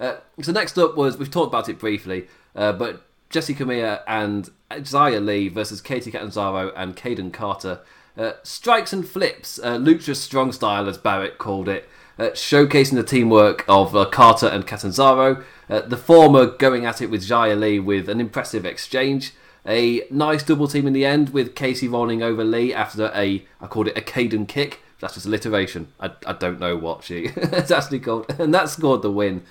Uh, 0.00 0.16
so 0.40 0.50
next 0.50 0.78
up 0.78 0.96
was 0.96 1.18
we've 1.18 1.30
talked 1.30 1.48
about 1.48 1.68
it 1.68 1.78
briefly, 1.78 2.26
uh, 2.56 2.72
but 2.72 3.02
Jessi 3.30 3.54
Kamea 3.54 4.00
and 4.06 4.50
Xia 4.70 5.24
Li 5.24 5.48
versus 5.48 5.82
Kacy 5.82 6.10
Catanzaro 6.10 6.72
and 6.74 6.96
Kayden 6.96 7.32
Carter. 7.32 7.80
Uh, 8.16 8.32
strikes 8.42 8.92
and 8.92 9.06
flips, 9.06 9.58
uh, 9.60 9.76
Lucha 9.76 10.16
strong 10.16 10.52
style 10.52 10.88
as 10.88 10.98
Barrett 10.98 11.38
called 11.38 11.68
it, 11.68 11.88
uh, 12.18 12.24
showcasing 12.30 12.94
the 12.94 13.02
teamwork 13.02 13.64
of 13.68 13.94
uh, 13.94 14.04
Carter 14.06 14.48
and 14.48 14.66
Catanzaro. 14.66 15.44
The 15.68 15.96
former 15.96 16.46
going 16.46 16.84
at 16.84 17.00
it 17.00 17.10
with 17.10 17.22
Xia 17.22 17.58
Li 17.58 17.78
with 17.78 18.08
an 18.08 18.20
impressive 18.20 18.64
exchange. 18.64 19.34
A 19.66 20.02
nice 20.10 20.42
double 20.42 20.66
team 20.66 20.86
in 20.86 20.92
the 20.94 21.04
end 21.04 21.30
with 21.30 21.54
Kacy 21.54 21.90
rolling 21.90 22.22
over 22.22 22.42
Li 22.42 22.74
after 22.74 23.12
a, 23.14 23.44
I 23.60 23.66
called 23.68 23.86
it 23.86 23.96
a 23.96 24.00
Kayden 24.00 24.48
kick. 24.48 24.80
That's 24.98 25.14
just 25.14 25.26
alliteration. 25.26 25.92
I, 26.00 26.10
I 26.26 26.32
don't 26.32 26.58
know 26.58 26.76
what 26.76 27.04
she 27.04 27.30
it's 27.36 27.70
actually 27.70 28.00
called. 28.00 28.34
And 28.38 28.52
that 28.52 28.68
scored 28.68 29.02
the 29.02 29.12
win. 29.12 29.42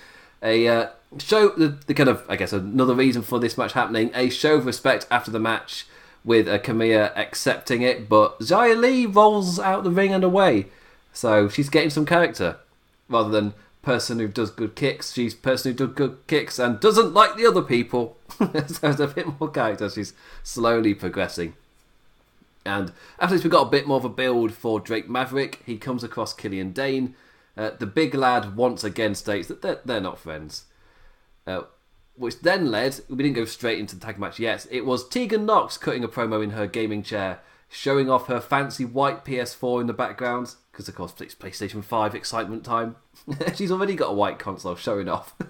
A 0.42 0.68
uh, 0.68 0.90
show, 1.18 1.50
the, 1.50 1.78
the 1.88 1.94
kind 1.94 2.10
of, 2.10 2.24
I 2.30 2.36
guess, 2.36 2.54
another 2.54 2.94
reason 2.94 3.22
for 3.22 3.40
this 3.40 3.58
match 3.58 3.74
happening. 3.74 4.12
A 4.14 4.30
show 4.30 4.56
of 4.56 4.66
respect 4.66 5.08
after 5.12 5.32
the 5.32 5.40
match 5.40 5.86
with 6.24 6.48
uh, 6.48 6.60
Kamea 6.60 7.16
accepting 7.16 7.82
it, 7.82 8.10
but 8.10 8.40
Xia 8.40 8.80
Li 8.80 9.06
rolls 9.06 9.60
out 9.60 9.84
the 9.84 9.92
ring 9.92 10.14
and 10.14 10.24
away. 10.24 10.68
So 11.14 11.50
she's 11.50 11.70
getting 11.70 11.90
some 11.90 12.06
character. 12.06 12.58
Rather 13.08 13.30
than 13.30 13.54
person 13.82 14.20
who 14.20 14.28
does 14.28 14.52
good 14.52 14.76
kicks, 14.76 15.14
she's 15.14 15.34
person 15.34 15.72
who 15.72 15.78
does 15.78 15.96
good 15.96 16.18
kicks 16.28 16.60
and 16.60 16.80
doesn't 16.80 17.14
like 17.14 17.36
the 17.36 17.48
other 17.48 17.62
people. 17.62 18.18
so 18.38 18.46
there's 18.46 19.00
a 19.00 19.08
bit 19.08 19.40
more 19.40 19.50
character. 19.50 19.90
She's 19.90 20.14
slowly 20.44 20.94
progressing. 20.94 21.54
And 22.66 22.92
after 23.20 23.36
this, 23.36 23.44
we 23.44 23.50
got 23.50 23.68
a 23.68 23.72
bit 23.72 23.88
more 23.88 23.98
of 23.98 24.06
a 24.06 24.10
build 24.10 24.54
for 24.54 24.80
Drake 24.80 25.10
Maverick. 25.10 25.62
He 25.66 25.78
comes 25.78 26.04
across 26.04 26.34
Killian 26.34 26.72
Dain. 26.72 27.16
Uh, 27.60 27.72
the 27.78 27.86
big 27.86 28.16
lad 28.16 28.56
once 28.56 28.86
again 28.86 29.14
states 29.14 29.50
that 29.50 29.62
they're, 29.62 29.82
they're 29.84 30.00
not 30.00 30.18
friends. 30.18 30.64
Uh, 31.46 31.64
which 32.16 32.40
then 32.40 32.72
led, 32.72 33.02
we 33.10 33.18
didn't 33.18 33.34
go 33.34 33.44
straight 33.44 33.80
into 33.80 33.96
the 33.96 34.06
tag 34.06 34.18
match 34.18 34.40
yet. 34.40 34.66
It 34.72 34.86
was 34.86 35.06
Tegan 35.06 35.46
Nox 35.46 35.78
cutting 35.78 36.06
a 36.06 36.08
promo 36.08 36.42
in 36.42 36.52
her 36.52 36.68
gaming 36.68 37.04
chair, 37.04 37.42
showing 37.68 38.10
off 38.10 38.28
her 38.28 38.40
fancy 38.40 38.86
white 38.86 39.26
PS4 39.26 39.82
in 39.82 39.88
the 39.88 39.94
background. 39.94 40.56
Because, 40.72 40.88
of 40.88 40.96
course, 40.96 41.14
it's 41.20 41.36
PlayStation 41.36 41.84
5 41.84 42.16
excitement 42.16 42.64
time. 42.64 42.96
She's 43.56 43.74
already 43.74 43.96
got 43.96 44.12
a 44.12 44.16
white 44.16 44.40
console 44.40 44.76
showing 44.76 45.10
off. 45.10 45.36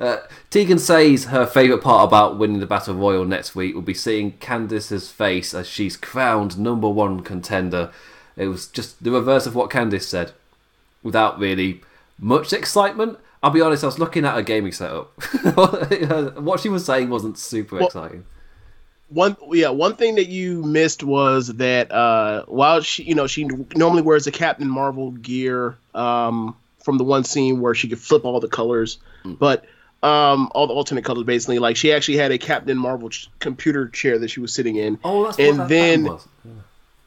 Uh, 0.00 0.16
Tegan 0.48 0.78
says 0.78 1.26
her 1.26 1.44
favourite 1.44 1.82
part 1.82 2.08
about 2.08 2.38
winning 2.38 2.58
the 2.58 2.66
Battle 2.66 2.94
Royal 2.94 3.26
next 3.26 3.54
week 3.54 3.74
will 3.74 3.82
be 3.82 3.92
seeing 3.92 4.32
Candice's 4.38 5.10
face 5.10 5.52
as 5.52 5.68
she's 5.68 5.94
crowned 5.94 6.58
number 6.58 6.88
one 6.88 7.20
contender. 7.20 7.92
It 8.34 8.46
was 8.46 8.66
just 8.66 9.04
the 9.04 9.10
reverse 9.10 9.44
of 9.44 9.54
what 9.54 9.68
Candice 9.68 10.04
said, 10.04 10.32
without 11.02 11.38
really 11.38 11.80
much 12.18 12.52
excitement. 12.52 13.18
I'll 13.42 13.50
be 13.50 13.60
honest, 13.62 13.82
I 13.82 13.86
was 13.86 13.98
looking 13.98 14.24
at 14.26 14.34
her 14.34 14.42
gaming 14.42 14.72
setup. 14.72 15.12
what 16.38 16.60
she 16.60 16.68
was 16.68 16.84
saying 16.84 17.08
wasn't 17.10 17.38
super 17.38 17.76
Well- 17.76 17.86
exciting. 17.86 18.24
One 19.12 19.36
yeah, 19.50 19.70
one 19.70 19.96
thing 19.96 20.14
that 20.14 20.28
you 20.28 20.62
missed 20.62 21.02
was 21.02 21.48
that 21.54 21.90
uh, 21.90 22.44
while 22.46 22.80
she 22.80 23.02
you 23.02 23.16
know 23.16 23.26
she 23.26 23.42
normally 23.74 24.02
wears 24.02 24.28
a 24.28 24.30
Captain 24.30 24.68
Marvel 24.68 25.10
gear 25.10 25.76
um, 25.96 26.54
from 26.84 26.96
the 26.96 27.02
one 27.02 27.24
scene 27.24 27.60
where 27.60 27.74
she 27.74 27.88
could 27.88 27.98
flip 27.98 28.24
all 28.24 28.38
the 28.38 28.46
colors, 28.46 28.98
but 29.24 29.64
um, 30.04 30.48
all 30.54 30.68
the 30.68 30.74
alternate 30.74 31.04
colors 31.04 31.24
basically. 31.24 31.58
Like 31.58 31.74
she 31.76 31.92
actually 31.92 32.18
had 32.18 32.30
a 32.30 32.38
Captain 32.38 32.78
Marvel 32.78 33.08
ch- 33.10 33.28
computer 33.40 33.88
chair 33.88 34.16
that 34.20 34.28
she 34.28 34.38
was 34.38 34.54
sitting 34.54 34.76
in. 34.76 34.96
Oh, 35.02 35.24
that's 35.24 35.40
And 35.40 35.68
then- 35.68 36.04
was. 36.04 36.28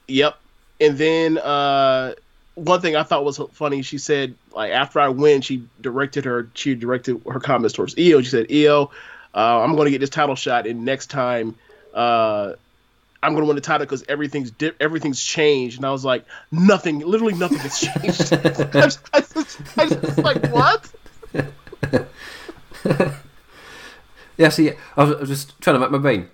Yep. 0.10 0.38
And 0.82 0.98
then 0.98 1.38
uh, 1.38 2.16
one 2.56 2.82
thing 2.82 2.95
I 2.95 3.04
thought 3.04 3.24
was 3.26 3.39
funny, 3.54 3.82
she 3.82 3.97
said 3.97 4.36
like 4.56 4.72
after 4.72 4.99
I 4.99 5.10
win, 5.10 5.41
she 5.41 5.68
directed 5.82 6.26
her 6.26 6.49
she 6.54 6.76
directed 6.76 7.22
her 7.32 7.39
comments 7.39 7.74
towards 7.76 7.95
Io. 7.97 8.22
She 8.22 8.30
said, 8.30 8.47
"Io, 8.51 8.91
uh, 9.34 9.62
I'm 9.62 9.76
going 9.76 9.86
to 9.86 9.91
get 9.91 9.99
this 9.99 10.10
title 10.10 10.36
shot, 10.36 10.68
and 10.68 10.86
next 10.86 11.08
time." 11.08 11.56
Uh, 11.93 12.54
I'm 13.22 13.36
gonna 13.36 13.45
win 13.45 13.56
the 13.56 13.62
title 13.62 13.86
because 13.86 14.04
everything's 14.10 14.51
di- 14.51 14.74
everything's 14.82 15.24
changed, 15.24 15.78
and 15.78 15.86
I 15.86 15.91
was 15.91 16.04
like, 16.04 16.26
nothing, 16.51 16.99
literally 16.99 17.36
nothing 17.36 17.60
has 17.60 17.80
changed. 17.80 18.34
I 18.76 18.86
was, 18.86 18.99
I 19.14 19.20
was- 19.20 19.58
I 19.78 19.86
was 19.86 20.18
like, 20.18 20.43
what? 20.51 20.91
Yeah, 24.38 24.49
see, 24.49 24.72
I 24.97 25.04
was, 25.04 25.16
I 25.16 25.20
was 25.20 25.30
just 25.30 25.62
trying 25.62 25.76
to 25.76 25.80
make 25.80 25.91
my 25.91 25.99
brain 25.99 26.28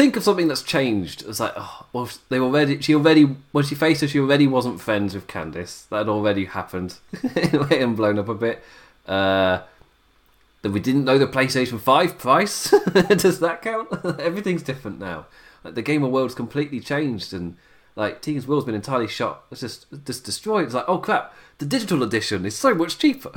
think 0.00 0.16
of 0.16 0.22
something 0.22 0.48
that's 0.48 0.62
changed. 0.62 1.24
It's 1.28 1.40
like, 1.40 1.52
oh, 1.56 1.86
well, 1.92 2.08
they 2.30 2.38
already, 2.38 2.80
she 2.80 2.94
already, 2.94 3.24
when 3.52 3.64
she 3.64 3.74
faced 3.74 4.00
her, 4.00 4.08
she 4.08 4.18
already 4.18 4.46
wasn't 4.46 4.80
friends 4.80 5.14
with 5.14 5.26
Candice. 5.26 5.86
That 5.90 5.98
had 5.98 6.08
already 6.08 6.46
happened 6.46 6.98
and 7.70 7.96
blown 7.96 8.18
up 8.18 8.28
a 8.30 8.34
bit. 8.34 8.62
Uh, 9.06 9.60
that 10.62 10.70
we 10.70 10.80
didn't 10.80 11.04
know 11.04 11.18
the 11.18 11.26
PlayStation 11.26 11.78
5 11.78 12.18
price. 12.18 12.70
Does 13.08 13.40
that 13.40 13.60
count? 13.60 13.88
Everything's 14.18 14.62
different 14.62 14.98
now. 14.98 15.26
Like 15.64 15.74
the 15.74 15.82
gamer 15.82 16.08
world's 16.08 16.34
completely 16.34 16.80
changed, 16.80 17.34
and 17.34 17.58
like 17.94 18.22
Tegan's 18.22 18.46
Will's 18.46 18.64
been 18.64 18.74
entirely 18.74 19.08
shot. 19.08 19.44
It's 19.50 19.60
just 19.60 19.86
just 20.06 20.24
destroyed. 20.24 20.64
It's 20.64 20.74
like, 20.74 20.88
oh 20.88 20.96
crap, 20.96 21.34
the 21.58 21.66
digital 21.66 22.02
edition 22.02 22.46
is 22.46 22.56
so 22.56 22.74
much 22.74 22.96
cheaper. 22.96 23.30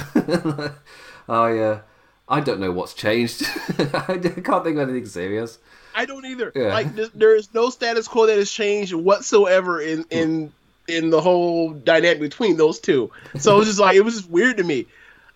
I 1.27 1.59
uh, 1.59 1.81
I 2.29 2.39
don't 2.39 2.61
know 2.61 2.71
what's 2.71 2.93
changed. 2.93 3.43
I 3.77 4.17
can't 4.17 4.63
think 4.63 4.77
of 4.77 4.89
anything 4.89 5.05
serious. 5.05 5.59
I 5.95 6.05
don't 6.05 6.25
either. 6.25 6.51
Yeah. 6.55 6.73
Like 6.73 6.95
th- 6.95 7.11
there 7.13 7.35
is 7.35 7.53
no 7.53 7.69
status 7.69 8.07
quo 8.07 8.27
that 8.27 8.37
has 8.37 8.51
changed 8.51 8.93
whatsoever 8.93 9.79
in 9.81 10.05
in 10.09 10.53
in 10.87 11.09
the 11.09 11.21
whole 11.21 11.71
dynamic 11.71 12.19
between 12.19 12.57
those 12.57 12.79
two. 12.79 13.11
So 13.39 13.55
it 13.55 13.59
was 13.59 13.67
just 13.67 13.79
like 13.79 13.95
it 13.95 14.01
was 14.01 14.15
just 14.17 14.29
weird 14.29 14.57
to 14.57 14.63
me. 14.63 14.87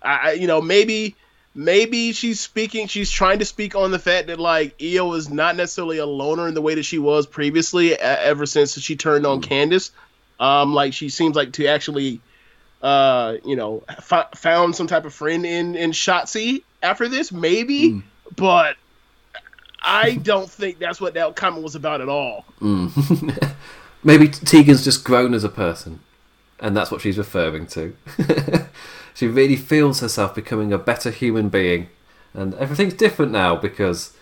I, 0.02 0.34
you 0.34 0.48
know 0.48 0.62
maybe 0.62 1.16
maybe 1.56 2.14
she's 2.14 2.40
speaking 2.40 2.88
she's 2.88 3.10
trying 3.10 3.40
to 3.40 3.46
speak 3.46 3.76
on 3.76 3.92
the 3.92 4.00
fact 4.00 4.28
that 4.28 4.40
like 4.40 4.76
Io 4.82 5.14
is 5.14 5.30
not 5.30 5.56
necessarily 5.56 5.98
a 5.98 6.06
loner 6.06 6.48
in 6.48 6.54
the 6.54 6.62
way 6.62 6.76
that 6.76 6.84
she 6.84 7.00
was 7.00 7.26
previously 7.26 7.98
ever 7.98 8.46
since 8.46 8.80
she 8.80 8.96
turned 8.96 9.26
on 9.26 9.42
Candice. 9.42 9.90
Um 10.40 10.74
like 10.74 10.94
she 10.94 11.10
seems 11.10 11.36
like 11.36 11.54
to 11.54 11.66
actually 11.68 12.22
uh 12.82 13.38
you 13.44 13.56
know 13.56 13.84
f- 13.90 14.30
found 14.36 14.76
some 14.76 14.86
type 14.88 15.06
of 15.06 15.14
friend 15.14 15.46
in 15.46 15.76
in 15.76 15.92
Shotzi 15.92 16.62
after 16.84 17.08
this 17.08 17.32
maybe 17.32 18.04
but 18.36 18.76
I 19.82 20.16
don't 20.16 20.50
think 20.50 20.80
that's 20.80 21.00
what 21.00 21.14
that 21.14 21.36
comment 21.36 21.64
was 21.64 21.76
about 21.76 22.02
at 22.02 22.10
all. 22.10 22.46
Mm. 22.62 23.54
maybe 24.04 24.28
Tegan's 24.28 24.84
just 24.84 25.04
grown 25.04 25.34
as 25.34 25.44
a 25.44 25.50
person, 25.50 26.00
and 26.60 26.76
that's 26.76 26.92
what 26.92 27.02
she's 27.02 27.18
referring 27.18 27.68
to. 27.68 27.96
she 29.14 29.28
really 29.28 29.56
feels 29.56 30.00
herself 30.00 30.36
becoming 30.36 30.74
a 30.74 30.78
better 30.78 31.12
human 31.12 31.50
being, 31.50 31.90
and 32.34 32.54
everything's 32.56 32.94
different 32.94 33.32
now 33.32 33.56
because 33.56 34.14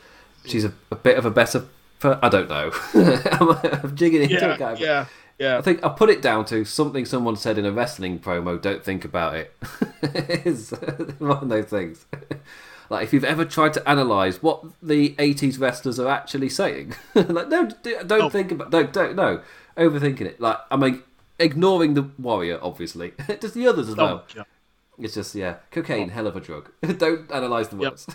she's 0.45 0.65
a, 0.65 0.73
a 0.91 0.95
bit 0.95 1.17
of 1.17 1.25
a 1.25 1.31
better. 1.31 1.65
Per- 1.99 2.19
I 2.21 2.29
don't 2.29 2.49
know. 2.49 2.71
I'm, 2.93 3.95
jigging 3.95 4.23
into 4.23 4.35
Yeah, 4.35 4.53
it, 4.53 4.59
guy, 4.59 4.71
but 4.71 4.79
yeah, 4.79 5.05
yeah. 5.39 5.57
I 5.57 5.61
think 5.61 5.83
I'll 5.83 5.93
put 5.93 6.09
it 6.09 6.21
down 6.21 6.45
to 6.45 6.65
something 6.65 7.05
someone 7.05 7.37
said 7.37 7.57
in 7.57 7.65
a 7.65 7.71
wrestling 7.71 8.19
promo. 8.19 8.61
Don't 8.61 8.83
think 8.83 9.05
about 9.05 9.35
it. 9.35 9.53
it's 10.01 10.71
one 11.19 11.43
of 11.43 11.49
those 11.49 11.65
things. 11.65 12.05
Like 12.89 13.03
if 13.03 13.13
you've 13.13 13.23
ever 13.23 13.45
tried 13.45 13.73
to 13.73 13.89
analyze 13.89 14.41
what 14.43 14.63
the 14.81 15.11
'80s 15.15 15.59
wrestlers 15.59 15.99
are 15.99 16.07
actually 16.09 16.49
saying, 16.49 16.95
like 17.15 17.49
no, 17.49 17.65
d- 17.83 17.95
don't 18.05 18.21
Oh. 18.23 18.29
think 18.29 18.51
about, 18.51 18.69
don't, 18.71 18.91
don't, 18.93 19.15
no, 19.15 19.41
overthinking 19.77 20.21
it. 20.21 20.39
Like 20.39 20.57
I 20.69 20.75
mean, 20.77 21.01
ignoring 21.39 21.93
the 21.95 22.09
warrior, 22.19 22.59
obviously, 22.61 23.13
just 23.41 23.53
the 23.55 23.67
others 23.67 23.89
as 23.89 23.95
well. 23.95 24.23
Oh, 24.27 24.33
yeah. 24.35 24.43
It's 24.97 25.13
just 25.15 25.35
yeah, 25.35 25.55
cocaine, 25.71 26.09
hell 26.09 26.27
of 26.27 26.35
a 26.37 26.39
drug. 26.39 26.71
Don't 26.97 27.29
analyze 27.29 27.67
the 27.67 27.75
Yep. 27.77 27.91
words. 27.91 28.07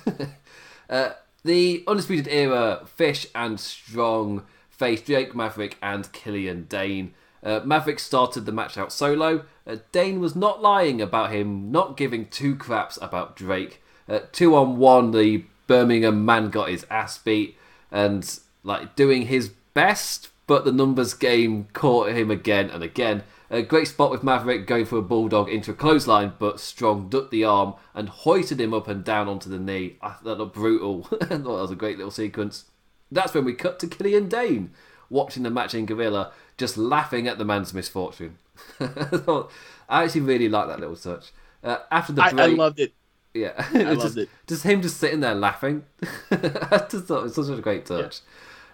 uh, 0.88 1.10
the 1.44 1.84
undisputed 1.86 2.26
era, 2.28 2.82
Fish 2.86 3.26
and 3.34 3.60
Strong 3.60 4.44
faced 4.70 5.04
Drake 5.04 5.34
Maverick 5.34 5.76
and 5.82 6.10
Killian 6.12 6.64
Dain. 6.64 7.12
Uh, 7.42 7.60
Maverick 7.64 7.98
started 7.98 8.46
the 8.46 8.52
match 8.52 8.78
out 8.78 8.92
solo. 8.92 9.44
Uh, 9.66 9.76
Dain 9.92 10.20
was 10.20 10.34
not 10.34 10.62
lying 10.62 11.02
about 11.02 11.32
him 11.32 11.70
not 11.70 11.96
giving 11.98 12.26
two 12.26 12.54
craps 12.56 12.98
about 13.02 13.36
Drake. 13.36 13.82
Uh, 14.10 14.20
two 14.32 14.56
on 14.56 14.76
one, 14.76 15.12
the 15.12 15.44
Birmingham 15.68 16.24
man 16.24 16.50
got 16.50 16.68
his 16.68 16.84
ass 16.90 17.16
beat 17.18 17.56
and 17.92 18.40
like 18.64 18.96
doing 18.96 19.26
his 19.26 19.50
best, 19.72 20.28
but 20.48 20.64
the 20.64 20.72
numbers 20.72 21.14
game 21.14 21.68
caught 21.72 22.10
him 22.10 22.30
again 22.30 22.68
and 22.70 22.82
again. 22.82 23.22
A 23.52 23.62
great 23.62 23.88
spot 23.88 24.10
with 24.10 24.22
Maverick 24.22 24.66
going 24.66 24.84
for 24.84 24.98
a 24.98 25.02
bulldog 25.02 25.48
into 25.48 25.70
a 25.70 25.74
clothesline, 25.74 26.34
but 26.38 26.60
Strong 26.60 27.08
ducked 27.08 27.30
the 27.30 27.44
arm 27.44 27.74
and 27.94 28.08
hoisted 28.08 28.60
him 28.60 28.74
up 28.74 28.88
and 28.88 29.04
down 29.04 29.28
onto 29.28 29.48
the 29.48 29.58
knee. 29.58 29.96
I 30.02 30.10
thought 30.10 30.24
that 30.24 30.38
looked 30.38 30.54
brutal. 30.54 31.08
I 31.20 31.24
thought 31.24 31.28
that 31.28 31.44
was 31.44 31.70
a 31.70 31.76
great 31.76 31.96
little 31.96 32.12
sequence. 32.12 32.66
That's 33.10 33.34
when 33.34 33.44
we 33.44 33.54
cut 33.54 33.78
to 33.80 33.88
Killian 33.88 34.28
Dain 34.28 34.72
watching 35.08 35.42
the 35.42 35.50
match 35.50 35.74
in 35.74 35.86
Gorilla, 35.86 36.32
just 36.56 36.76
laughing 36.76 37.26
at 37.26 37.38
the 37.38 37.44
man's 37.44 37.74
misfortune. 37.74 38.38
I 38.80 40.04
actually 40.04 40.20
really 40.20 40.48
like 40.48 40.68
that 40.68 40.78
little 40.78 40.96
touch. 40.96 41.32
Uh, 41.62 41.78
after 41.90 42.12
the 42.12 42.22
I, 42.22 42.30
break, 42.30 42.52
I 42.52 42.54
loved 42.54 42.80
it. 42.80 42.94
Yeah, 43.34 43.52
I 43.56 43.62
It's 43.62 43.74
loved 43.74 44.00
just, 44.02 44.16
it. 44.18 44.28
Just 44.46 44.62
him 44.64 44.82
just 44.82 44.96
sitting 44.96 45.20
there 45.20 45.34
laughing. 45.34 45.84
I 46.30 46.86
just 46.90 47.04
thought 47.06 47.20
it 47.20 47.22
was 47.22 47.34
such 47.34 47.48
a 47.58 47.60
great 47.60 47.86
touch. 47.86 48.20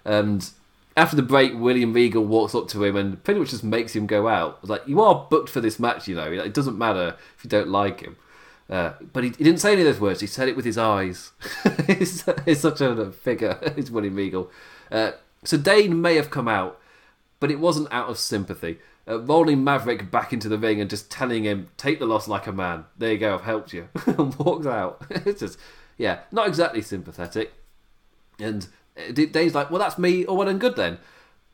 And 0.04 0.48
after 0.96 1.14
the 1.16 1.22
break, 1.22 1.52
William 1.54 1.92
Regal 1.92 2.24
walks 2.24 2.54
up 2.54 2.68
to 2.68 2.82
him 2.84 2.96
and 2.96 3.22
pretty 3.22 3.40
much 3.40 3.50
just 3.50 3.64
makes 3.64 3.94
him 3.94 4.06
go 4.06 4.28
out. 4.28 4.58
It's 4.62 4.70
like 4.70 4.86
you 4.86 5.00
are 5.02 5.26
booked 5.30 5.50
for 5.50 5.60
this 5.60 5.78
match, 5.78 6.08
you 6.08 6.14
know. 6.14 6.30
It 6.32 6.54
doesn't 6.54 6.78
matter 6.78 7.16
if 7.36 7.44
you 7.44 7.50
don't 7.50 7.68
like 7.68 8.00
him. 8.00 8.16
Uh, 8.68 8.92
but 9.12 9.22
he, 9.24 9.30
he 9.30 9.44
didn't 9.44 9.60
say 9.60 9.72
any 9.72 9.82
of 9.82 9.86
those 9.86 10.00
words. 10.00 10.20
He 10.20 10.26
said 10.26 10.48
it 10.48 10.56
with 10.56 10.64
his 10.64 10.78
eyes. 10.78 11.32
he's, 11.86 12.24
he's 12.44 12.60
such 12.60 12.80
a 12.80 13.12
figure. 13.12 13.58
He's 13.76 13.90
William 13.90 14.16
Regal. 14.16 14.50
Uh, 14.90 15.12
so 15.44 15.56
Dain 15.56 16.00
may 16.00 16.16
have 16.16 16.30
come 16.30 16.48
out, 16.48 16.80
but 17.40 17.50
it 17.50 17.60
wasn't 17.60 17.92
out 17.92 18.08
of 18.08 18.18
sympathy. 18.18 18.78
Uh, 19.08 19.20
rolling 19.20 19.62
Maverick 19.62 20.10
back 20.10 20.32
into 20.32 20.48
the 20.48 20.58
ring 20.58 20.80
and 20.80 20.90
just 20.90 21.10
telling 21.10 21.44
him, 21.44 21.68
"Take 21.76 21.98
the 21.98 22.06
loss 22.06 22.26
like 22.26 22.46
a 22.46 22.52
man." 22.52 22.84
There 22.98 23.12
you 23.12 23.18
go. 23.18 23.34
I've 23.34 23.42
helped 23.42 23.72
you. 23.72 23.88
and 24.06 24.34
walks 24.36 24.66
out. 24.66 25.04
it's 25.10 25.40
just, 25.40 25.58
yeah, 25.96 26.20
not 26.32 26.48
exactly 26.48 26.82
sympathetic. 26.82 27.52
And 28.38 28.66
uh, 28.96 29.12
Dain's 29.12 29.54
like, 29.54 29.70
"Well, 29.70 29.80
that's 29.80 29.98
me. 29.98 30.24
All 30.24 30.36
well 30.36 30.48
and 30.48 30.60
good 30.60 30.76
then." 30.76 30.98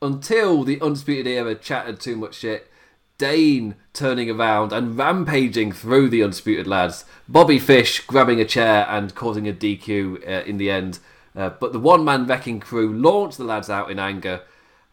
Until 0.01 0.63
the 0.63 0.81
Undisputed 0.81 1.27
Era 1.27 1.55
chattered 1.55 1.99
too 1.99 2.17
much 2.17 2.35
shit. 2.35 2.69
Dain 3.17 3.75
turning 3.93 4.29
around 4.29 4.73
and 4.73 4.97
rampaging 4.97 5.71
through 5.71 6.09
the 6.09 6.23
Undisputed 6.23 6.67
Lads. 6.67 7.05
Bobby 7.29 7.59
Fish 7.59 8.01
grabbing 8.01 8.41
a 8.41 8.45
chair 8.45 8.85
and 8.89 9.15
causing 9.15 9.47
a 9.47 9.53
DQ 9.53 10.27
uh, 10.27 10.43
in 10.45 10.57
the 10.57 10.69
end. 10.69 10.99
Uh, 11.35 11.49
but 11.49 11.71
the 11.71 11.79
one 11.79 12.03
man 12.03 12.25
wrecking 12.27 12.59
crew 12.59 12.91
launched 12.91 13.37
the 13.37 13.43
lads 13.43 13.69
out 13.69 13.89
in 13.89 13.99
anger 13.99 14.41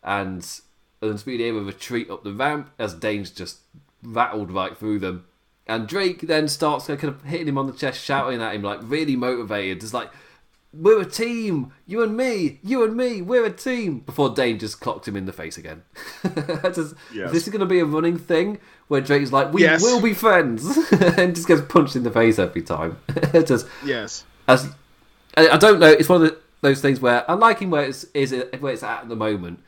and 0.03 0.61
the 1.01 1.07
Undisputed 1.09 1.47
Era 1.47 1.61
retreat 1.63 2.11
up 2.11 2.25
the 2.25 2.33
ramp 2.33 2.71
as 2.79 2.95
Dain's 2.95 3.31
just 3.31 3.59
rattled 4.03 4.51
right 4.51 4.77
through 4.77 4.99
them. 4.99 5.27
And 5.67 5.87
Drake 5.89 6.23
then 6.23 6.49
starts 6.49 6.87
kind 6.87 7.05
of 7.05 7.23
hitting 7.25 7.49
him 7.49 7.57
on 7.59 7.67
the 7.67 7.73
chest, 7.73 8.03
shouting 8.05 8.43
at 8.43 8.55
him, 8.55 8.63
like 8.63 8.81
really 8.83 9.17
motivated. 9.17 9.81
Just 9.81 9.95
like, 9.95 10.11
we're 10.75 11.01
a 11.01 11.07
team, 11.07 11.73
you 11.87 12.03
and 12.03 12.17
me, 12.17 12.59
you 12.63 12.85
and 12.85 12.97
me, 12.97 13.23
we're 13.23 13.45
a 13.47 13.53
team. 13.53 14.01
Before 14.01 14.31
Dain 14.35 14.59
just 14.59 14.81
clocked 14.81 15.07
him 15.09 15.17
in 15.17 15.27
the 15.27 15.33
face 15.33 15.57
again. 15.59 15.83
Just- 16.75 16.95
Yes. 17.15 17.33
This 17.33 17.45
is 17.45 17.49
going 17.49 17.61
to 17.61 17.67
be 17.67 17.79
a 17.81 17.85
running 17.85 18.19
thing 18.19 18.59
where 18.89 19.01
Drake's 19.01 19.33
like, 19.33 19.53
we 19.53 19.63
Yes. 19.63 19.83
will 19.83 20.01
be 20.01 20.13
friends, 20.15 20.65
and 20.93 21.35
just 21.35 21.49
gets 21.49 21.63
punched 21.63 21.97
in 21.97 22.03
the 22.03 22.11
face 22.11 22.39
every 22.39 22.63
time. 22.63 22.99
just 23.33 23.67
Yes. 23.85 24.25
as 24.49 24.69
I, 25.37 25.49
I 25.51 25.57
don't 25.57 25.79
know, 25.81 25.87
it's 25.89 26.09
one 26.09 26.23
of 26.23 26.29
the, 26.31 26.39
those 26.63 26.81
things 26.81 27.01
where 27.01 27.29
I'm 27.31 27.39
liking 27.41 27.71
where 27.71 27.85
it's 27.85 28.05
is 28.13 28.33
it 28.33 28.61
where 28.61 28.73
it's 28.73 28.83
at 28.83 29.03
at 29.03 29.09
the 29.09 29.17
moment. 29.17 29.61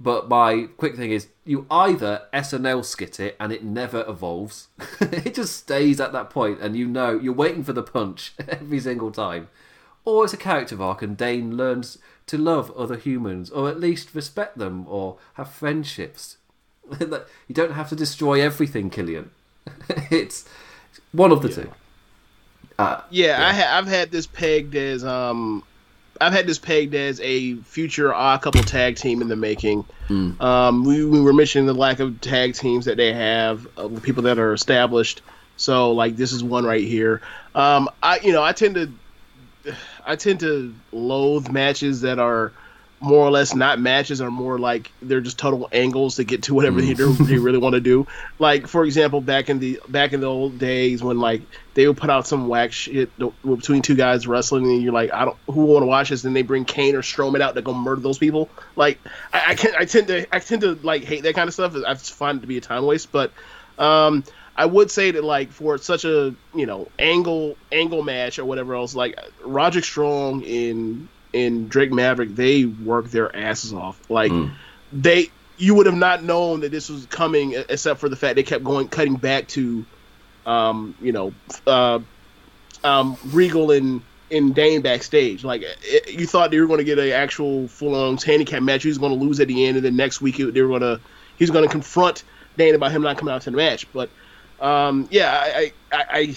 But 0.00 0.28
my 0.28 0.68
quick 0.76 0.94
thing 0.96 1.10
is, 1.10 1.26
you 1.44 1.66
either 1.70 2.22
SNL 2.32 2.84
skit 2.84 3.18
it 3.18 3.36
and 3.40 3.52
it 3.52 3.64
never 3.64 4.04
evolves. 4.08 4.68
it 5.00 5.34
just 5.34 5.56
stays 5.56 6.00
at 6.00 6.12
that 6.12 6.30
point, 6.30 6.60
and 6.60 6.76
you 6.76 6.86
know 6.86 7.18
you're 7.18 7.32
waiting 7.32 7.64
for 7.64 7.72
the 7.72 7.82
punch 7.82 8.32
every 8.48 8.78
single 8.78 9.10
time, 9.10 9.48
or 10.04 10.24
it's 10.24 10.32
a 10.32 10.36
character 10.36 10.80
arc 10.80 11.02
and 11.02 11.16
Dain 11.16 11.56
learns 11.56 11.98
to 12.26 12.38
love 12.38 12.70
other 12.76 12.96
humans, 12.96 13.50
or 13.50 13.68
at 13.68 13.80
least 13.80 14.14
respect 14.14 14.56
them, 14.56 14.84
or 14.88 15.16
have 15.34 15.50
friendships. 15.50 16.36
you 17.00 17.54
don't 17.54 17.72
have 17.72 17.88
to 17.88 17.96
destroy 17.96 18.40
everything, 18.40 18.90
Killian. 18.90 19.30
it's 20.10 20.48
one 21.10 21.32
of 21.32 21.42
the 21.42 21.48
two. 21.48 21.70
Uh, 22.78 23.00
Yeah, 23.10 23.44
I 23.48 23.52
ha- 23.52 23.78
I've 23.78 23.88
had 23.88 24.12
this 24.12 24.28
pegged 24.28 24.76
as 24.76 25.04
um, 25.04 25.64
I've 26.20 26.32
had 26.32 26.46
this 26.46 26.58
pegged 26.58 26.94
as 26.94 27.20
a 27.20 27.56
future 27.56 28.12
odd 28.12 28.42
couple 28.42 28.62
tag 28.62 28.96
team 28.96 29.22
in 29.22 29.28
the 29.28 29.36
making. 29.36 29.84
Um, 30.40 30.84
we, 30.84 31.04
we 31.04 31.20
were 31.20 31.32
mentioning 31.32 31.66
the 31.66 31.74
lack 31.74 32.00
of 32.00 32.20
tag 32.20 32.54
teams 32.54 32.86
that 32.86 32.96
they 32.96 33.12
have, 33.12 33.66
uh, 33.76 33.88
people 34.02 34.24
that 34.24 34.38
are 34.38 34.52
established. 34.52 35.22
So 35.56 35.92
like 35.92 36.16
this 36.16 36.32
is 36.32 36.42
one 36.42 36.64
right 36.64 36.84
here. 36.84 37.20
Um, 37.54 37.88
I 38.02 38.20
you 38.20 38.32
know 38.32 38.42
I 38.42 38.52
tend 38.52 38.76
to 38.76 39.74
I 40.06 40.16
tend 40.16 40.40
to 40.40 40.74
loathe 40.92 41.50
matches 41.50 42.02
that 42.02 42.18
are 42.18 42.52
more 43.00 43.24
or 43.24 43.30
less 43.30 43.54
not 43.54 43.78
matches 43.78 44.20
are 44.20 44.30
more 44.30 44.58
like 44.58 44.90
they're 45.00 45.20
just 45.20 45.38
total 45.38 45.68
angles 45.70 46.16
to 46.16 46.24
get 46.24 46.42
to 46.44 46.54
whatever 46.54 46.80
they, 46.80 46.94
they 46.94 47.38
really 47.38 47.58
want 47.58 47.74
to 47.74 47.80
do. 47.80 48.06
Like 48.38 48.66
for 48.66 48.84
example, 48.84 49.20
back 49.20 49.48
in 49.48 49.58
the 49.58 49.80
back 49.88 50.12
in 50.12 50.20
the 50.20 50.26
old 50.26 50.58
days 50.58 51.02
when 51.02 51.20
like 51.20 51.42
they 51.74 51.86
would 51.86 51.96
put 51.96 52.10
out 52.10 52.26
some 52.26 52.48
whack 52.48 52.72
shit 52.72 53.10
between 53.44 53.82
two 53.82 53.94
guys 53.94 54.26
wrestling, 54.26 54.64
and 54.64 54.82
you're 54.82 54.92
like, 54.92 55.12
I 55.12 55.24
don't 55.24 55.36
who 55.46 55.66
want 55.66 55.82
to 55.82 55.86
watch 55.86 56.08
this? 56.08 56.24
And 56.24 56.34
they 56.34 56.42
bring 56.42 56.64
Kane 56.64 56.96
or 56.96 57.02
Strowman 57.02 57.40
out 57.40 57.54
to 57.54 57.62
go 57.62 57.72
murder 57.72 58.00
those 58.00 58.18
people. 58.18 58.48
Like 58.74 58.98
I, 59.32 59.42
I 59.48 59.54
can 59.54 59.72
I 59.78 59.84
tend 59.84 60.08
to 60.08 60.26
I 60.34 60.40
tend 60.40 60.62
to 60.62 60.74
like 60.82 61.04
hate 61.04 61.22
that 61.22 61.34
kind 61.34 61.48
of 61.48 61.54
stuff. 61.54 61.76
I 61.76 61.94
just 61.94 62.12
find 62.12 62.38
it 62.38 62.40
to 62.42 62.46
be 62.46 62.56
a 62.58 62.62
time 62.62 62.84
waste, 62.84 63.12
but. 63.12 63.32
Um, 63.78 64.24
I 64.56 64.66
would 64.66 64.90
say 64.90 65.12
that 65.12 65.22
like 65.22 65.52
for 65.52 65.78
such 65.78 66.04
a 66.04 66.34
you 66.52 66.66
know 66.66 66.88
angle 66.98 67.56
angle 67.70 68.02
match 68.02 68.40
or 68.40 68.44
whatever 68.44 68.74
else, 68.74 68.92
like 68.92 69.16
Roderick 69.44 69.84
Strong 69.84 70.42
in 70.42 71.08
in 71.32 71.68
Drake 71.68 71.92
Maverick, 71.92 72.34
they 72.34 72.64
work 72.64 73.10
their 73.10 73.34
asses 73.34 73.72
off. 73.72 74.00
Like 74.10 74.32
they, 74.92 75.30
you 75.56 75.74
would 75.74 75.86
have 75.86 75.96
not 75.96 76.24
known 76.24 76.60
that 76.60 76.70
this 76.70 76.88
was 76.88 77.06
coming, 77.06 77.52
except 77.68 78.00
for 78.00 78.08
the 78.08 78.16
fact 78.16 78.36
they 78.36 78.42
kept 78.42 78.64
going 78.64 78.88
cutting 78.88 79.16
back 79.16 79.48
to, 79.48 79.84
um, 80.46 80.94
you 81.00 81.12
know, 81.12 81.32
uh, 81.66 82.00
um, 82.84 83.16
Regal 83.26 83.70
and 83.70 84.02
and 84.30 84.54
Dain 84.54 84.82
backstage. 84.82 85.44
Like 85.44 85.62
it, 85.64 86.10
you 86.12 86.26
thought 86.26 86.50
they 86.50 86.60
were 86.60 86.66
going 86.66 86.78
to 86.78 86.84
get 86.84 86.98
an 86.98 87.10
actual 87.10 87.68
full 87.68 87.94
on 87.94 88.16
handicap 88.18 88.62
match. 88.62 88.82
He 88.82 88.88
was 88.88 88.98
going 88.98 89.18
to 89.18 89.24
lose 89.24 89.40
at 89.40 89.48
the 89.48 89.66
end, 89.66 89.76
and 89.76 89.84
then 89.84 89.96
next 89.96 90.20
week 90.20 90.36
they 90.36 90.62
were 90.62 90.68
going 90.68 90.80
to 90.82 91.00
he's 91.38 91.50
going 91.50 91.64
to 91.64 91.70
confront 91.70 92.24
Dain 92.56 92.74
about 92.74 92.90
him 92.90 93.02
not 93.02 93.18
coming 93.18 93.34
out 93.34 93.42
to 93.42 93.50
the 93.50 93.56
match. 93.56 93.90
But 93.92 94.10
um, 94.60 95.08
yeah, 95.10 95.30
I, 95.32 95.72
I, 95.92 96.04
I, 96.10 96.36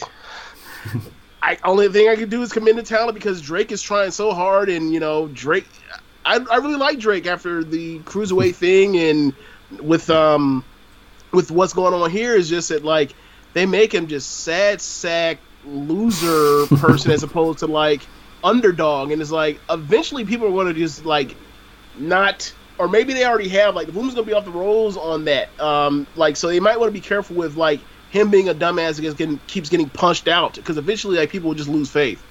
I 1.41 1.57
only 1.63 1.89
thing 1.89 2.07
I 2.07 2.15
can 2.15 2.29
do 2.29 2.41
is 2.41 2.51
commend 2.51 2.77
the 2.77 2.83
talent 2.83 3.15
because 3.15 3.41
Drake 3.41 3.71
is 3.71 3.81
trying 3.81 4.11
so 4.11 4.31
hard, 4.31 4.69
and 4.69 4.93
you 4.93 4.99
know 4.99 5.27
Drake. 5.27 5.67
I, 6.23 6.35
I 6.35 6.57
really 6.57 6.75
like 6.75 6.99
Drake 6.99 7.25
after 7.25 7.63
the 7.63 7.99
cruiserweight 7.99 8.55
thing, 8.55 8.97
and 8.97 9.33
with 9.81 10.09
um 10.09 10.63
with 11.31 11.49
what's 11.49 11.73
going 11.73 11.93
on 11.93 12.09
here 12.11 12.35
is 12.35 12.49
just 12.49 12.69
that 12.69 12.83
like 12.83 13.13
they 13.53 13.65
make 13.65 13.93
him 13.93 14.07
just 14.07 14.29
sad 14.41 14.81
sack 14.81 15.39
loser 15.65 16.65
person 16.77 17.11
as 17.11 17.23
opposed 17.23 17.59
to 17.59 17.67
like 17.67 18.01
underdog, 18.43 19.11
and 19.11 19.21
it's 19.21 19.31
like 19.31 19.59
eventually 19.69 20.25
people 20.25 20.47
are 20.47 20.51
going 20.51 20.67
to 20.67 20.73
just 20.73 21.05
like 21.05 21.35
not 21.97 22.53
or 22.77 22.87
maybe 22.87 23.13
they 23.13 23.25
already 23.25 23.49
have 23.49 23.75
like 23.75 23.87
the 23.87 23.93
room's 23.93 24.15
gonna 24.15 24.25
be 24.25 24.33
off 24.33 24.45
the 24.45 24.51
rolls 24.51 24.97
on 24.97 25.25
that 25.25 25.49
um 25.59 26.07
like 26.15 26.35
so 26.35 26.47
they 26.47 26.59
might 26.59 26.79
want 26.79 26.87
to 26.87 26.93
be 26.93 27.01
careful 27.01 27.35
with 27.35 27.55
like 27.55 27.79
him 28.11 28.29
being 28.29 28.49
a 28.49 28.53
dumbass 28.53 28.99
against 28.99 29.17
getting 29.17 29.39
keeps 29.47 29.69
getting 29.69 29.89
punched 29.89 30.27
out 30.27 30.55
because 30.55 30.77
eventually 30.77 31.17
like 31.17 31.29
people 31.29 31.49
will 31.49 31.55
just 31.55 31.69
lose 31.69 31.89
faith 31.89 32.21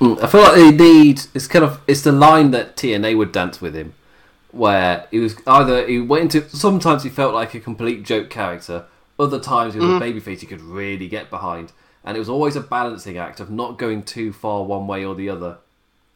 Mm, 0.00 0.22
I 0.22 0.26
feel 0.26 0.42
like 0.42 0.54
they 0.56 0.70
need 0.72 1.22
it's 1.34 1.46
kind 1.46 1.64
of 1.64 1.80
it's 1.86 2.02
the 2.02 2.12
line 2.12 2.50
that 2.50 2.76
TNA 2.76 3.16
would 3.16 3.32
dance 3.32 3.60
with 3.62 3.74
him. 3.74 3.94
where 4.50 5.06
he 5.10 5.18
was 5.18 5.36
either 5.46 5.86
he 5.86 6.00
went 6.00 6.34
into 6.34 6.48
sometimes 6.54 7.02
he 7.02 7.08
felt 7.10 7.34
like 7.34 7.54
a 7.54 7.60
complete 7.60 8.02
joke 8.04 8.28
character, 8.30 8.84
other 9.18 9.40
times 9.40 9.74
he 9.74 9.80
was 9.80 9.88
Mm-hmm. 9.88 10.02
a 10.02 10.06
babyface 10.20 10.40
he 10.40 10.46
could 10.46 10.60
really 10.62 11.08
get 11.08 11.30
behind, 11.30 11.72
and 12.04 12.16
it 12.16 12.20
was 12.20 12.28
always 12.28 12.56
a 12.56 12.60
balancing 12.60 13.16
act 13.16 13.40
of 13.40 13.50
not 13.50 13.78
going 13.78 14.02
too 14.02 14.32
far 14.34 14.64
one 14.64 14.86
way 14.86 15.02
or 15.04 15.14
the 15.14 15.30
other, 15.30 15.58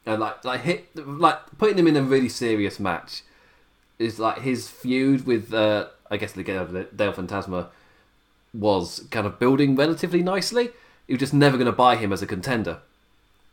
and 0.05 0.19
like 0.21 0.43
like 0.45 0.61
hit 0.61 0.95
like 0.95 1.37
putting 1.57 1.77
him 1.79 1.87
in 1.87 1.97
a 1.97 2.03
really 2.03 2.29
serious 2.29 2.79
match 2.79 3.23
is 3.99 4.19
like 4.19 4.39
his 4.41 4.67
feud 4.69 5.25
with 5.25 5.53
uh, 5.53 5.87
I 6.11 6.17
guess 6.17 6.33
the 6.33 6.43
del 6.43 7.13
Fantasma 7.13 7.67
was 8.53 9.05
kind 9.11 9.25
of 9.25 9.39
building 9.39 9.75
relatively 9.75 10.21
nicely. 10.21 10.71
You're 11.07 11.17
just 11.17 11.33
never 11.33 11.57
going 11.57 11.67
to 11.67 11.71
buy 11.71 11.95
him 11.95 12.13
as 12.13 12.21
a 12.21 12.27
contender, 12.27 12.79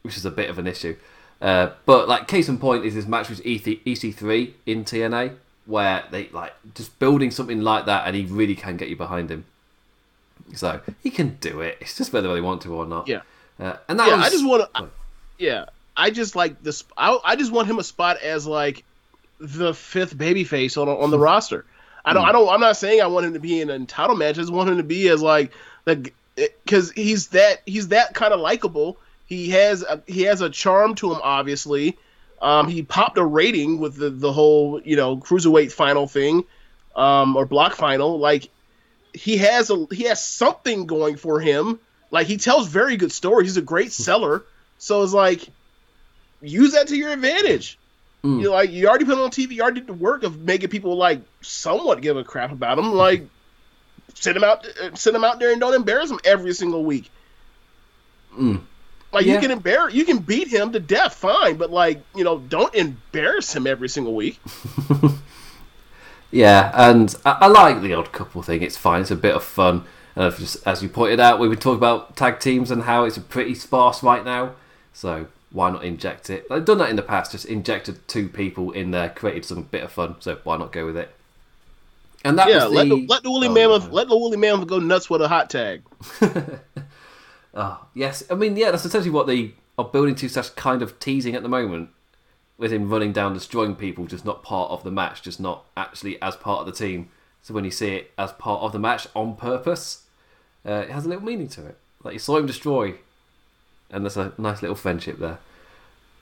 which 0.02 0.16
is 0.16 0.24
a 0.24 0.30
bit 0.30 0.50
of 0.50 0.58
an 0.58 0.66
issue. 0.66 0.96
Uh, 1.40 1.70
but 1.86 2.08
like 2.08 2.26
case 2.26 2.48
in 2.48 2.58
point 2.58 2.84
is 2.84 2.94
his 2.94 3.06
match 3.06 3.28
with 3.28 3.44
E 3.46 3.56
EC, 3.56 3.84
EC3 3.84 4.52
in 4.66 4.84
TNA, 4.84 5.36
where 5.66 6.04
they 6.10 6.28
like 6.28 6.52
just 6.74 6.98
building 6.98 7.30
something 7.30 7.60
like 7.62 7.86
that, 7.86 8.06
and 8.06 8.16
he 8.16 8.24
really 8.24 8.56
can 8.56 8.76
get 8.76 8.88
you 8.88 8.96
behind 8.96 9.30
him. 9.30 9.44
So 10.54 10.80
he 11.02 11.10
can 11.10 11.36
do 11.40 11.60
it. 11.60 11.78
It's 11.80 11.96
just 11.96 12.12
whether 12.12 12.32
they 12.32 12.40
want 12.40 12.62
to 12.62 12.74
or 12.74 12.86
not. 12.86 13.06
Yeah. 13.06 13.20
Uh, 13.60 13.76
and 13.88 13.98
that 14.00 14.08
yeah, 14.08 14.16
was, 14.16 14.26
I 14.26 14.30
just 14.30 14.46
want 14.46 14.74
to. 14.74 14.88
Yeah, 15.38 15.66
I 15.96 16.10
just 16.10 16.34
like 16.34 16.62
this. 16.62 16.84
I, 16.96 17.18
I 17.24 17.36
just 17.36 17.52
want 17.52 17.68
him 17.68 17.78
a 17.78 17.84
spot 17.84 18.20
as 18.22 18.46
like 18.46 18.84
the 19.38 19.74
fifth 19.74 20.16
babyface 20.16 20.80
on 20.80 20.88
on 20.88 21.10
the 21.10 21.18
roster. 21.28 21.64
I 22.04 22.12
don't. 22.12 22.24
I 22.24 22.32
don't. 22.32 22.48
I'm 22.48 22.60
not 22.60 22.76
saying 22.76 23.00
I 23.00 23.06
want 23.06 23.26
him 23.26 23.34
to 23.34 23.40
be 23.40 23.60
in 23.60 23.70
an 23.70 23.86
title 23.86 24.16
match. 24.16 24.36
I 24.36 24.42
just 24.42 24.52
want 24.52 24.70
him 24.70 24.78
to 24.78 24.82
be 24.82 25.08
as 25.08 25.22
like 25.22 25.52
the 25.84 26.10
because 26.36 26.90
he's 26.92 27.28
that 27.28 27.62
he's 27.66 27.88
that 27.88 28.14
kind 28.14 28.32
of 28.32 28.40
likable. 28.40 28.98
He 29.26 29.50
has 29.50 29.82
a, 29.82 30.02
he 30.06 30.22
has 30.22 30.40
a 30.40 30.50
charm 30.50 30.94
to 30.96 31.12
him. 31.12 31.20
Obviously, 31.22 31.98
um, 32.40 32.68
he 32.68 32.82
popped 32.82 33.18
a 33.18 33.24
rating 33.24 33.78
with 33.78 33.96
the 33.96 34.10
the 34.10 34.32
whole 34.32 34.80
you 34.82 34.96
know 34.96 35.16
cruiserweight 35.16 35.72
final 35.72 36.06
thing, 36.06 36.44
um, 36.96 37.36
or 37.36 37.46
block 37.46 37.74
final. 37.74 38.18
Like 38.18 38.48
he 39.12 39.38
has 39.38 39.70
a 39.70 39.86
he 39.90 40.04
has 40.04 40.24
something 40.24 40.86
going 40.86 41.16
for 41.16 41.40
him. 41.40 41.80
Like 42.10 42.26
he 42.26 42.36
tells 42.36 42.68
very 42.68 42.96
good 42.96 43.12
stories. 43.12 43.48
He's 43.48 43.56
a 43.56 43.62
great 43.62 43.92
seller. 43.92 44.44
So 44.78 45.02
it's 45.02 45.12
like 45.12 45.48
use 46.40 46.72
that 46.72 46.88
to 46.88 46.96
your 46.96 47.10
advantage. 47.10 47.78
Mm. 48.28 48.40
You 48.42 48.50
like 48.50 48.70
you 48.70 48.88
already 48.88 49.04
put 49.06 49.14
him 49.14 49.20
on 49.20 49.30
TV. 49.30 49.52
You 49.52 49.62
already 49.62 49.80
did 49.80 49.88
the 49.88 49.94
work 49.94 50.22
of 50.22 50.40
making 50.40 50.68
people 50.68 50.96
like 50.96 51.22
somewhat 51.40 52.02
give 52.02 52.16
a 52.16 52.24
crap 52.24 52.52
about 52.52 52.76
them. 52.76 52.92
Like 52.92 53.26
send 54.14 54.36
them 54.36 54.44
out, 54.44 54.66
uh, 54.82 54.94
send 54.94 55.14
them 55.14 55.24
out 55.24 55.38
there 55.38 55.52
and 55.52 55.60
don't 55.60 55.74
embarrass 55.74 56.10
them 56.10 56.20
every 56.24 56.52
single 56.52 56.84
week. 56.84 57.10
Mm. 58.36 58.60
Like 59.12 59.24
Yeah. 59.24 59.34
you 59.34 59.40
can 59.40 59.50
embarrass, 59.50 59.94
you 59.94 60.04
can 60.04 60.18
beat 60.18 60.48
him 60.48 60.72
to 60.72 60.80
death, 60.80 61.14
fine. 61.14 61.56
But 61.56 61.70
like 61.70 62.02
you 62.14 62.24
know, 62.24 62.38
don't 62.38 62.74
embarrass 62.74 63.54
him 63.54 63.66
every 63.66 63.88
single 63.88 64.14
week. 64.14 64.38
Yeah, 66.30 66.70
and 66.74 67.14
I, 67.24 67.38
I 67.42 67.46
like 67.46 67.80
the 67.80 67.94
odd 67.94 68.12
couple 68.12 68.42
thing. 68.42 68.62
It's 68.62 68.76
fine. 68.76 69.00
It's 69.02 69.10
a 69.10 69.16
bit 69.16 69.34
of 69.34 69.42
fun. 69.42 69.84
And 70.14 70.34
just, 70.36 70.66
as 70.66 70.82
you 70.82 70.88
pointed 70.88 71.20
out, 71.20 71.38
we've 71.38 71.50
been 71.50 71.58
talking 71.58 71.78
about 71.78 72.16
tag 72.16 72.40
teams 72.40 72.70
and 72.70 72.82
how 72.82 73.04
it's 73.04 73.16
pretty 73.18 73.54
sparse 73.54 74.02
right 74.02 74.24
now. 74.24 74.52
So 74.92 75.28
why 75.50 75.70
not 75.70 75.84
inject 75.84 76.30
it? 76.30 76.46
I've 76.50 76.64
done 76.64 76.78
that 76.78 76.90
in 76.90 76.96
the 76.96 77.02
past. 77.02 77.32
Just 77.32 77.46
injected 77.46 78.06
two 78.08 78.28
people 78.28 78.72
in 78.72 78.90
there, 78.90 79.08
created 79.08 79.44
some 79.44 79.62
bit 79.62 79.82
of 79.82 79.92
fun. 79.92 80.16
So 80.20 80.38
why 80.44 80.56
not 80.56 80.72
go 80.72 80.86
with 80.86 80.96
it? 80.96 81.14
And 82.24 82.38
that 82.38 82.48
yeah, 82.48 82.64
was 82.64 82.72
let 82.74 82.88
the, 82.88 82.96
the 82.96 83.06
let 83.06 83.22
the 83.22 83.30
woolly 83.30 83.48
Oh, 83.48 83.52
mammoth 83.52 83.86
no. 83.88 83.92
let 83.94 84.08
the 84.08 84.16
woolly 84.16 84.36
mammoth 84.36 84.66
go 84.68 84.78
nuts 84.78 85.08
with 85.08 85.22
a 85.22 85.28
hot 85.28 85.48
tag. 85.50 85.82
Oh, 87.54 87.86
yes. 87.94 88.24
I 88.30 88.34
mean, 88.34 88.56
yeah, 88.56 88.70
that's 88.70 88.84
essentially 88.84 89.10
what 89.10 89.26
they 89.26 89.54
are 89.78 89.84
building 89.84 90.14
to, 90.16 90.28
such 90.28 90.54
kind 90.56 90.82
of 90.82 90.98
teasing 90.98 91.34
at 91.34 91.42
the 91.42 91.48
moment, 91.48 91.90
with 92.58 92.72
him 92.72 92.88
running 92.90 93.12
down, 93.12 93.34
destroying 93.34 93.76
people, 93.76 94.06
just 94.06 94.24
not 94.24 94.42
part 94.42 94.70
of 94.72 94.82
the 94.82 94.90
match, 94.90 95.22
just 95.22 95.38
not 95.40 95.64
actually 95.76 96.20
as 96.20 96.34
part 96.36 96.60
of 96.60 96.66
the 96.66 96.72
team. 96.72 97.08
So 97.42 97.54
when 97.54 97.64
you 97.64 97.70
see 97.70 97.94
it 97.94 98.10
as 98.18 98.32
part 98.32 98.62
of 98.62 98.72
the 98.72 98.78
match 98.80 99.06
on 99.14 99.36
purpose, 99.36 100.02
uh, 100.66 100.72
it 100.72 100.90
has 100.90 101.06
a 101.06 101.08
little 101.08 101.24
meaning 101.24 101.48
to 101.50 101.66
it. 101.66 101.78
Like 102.02 102.14
you 102.14 102.18
saw 102.18 102.36
him 102.36 102.46
destroy, 102.46 102.94
and 103.90 104.04
there's 104.04 104.16
a 104.16 104.32
nice 104.38 104.62
little 104.62 104.76
friendship 104.76 105.18
there. 105.18 105.38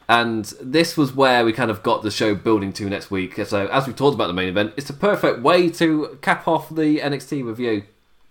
And 0.09 0.45
this 0.63 0.97
was 0.97 1.13
where 1.13 1.45
we 1.45 1.53
kind 1.53 1.71
of 1.71 1.83
got 1.83 2.03
the 2.03 2.13
show 2.13 2.35
building 2.35 2.73
to 2.75 2.89
next 2.89 3.11
week. 3.11 3.35
So 3.45 3.67
as 3.67 3.87
we've 3.87 3.97
talked 3.97 4.15
about 4.15 4.29
the 4.29 4.35
main 4.35 4.49
event, 4.49 4.75
it's 4.77 4.87
the 4.87 4.93
perfect 4.93 5.41
way 5.41 5.69
to 5.71 6.19
cap 6.23 6.47
off 6.47 6.69
the 6.69 7.01
NXT 7.01 7.45
review. 7.45 7.83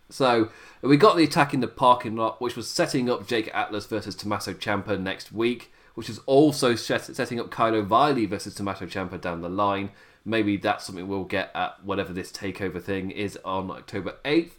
So 0.09 0.49
we 0.81 0.95
got 0.95 1.17
the 1.17 1.25
attack 1.25 1.53
in 1.53 1.59
the 1.59 1.67
parking 1.67 2.15
lot, 2.15 2.39
which 2.39 2.55
was 2.55 2.69
setting 2.69 3.09
up 3.09 3.27
Jake 3.27 3.49
Atlas 3.53 3.87
versus 3.87 4.15
Tommaso 4.15 4.53
Ciampa 4.53 4.97
next 4.97 5.33
week, 5.33 5.73
which 5.95 6.09
is 6.09 6.19
also 6.25 6.75
setting 6.75 7.39
up 7.41 7.51
Kyle 7.51 7.75
O'Reilly 7.75 8.25
versus 8.25 8.55
Tommaso 8.55 8.85
Ciampa 8.85 9.19
down 9.19 9.41
the 9.41 9.49
line. 9.49 9.89
Maybe 10.23 10.55
that's 10.55 10.85
something 10.85 11.07
we'll 11.07 11.25
get 11.25 11.51
at 11.53 11.83
whatever 11.83 12.13
this 12.13 12.31
takeover 12.31 12.81
thing 12.81 13.11
is 13.11 13.37
on 13.43 13.69
October 13.69 14.15
8th. 14.23 14.51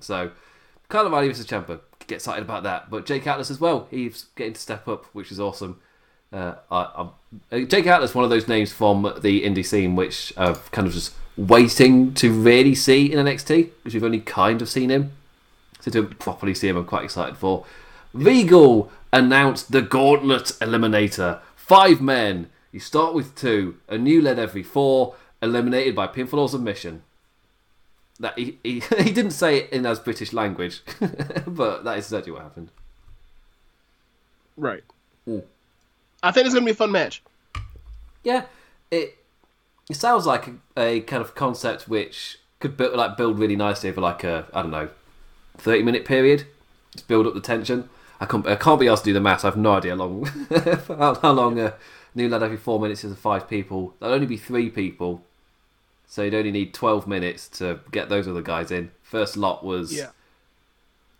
So 0.00 0.32
Kyle 0.88 1.06
O'Reilly 1.06 1.28
versus 1.28 1.46
Ciampa, 1.46 1.80
get 2.08 2.16
excited 2.16 2.42
about 2.42 2.64
that. 2.64 2.90
But 2.90 3.06
Jake 3.06 3.26
Atlas 3.26 3.50
as 3.50 3.60
well, 3.60 3.86
he's 3.90 4.26
getting 4.34 4.54
to 4.54 4.60
step 4.60 4.88
up, 4.88 5.04
which 5.12 5.30
is 5.30 5.38
awesome. 5.38 5.80
Uh, 6.32 6.54
I, 6.70 6.90
I'm, 6.96 7.10
uh, 7.52 7.66
Jake 7.66 7.86
Atlas, 7.86 8.14
one 8.14 8.24
of 8.24 8.30
those 8.30 8.48
names 8.48 8.72
from 8.72 9.02
the 9.20 9.44
indie 9.44 9.64
scene, 9.64 9.94
which 9.94 10.32
I've 10.36 10.70
kind 10.72 10.86
of 10.86 10.92
just 10.92 11.14
waiting 11.36 12.12
to 12.14 12.32
really 12.32 12.74
see 12.74 13.12
in 13.12 13.24
NXT, 13.24 13.70
because 13.78 13.94
we've 13.94 14.04
only 14.04 14.20
kind 14.20 14.60
of 14.60 14.68
seen 14.68 14.90
him. 14.90 15.12
So 15.80 15.90
to 15.92 16.02
properly 16.02 16.54
see 16.54 16.68
him, 16.68 16.76
I'm 16.76 16.84
quite 16.84 17.04
excited 17.04 17.36
for. 17.36 17.64
Regal 18.12 18.90
announced 19.12 19.70
the 19.70 19.82
Gauntlet 19.82 20.46
Eliminator. 20.60 21.40
Five 21.54 22.00
men. 22.00 22.50
You 22.72 22.80
start 22.80 23.14
with 23.14 23.34
two. 23.34 23.78
A 23.88 23.96
new 23.96 24.20
led 24.20 24.38
every 24.38 24.62
four. 24.62 25.14
Eliminated 25.40 25.94
by 25.94 26.08
pinfall 26.08 26.38
or 26.38 26.48
submission. 26.48 27.02
That 28.20 28.38
he, 28.38 28.58
he, 28.62 28.80
he 28.98 29.12
didn't 29.12 29.32
say 29.32 29.58
it 29.58 29.72
in 29.72 29.86
as 29.86 29.98
British 29.98 30.32
language, 30.32 30.82
but 31.46 31.84
that 31.84 31.98
is 31.98 32.06
exactly 32.06 32.32
what 32.32 32.42
happened. 32.42 32.70
Right. 34.56 34.82
Mm. 35.26 35.44
I 36.22 36.32
think 36.32 36.46
it's 36.46 36.54
gonna 36.54 36.66
be 36.66 36.72
a 36.72 36.74
fun 36.74 36.90
match. 36.90 37.22
Yeah, 38.24 38.44
it 38.90 39.18
it 39.88 39.96
sounds 39.96 40.26
like 40.26 40.48
a, 40.48 40.52
a 40.76 41.00
kind 41.00 41.22
of 41.22 41.34
concept 41.34 41.88
which 41.88 42.38
could 42.60 42.76
build 42.76 42.96
like 42.96 43.16
build 43.16 43.38
really 43.38 43.56
nicely 43.56 43.88
over 43.90 44.00
like 44.00 44.24
a 44.24 44.46
I 44.52 44.62
don't 44.62 44.70
know 44.70 44.88
thirty 45.56 45.82
minute 45.82 46.04
period. 46.04 46.46
Just 46.92 47.06
build 47.06 47.26
up 47.26 47.34
the 47.34 47.40
tension. 47.40 47.88
I 48.20 48.26
can't 48.26 48.46
I 48.46 48.56
can't 48.56 48.80
be 48.80 48.88
asked 48.88 49.04
to 49.04 49.10
do 49.10 49.14
the 49.14 49.20
maths. 49.20 49.44
I 49.44 49.48
have 49.48 49.56
no 49.56 49.72
idea 49.72 49.96
how 49.96 50.04
long 50.04 50.24
how, 50.88 51.14
how 51.14 51.32
long 51.32 51.60
a 51.60 51.74
new 52.14 52.28
lad 52.28 52.42
every 52.42 52.56
four 52.56 52.80
minutes 52.80 53.04
is 53.04 53.12
of 53.12 53.18
five 53.18 53.48
people. 53.48 53.94
There'll 54.00 54.14
only 54.14 54.26
be 54.26 54.36
three 54.36 54.70
people, 54.70 55.24
so 56.08 56.22
you'd 56.22 56.34
only 56.34 56.50
need 56.50 56.74
twelve 56.74 57.06
minutes 57.06 57.48
to 57.58 57.78
get 57.92 58.08
those 58.08 58.26
other 58.26 58.42
guys 58.42 58.70
in. 58.72 58.90
First 59.02 59.36
lot 59.36 59.64
was 59.64 59.92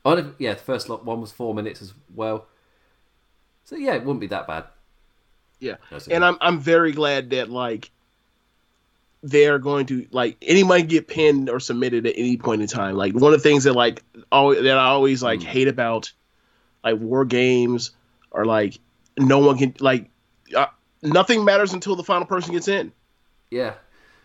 Oh, 0.04 0.14
no, 0.14 0.32
yeah, 0.38 0.54
the 0.54 0.60
first 0.60 0.88
lot 0.88 1.04
one 1.04 1.20
was 1.20 1.30
four 1.30 1.54
minutes 1.54 1.82
as 1.82 1.92
well. 2.14 2.46
So 3.64 3.76
yeah, 3.76 3.92
it 3.94 4.00
wouldn't 4.04 4.20
be 4.20 4.26
that 4.28 4.46
bad. 4.46 4.64
Yeah. 5.60 5.74
And 6.10 6.24
I'm 6.24 6.38
I'm 6.40 6.58
very 6.58 6.92
glad 6.92 7.30
that 7.30 7.50
like 7.50 7.90
they're 9.22 9.58
going 9.58 9.86
to 9.86 10.06
like 10.12 10.36
anybody 10.40 10.82
can 10.82 10.88
get 10.88 11.08
pinned 11.08 11.50
or 11.50 11.58
submitted 11.60 12.06
at 12.06 12.14
any 12.16 12.36
point 12.36 12.62
in 12.62 12.68
time. 12.68 12.94
Like 12.96 13.12
one 13.14 13.34
of 13.34 13.42
the 13.42 13.48
things 13.48 13.64
that 13.64 13.74
like 13.74 14.02
always 14.30 14.62
that 14.62 14.78
I 14.78 14.84
always 14.86 15.22
like 15.22 15.40
Mm. 15.40 15.44
hate 15.44 15.68
about 15.68 16.12
like 16.84 16.98
war 16.98 17.24
games 17.24 17.90
or 18.30 18.44
like 18.44 18.78
no 19.18 19.40
one 19.40 19.58
can 19.58 19.74
like 19.80 20.08
uh, 20.56 20.66
nothing 21.02 21.44
matters 21.44 21.72
until 21.72 21.96
the 21.96 22.04
final 22.04 22.26
person 22.26 22.52
gets 22.52 22.68
in. 22.68 22.92
Yeah, 23.50 23.74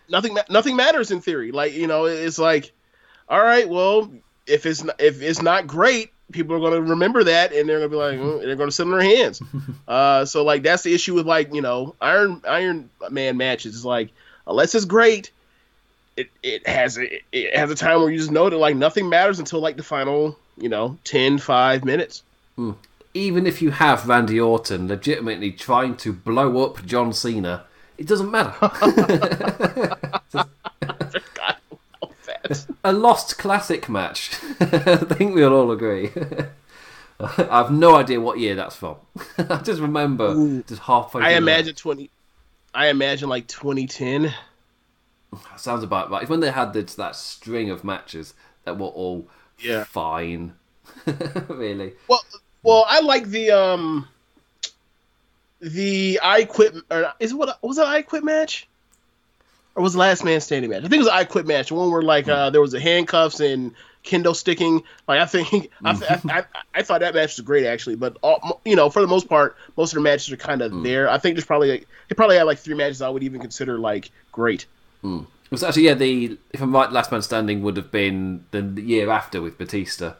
Nothing 0.08 0.36
nothing 0.48 0.76
matters 0.76 1.10
in 1.10 1.20
theory. 1.20 1.52
Like 1.52 1.72
you 1.74 1.86
know 1.86 2.04
it's 2.04 2.38
like 2.38 2.72
all 3.28 3.42
right, 3.42 3.68
well 3.68 4.10
if 4.46 4.66
it's 4.66 4.84
not, 4.84 5.00
if 5.00 5.22
it's 5.22 5.40
not 5.42 5.66
great, 5.66 6.10
people 6.32 6.54
are 6.54 6.58
going 6.58 6.72
to 6.72 6.82
remember 6.82 7.24
that 7.24 7.52
and 7.52 7.68
they're 7.68 7.78
going 7.78 7.90
to 7.90 7.96
be 7.96 7.96
like 7.96 8.18
"Mm," 8.18 8.42
they're 8.42 8.56
going 8.56 8.68
to 8.68 8.74
sit 8.74 8.84
on 8.86 8.92
their 8.92 9.02
hands. 9.02 9.40
Uh, 9.86 10.24
so 10.24 10.42
like 10.42 10.62
that's 10.62 10.82
the 10.82 10.94
issue 10.94 11.14
with 11.14 11.26
like 11.26 11.52
you 11.52 11.60
know 11.60 11.94
Iron 12.00 12.40
Iron 12.48 12.88
Man 13.10 13.36
matches. 13.36 13.76
It's 13.76 13.84
like 13.84 14.08
unless 14.46 14.74
it's 14.74 14.86
great, 14.86 15.30
it, 16.16 16.28
it 16.42 16.66
has 16.66 16.96
a, 16.96 17.20
it 17.32 17.54
has 17.54 17.70
a 17.70 17.74
time 17.74 18.00
where 18.00 18.10
you 18.10 18.16
just 18.16 18.30
know 18.30 18.48
that 18.48 18.56
like 18.56 18.76
nothing 18.76 19.10
matters 19.10 19.38
until 19.38 19.60
like 19.60 19.76
the 19.76 19.82
final 19.82 20.38
you 20.56 20.70
know 20.70 20.96
10, 21.04 21.36
5 21.38 21.84
minutes. 21.84 22.22
even 23.12 23.46
if 23.46 23.60
you 23.60 23.72
have 23.72 24.08
Randy 24.08 24.40
Orton 24.40 24.88
legitimately 24.88 25.52
trying 25.52 25.96
to 25.98 26.12
blow 26.12 26.64
up 26.64 26.84
John 26.86 27.12
Cena, 27.12 27.64
it 27.98 28.06
doesn't 28.06 28.30
matter. 28.30 28.54
God, 28.60 29.98
a 32.84 32.92
lost 32.92 33.38
classic 33.38 33.88
match. 33.88 34.30
I 34.60 34.96
think 34.96 35.34
we'll 35.34 35.52
all 35.54 35.70
agree. 35.70 36.10
I 37.20 37.58
have 37.58 37.70
no 37.70 37.94
idea 37.96 38.20
what 38.20 38.38
year 38.38 38.54
that's 38.54 38.76
from. 38.76 38.96
I 39.38 39.56
just 39.62 39.80
remember 39.80 40.28
Ooh. 40.28 40.62
just 40.64 40.82
halfway. 40.82 41.22
I 41.22 41.28
through 41.30 41.36
imagine 41.38 41.74
twenty. 41.74 42.10
I 42.74 42.88
imagine 42.88 43.28
like 43.28 43.46
2010. 43.46 44.22
that. 45.32 45.60
sounds 45.60 45.84
about 45.84 46.10
right. 46.10 46.22
It's 46.22 46.30
when 46.30 46.40
they 46.40 46.50
had 46.50 46.72
this, 46.72 46.96
that 46.96 47.14
string 47.14 47.70
of 47.70 47.84
matches 47.84 48.34
that 48.64 48.76
were 48.78 48.86
all 48.88 49.28
Yeah. 49.60 49.84
fine. 49.84 50.54
really. 51.48 51.92
Well, 52.08 52.24
well, 52.64 52.84
I 52.88 53.00
like 53.00 53.26
the 53.28 53.52
um, 53.52 54.08
the 55.64 56.20
I 56.22 56.44
quit 56.44 56.74
or 56.90 57.12
is 57.20 57.32
it 57.32 57.34
what 57.34 57.58
was 57.62 57.76
that 57.76 57.86
I 57.86 58.02
quit 58.02 58.24
match? 58.24 58.68
or 59.76 59.82
was 59.82 59.94
the 59.94 59.98
last 59.98 60.24
man 60.24 60.40
standing 60.40 60.70
match? 60.70 60.80
I 60.84 60.88
think 60.88 60.94
it 60.94 60.98
was 60.98 61.08
I 61.08 61.24
Quit 61.24 61.46
match. 61.46 61.68
The 61.68 61.74
one 61.74 61.90
where 61.90 62.00
like 62.02 62.28
uh, 62.28 62.50
there 62.50 62.60
was 62.60 62.70
the 62.72 62.80
handcuffs 62.80 63.40
and 63.40 63.72
kendo 64.04 64.34
sticking. 64.36 64.82
Like 65.08 65.20
I 65.20 65.26
think 65.26 65.70
I, 65.84 65.90
I, 65.90 66.20
I, 66.38 66.44
I 66.76 66.82
thought 66.82 67.00
that 67.00 67.12
match 67.14 67.36
was 67.36 67.44
great 67.44 67.66
actually. 67.66 67.96
But 67.96 68.16
all, 68.22 68.60
you 68.64 68.76
know, 68.76 68.88
for 68.88 69.00
the 69.00 69.08
most 69.08 69.28
part, 69.28 69.56
most 69.76 69.92
of 69.92 69.96
the 69.96 70.02
matches 70.02 70.32
are 70.32 70.36
kind 70.36 70.62
of 70.62 70.70
Mm. 70.70 70.84
there. 70.84 71.10
I 71.10 71.18
think 71.18 71.34
there's 71.34 71.44
probably 71.44 71.70
like, 71.72 71.88
they 72.08 72.14
probably 72.14 72.36
had 72.36 72.44
like 72.44 72.58
three 72.58 72.76
matches 72.76 73.02
I 73.02 73.08
would 73.08 73.24
even 73.24 73.40
consider 73.40 73.78
like 73.78 74.10
great. 74.30 74.66
It 75.02 75.26
was 75.50 75.64
actually 75.64 75.86
yeah 75.86 75.94
the 75.94 76.38
if 76.52 76.62
I'm 76.62 76.72
right, 76.72 76.92
last 76.92 77.10
man 77.10 77.22
standing 77.22 77.62
would 77.62 77.76
have 77.76 77.90
been 77.90 78.44
the 78.52 78.62
year 78.80 79.10
after 79.10 79.42
with 79.42 79.58
Batista, 79.58 80.12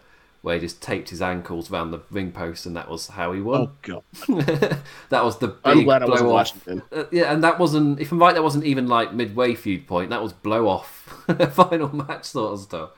where 0.44 0.56
he 0.56 0.60
just 0.60 0.82
taped 0.82 1.08
his 1.08 1.22
ankles 1.22 1.70
around 1.70 1.90
the 1.90 2.00
ring 2.10 2.30
post, 2.30 2.66
and 2.66 2.76
that 2.76 2.90
was 2.90 3.06
how 3.06 3.32
he 3.32 3.40
won. 3.40 3.62
Oh 3.62 3.70
god, 3.80 4.02
that 5.08 5.24
was 5.24 5.38
the 5.38 5.48
big 5.48 5.58
I'm 5.64 5.84
glad 5.84 6.02
I 6.02 6.06
wasn't 6.06 6.28
off. 6.28 6.32
watching 6.34 6.60
then. 6.66 6.82
Uh, 6.92 7.04
yeah, 7.10 7.32
and 7.32 7.42
that 7.42 7.58
wasn't. 7.58 7.98
If 7.98 8.12
I'm 8.12 8.18
right, 8.18 8.34
that 8.34 8.42
wasn't 8.42 8.64
even 8.64 8.86
like 8.86 9.14
midway 9.14 9.54
feud 9.54 9.86
point. 9.86 10.10
That 10.10 10.22
was 10.22 10.34
blow 10.34 10.68
off, 10.68 11.24
final 11.52 11.88
match 11.96 12.26
sort 12.26 12.52
of 12.52 12.60
stuff. 12.60 12.90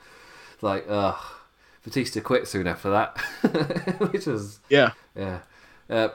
Like, 0.61 0.87
ugh, 0.89 1.23
Batista 1.85 2.21
quit 2.21 2.49
soon 2.49 2.67
after 2.67 2.91
that, 2.91 3.17
which 4.11 4.27
was 4.27 4.59
Yeah, 4.69 4.91
yeah. 5.15 5.39
Uh, 5.89 6.09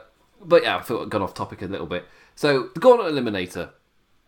but 0.44 0.62
yeah, 0.64 0.76
I 0.76 0.82
thought 0.82 1.04
I'd 1.04 1.10
gone 1.10 1.22
off 1.22 1.32
topic 1.32 1.62
a 1.62 1.66
little 1.66 1.86
bit. 1.86 2.04
So 2.34 2.68
the 2.74 2.80
Gauntlet 2.80 3.10
Eliminator, 3.14 3.70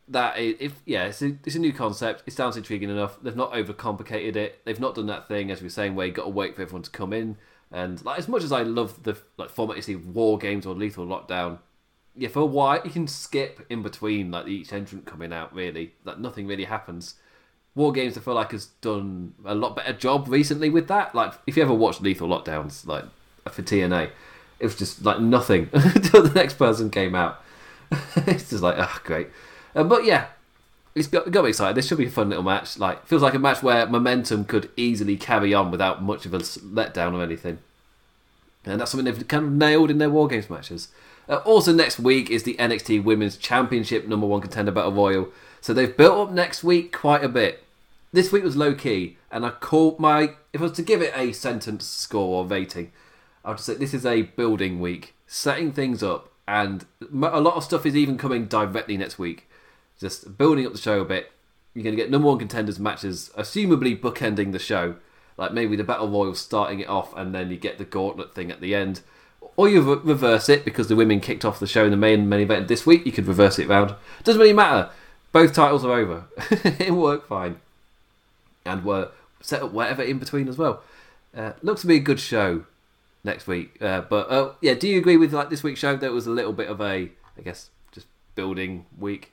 that 0.09 0.39
is, 0.39 0.57
if 0.61 0.83
yeah, 0.85 1.05
it's 1.07 1.23
a, 1.23 1.37
it's 1.45 1.57
a 1.57 1.59
new 1.59 1.73
concept. 1.73 2.23
It 2.27 2.33
sounds 2.33 2.57
intriguing 2.57 2.91
enough. 2.91 3.19
They've 3.23 3.37
not 3.37 3.53
overcomplicated 3.53 4.37
it. 4.37 4.65
They've 4.65 4.81
not 4.81 4.95
done 4.95 5.07
that 5.07 5.29
thing 5.29 5.51
as 5.51 5.61
we 5.61 5.67
were 5.67 5.71
saying 5.71 5.95
where 5.95 6.07
you 6.07 6.13
got 6.13 6.25
to 6.25 6.31
wait 6.31 6.57
for 6.57 6.63
everyone 6.63 6.83
to 6.83 6.91
come 6.91 7.13
in. 7.13 7.37
And 7.71 8.05
like 8.05 8.19
as 8.19 8.29
much 8.29 8.45
as 8.45 8.53
I 8.53 8.63
love 8.63 9.03
the 9.03 9.19
like 9.37 9.51
format 9.51 9.77
you 9.77 9.83
see 9.83 9.97
war 9.97 10.39
games 10.39 10.67
or 10.67 10.75
lethal 10.75 11.07
lockdown, 11.07 11.59
yeah, 12.15 12.29
for 12.29 12.41
a 12.41 12.47
while 12.47 12.81
you 12.85 12.91
can 12.91 13.09
skip 13.09 13.67
in 13.69 13.83
between 13.83 14.31
like 14.31 14.47
each 14.47 14.73
entrant 14.73 15.07
coming 15.07 15.33
out. 15.33 15.55
Really, 15.55 15.95
like 16.05 16.19
nothing 16.19 16.47
really 16.47 16.65
happens. 16.65 17.15
War 17.75 17.93
Games, 17.93 18.17
I 18.17 18.21
feel 18.21 18.35
like 18.35 18.53
has 18.53 18.67
done 18.67 19.35
a 19.45 19.55
lot 19.55 19.75
better 19.75 19.93
job 19.93 20.29
recently 20.29 20.71
with 20.71 20.87
that. 20.89 21.15
Like, 21.15 21.35
if 21.47 21.57
you 21.57 21.63
ever 21.65 21.75
watched 21.75 22.01
Lethal 22.01 22.29
Lockdowns, 22.29 22.87
like 22.87 23.05
for 23.51 23.63
TNA, 23.63 24.11
it 24.61 24.65
was 24.65 24.77
just 24.77 25.05
like 25.05 25.21
nothing 25.21 25.69
until 25.73 26.23
the 26.23 26.35
next 26.35 26.55
person 26.55 26.91
came 26.91 27.15
out. 27.15 27.43
it's 28.17 28.51
just 28.51 28.63
like, 28.63 28.77
ah, 28.79 29.01
great. 29.05 29.29
Uh, 29.75 29.85
but 29.85 30.05
yeah, 30.05 30.27
it's 30.95 31.09
got, 31.09 31.31
got 31.31 31.45
me 31.45 31.51
excited. 31.51 31.77
This 31.77 31.89
should 31.89 31.99
be 31.99 32.07
a 32.07 32.11
fun 32.11 32.29
little 32.29 32.45
match. 32.45 32.79
Like, 32.79 33.07
feels 33.07 33.23
like 33.23 33.35
a 33.35 33.39
match 33.39 33.63
where 33.63 33.87
momentum 33.87 34.45
could 34.45 34.71
easily 34.77 35.17
carry 35.17 35.53
on 35.53 35.71
without 35.71 36.03
much 36.03 36.25
of 36.27 36.35
a 36.35 36.39
letdown 36.39 37.15
or 37.15 37.23
anything. 37.23 37.59
And 38.65 38.81
that's 38.81 38.91
something 38.91 39.05
they've 39.05 39.29
kind 39.29 39.45
of 39.45 39.53
nailed 39.53 39.91
in 39.91 39.99
their 39.99 40.11
War 40.11 40.29
Games 40.29 40.49
matches. 40.49 40.89
Uh, 41.29 41.37
also, 41.37 41.73
next 41.73 41.99
week 41.99 42.31
is 42.31 42.45
the 42.45 42.55
NXT 42.55 43.03
Women's 43.03 43.37
Championship 43.37 44.07
number 44.07 44.27
one 44.27 44.41
contender 44.41 44.73
battle 44.73 44.93
royal. 44.93 45.29
So 45.61 45.73
they've 45.73 45.97
built 45.97 46.29
up 46.29 46.35
next 46.35 46.63
week 46.63 46.93
quite 46.93 47.25
a 47.25 47.29
bit. 47.29 47.65
This 48.13 48.31
week 48.31 48.45
was 48.45 48.57
low 48.57 48.75
key, 48.75 49.17
and 49.33 49.45
I 49.45 49.51
called 49.51 49.99
my. 49.99 50.35
If 50.53 50.61
I 50.61 50.65
was 50.65 50.73
to 50.73 50.83
give 50.83 51.03
it 51.03 51.13
a 51.17 51.33
sentence 51.33 51.85
score 51.85 52.39
or 52.39 52.47
rating, 52.47 52.93
I 53.45 53.49
would 53.49 53.57
just 53.57 53.67
say 53.67 53.75
this 53.75 53.95
is 53.95 54.07
a 54.07 54.23
building 54.23 54.79
week, 54.79 55.15
setting 55.27 55.73
things 55.73 56.03
up, 56.03 56.31
and 56.47 56.87
a 57.11 57.41
lot 57.41 57.57
of 57.57 57.65
stuff 57.65 57.85
is 57.87 57.97
even 57.97 58.17
coming 58.19 58.45
directly 58.45 58.97
next 58.97 59.19
week. 59.19 59.49
Just 60.05 60.37
building 60.37 60.67
up 60.67 60.73
the 60.73 60.79
show 60.79 61.01
a 61.01 61.05
bit. 61.07 61.33
You're 61.73 61.83
going 61.83 61.97
to 61.97 62.03
get 62.03 62.11
number 62.11 62.29
one 62.29 62.39
contenders 62.39 62.79
matches, 62.79 63.31
assumably 63.39 63.99
bookending 63.99 64.53
the 64.53 64.59
show. 64.59 64.97
Like 65.39 65.55
maybe 65.55 65.77
the 65.77 65.83
Battle 65.83 66.11
Royal 66.11 66.35
starting 66.35 66.81
it 66.81 66.89
off, 66.91 67.17
and 67.17 67.35
then 67.35 67.51
you 67.51 67.57
get 67.57 67.79
the 67.79 67.87
gauntlet 67.87 68.35
thing 68.35 68.51
at 68.51 68.61
the 68.61 68.75
end. 68.75 69.01
Or 69.57 69.67
you 69.67 69.81
re- 69.81 70.01
reverse 70.05 70.51
it 70.51 70.63
because 70.63 70.89
the 70.89 70.95
women 70.95 71.21
kicked 71.21 71.43
off 71.43 71.59
the 71.59 71.67
show 71.67 71.87
in 71.87 71.91
the 71.91 71.97
main 71.97 72.29
main 72.29 72.41
event 72.41 72.69
this 72.69 72.85
week. 72.85 73.07
You 73.07 73.13
could 73.13 73.27
reverse 73.27 73.59
it 73.59 73.67
round. 73.67 73.95
Doesn't 74.25 74.41
really 74.41 74.53
matter. 74.53 74.91
Both 75.33 75.55
titles 75.55 75.87
are 75.87 75.93
over. 75.93 76.27
it 76.39 76.93
worked 76.93 77.27
fine, 77.27 77.61
and 78.67 78.85
were 78.85 79.11
set 79.41 79.63
up 79.63 79.73
whatever 79.73 80.03
in 80.03 80.19
between 80.19 80.49
as 80.49 80.59
well. 80.59 80.83
Uh, 81.35 81.53
looks 81.63 81.81
to 81.81 81.87
be 81.87 81.97
a 81.97 82.01
good 82.01 82.21
show 82.21 82.67
next 83.25 83.47
week. 83.47 83.81
Uh, 83.81 84.03
but 84.03 84.31
uh, 84.31 84.53
yeah, 84.61 84.75
do 84.75 84.87
you 84.87 84.99
agree 84.99 85.17
with 85.17 85.33
like 85.33 85.49
this 85.49 85.63
week's 85.63 85.81
show? 85.81 85.97
That 85.97 86.13
was 86.13 86.27
a 86.27 86.31
little 86.31 86.53
bit 86.53 86.69
of 86.69 86.83
a, 86.83 87.11
I 87.39 87.41
guess, 87.43 87.71
just 87.91 88.07
building 88.35 88.85
week. 88.99 89.33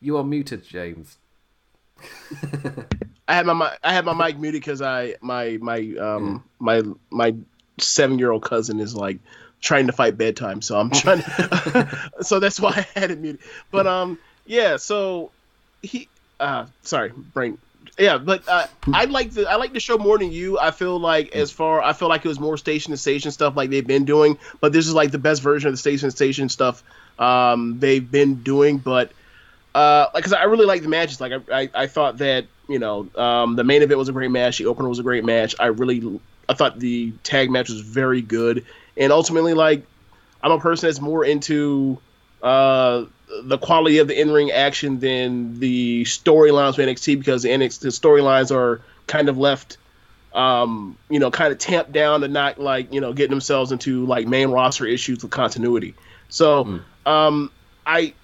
You 0.00 0.16
are 0.16 0.24
muted, 0.24 0.64
James. 0.64 1.18
I 3.28 3.34
had 3.34 3.46
my 3.46 3.76
I 3.82 3.92
had 3.92 4.04
my 4.04 4.14
mic 4.14 4.38
muted 4.38 4.60
because 4.60 4.80
I 4.80 5.16
my 5.20 5.58
my 5.60 5.94
um 6.00 6.42
my 6.58 6.82
my 7.10 7.34
seven 7.78 8.18
year 8.18 8.30
old 8.30 8.42
cousin 8.42 8.80
is 8.80 8.94
like 8.94 9.18
trying 9.60 9.86
to 9.86 9.92
fight 9.92 10.16
bedtime, 10.16 10.62
so 10.62 10.78
I'm 10.78 10.90
trying. 10.94 11.20
To, 11.20 12.10
so 12.22 12.40
that's 12.40 12.58
why 12.58 12.70
I 12.70 12.98
had 12.98 13.10
it 13.10 13.18
muted. 13.18 13.40
But 13.70 13.86
um 13.86 14.18
yeah, 14.46 14.76
so 14.78 15.32
he 15.82 16.08
uh 16.38 16.66
sorry 16.82 17.12
brain 17.14 17.58
yeah, 17.98 18.18
but 18.18 18.48
uh, 18.48 18.66
I 18.92 19.04
like 19.06 19.32
the 19.32 19.48
I 19.48 19.56
like 19.56 19.72
the 19.72 19.80
show 19.80 19.98
more 19.98 20.18
than 20.18 20.32
you. 20.32 20.58
I 20.58 20.70
feel 20.70 20.98
like 20.98 21.34
as 21.34 21.50
far 21.50 21.82
I 21.82 21.92
feel 21.92 22.08
like 22.08 22.24
it 22.24 22.28
was 22.28 22.40
more 22.40 22.56
station 22.56 22.92
to 22.92 22.96
station 22.96 23.30
stuff 23.30 23.56
like 23.56 23.70
they've 23.70 23.86
been 23.86 24.04
doing, 24.04 24.38
but 24.60 24.72
this 24.72 24.86
is 24.86 24.94
like 24.94 25.10
the 25.10 25.18
best 25.18 25.42
version 25.42 25.68
of 25.68 25.74
the 25.74 25.78
station 25.78 26.08
to 26.08 26.16
station 26.16 26.48
stuff 26.48 26.82
um 27.18 27.78
they've 27.78 28.10
been 28.10 28.42
doing, 28.42 28.78
but 28.78 29.12
uh, 29.74 30.06
like, 30.14 30.24
cause 30.24 30.32
I 30.32 30.44
really 30.44 30.66
like 30.66 30.82
the 30.82 30.88
matches. 30.88 31.20
Like, 31.20 31.32
I, 31.32 31.62
I, 31.62 31.70
I 31.74 31.86
thought 31.86 32.18
that 32.18 32.46
you 32.70 32.78
know, 32.78 33.08
um, 33.16 33.56
the 33.56 33.64
main 33.64 33.82
event 33.82 33.98
was 33.98 34.08
a 34.08 34.12
great 34.12 34.30
match. 34.30 34.58
The 34.58 34.66
opener 34.66 34.88
was 34.88 35.00
a 35.00 35.02
great 35.02 35.24
match. 35.24 35.56
I 35.58 35.66
really, 35.66 36.20
I 36.48 36.54
thought 36.54 36.78
the 36.78 37.12
tag 37.24 37.50
match 37.50 37.68
was 37.68 37.80
very 37.80 38.22
good. 38.22 38.64
And 38.96 39.12
ultimately, 39.12 39.54
like, 39.54 39.84
I'm 40.40 40.52
a 40.52 40.60
person 40.60 40.86
that's 40.86 41.00
more 41.00 41.24
into 41.24 41.98
uh, 42.44 43.06
the 43.42 43.58
quality 43.58 43.98
of 43.98 44.06
the 44.06 44.18
in-ring 44.18 44.52
action 44.52 45.00
than 45.00 45.58
the 45.58 46.04
storylines 46.04 46.78
with 46.78 46.86
NXT 46.86 47.18
because 47.18 47.42
the 47.42 47.48
NXT 47.48 47.80
the 47.80 47.88
storylines 47.88 48.54
are 48.54 48.80
kind 49.08 49.28
of 49.28 49.36
left, 49.36 49.76
um, 50.32 50.96
you 51.08 51.18
know, 51.18 51.32
kind 51.32 51.52
of 51.52 51.58
tamped 51.58 51.90
down 51.90 52.20
to 52.20 52.28
not 52.28 52.60
like 52.60 52.92
you 52.92 53.00
know 53.00 53.12
getting 53.12 53.30
themselves 53.30 53.72
into 53.72 54.06
like 54.06 54.28
main 54.28 54.50
roster 54.50 54.86
issues 54.86 55.22
with 55.22 55.32
continuity. 55.32 55.94
So, 56.28 56.80
um, 57.04 57.50
I 57.84 58.14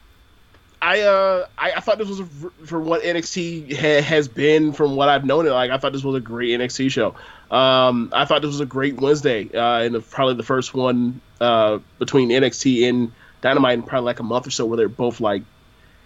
I 0.87 1.01
uh 1.01 1.47
I, 1.59 1.73
I 1.73 1.81
thought 1.81 1.99
this 1.99 2.09
was 2.09 2.23
for 2.65 2.81
what 2.81 3.03
NXT 3.03 3.77
ha- 3.77 4.03
has 4.03 4.29
been 4.29 4.73
from 4.73 4.95
what 4.95 5.09
I've 5.09 5.25
known 5.25 5.45
it 5.45 5.51
like 5.51 5.73
I 5.73 5.79
thought 5.79 5.93
this 5.93 6.05
was 6.05 6.15
a 6.15 6.21
great 6.21 6.59
NXT 6.61 6.93
show. 6.93 7.17
Um, 7.51 8.11
I 8.13 8.25
thought 8.25 8.41
this 8.43 8.53
was 8.53 8.61
a 8.61 8.67
great 8.67 9.01
Wednesday 9.01 9.51
uh, 9.53 9.81
and 9.81 9.97
the, 9.97 10.01
probably 10.01 10.35
the 10.35 10.45
first 10.45 10.75
one 10.75 11.21
uh, 11.41 11.81
between 11.99 12.29
NXT 12.29 12.89
and 12.89 13.11
Dynamite 13.41 13.75
in 13.75 13.83
probably 13.83 14.07
like 14.07 14.21
a 14.21 14.23
month 14.23 14.47
or 14.47 14.51
so 14.51 14.65
where 14.65 14.77
they're 14.77 14.89
both 14.89 15.21
like 15.21 15.43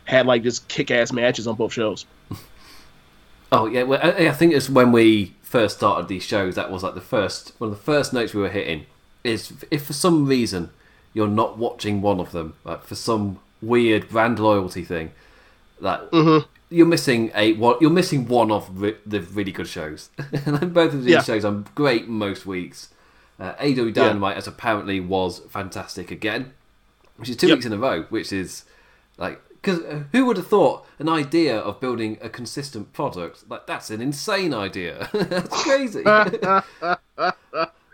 had 0.04 0.24
like 0.24 0.42
just 0.44 0.66
kick 0.68 0.90
ass 0.90 1.12
matches 1.12 1.46
on 1.46 1.56
both 1.56 1.74
shows. 1.74 2.06
Oh 3.52 3.66
yeah, 3.66 3.82
well, 3.82 3.98
I, 4.00 4.28
I 4.28 4.30
think 4.30 4.54
it's 4.54 4.70
when 4.70 4.92
we 4.92 5.34
first 5.42 5.78
started 5.78 6.06
these 6.06 6.22
shows. 6.22 6.54
That 6.54 6.70
was 6.70 6.84
like 6.84 6.94
the 6.94 7.00
first 7.00 7.52
one 7.58 7.72
of 7.72 7.76
the 7.76 7.82
first 7.82 8.12
notes 8.12 8.32
we 8.32 8.42
were 8.42 8.48
hitting. 8.48 8.86
Is 9.24 9.64
if 9.72 9.86
for 9.86 9.92
some 9.92 10.26
reason 10.26 10.70
you're 11.12 11.26
not 11.26 11.58
watching 11.58 12.00
one 12.00 12.20
of 12.20 12.30
them, 12.30 12.54
like 12.62 12.84
for 12.84 12.94
some 12.94 13.40
weird 13.62 14.08
brand 14.08 14.38
loyalty 14.38 14.84
thing, 14.84 15.12
that 15.80 16.08
you're 16.70 16.86
missing 16.86 17.30
a 17.34 17.52
one. 17.54 17.76
You're 17.80 17.90
missing 17.90 18.26
one 18.28 18.50
of 18.50 18.80
re- 18.80 18.96
the 19.06 19.20
really 19.20 19.52
good 19.52 19.66
shows. 19.68 20.10
and 20.46 20.72
both 20.74 20.94
of 20.94 21.04
these 21.04 21.12
Yeah. 21.14 21.22
shows 21.22 21.44
are 21.44 21.64
great 21.74 22.08
most 22.08 22.46
weeks. 22.46 22.90
Uh, 23.38 23.54
AEW 23.54 23.92
Dynamite, 23.94 24.36
as 24.36 24.46
apparently, 24.46 25.00
was 25.00 25.38
fantastic 25.48 26.10
again, 26.10 26.52
which 27.16 27.28
is 27.30 27.36
two 27.36 27.48
Yep. 27.48 27.56
weeks 27.56 27.66
in 27.66 27.72
a 27.72 27.78
row. 27.78 28.02
Which 28.10 28.32
is 28.32 28.64
like 29.16 29.40
because 29.62 29.80
who 30.12 30.24
would 30.26 30.36
have 30.36 30.46
thought 30.46 30.86
an 30.98 31.08
idea 31.08 31.58
of 31.58 31.80
building 31.80 32.18
a 32.22 32.28
consistent 32.28 32.92
product 32.94 33.44
like 33.50 33.66
that's 33.66 33.90
an 33.90 34.00
insane 34.00 34.54
idea. 34.54 35.08
that's 35.14 35.62
crazy. 35.64 36.02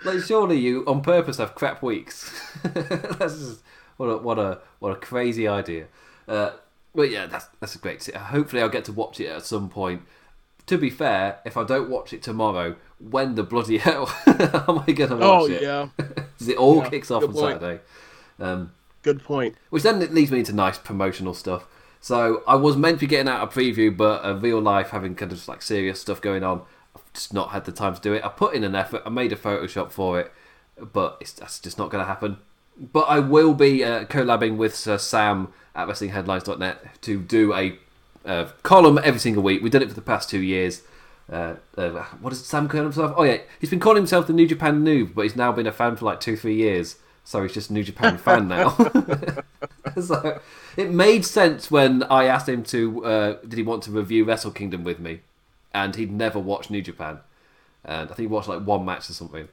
like 0.05 0.21
surely 0.25 0.59
you 0.59 0.85
on 0.87 1.01
purpose 1.03 1.39
have 1.39 1.55
crap 1.55 1.83
weeks. 1.83 2.31
that's 2.63 3.39
just 3.39 3.63
what 3.97 4.07
a 4.07 4.17
what 4.19 4.39
a 4.39 4.59
what 4.79 4.93
a 4.93 4.97
crazy 4.97 5.47
idea. 5.49 5.87
Uh, 6.29 6.51
but 6.95 7.11
yeah, 7.11 7.27
that's 7.27 7.47
that's 7.61 7.75
a 7.75 7.79
great. 7.79 8.05
Hopefully, 8.15 8.63
I'll 8.63 8.69
get 8.69 8.85
to 8.87 8.93
watch 8.93 9.21
it 9.21 9.27
at 9.29 9.45
some 9.45 9.69
point. 9.69 10.03
To 10.67 10.77
be 10.79 10.91
fair, 10.91 11.39
if 11.45 11.57
I 11.57 11.63
don't 11.63 11.89
watch 11.89 12.13
it 12.13 12.23
tomorrow, 12.23 12.75
when 12.99 13.37
the 13.37 13.45
bloody 13.45 13.79
hell 13.87 14.13
am 14.27 14.81
I 14.87 14.93
going 14.93 15.11
to 15.11 15.17
watch 15.17 15.23
Oh 15.23 15.47
it? 15.49 15.63
yeah, 15.63 15.89
'Cause 15.99 16.49
it 16.49 16.57
all 16.57 16.83
Yeah, 16.83 16.89
kicks 16.91 17.11
off 17.11 17.21
good 17.21 17.31
on 17.31 17.35
point. 17.35 17.61
Saturday. 17.61 17.81
Um, 18.41 18.73
good 19.03 19.23
point. 19.23 19.57
which 19.71 19.83
then 19.85 20.03
it 20.03 20.13
leads 20.13 20.31
me 20.33 20.41
into 20.41 20.53
nice 20.53 20.79
promotional 20.79 21.35
stuff. 21.35 21.67
So 22.01 22.43
I 22.47 22.57
was 22.57 22.77
meant 22.77 22.99
to 22.99 23.07
be 23.07 23.11
getting 23.11 23.29
out 23.29 23.43
a 23.43 23.47
preview, 23.47 23.97
but 23.97 24.25
uh, 24.25 24.35
real 24.35 24.61
life 24.61 24.91
having 24.91 25.15
kind 25.15 25.33
of 25.33 25.47
like 25.49 25.63
serious 25.63 26.01
stuff 26.01 26.21
going 26.21 26.43
on, 26.45 26.63
I've 26.95 27.13
just 27.13 27.33
not 27.33 27.51
had 27.51 27.65
the 27.65 27.73
time 27.73 27.95
to 27.95 28.01
do 28.01 28.13
it. 28.13 28.25
I 28.25 28.29
put 28.29 28.55
in 28.55 28.65
an 28.65 28.75
effort, 28.75 29.03
I 29.07 29.11
made 29.11 29.33
a 29.33 29.37
Photoshop 29.37 29.91
for 29.93 30.21
it, 30.21 30.33
but 30.93 31.17
it's 31.21 31.33
that's 31.33 31.59
just 31.61 31.79
not 31.79 31.91
going 31.91 32.03
to 32.03 32.07
happen. 32.09 32.39
But 32.79 33.09
I 33.09 33.21
will 33.21 33.55
be 33.55 33.83
uh, 33.83 34.05
collabing 34.05 34.57
with 34.57 34.75
Sir 34.75 34.99
Sam 34.99 35.53
at 35.75 35.89
WrestlingHeadlines.net 35.89 37.03
to 37.03 37.21
do 37.21 37.55
a 37.55 37.79
uh, 38.25 38.49
column 38.63 38.99
every 39.03 39.21
single 39.21 39.43
week. 39.43 39.63
We've 39.63 39.73
done 39.73 39.83
it 39.83 39.89
for 39.89 39.95
the 39.95 40.03
past 40.03 40.29
two 40.29 40.43
years. 40.43 40.83
Uh, 41.31 41.55
uh, 41.77 42.05
what 42.21 42.31
does 42.31 42.45
Sam 42.45 42.69
call 42.69 42.83
himself? 42.83 43.15
Oh 43.17 43.25
yeah, 43.25 43.39
he's 43.61 43.71
been 43.71 43.81
calling 43.81 43.97
himself 43.97 44.27
the 44.27 44.33
New 44.33 44.47
Japan 44.47 44.85
Noob, 44.85 45.15
but 45.15 45.23
he's 45.23 45.37
now 45.37 45.53
been 45.53 45.67
a 45.67 45.73
fan 45.73 45.97
for 45.97 46.05
like 46.05 46.21
two, 46.21 46.37
three 46.37 46.55
years. 46.55 46.97
so 47.25 47.43
he's 47.43 47.53
just 47.53 47.71
a 47.71 47.73
New 47.73 47.83
Japan 47.83 48.17
fan 48.27 48.47
now. 48.49 48.71
so 50.01 50.41
it 50.77 50.91
made 50.91 51.25
sense 51.25 51.71
when 51.71 52.05
I 52.05 52.25
asked 52.27 52.49
him 52.49 52.63
to, 52.65 53.05
uh, 53.05 53.33
did 53.43 53.55
he 53.55 53.63
want 53.63 53.83
to 53.85 53.91
review 53.91 54.25
Wrestle 54.25 54.53
Kingdom 54.53 54.85
with 54.85 55.01
me, 55.01 55.21
and 55.75 55.97
he'd 55.97 56.13
never 56.13 56.39
watched 56.39 56.71
New 56.71 56.83
Japan, 56.83 57.19
and 57.85 58.03
I 58.03 58.15
think 58.15 58.19
he 58.21 58.27
watched 58.27 58.49
like 58.49 58.63
one 58.63 58.85
match 58.85 59.11
or 59.11 59.15
something, 59.15 59.49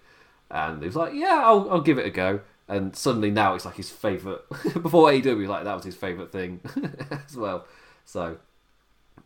and 0.51 0.79
he 0.79 0.85
was 0.85 0.95
like, 0.95 1.13
yeah, 1.13 1.41
I'll, 1.43 1.69
I'll 1.71 1.81
give 1.81 1.97
it 1.97 2.05
a 2.05 2.11
go. 2.11 2.41
And 2.67 2.95
suddenly 2.95 3.29
now 3.29 3.55
it's 3.55 3.65
like 3.65 3.75
his 3.75 3.89
favourite. 3.89 4.39
Before 4.81 5.09
AEW, 5.09 5.47
like 5.47 5.65
that 5.65 5.75
was 5.75 5.85
his 5.85 5.95
favourite 5.95 6.31
thing 6.31 6.61
as 7.27 7.35
well. 7.35 7.65
So 8.05 8.37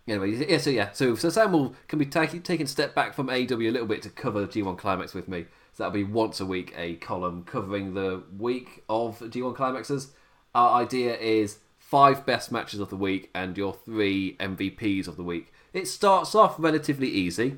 Anyway, 0.07 0.31
yeah, 0.49 0.57
so 0.57 0.69
yeah, 0.69 0.91
so 0.93 1.15
so 1.15 1.29
Sam 1.29 1.51
will 1.51 1.75
can 1.89 1.99
be 1.99 2.05
taking 2.05 2.41
taking 2.41 2.65
a 2.65 2.69
step 2.69 2.95
back 2.95 3.13
from 3.13 3.27
AEW 3.27 3.67
a 3.67 3.71
little 3.71 3.87
bit 3.87 4.01
to 4.03 4.09
cover 4.09 4.39
the 4.39 4.47
G1 4.47 4.77
Climax 4.77 5.13
with 5.13 5.27
me. 5.27 5.45
So 5.73 5.83
that'll 5.83 5.91
be 5.91 6.05
once 6.05 6.39
a 6.39 6.45
week 6.45 6.73
a 6.77 6.95
column 6.95 7.43
covering 7.43 7.93
the 7.93 8.23
week 8.37 8.83
of 8.87 9.19
G1 9.19 9.55
Climaxes. 9.55 10.13
Our 10.55 10.81
idea 10.81 11.17
is 11.17 11.59
five 11.77 12.25
best 12.25 12.53
matches 12.53 12.79
of 12.79 12.89
the 12.89 12.95
week 12.95 13.29
and 13.35 13.57
your 13.57 13.73
three 13.73 14.37
MVPs 14.39 15.09
of 15.09 15.17
the 15.17 15.23
week. 15.23 15.53
It 15.73 15.87
starts 15.87 16.33
off 16.33 16.55
relatively 16.57 17.09
easy, 17.09 17.57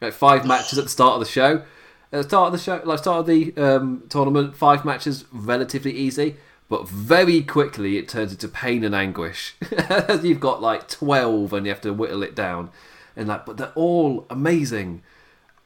like 0.00 0.14
five 0.14 0.46
matches 0.46 0.78
at 0.78 0.84
the 0.84 0.90
start 0.90 1.14
of 1.14 1.20
the 1.20 1.30
show. 1.30 1.64
At 2.12 2.22
the 2.22 2.22
start 2.24 2.46
of 2.48 2.52
the 2.52 2.58
show, 2.58 2.80
like 2.84 2.98
start 2.98 3.20
of 3.20 3.26
the 3.26 3.54
um, 3.56 4.02
tournament, 4.08 4.56
five 4.56 4.84
matches 4.84 5.24
relatively 5.32 5.92
easy 5.92 6.36
but 6.68 6.86
very 6.88 7.42
quickly 7.42 7.98
it 7.98 8.08
turns 8.08 8.30
into 8.30 8.46
pain 8.46 8.84
and 8.84 8.94
anguish. 8.94 9.56
You've 10.22 10.38
got 10.38 10.62
like 10.62 10.88
12 10.88 11.52
and 11.52 11.66
you 11.66 11.72
have 11.72 11.80
to 11.80 11.92
whittle 11.92 12.22
it 12.22 12.36
down. 12.36 12.70
And 13.16 13.26
like, 13.26 13.44
but 13.44 13.56
they're 13.56 13.72
all 13.74 14.24
amazing. 14.30 15.02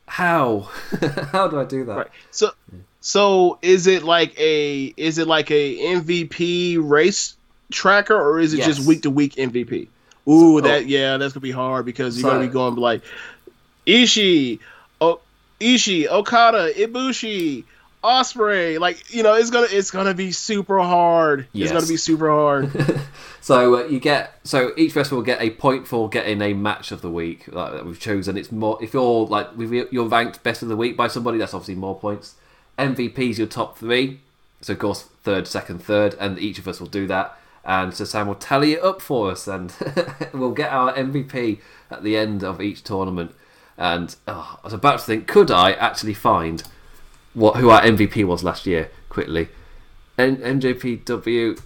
How? 0.07 0.61
How 1.31 1.47
do 1.49 1.61
I 1.61 1.67
do 1.67 1.85
that? 1.85 1.95
Right. 1.95 2.07
So, 2.31 2.53
so 3.03 3.59
is 3.61 3.87
it 3.87 4.03
like 4.03 4.35
a 4.41 4.95
is 4.97 5.19
it 5.19 5.29
like 5.29 5.51
a 5.51 5.77
MVP 5.79 6.79
race 6.81 7.37
tracker 7.71 8.17
or 8.17 8.41
is 8.41 8.55
it 8.55 8.59
Yes. 8.61 8.69
just 8.79 8.89
week 8.89 9.03
to 9.03 9.11
week 9.11 9.35
MVP? 9.35 9.89
Ooh, 10.27 10.57
So- 10.57 10.61
that 10.63 10.87
yeah, 10.87 11.19
that's 11.19 11.35
gonna 11.35 11.43
be 11.43 11.51
hard 11.51 11.85
because 11.85 12.17
you're 12.19 12.31
So- 12.31 12.35
gonna 12.37 12.47
be 12.47 12.53
going 12.53 12.77
like 12.77 13.03
Ishii, 13.87 14.59
Ishii, 15.65 16.09
Okada, 16.09 16.73
Ibushi, 16.75 17.65
Ospreay. 18.03 18.79
Like 18.79 19.13
you 19.15 19.23
know, 19.23 19.35
it's 19.35 19.51
gonna 19.51 19.69
it's 19.71 19.91
gonna 19.91 20.15
be 20.15 20.31
super 20.31 20.79
hard. 20.79 21.47
Yes. 21.53 21.71
It's 21.71 21.73
gonna 21.73 21.91
be 21.91 21.97
super 21.97 22.29
hard. 22.31 23.01
So 23.45 23.77
uh, 23.77 23.85
you 23.89 24.01
get 24.01 24.41
so 24.43 24.73
each 24.75 24.97
wrestler 24.97 25.17
will 25.17 25.23
get 25.23 25.39
a 25.43 25.51
point 25.51 25.87
for 25.87 26.09
getting 26.09 26.41
a 26.41 26.55
match 26.55 26.93
of 26.93 27.03
the 27.03 27.11
week 27.11 27.47
like, 27.49 27.73
that 27.73 27.85
we've 27.85 28.01
chosen. 28.01 28.39
It's 28.39 28.51
more 28.51 28.83
if 28.83 28.95
you're 28.95 29.27
like 29.27 29.49
if 29.59 29.93
you're 29.93 30.09
ranked 30.09 30.43
best 30.43 30.63
of 30.63 30.71
the 30.71 30.77
week 30.79 30.97
by 30.97 31.09
somebody, 31.09 31.37
that's 31.37 31.53
obviously 31.53 31.75
more 31.75 31.95
points. 31.95 32.37
MVP's 32.79 33.39
your 33.39 33.47
top 33.47 33.77
three, 33.77 34.21
so 34.63 34.73
of 34.73 34.79
course 34.79 35.03
third, 35.25 35.47
second, 35.47 35.83
third, 35.83 36.17
and 36.19 36.39
each 36.39 36.59
of 36.59 36.67
us 36.67 36.81
will 36.81 36.87
do 36.87 37.07
that. 37.09 37.39
And 37.67 37.93
so 37.93 38.07
Sam 38.07 38.29
will 38.29 38.35
tally 38.35 38.73
it 38.73 38.83
up 38.83 39.03
for 39.03 39.31
us, 39.31 39.47
and 39.47 39.75
we'll 40.33 40.53
get 40.53 40.73
our 40.73 40.95
MVP 40.95 41.61
at 41.91 42.03
the 42.03 42.17
end 42.17 42.43
of 42.43 42.63
each 42.63 42.83
tournament. 42.83 43.35
And 43.77 44.15
oh, 44.29 44.59
I 44.63 44.67
was 44.67 44.73
about 44.73 45.01
to 45.01 45.05
think, 45.05 45.27
could 45.27 45.51
I 45.51 45.73
actually 45.73 46.15
find 46.15 46.63
what 47.35 47.57
who 47.57 47.71
our 47.71 47.83
MVP 47.83 48.25
was 48.25 48.45
last 48.45 48.67
year? 48.67 48.91
Quickly, 49.09 49.49
N- 50.19 50.37
NJPW 50.39 51.61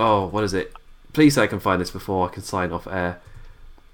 Oh, 0.00 0.26
what 0.26 0.44
is 0.44 0.54
it? 0.54 0.72
Please 1.12 1.34
say 1.34 1.42
I 1.42 1.46
can 1.46 1.60
find 1.60 1.80
this 1.80 1.90
before 1.90 2.28
I 2.28 2.32
can 2.32 2.42
sign 2.42 2.70
off 2.72 2.86
air. 2.86 3.20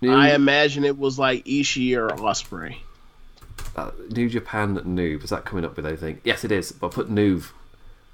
New, 0.00 0.12
I 0.12 0.34
imagine 0.34 0.84
it 0.84 0.98
was 0.98 1.18
like 1.18 1.44
Ishii 1.44 1.96
or 1.96 2.08
Ospreay. 2.10 2.76
uh, 3.76 3.90
New 4.10 4.28
Japan 4.28 4.76
Noob. 4.80 5.24
Is 5.24 5.30
that 5.30 5.44
coming 5.44 5.64
up 5.64 5.76
with 5.76 5.86
anything? 5.86 6.20
Yes, 6.24 6.44
it 6.44 6.52
is. 6.52 6.72
But 6.72 6.88
I 6.88 6.90
put 6.90 7.10
Noob. 7.10 7.50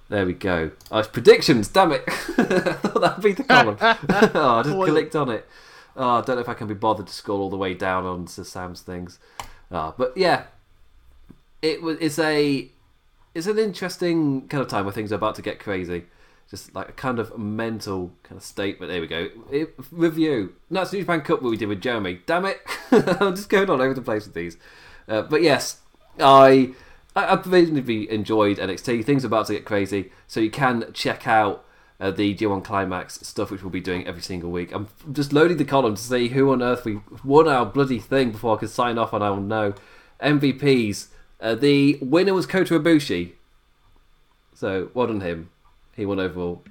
There 0.09 0.27
we 0.27 0.35
go. 0.35 0.71
Oh, 0.91 0.99
it's 0.99 1.09
predictions. 1.09 1.69
Damn 1.69 1.93
it! 1.93 2.05
I 2.09 2.13
thought 2.75 3.01
that'd 3.01 3.25
be 3.25 3.33
the 3.33 3.45
column. 3.45 3.77
oh, 3.81 3.95
I 4.59 4.63
just 4.63 4.77
clicked 4.77 5.17
on 5.17 5.31
it. 5.31 5.49
Oh, 6.03 6.17
I 6.17 6.21
don't 6.23 6.37
know 6.37 6.41
if 6.41 6.49
I 6.49 6.55
can 6.55 6.67
be 6.67 6.73
bothered 6.73 7.09
to 7.09 7.13
scroll 7.13 7.43
all 7.43 7.51
the 7.51 7.59
way 7.59 7.75
down 7.75 8.07
onto 8.07 8.43
Sam's 8.43 8.81
things. 8.81 9.19
Oh, 9.71 9.95
but 9.99 10.17
yeah, 10.17 10.45
it 11.61 11.83
was. 11.83 11.99
It's 12.01 12.19
a. 12.19 12.71
It's 13.35 13.47
an 13.47 13.59
interesting 13.59 14.49
kind 14.49 14.63
of 14.63 14.69
time 14.69 14.87
where 14.87 14.95
things 14.95 15.13
are 15.13 15.17
about 15.17 15.35
to 15.35 15.43
get 15.43 15.61
crazy. 15.61 16.05
Just 16.49 16.75
like 16.75 16.89
a 16.89 16.93
kind 16.93 17.19
of 17.19 17.39
mental 17.39 18.13
kind 18.23 18.39
of 18.39 18.43
state. 18.43 18.81
But 18.81 18.87
there 18.87 19.03
we 19.03 19.07
go. 19.07 19.29
It, 19.53 19.75
review. 19.93 20.55
No, 20.71 20.81
it's 20.81 20.93
New 20.95 21.01
Japan 21.01 21.21
Cup 21.21 21.43
what 21.43 21.51
we 21.51 21.59
did 21.59 21.69
with 21.69 21.83
Jeremy. 21.83 22.23
Damn 22.25 22.47
it! 22.47 22.63
I'm 22.91 23.37
just 23.37 23.51
going 23.51 23.69
all 23.69 23.83
over 23.83 23.93
the 23.93 24.01
place 24.01 24.25
with 24.25 24.35
these. 24.35 24.57
Uh, 25.07 25.21
but 25.21 25.43
yes, 25.43 25.81
I 26.19 26.73
I, 27.15 27.35
reasonably 27.45 28.11
enjoyed 28.11 28.57
NXT. 28.57 29.05
Things 29.05 29.23
are 29.23 29.27
about 29.27 29.49
to 29.49 29.53
get 29.53 29.67
crazy, 29.67 30.13
so 30.27 30.41
you 30.41 30.51
can 30.51 30.87
check 30.95 31.29
out 31.29 31.63
uh, 32.01 32.11
the 32.11 32.35
G1 32.35 32.65
Climax 32.65 33.21
stuff, 33.27 33.51
which 33.51 33.63
we'll 33.63 33.71
be 33.71 33.81
doing 33.81 34.07
every 34.07 34.23
single 34.23 34.51
week. 34.51 34.73
I'm 34.73 34.89
just 35.13 35.33
loading 35.33 35.59
the 35.59 35.65
column 35.65 35.97
to 35.97 36.03
see 36.03 36.29
who 36.29 36.51
on 36.53 36.63
earth 36.63 36.85
we 36.85 37.01
won 37.25 37.47
our 37.49 37.67
bloody 37.67 37.99
thing 37.99 38.31
before 38.33 38.57
I 38.57 38.59
can 38.61 38.69
sign 38.69 38.97
off 38.99 39.13
and 39.13 39.23
I 39.23 39.31
will 39.31 39.41
know. 39.41 39.75
MVPs. 40.23 41.09
Uh, 41.41 41.55
the 41.55 41.99
winner 42.03 42.35
was 42.35 42.47
Kota 42.47 42.79
Ibushi. 42.79 43.33
So, 44.55 44.91
well 44.95 45.07
done 45.07 45.21
him. 45.21 45.51
He 45.97 46.05
won 46.07 46.21
overall. 46.21 46.63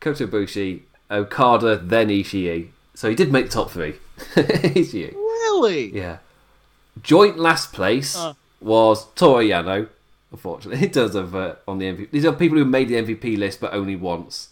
Kota 0.00 0.26
Ibushi, 0.28 0.82
Okada, 1.10 1.76
then 1.78 2.08
Ishii. 2.08 2.68
So 2.94 3.08
he 3.08 3.14
did 3.14 3.32
make 3.32 3.46
the 3.46 3.52
top 3.52 3.70
three. 3.70 3.94
Ishii. 4.34 5.12
Really? 5.14 5.94
Yeah. 5.94 6.18
Joint 7.02 7.38
last 7.38 7.72
place 7.72 8.16
Uh. 8.16 8.34
was 8.60 9.06
Toru 9.14 9.44
Yano. 9.44 9.88
Unfortunately, 10.32 10.84
it 10.86 10.92
does 10.92 11.14
have 11.14 11.34
uh, 11.34 11.54
on 11.68 11.78
the 11.78 11.86
MVP. 11.86 12.10
These 12.10 12.24
are 12.24 12.32
people 12.32 12.58
who 12.58 12.64
made 12.64 12.88
the 12.88 12.94
MVP 12.94 13.36
list, 13.38 13.60
but 13.60 13.72
only 13.74 13.96
once. 13.96 14.48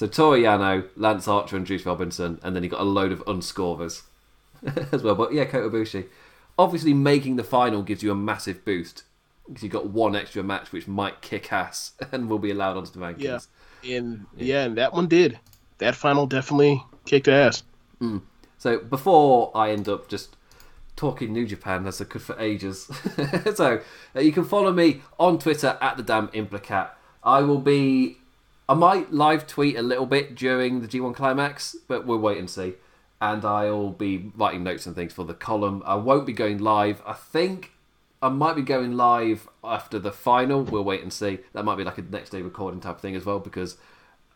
So 0.00 0.06
Toru 0.06 0.40
Yano, 0.40 0.88
Lance 0.96 1.28
Archer, 1.28 1.58
and 1.58 1.66
Juice 1.66 1.84
Robinson, 1.84 2.40
and 2.42 2.56
then 2.56 2.62
he 2.62 2.70
got 2.70 2.80
a 2.80 2.84
load 2.84 3.12
of 3.12 3.22
unscorers 3.26 4.04
as 4.92 5.02
well. 5.02 5.14
But 5.14 5.34
yeah, 5.34 5.44
Kota 5.44 5.68
Ibushi. 5.68 6.06
Obviously, 6.58 6.94
making 6.94 7.36
the 7.36 7.44
final 7.44 7.82
gives 7.82 8.02
you 8.02 8.10
a 8.10 8.14
massive 8.14 8.64
boost 8.64 9.02
because 9.46 9.62
you've 9.62 9.72
got 9.72 9.90
one 9.90 10.16
extra 10.16 10.42
match 10.42 10.72
which 10.72 10.88
might 10.88 11.20
kick 11.20 11.52
ass 11.52 11.92
and 12.12 12.30
will 12.30 12.38
be 12.38 12.50
allowed 12.50 12.78
onto 12.78 12.92
the 12.92 12.98
rankings. 12.98 13.48
Yeah. 13.82 13.98
And 13.98 14.24
yeah, 14.38 14.64
and 14.64 14.78
that 14.78 14.94
one 14.94 15.06
did. 15.06 15.38
That 15.76 15.94
final 15.94 16.26
definitely 16.26 16.82
kicked 17.04 17.28
ass. 17.28 17.62
So 18.56 18.78
before 18.78 19.52
I 19.54 19.70
end 19.70 19.86
up 19.86 20.08
just 20.08 20.34
talking 20.96 21.30
New 21.30 21.46
Japan 21.46 21.86
as 21.86 22.00
I 22.00 22.06
could 22.06 22.22
for 22.22 22.40
ages, 22.40 22.90
so 23.54 23.82
uh, 24.16 24.20
you 24.20 24.32
can 24.32 24.44
follow 24.44 24.72
me 24.72 25.02
on 25.18 25.38
Twitter 25.38 25.76
at 25.82 25.98
the 25.98 26.02
damn 26.02 26.28
implicat. 26.28 26.88
I 27.22 27.42
will 27.42 27.60
be. 27.60 28.16
I 28.70 28.74
might 28.74 29.12
live 29.12 29.48
tweet 29.48 29.76
a 29.76 29.82
little 29.82 30.06
bit 30.06 30.36
during 30.36 30.80
the 30.80 30.86
G1 30.86 31.12
climax, 31.12 31.74
but 31.88 32.06
we'll 32.06 32.20
wait 32.20 32.38
and 32.38 32.48
see. 32.48 32.74
And 33.20 33.44
I'll 33.44 33.90
be 33.90 34.30
writing 34.36 34.62
notes 34.62 34.86
and 34.86 34.94
things 34.94 35.12
for 35.12 35.24
the 35.24 35.34
column. 35.34 35.82
I 35.84 35.96
won't 35.96 36.24
be 36.24 36.32
going 36.32 36.58
live. 36.58 37.02
I 37.04 37.14
think 37.14 37.72
I 38.22 38.28
might 38.28 38.54
be 38.54 38.62
going 38.62 38.96
live 38.96 39.48
after 39.64 39.98
the 39.98 40.12
final. 40.12 40.62
We'll 40.62 40.84
wait 40.84 41.02
and 41.02 41.12
see. 41.12 41.40
That 41.52 41.64
might 41.64 41.78
be 41.78 41.82
like 41.82 41.98
a 41.98 42.02
next 42.02 42.30
day 42.30 42.42
recording 42.42 42.78
type 42.78 43.00
thing 43.00 43.16
as 43.16 43.26
well 43.26 43.40
because 43.40 43.76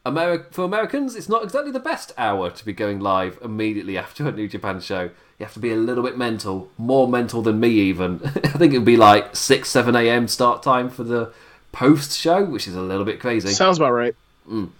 Ameri- 0.05 0.53
for 0.53 0.65
Americans, 0.65 1.15
it's 1.15 1.29
not 1.29 1.45
exactly 1.45 1.71
the 1.71 1.79
best 1.79 2.11
hour 2.19 2.51
to 2.51 2.65
be 2.65 2.73
going 2.73 2.99
live 2.99 3.39
immediately 3.41 3.97
after 3.97 4.27
a 4.27 4.33
New 4.33 4.49
Japan 4.49 4.81
show. 4.81 5.05
You 5.39 5.47
have 5.47 5.55
to 5.55 5.61
be 5.61 5.71
a 5.71 5.77
little 5.77 6.03
bit 6.03 6.19
mental, 6.19 6.73
more 6.77 7.07
mental 7.07 7.41
than 7.41 7.61
me 7.61 7.69
even. 7.69 8.21
I 8.25 8.59
think 8.59 8.75
it 8.75 8.79
would 8.79 8.85
be 8.85 8.97
like 8.97 9.37
6, 9.37 9.69
7 9.69 9.95
a.m. 9.95 10.27
start 10.27 10.65
time 10.65 10.91
for 10.91 11.05
the 11.05 11.33
post 11.71 12.19
show, 12.19 12.45
which 12.45 12.67
is 12.67 12.75
a 12.75 12.83
little 12.83 13.05
bit 13.05 13.21
crazy. 13.21 13.51
Sounds 13.51 13.79
about 13.79 13.93
right. 13.93 14.17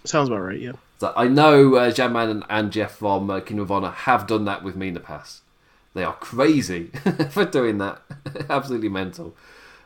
Sounds 0.05 0.29
about 0.29 0.41
right. 0.43 0.59
Yeah. 0.61 0.73
So 0.99 1.13
I 1.17 1.27
know 1.27 1.75
uh, 1.77 1.91
Jamman 1.91 2.31
and, 2.31 2.45
and 2.49 2.73
Jeff 2.73 2.97
from 2.97 3.29
uh, 3.31 3.41
Kingdom 3.41 3.65
of 3.65 3.73
Honor 3.73 3.91
have 3.91 4.27
done 4.27 4.45
that 4.45 4.63
with 4.63 4.77
me 4.77 4.89
in 4.89 4.95
the 4.95 5.01
past. 5.01 5.43
They 5.95 6.05
are 6.05 6.15
crazy 6.15 6.87
for 7.31 7.45
doing 7.45 7.79
that. 7.79 8.03
Absolutely 8.51 8.89
mental. 8.89 9.35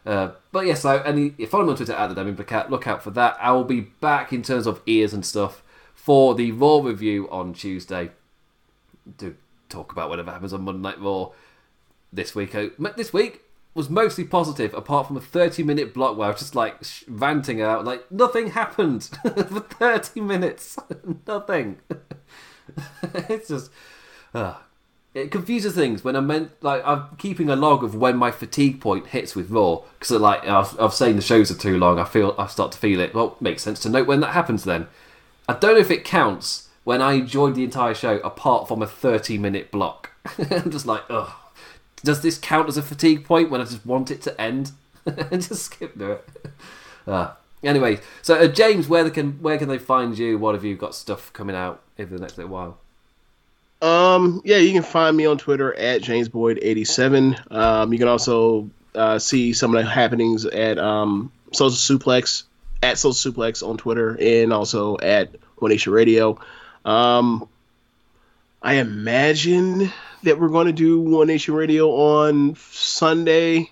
Uh, 0.07 0.31
but 0.53 0.65
yes, 0.67 0.83
so 0.83 1.03
any 1.03 1.31
follow 1.47 1.65
me 1.65 1.71
on 1.71 1.77
Twitter 1.77 1.93
at 1.93 2.09
the 2.09 2.15
Damn 2.15 2.35
Implicat. 2.35 2.71
Look 2.71 2.87
out 2.87 3.03
for 3.03 3.11
that. 3.11 3.37
I 3.41 3.53
will 3.53 3.65
be 3.65 3.81
back 3.81 4.33
in 4.33 4.43
terms 4.43 4.67
of 4.67 4.81
ears 4.87 5.13
and 5.13 5.25
stuff 5.25 5.63
for 5.95 6.35
the 6.35 6.53
Raw 6.53 6.79
review 6.81 7.29
on 7.31 7.53
Tuesday 7.53 8.11
to 9.19 9.37
talk 9.69 9.93
about 9.93 10.09
whatever 10.09 10.31
happens 10.31 10.53
on 10.53 10.63
Monday 10.63 10.81
Night 10.81 11.01
Raw 11.01 11.31
this 12.13 12.35
week. 12.35 12.55
Uh, 12.55 12.69
This 12.97 13.13
week 13.13 13.43
was 13.75 13.89
mostly 13.89 14.25
positive, 14.25 14.75
apart 14.75 15.07
from 15.07 15.17
a 15.17 15.21
30 15.21 15.63
minute 15.63 15.95
block 15.95 16.17
where 16.17 16.29
I 16.29 16.33
was 16.33 16.41
just 16.41 16.55
like 16.55 16.83
sh- 16.85 17.05
ranting 17.09 17.61
out, 17.61 17.85
like 17.85 18.11
nothing 18.11 18.51
happened 18.51 19.05
for 19.23 19.61
30 19.61 20.21
minutes. 20.21 20.79
nothing. 21.27 21.79
it's 23.03 23.49
just. 23.49 23.71
Uh, 24.35 24.55
it 25.15 25.31
confuses 25.31 25.75
things 25.75 26.05
when 26.05 26.17
I'm 26.17 26.27
meant 26.27 26.53
like 26.63 26.83
I'm 26.87 27.17
keeping 27.17 27.49
a 27.49 27.57
log 27.57 27.83
of 27.83 27.95
when 27.95 28.17
my 28.17 28.31
fatigue 28.31 28.81
point 28.81 29.09
hits 29.09 29.35
with 29.35 29.51
Raw 29.51 29.83
because 29.99 30.11
like 30.13 30.47
I've, 30.47 30.79
I 30.79 30.85
was 30.85 30.97
saying 30.97 31.17
the 31.17 31.23
shows 31.23 31.51
are 31.51 31.59
too 31.59 31.79
long. 31.79 31.99
I 31.99 32.05
feel 32.05 32.35
I 32.39 32.47
start 32.47 32.73
to 32.73 32.79
feel 32.79 33.01
it. 33.01 33.15
Well, 33.15 33.37
makes 33.41 33.63
sense 33.63 33.81
to 33.81 33.89
note 33.89 34.07
when 34.07 34.21
that 34.21 34.33
happens. 34.33 34.65
Then 34.65 34.87
I 35.49 35.55
don't 35.55 35.75
know 35.75 35.81
if 35.81 35.91
it 35.91 36.05
counts 36.05 36.69
when 36.85 37.01
I 37.01 37.15
enjoyed 37.15 37.55
the 37.55 37.65
entire 37.65 37.95
show 37.95 38.19
apart 38.19 38.69
from 38.69 38.83
a 38.83 38.87
30 38.87 39.39
minute 39.39 39.71
block. 39.71 40.13
I'm 40.39 40.71
just 40.71 40.87
like, 40.87 41.03
ugh. 41.09 41.31
Does 42.05 42.23
this 42.23 42.39
count 42.39 42.69
as 42.69 42.77
a 42.77 42.83
fatigue 42.83 43.25
point 43.25 43.51
when 43.51 43.61
I 43.61 43.65
just 43.65 43.85
want 43.85 44.11
it 44.11 44.23
to 44.23 44.41
end 44.41 44.73
and 45.05 45.43
just 45.49 45.65
skip 45.65 45.95
through 45.95 46.13
it? 46.13 46.29
Uh, 47.07 47.33
Anyway, 47.65 47.99
so 48.23 48.37
uh, 48.37 48.47
James, 48.47 48.89
where 48.89 49.09
can 49.11 49.33
where 49.43 49.59
can 49.59 49.69
they 49.69 49.79
find 49.79 50.17
you? 50.17 50.39
What 50.39 50.55
have 50.55 50.65
you 50.65 50.77
got 50.77 50.95
stuff 50.95 51.33
coming 51.33 51.57
out 51.57 51.83
over 51.99 52.15
the 52.15 52.21
next 52.21 52.39
little 52.39 52.53
while? 52.53 52.79
Um, 53.83 54.43
yeah, 54.45 54.59
you 54.59 54.73
can 54.73 54.83
find 54.83 55.17
me 55.17 55.27
on 55.27 55.39
Twitter 55.39 55.75
at 55.75 56.03
James 56.03 56.29
Boyd 56.29 56.61
eighty 56.63 56.85
seven. 56.85 57.37
Um, 57.51 57.93
you 57.93 57.99
can 57.99 58.07
also 58.07 58.71
uh, 58.95 59.19
see 59.19 59.53
some 59.53 59.75
of 59.75 59.83
the 59.83 59.91
happenings 59.91 60.45
at 60.45 60.79
um, 60.79 61.33
Social 61.53 61.99
Suplex 61.99 62.45
at 62.81 62.97
Social 62.97 63.33
Suplex 63.33 63.67
on 63.67 63.77
Twitter 63.77 64.17
and 64.21 64.53
also 64.53 64.97
at 64.99 65.35
One 65.57 65.73
Nation 65.73 65.93
Radio. 65.93 66.39
Um, 66.85 67.49
I 68.63 68.75
imagine 68.75 69.93
that 70.23 70.39
we're 70.41 70.49
going 70.49 70.67
to 70.67 70.73
do 70.73 71.01
One 71.01 71.27
Nation 71.27 71.55
Radio 71.55 71.91
on 71.91 72.57
Sunday. 72.57 73.71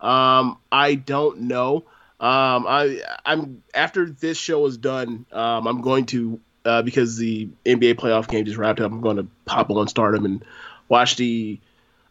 Um, 0.00 0.58
I 0.70 0.94
don't 0.94 1.42
know. 1.42 1.84
Um, 2.20 2.66
I 2.68 3.00
I'm 3.24 3.62
after 3.74 4.08
this 4.08 4.38
show 4.38 4.64
is 4.66 4.76
done. 4.76 5.26
Um, 5.32 5.66
I'm 5.66 5.80
going 5.80 6.06
to 6.06 6.40
uh, 6.64 6.82
because 6.82 7.16
the 7.16 7.48
NBA 7.66 7.94
playoff 7.94 8.28
game 8.28 8.44
just 8.44 8.56
wrapped 8.56 8.80
up. 8.80 8.90
I'm 8.90 9.00
going 9.00 9.16
to 9.16 9.26
pop 9.44 9.70
on 9.70 9.88
Stardom 9.88 10.24
and 10.24 10.44
watch 10.88 11.16
the 11.16 11.58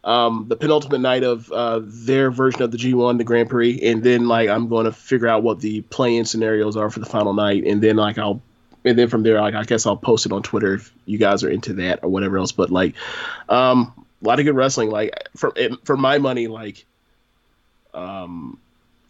um, 0.04 0.46
the 0.48 0.56
penultimate 0.56 1.00
night 1.00 1.24
of 1.24 1.50
uh, 1.50 1.80
their 1.82 2.30
version 2.30 2.62
of 2.62 2.70
the 2.70 2.76
G1, 2.76 3.18
the 3.18 3.24
Grand 3.24 3.48
Prix, 3.48 3.80
and 3.82 4.02
then 4.02 4.28
like 4.28 4.48
I'm 4.48 4.68
going 4.68 4.84
to 4.84 4.92
figure 4.92 5.28
out 5.28 5.42
what 5.42 5.60
the 5.60 5.80
play-in 5.82 6.26
scenarios 6.26 6.76
are 6.76 6.90
for 6.90 7.00
the 7.00 7.06
final 7.06 7.32
night, 7.32 7.64
and 7.64 7.82
then 7.82 7.96
like 7.96 8.18
I'll 8.18 8.42
and 8.84 8.98
then 8.98 9.08
from 9.08 9.22
there 9.22 9.40
like 9.40 9.54
I 9.54 9.64
guess 9.64 9.86
I'll 9.86 9.96
post 9.96 10.26
it 10.26 10.32
on 10.32 10.42
Twitter 10.42 10.74
if 10.74 10.92
you 11.06 11.18
guys 11.18 11.42
are 11.44 11.50
into 11.50 11.74
that 11.74 12.00
or 12.02 12.08
whatever 12.08 12.38
else. 12.38 12.52
But 12.52 12.70
like 12.70 12.94
um, 13.48 13.92
a 14.22 14.26
lot 14.26 14.38
of 14.38 14.44
good 14.44 14.54
wrestling. 14.54 14.90
Like 14.90 15.28
for 15.36 15.54
for 15.84 15.96
my 15.96 16.18
money, 16.18 16.48
like 16.48 16.84
um, 17.92 18.58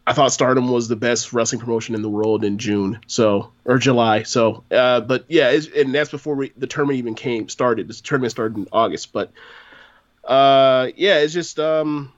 I 0.06 0.12
thought 0.12 0.32
Stardom 0.32 0.68
was 0.68 0.88
the 0.88 0.96
best 0.96 1.32
wrestling 1.32 1.60
promotion 1.60 1.94
in 1.94 2.02
the 2.02 2.10
world 2.10 2.44
in 2.44 2.58
June, 2.58 3.00
so 3.06 3.52
or 3.64 3.78
July. 3.78 4.22
So, 4.22 4.64
uh, 4.70 5.00
but 5.00 5.24
yeah, 5.28 5.58
and 5.76 5.94
that's 5.94 6.10
before 6.10 6.34
we, 6.34 6.52
the 6.56 6.66
tournament 6.66 6.98
even 6.98 7.14
came 7.14 7.48
started. 7.48 7.88
This 7.88 8.00
tournament 8.00 8.30
started 8.30 8.58
in 8.58 8.68
August, 8.72 9.12
but 9.12 9.32
uh, 10.24 10.88
yeah, 10.96 11.18
it's 11.18 11.32
just 11.32 11.58
um, 11.58 12.12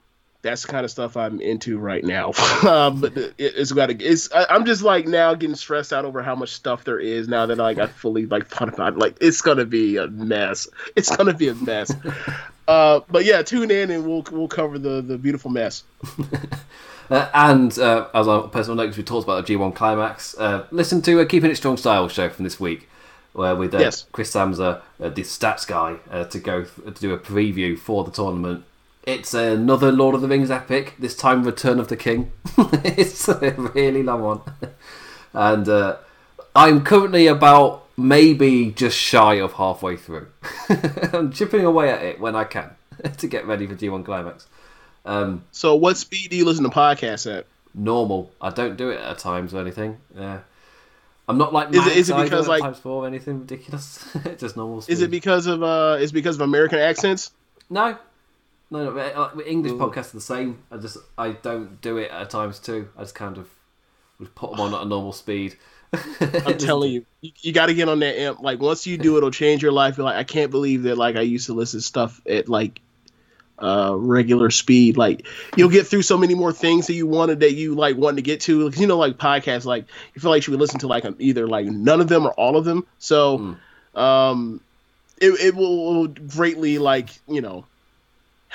that's 0.47 0.63
the 0.63 0.69
kind 0.69 0.85
of 0.85 0.91
stuff 0.91 1.17
I'm 1.17 1.41
into 1.41 1.79
right 1.79 2.05
now. 2.05 2.33
um, 2.69 3.01
but 3.01 3.17
it, 3.17 3.35
it's 3.39 3.73
got 3.73 3.87
to. 3.87 4.03
It's 4.03 4.33
I, 4.33 4.55
am 4.55 4.65
just 4.65 4.83
like 4.83 5.07
now 5.07 5.35
getting 5.35 5.57
stressed 5.57 5.93
out 5.93 6.05
over 6.05 6.23
how 6.23 6.35
much 6.35 6.51
stuff 6.51 6.85
there 6.85 6.99
is 6.99 7.29
now 7.29 7.47
that 7.47 7.59
like 7.59 7.79
I 7.79 7.87
fully 7.87 8.27
like 8.27 8.47
thought 8.47 8.73
about. 8.73 8.95
It. 8.95 8.99
Like 8.99 9.19
it's 9.21 9.43
gonna 9.43 9.67
be 9.67 9.97
a 9.97 10.07
mess. 10.07 10.69
It's 10.97 11.15
gonna 11.15 11.35
be 11.35 11.49
a 11.49 11.55
mess. 11.55 11.95
uh, 12.69 13.01
but 13.11 13.25
yeah, 13.25 13.43
tune 13.43 13.71
in 13.71 13.91
and 13.91 14.07
we'll 14.07 14.25
we'll 14.31 14.49
cover 14.49 14.79
the 14.79 15.03
the 15.03 15.19
beautiful 15.19 15.51
mess. 15.51 15.83
Uh, 17.09 17.29
and 17.35 17.79
uh, 17.79 18.09
as 18.15 18.27
a 18.27 18.49
personal 18.49 18.77
note, 18.77 18.85
because 18.85 18.99
we 18.99 19.05
talked 19.05 19.25
about 19.25 19.47
the 19.47 19.55
G1 19.55 19.75
climax, 19.77 20.37
uh, 20.39 20.67
listen 20.73 21.01
to 21.03 21.21
a 21.21 21.27
Keeping 21.27 21.51
It 21.51 21.57
Strong 21.57 21.77
style 21.77 22.09
show 22.09 22.29
from 22.29 22.43
this 22.43 22.59
week, 22.59 22.89
where 23.33 23.55
with 23.55 23.75
uh, 23.75 23.79
yes. 23.79 24.07
Chris 24.11 24.33
Samsa, 24.33 24.83
uh, 25.01 25.09
the 25.09 25.23
stats 25.23 25.67
guy, 25.67 25.99
uh, 26.11 26.25
to 26.25 26.39
go 26.41 26.65
to 26.65 26.91
do 26.91 27.13
a 27.13 27.19
preview 27.19 27.79
for 27.79 28.03
the 28.03 28.11
tournament. 28.11 28.65
It's 29.07 29.35
another 29.35 29.93
Lord 29.93 30.17
of 30.17 30.21
the 30.21 30.27
Rings 30.27 30.51
epic. 30.51 30.97
This 30.99 31.17
time, 31.17 31.45
Return 31.45 31.79
of 31.79 31.87
the 31.87 31.97
King. 31.97 32.33
it's 32.59 33.29
a 33.29 33.53
really 33.75 34.03
long 34.03 34.23
one, 34.23 34.41
and 35.33 35.97
I'm 36.57 36.83
currently 36.83 37.29
about 37.29 37.85
maybe 37.97 38.73
just 38.73 38.99
shy 38.99 39.35
of 39.35 39.53
halfway 39.53 39.97
through. 39.97 40.27
I'm 41.13 41.31
chipping 41.31 41.65
away 41.65 41.91
at 41.91 42.03
it 42.03 42.19
when 42.19 42.35
I 42.35 42.43
can 42.43 42.71
to 43.19 43.29
get 43.29 43.47
ready 43.47 43.69
for 43.69 43.77
G1 43.77 44.05
climax. 44.05 44.49
Um, 45.05 45.45
so, 45.53 45.77
what 45.77 45.97
speed 45.97 46.31
do 46.31 46.37
you 46.37 46.45
listen 46.45 46.65
to 46.65 46.71
podcasts 46.71 47.33
at? 47.33 47.47
Normal. 47.75 48.33
I 48.41 48.51
don't 48.51 48.77
do 48.77 48.91
it 48.91 48.99
at 49.01 49.19
times 49.19 49.55
or 49.55 49.61
anything. 49.61 49.99
Yeah. 50.17 50.41
I'm 51.29 51.39
not 51.39 51.53
like 51.53 51.73
is 51.73 51.87
it, 51.87 51.97
is 51.97 52.11
it 52.11 52.17
because 52.17 52.49
like 52.49 52.63
times 52.63 52.79
four 52.79 53.05
or 53.05 53.07
anything 53.07 53.41
ridiculous? 53.41 54.05
Just 54.39 54.57
normal. 54.57 54.81
Speed. 54.81 54.93
Is 54.93 55.03
it 55.03 55.13
because 55.13 55.47
of 55.47 55.63
uh? 55.63 55.99
Is 56.01 56.11
because 56.11 56.37
of 56.37 56.41
American 56.41 56.81
accents? 56.81 57.31
No, 57.69 57.99
no. 58.71 58.91
no 58.91 59.43
English 59.43 59.73
Ooh. 59.73 59.79
podcasts 59.79 60.11
are 60.11 60.19
the 60.19 60.21
same. 60.21 60.63
I 60.71 60.77
just 60.79 60.99
I 61.17 61.33
don't 61.33 61.81
do 61.81 61.99
it 61.99 62.11
at 62.11 62.31
times 62.31 62.59
too. 62.59 62.89
I 62.97 63.03
just 63.03 63.15
kind 63.15 63.39
of 63.39 63.49
would 64.19 64.35
put 64.35 64.51
them 64.51 64.61
on 64.61 64.75
at 64.75 64.83
a 64.83 64.85
normal 64.85 65.13
speed. 65.13 65.57
I'm 66.21 66.59
telling 66.59 66.93
you, 66.93 67.07
you, 67.21 67.33
you 67.41 67.53
got 67.53 67.67
to 67.67 67.75
get 67.75 67.89
on 67.89 68.01
that 68.01 68.19
amp. 68.19 68.41
Like 68.41 68.61
once 68.61 68.87
you 68.87 68.99
do, 68.99 69.17
it'll 69.17 69.31
change 69.31 69.63
your 69.63 69.73
life. 69.73 69.97
You're 69.97 70.05
like, 70.05 70.17
I 70.17 70.25
can't 70.25 70.51
believe 70.51 70.83
that. 70.85 70.99
Like 70.99 71.17
I 71.17 71.21
used 71.21 71.47
to 71.47 71.55
listen 71.55 71.81
to 71.81 71.87
stuff 71.87 72.21
at 72.27 72.49
like 72.49 72.81
uh, 73.59 73.95
regular 73.97 74.51
speed. 74.51 74.97
Like 74.97 75.27
you'll 75.57 75.71
get 75.71 75.87
through 75.87 76.03
so 76.03 76.19
many 76.19 76.35
more 76.35 76.53
things 76.53 76.89
that 76.89 76.95
you 76.95 77.07
wanted 77.07 77.41
that 77.41 77.55
you 77.55 77.75
like 77.75 77.97
wanted 77.97 78.17
to 78.17 78.23
get 78.23 78.41
to. 78.43 78.71
You 78.75 78.87
know, 78.87 78.99
like 78.99 79.17
podcasts, 79.17 79.65
like 79.65 79.87
you 80.15 80.21
feel 80.21 80.31
like 80.31 80.47
you 80.47 80.53
would 80.53 80.61
listen 80.61 80.81
to 80.81 80.89
like 80.89 81.05
either 81.19 81.47
like 81.47 81.67
none 81.67 82.01
of 82.01 82.09
them 82.09 82.27
or 82.27 82.33
all 82.33 82.57
of 82.57 82.65
them. 82.65 82.87
So, 82.99 83.57
mm. 83.95 83.99
um, 83.99 84.61
it, 85.19 85.31
it 85.41 85.55
will 85.55 86.09
greatly 86.09 86.79
like 86.79 87.11
you 87.29 87.41
know 87.41 87.65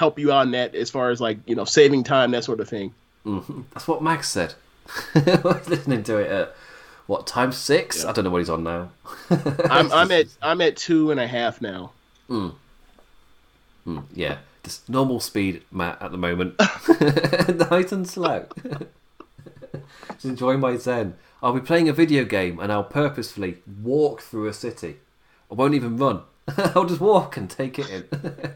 help 0.02 0.18
you 0.18 0.32
on 0.32 0.50
that 0.52 0.74
as 0.74 0.90
far 0.90 1.12
as 1.12 1.22
like 1.22 1.38
you 1.46 1.56
know 1.56 1.66
saving 1.66 2.04
time 2.04 2.32
that 2.32 2.44
sort 2.44 2.60
of 2.60 2.68
thing. 2.68 2.92
Mm-hmm. 3.24 3.62
That's 3.74 3.88
what 3.88 4.02
Max 4.02 4.30
said. 4.30 4.56
listening 5.16 6.02
to 6.04 6.18
it 6.18 6.32
at 6.32 6.56
what 7.06 7.28
time 7.28 7.52
six? 7.52 8.04
Yeah. 8.04 8.10
I 8.10 8.14
don't 8.14 8.26
know 8.26 8.32
what 8.32 8.40
he's 8.40 8.50
on 8.50 8.64
now. 8.64 8.90
I'm 9.70 9.92
I'm 9.92 10.12
at 10.12 10.26
I'm 10.42 10.60
at 10.62 10.76
two 10.76 11.12
and 11.12 11.20
a 11.20 11.28
half 11.28 11.62
now. 11.62 11.92
Mm. 12.30 12.56
Mm, 13.86 14.04
yeah 14.14 14.38
just 14.64 14.90
normal 14.90 15.20
speed, 15.20 15.64
Matt, 15.72 16.02
at 16.02 16.12
the 16.12 16.18
moment. 16.18 16.56
nice 17.72 17.92
and 17.92 18.08
slow. 18.08 18.46
just 20.14 20.26
enjoying 20.26 20.60
my 20.60 20.78
zen. 20.78 21.16
I'll 21.42 21.54
be 21.54 21.62
playing 21.62 21.90
a 21.90 21.94
video 21.94 22.24
game 22.24 22.60
and 22.60 22.72
I'll 22.72 22.84
purposefully 22.84 23.58
walk 23.84 24.22
through 24.22 24.48
a 24.48 24.54
city. 24.54 24.98
I 25.50 25.56
won't 25.56 25.74
even 25.74 25.98
run. 25.98 26.22
I'll 26.58 26.86
just 26.86 27.02
walk 27.02 27.38
and 27.38 27.50
take 27.50 27.80
it 27.80 27.90
in. 27.90 28.54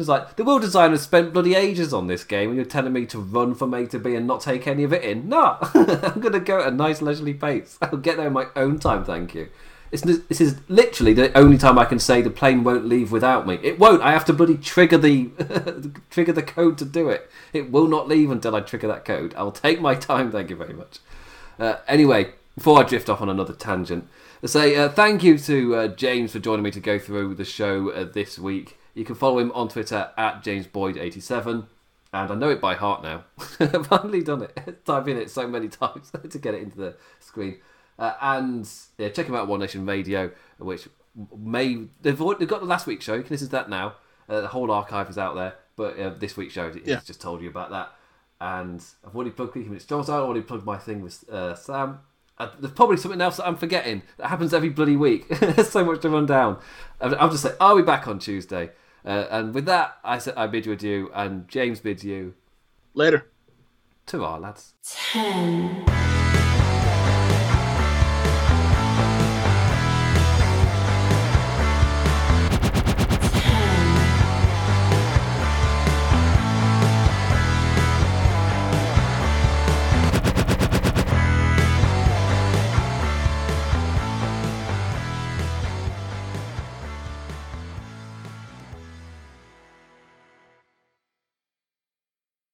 It's 0.00 0.08
like 0.08 0.36
the 0.36 0.44
world 0.44 0.62
designers 0.62 1.02
spent 1.02 1.32
bloody 1.32 1.54
ages 1.54 1.94
on 1.94 2.06
this 2.06 2.24
game, 2.24 2.48
and 2.48 2.56
you're 2.56 2.64
telling 2.64 2.92
me 2.92 3.06
to 3.06 3.18
run 3.18 3.54
from 3.54 3.74
A 3.74 3.86
to 3.86 3.98
B 3.98 4.14
and 4.14 4.26
not 4.26 4.40
take 4.40 4.66
any 4.66 4.82
of 4.82 4.92
it 4.92 5.04
in. 5.04 5.28
No, 5.30 5.58
I'm 5.60 6.20
gonna 6.20 6.40
go 6.40 6.60
at 6.60 6.72
a 6.72 6.74
nice 6.74 7.00
leisurely 7.00 7.34
pace. 7.34 7.78
I'll 7.82 7.98
get 7.98 8.16
there 8.16 8.26
in 8.26 8.32
my 8.32 8.46
own 8.56 8.78
time, 8.80 9.04
thank 9.04 9.34
you. 9.34 9.48
It's, 9.92 10.02
this 10.02 10.40
is 10.40 10.60
literally 10.68 11.12
the 11.12 11.36
only 11.36 11.58
time 11.58 11.78
I 11.78 11.84
can 11.84 11.98
say 11.98 12.22
the 12.22 12.30
plane 12.30 12.62
won't 12.62 12.86
leave 12.86 13.10
without 13.10 13.46
me. 13.46 13.58
It 13.62 13.78
won't. 13.78 14.02
I 14.02 14.12
have 14.12 14.24
to 14.26 14.32
bloody 14.32 14.56
trigger 14.56 14.98
the 14.98 15.30
trigger 16.10 16.32
the 16.32 16.42
code 16.42 16.78
to 16.78 16.84
do 16.84 17.08
it. 17.08 17.30
It 17.52 17.70
will 17.70 17.88
not 17.88 18.08
leave 18.08 18.30
until 18.30 18.54
I 18.54 18.60
trigger 18.60 18.88
that 18.88 19.04
code. 19.04 19.34
I 19.34 19.42
will 19.42 19.52
take 19.52 19.80
my 19.80 19.94
time. 19.94 20.30
Thank 20.30 20.50
you 20.50 20.56
very 20.56 20.74
much. 20.74 20.98
Uh, 21.58 21.76
anyway, 21.86 22.32
before 22.56 22.78
I 22.80 22.84
drift 22.84 23.08
off 23.08 23.20
on 23.20 23.28
another 23.28 23.52
tangent, 23.52 24.08
I 24.42 24.46
say 24.46 24.76
uh, 24.76 24.88
thank 24.88 25.22
you 25.22 25.38
to 25.38 25.74
uh, 25.74 25.88
James 25.88 26.32
for 26.32 26.38
joining 26.38 26.62
me 26.62 26.70
to 26.70 26.80
go 26.80 26.98
through 26.98 27.34
the 27.34 27.44
show 27.44 27.90
uh, 27.90 28.04
this 28.04 28.38
week. 28.38 28.78
You 28.94 29.04
can 29.04 29.14
follow 29.14 29.38
him 29.38 29.52
on 29.52 29.68
Twitter 29.68 30.10
at 30.16 30.42
JamesBoyd87. 30.42 31.66
And 32.12 32.32
I 32.32 32.34
know 32.34 32.50
it 32.50 32.60
by 32.60 32.74
heart 32.74 33.02
now. 33.02 33.24
I've 33.60 33.86
finally 33.86 34.22
done 34.22 34.42
it. 34.42 34.80
Typing 34.84 35.16
it 35.16 35.30
so 35.30 35.46
many 35.46 35.68
times 35.68 36.10
to 36.28 36.38
get 36.38 36.54
it 36.54 36.62
into 36.62 36.76
the 36.76 36.96
screen. 37.20 37.58
Uh, 37.98 38.14
and 38.20 38.68
yeah, 38.98 39.10
check 39.10 39.26
him 39.26 39.34
out 39.34 39.46
One 39.46 39.60
Nation 39.60 39.86
Radio, 39.86 40.30
which 40.58 40.88
may 41.36 41.74
they've, 42.00 42.18
they've 42.18 42.48
got 42.48 42.60
the 42.60 42.66
last 42.66 42.86
week's 42.86 43.04
show. 43.04 43.14
You 43.14 43.22
can 43.22 43.30
listen 43.30 43.48
to 43.48 43.52
that 43.52 43.68
now. 43.68 43.94
Uh, 44.28 44.40
the 44.40 44.48
whole 44.48 44.70
archive 44.70 45.10
is 45.10 45.18
out 45.18 45.34
there, 45.34 45.54
but 45.76 45.98
uh, 45.98 46.10
this 46.10 46.36
week's 46.36 46.54
show 46.54 46.68
it's 46.68 46.86
yeah. 46.86 47.00
just 47.04 47.20
told 47.20 47.42
you 47.42 47.48
about 47.48 47.70
that. 47.70 47.92
And 48.40 48.82
I've 49.06 49.14
already 49.14 49.32
plugged 49.32 49.54
Keeping 49.54 49.74
It 49.74 49.82
Strong. 49.82 50.02
I've 50.02 50.08
already 50.10 50.40
plugged 50.40 50.64
my 50.64 50.78
thing 50.78 51.02
with 51.02 51.28
uh, 51.28 51.54
Sam. 51.54 51.98
Uh, 52.38 52.48
there's 52.58 52.72
probably 52.72 52.96
something 52.96 53.20
else 53.20 53.36
that 53.36 53.46
I'm 53.46 53.56
forgetting. 53.56 54.02
That 54.16 54.28
happens 54.28 54.54
every 54.54 54.70
bloody 54.70 54.96
week. 54.96 55.28
There's 55.28 55.68
so 55.68 55.84
much 55.84 56.00
to 56.02 56.08
run 56.08 56.24
down. 56.24 56.58
I'll 57.00 57.28
just 57.28 57.42
say, 57.42 57.52
I'll 57.60 57.76
be 57.76 57.82
back 57.82 58.08
on 58.08 58.18
Tuesday. 58.18 58.70
Uh, 59.04 59.26
and 59.30 59.54
with 59.54 59.64
that, 59.66 59.98
I 60.04 60.18
said 60.18 60.34
I 60.36 60.46
bid 60.46 60.66
you 60.66 60.72
adieu, 60.72 61.10
and 61.14 61.48
James 61.48 61.80
bids 61.80 62.04
you 62.04 62.34
later. 62.94 63.26
To 64.06 64.24
our 64.24 64.40
lads. 64.40 64.74
Ten. 64.82 65.84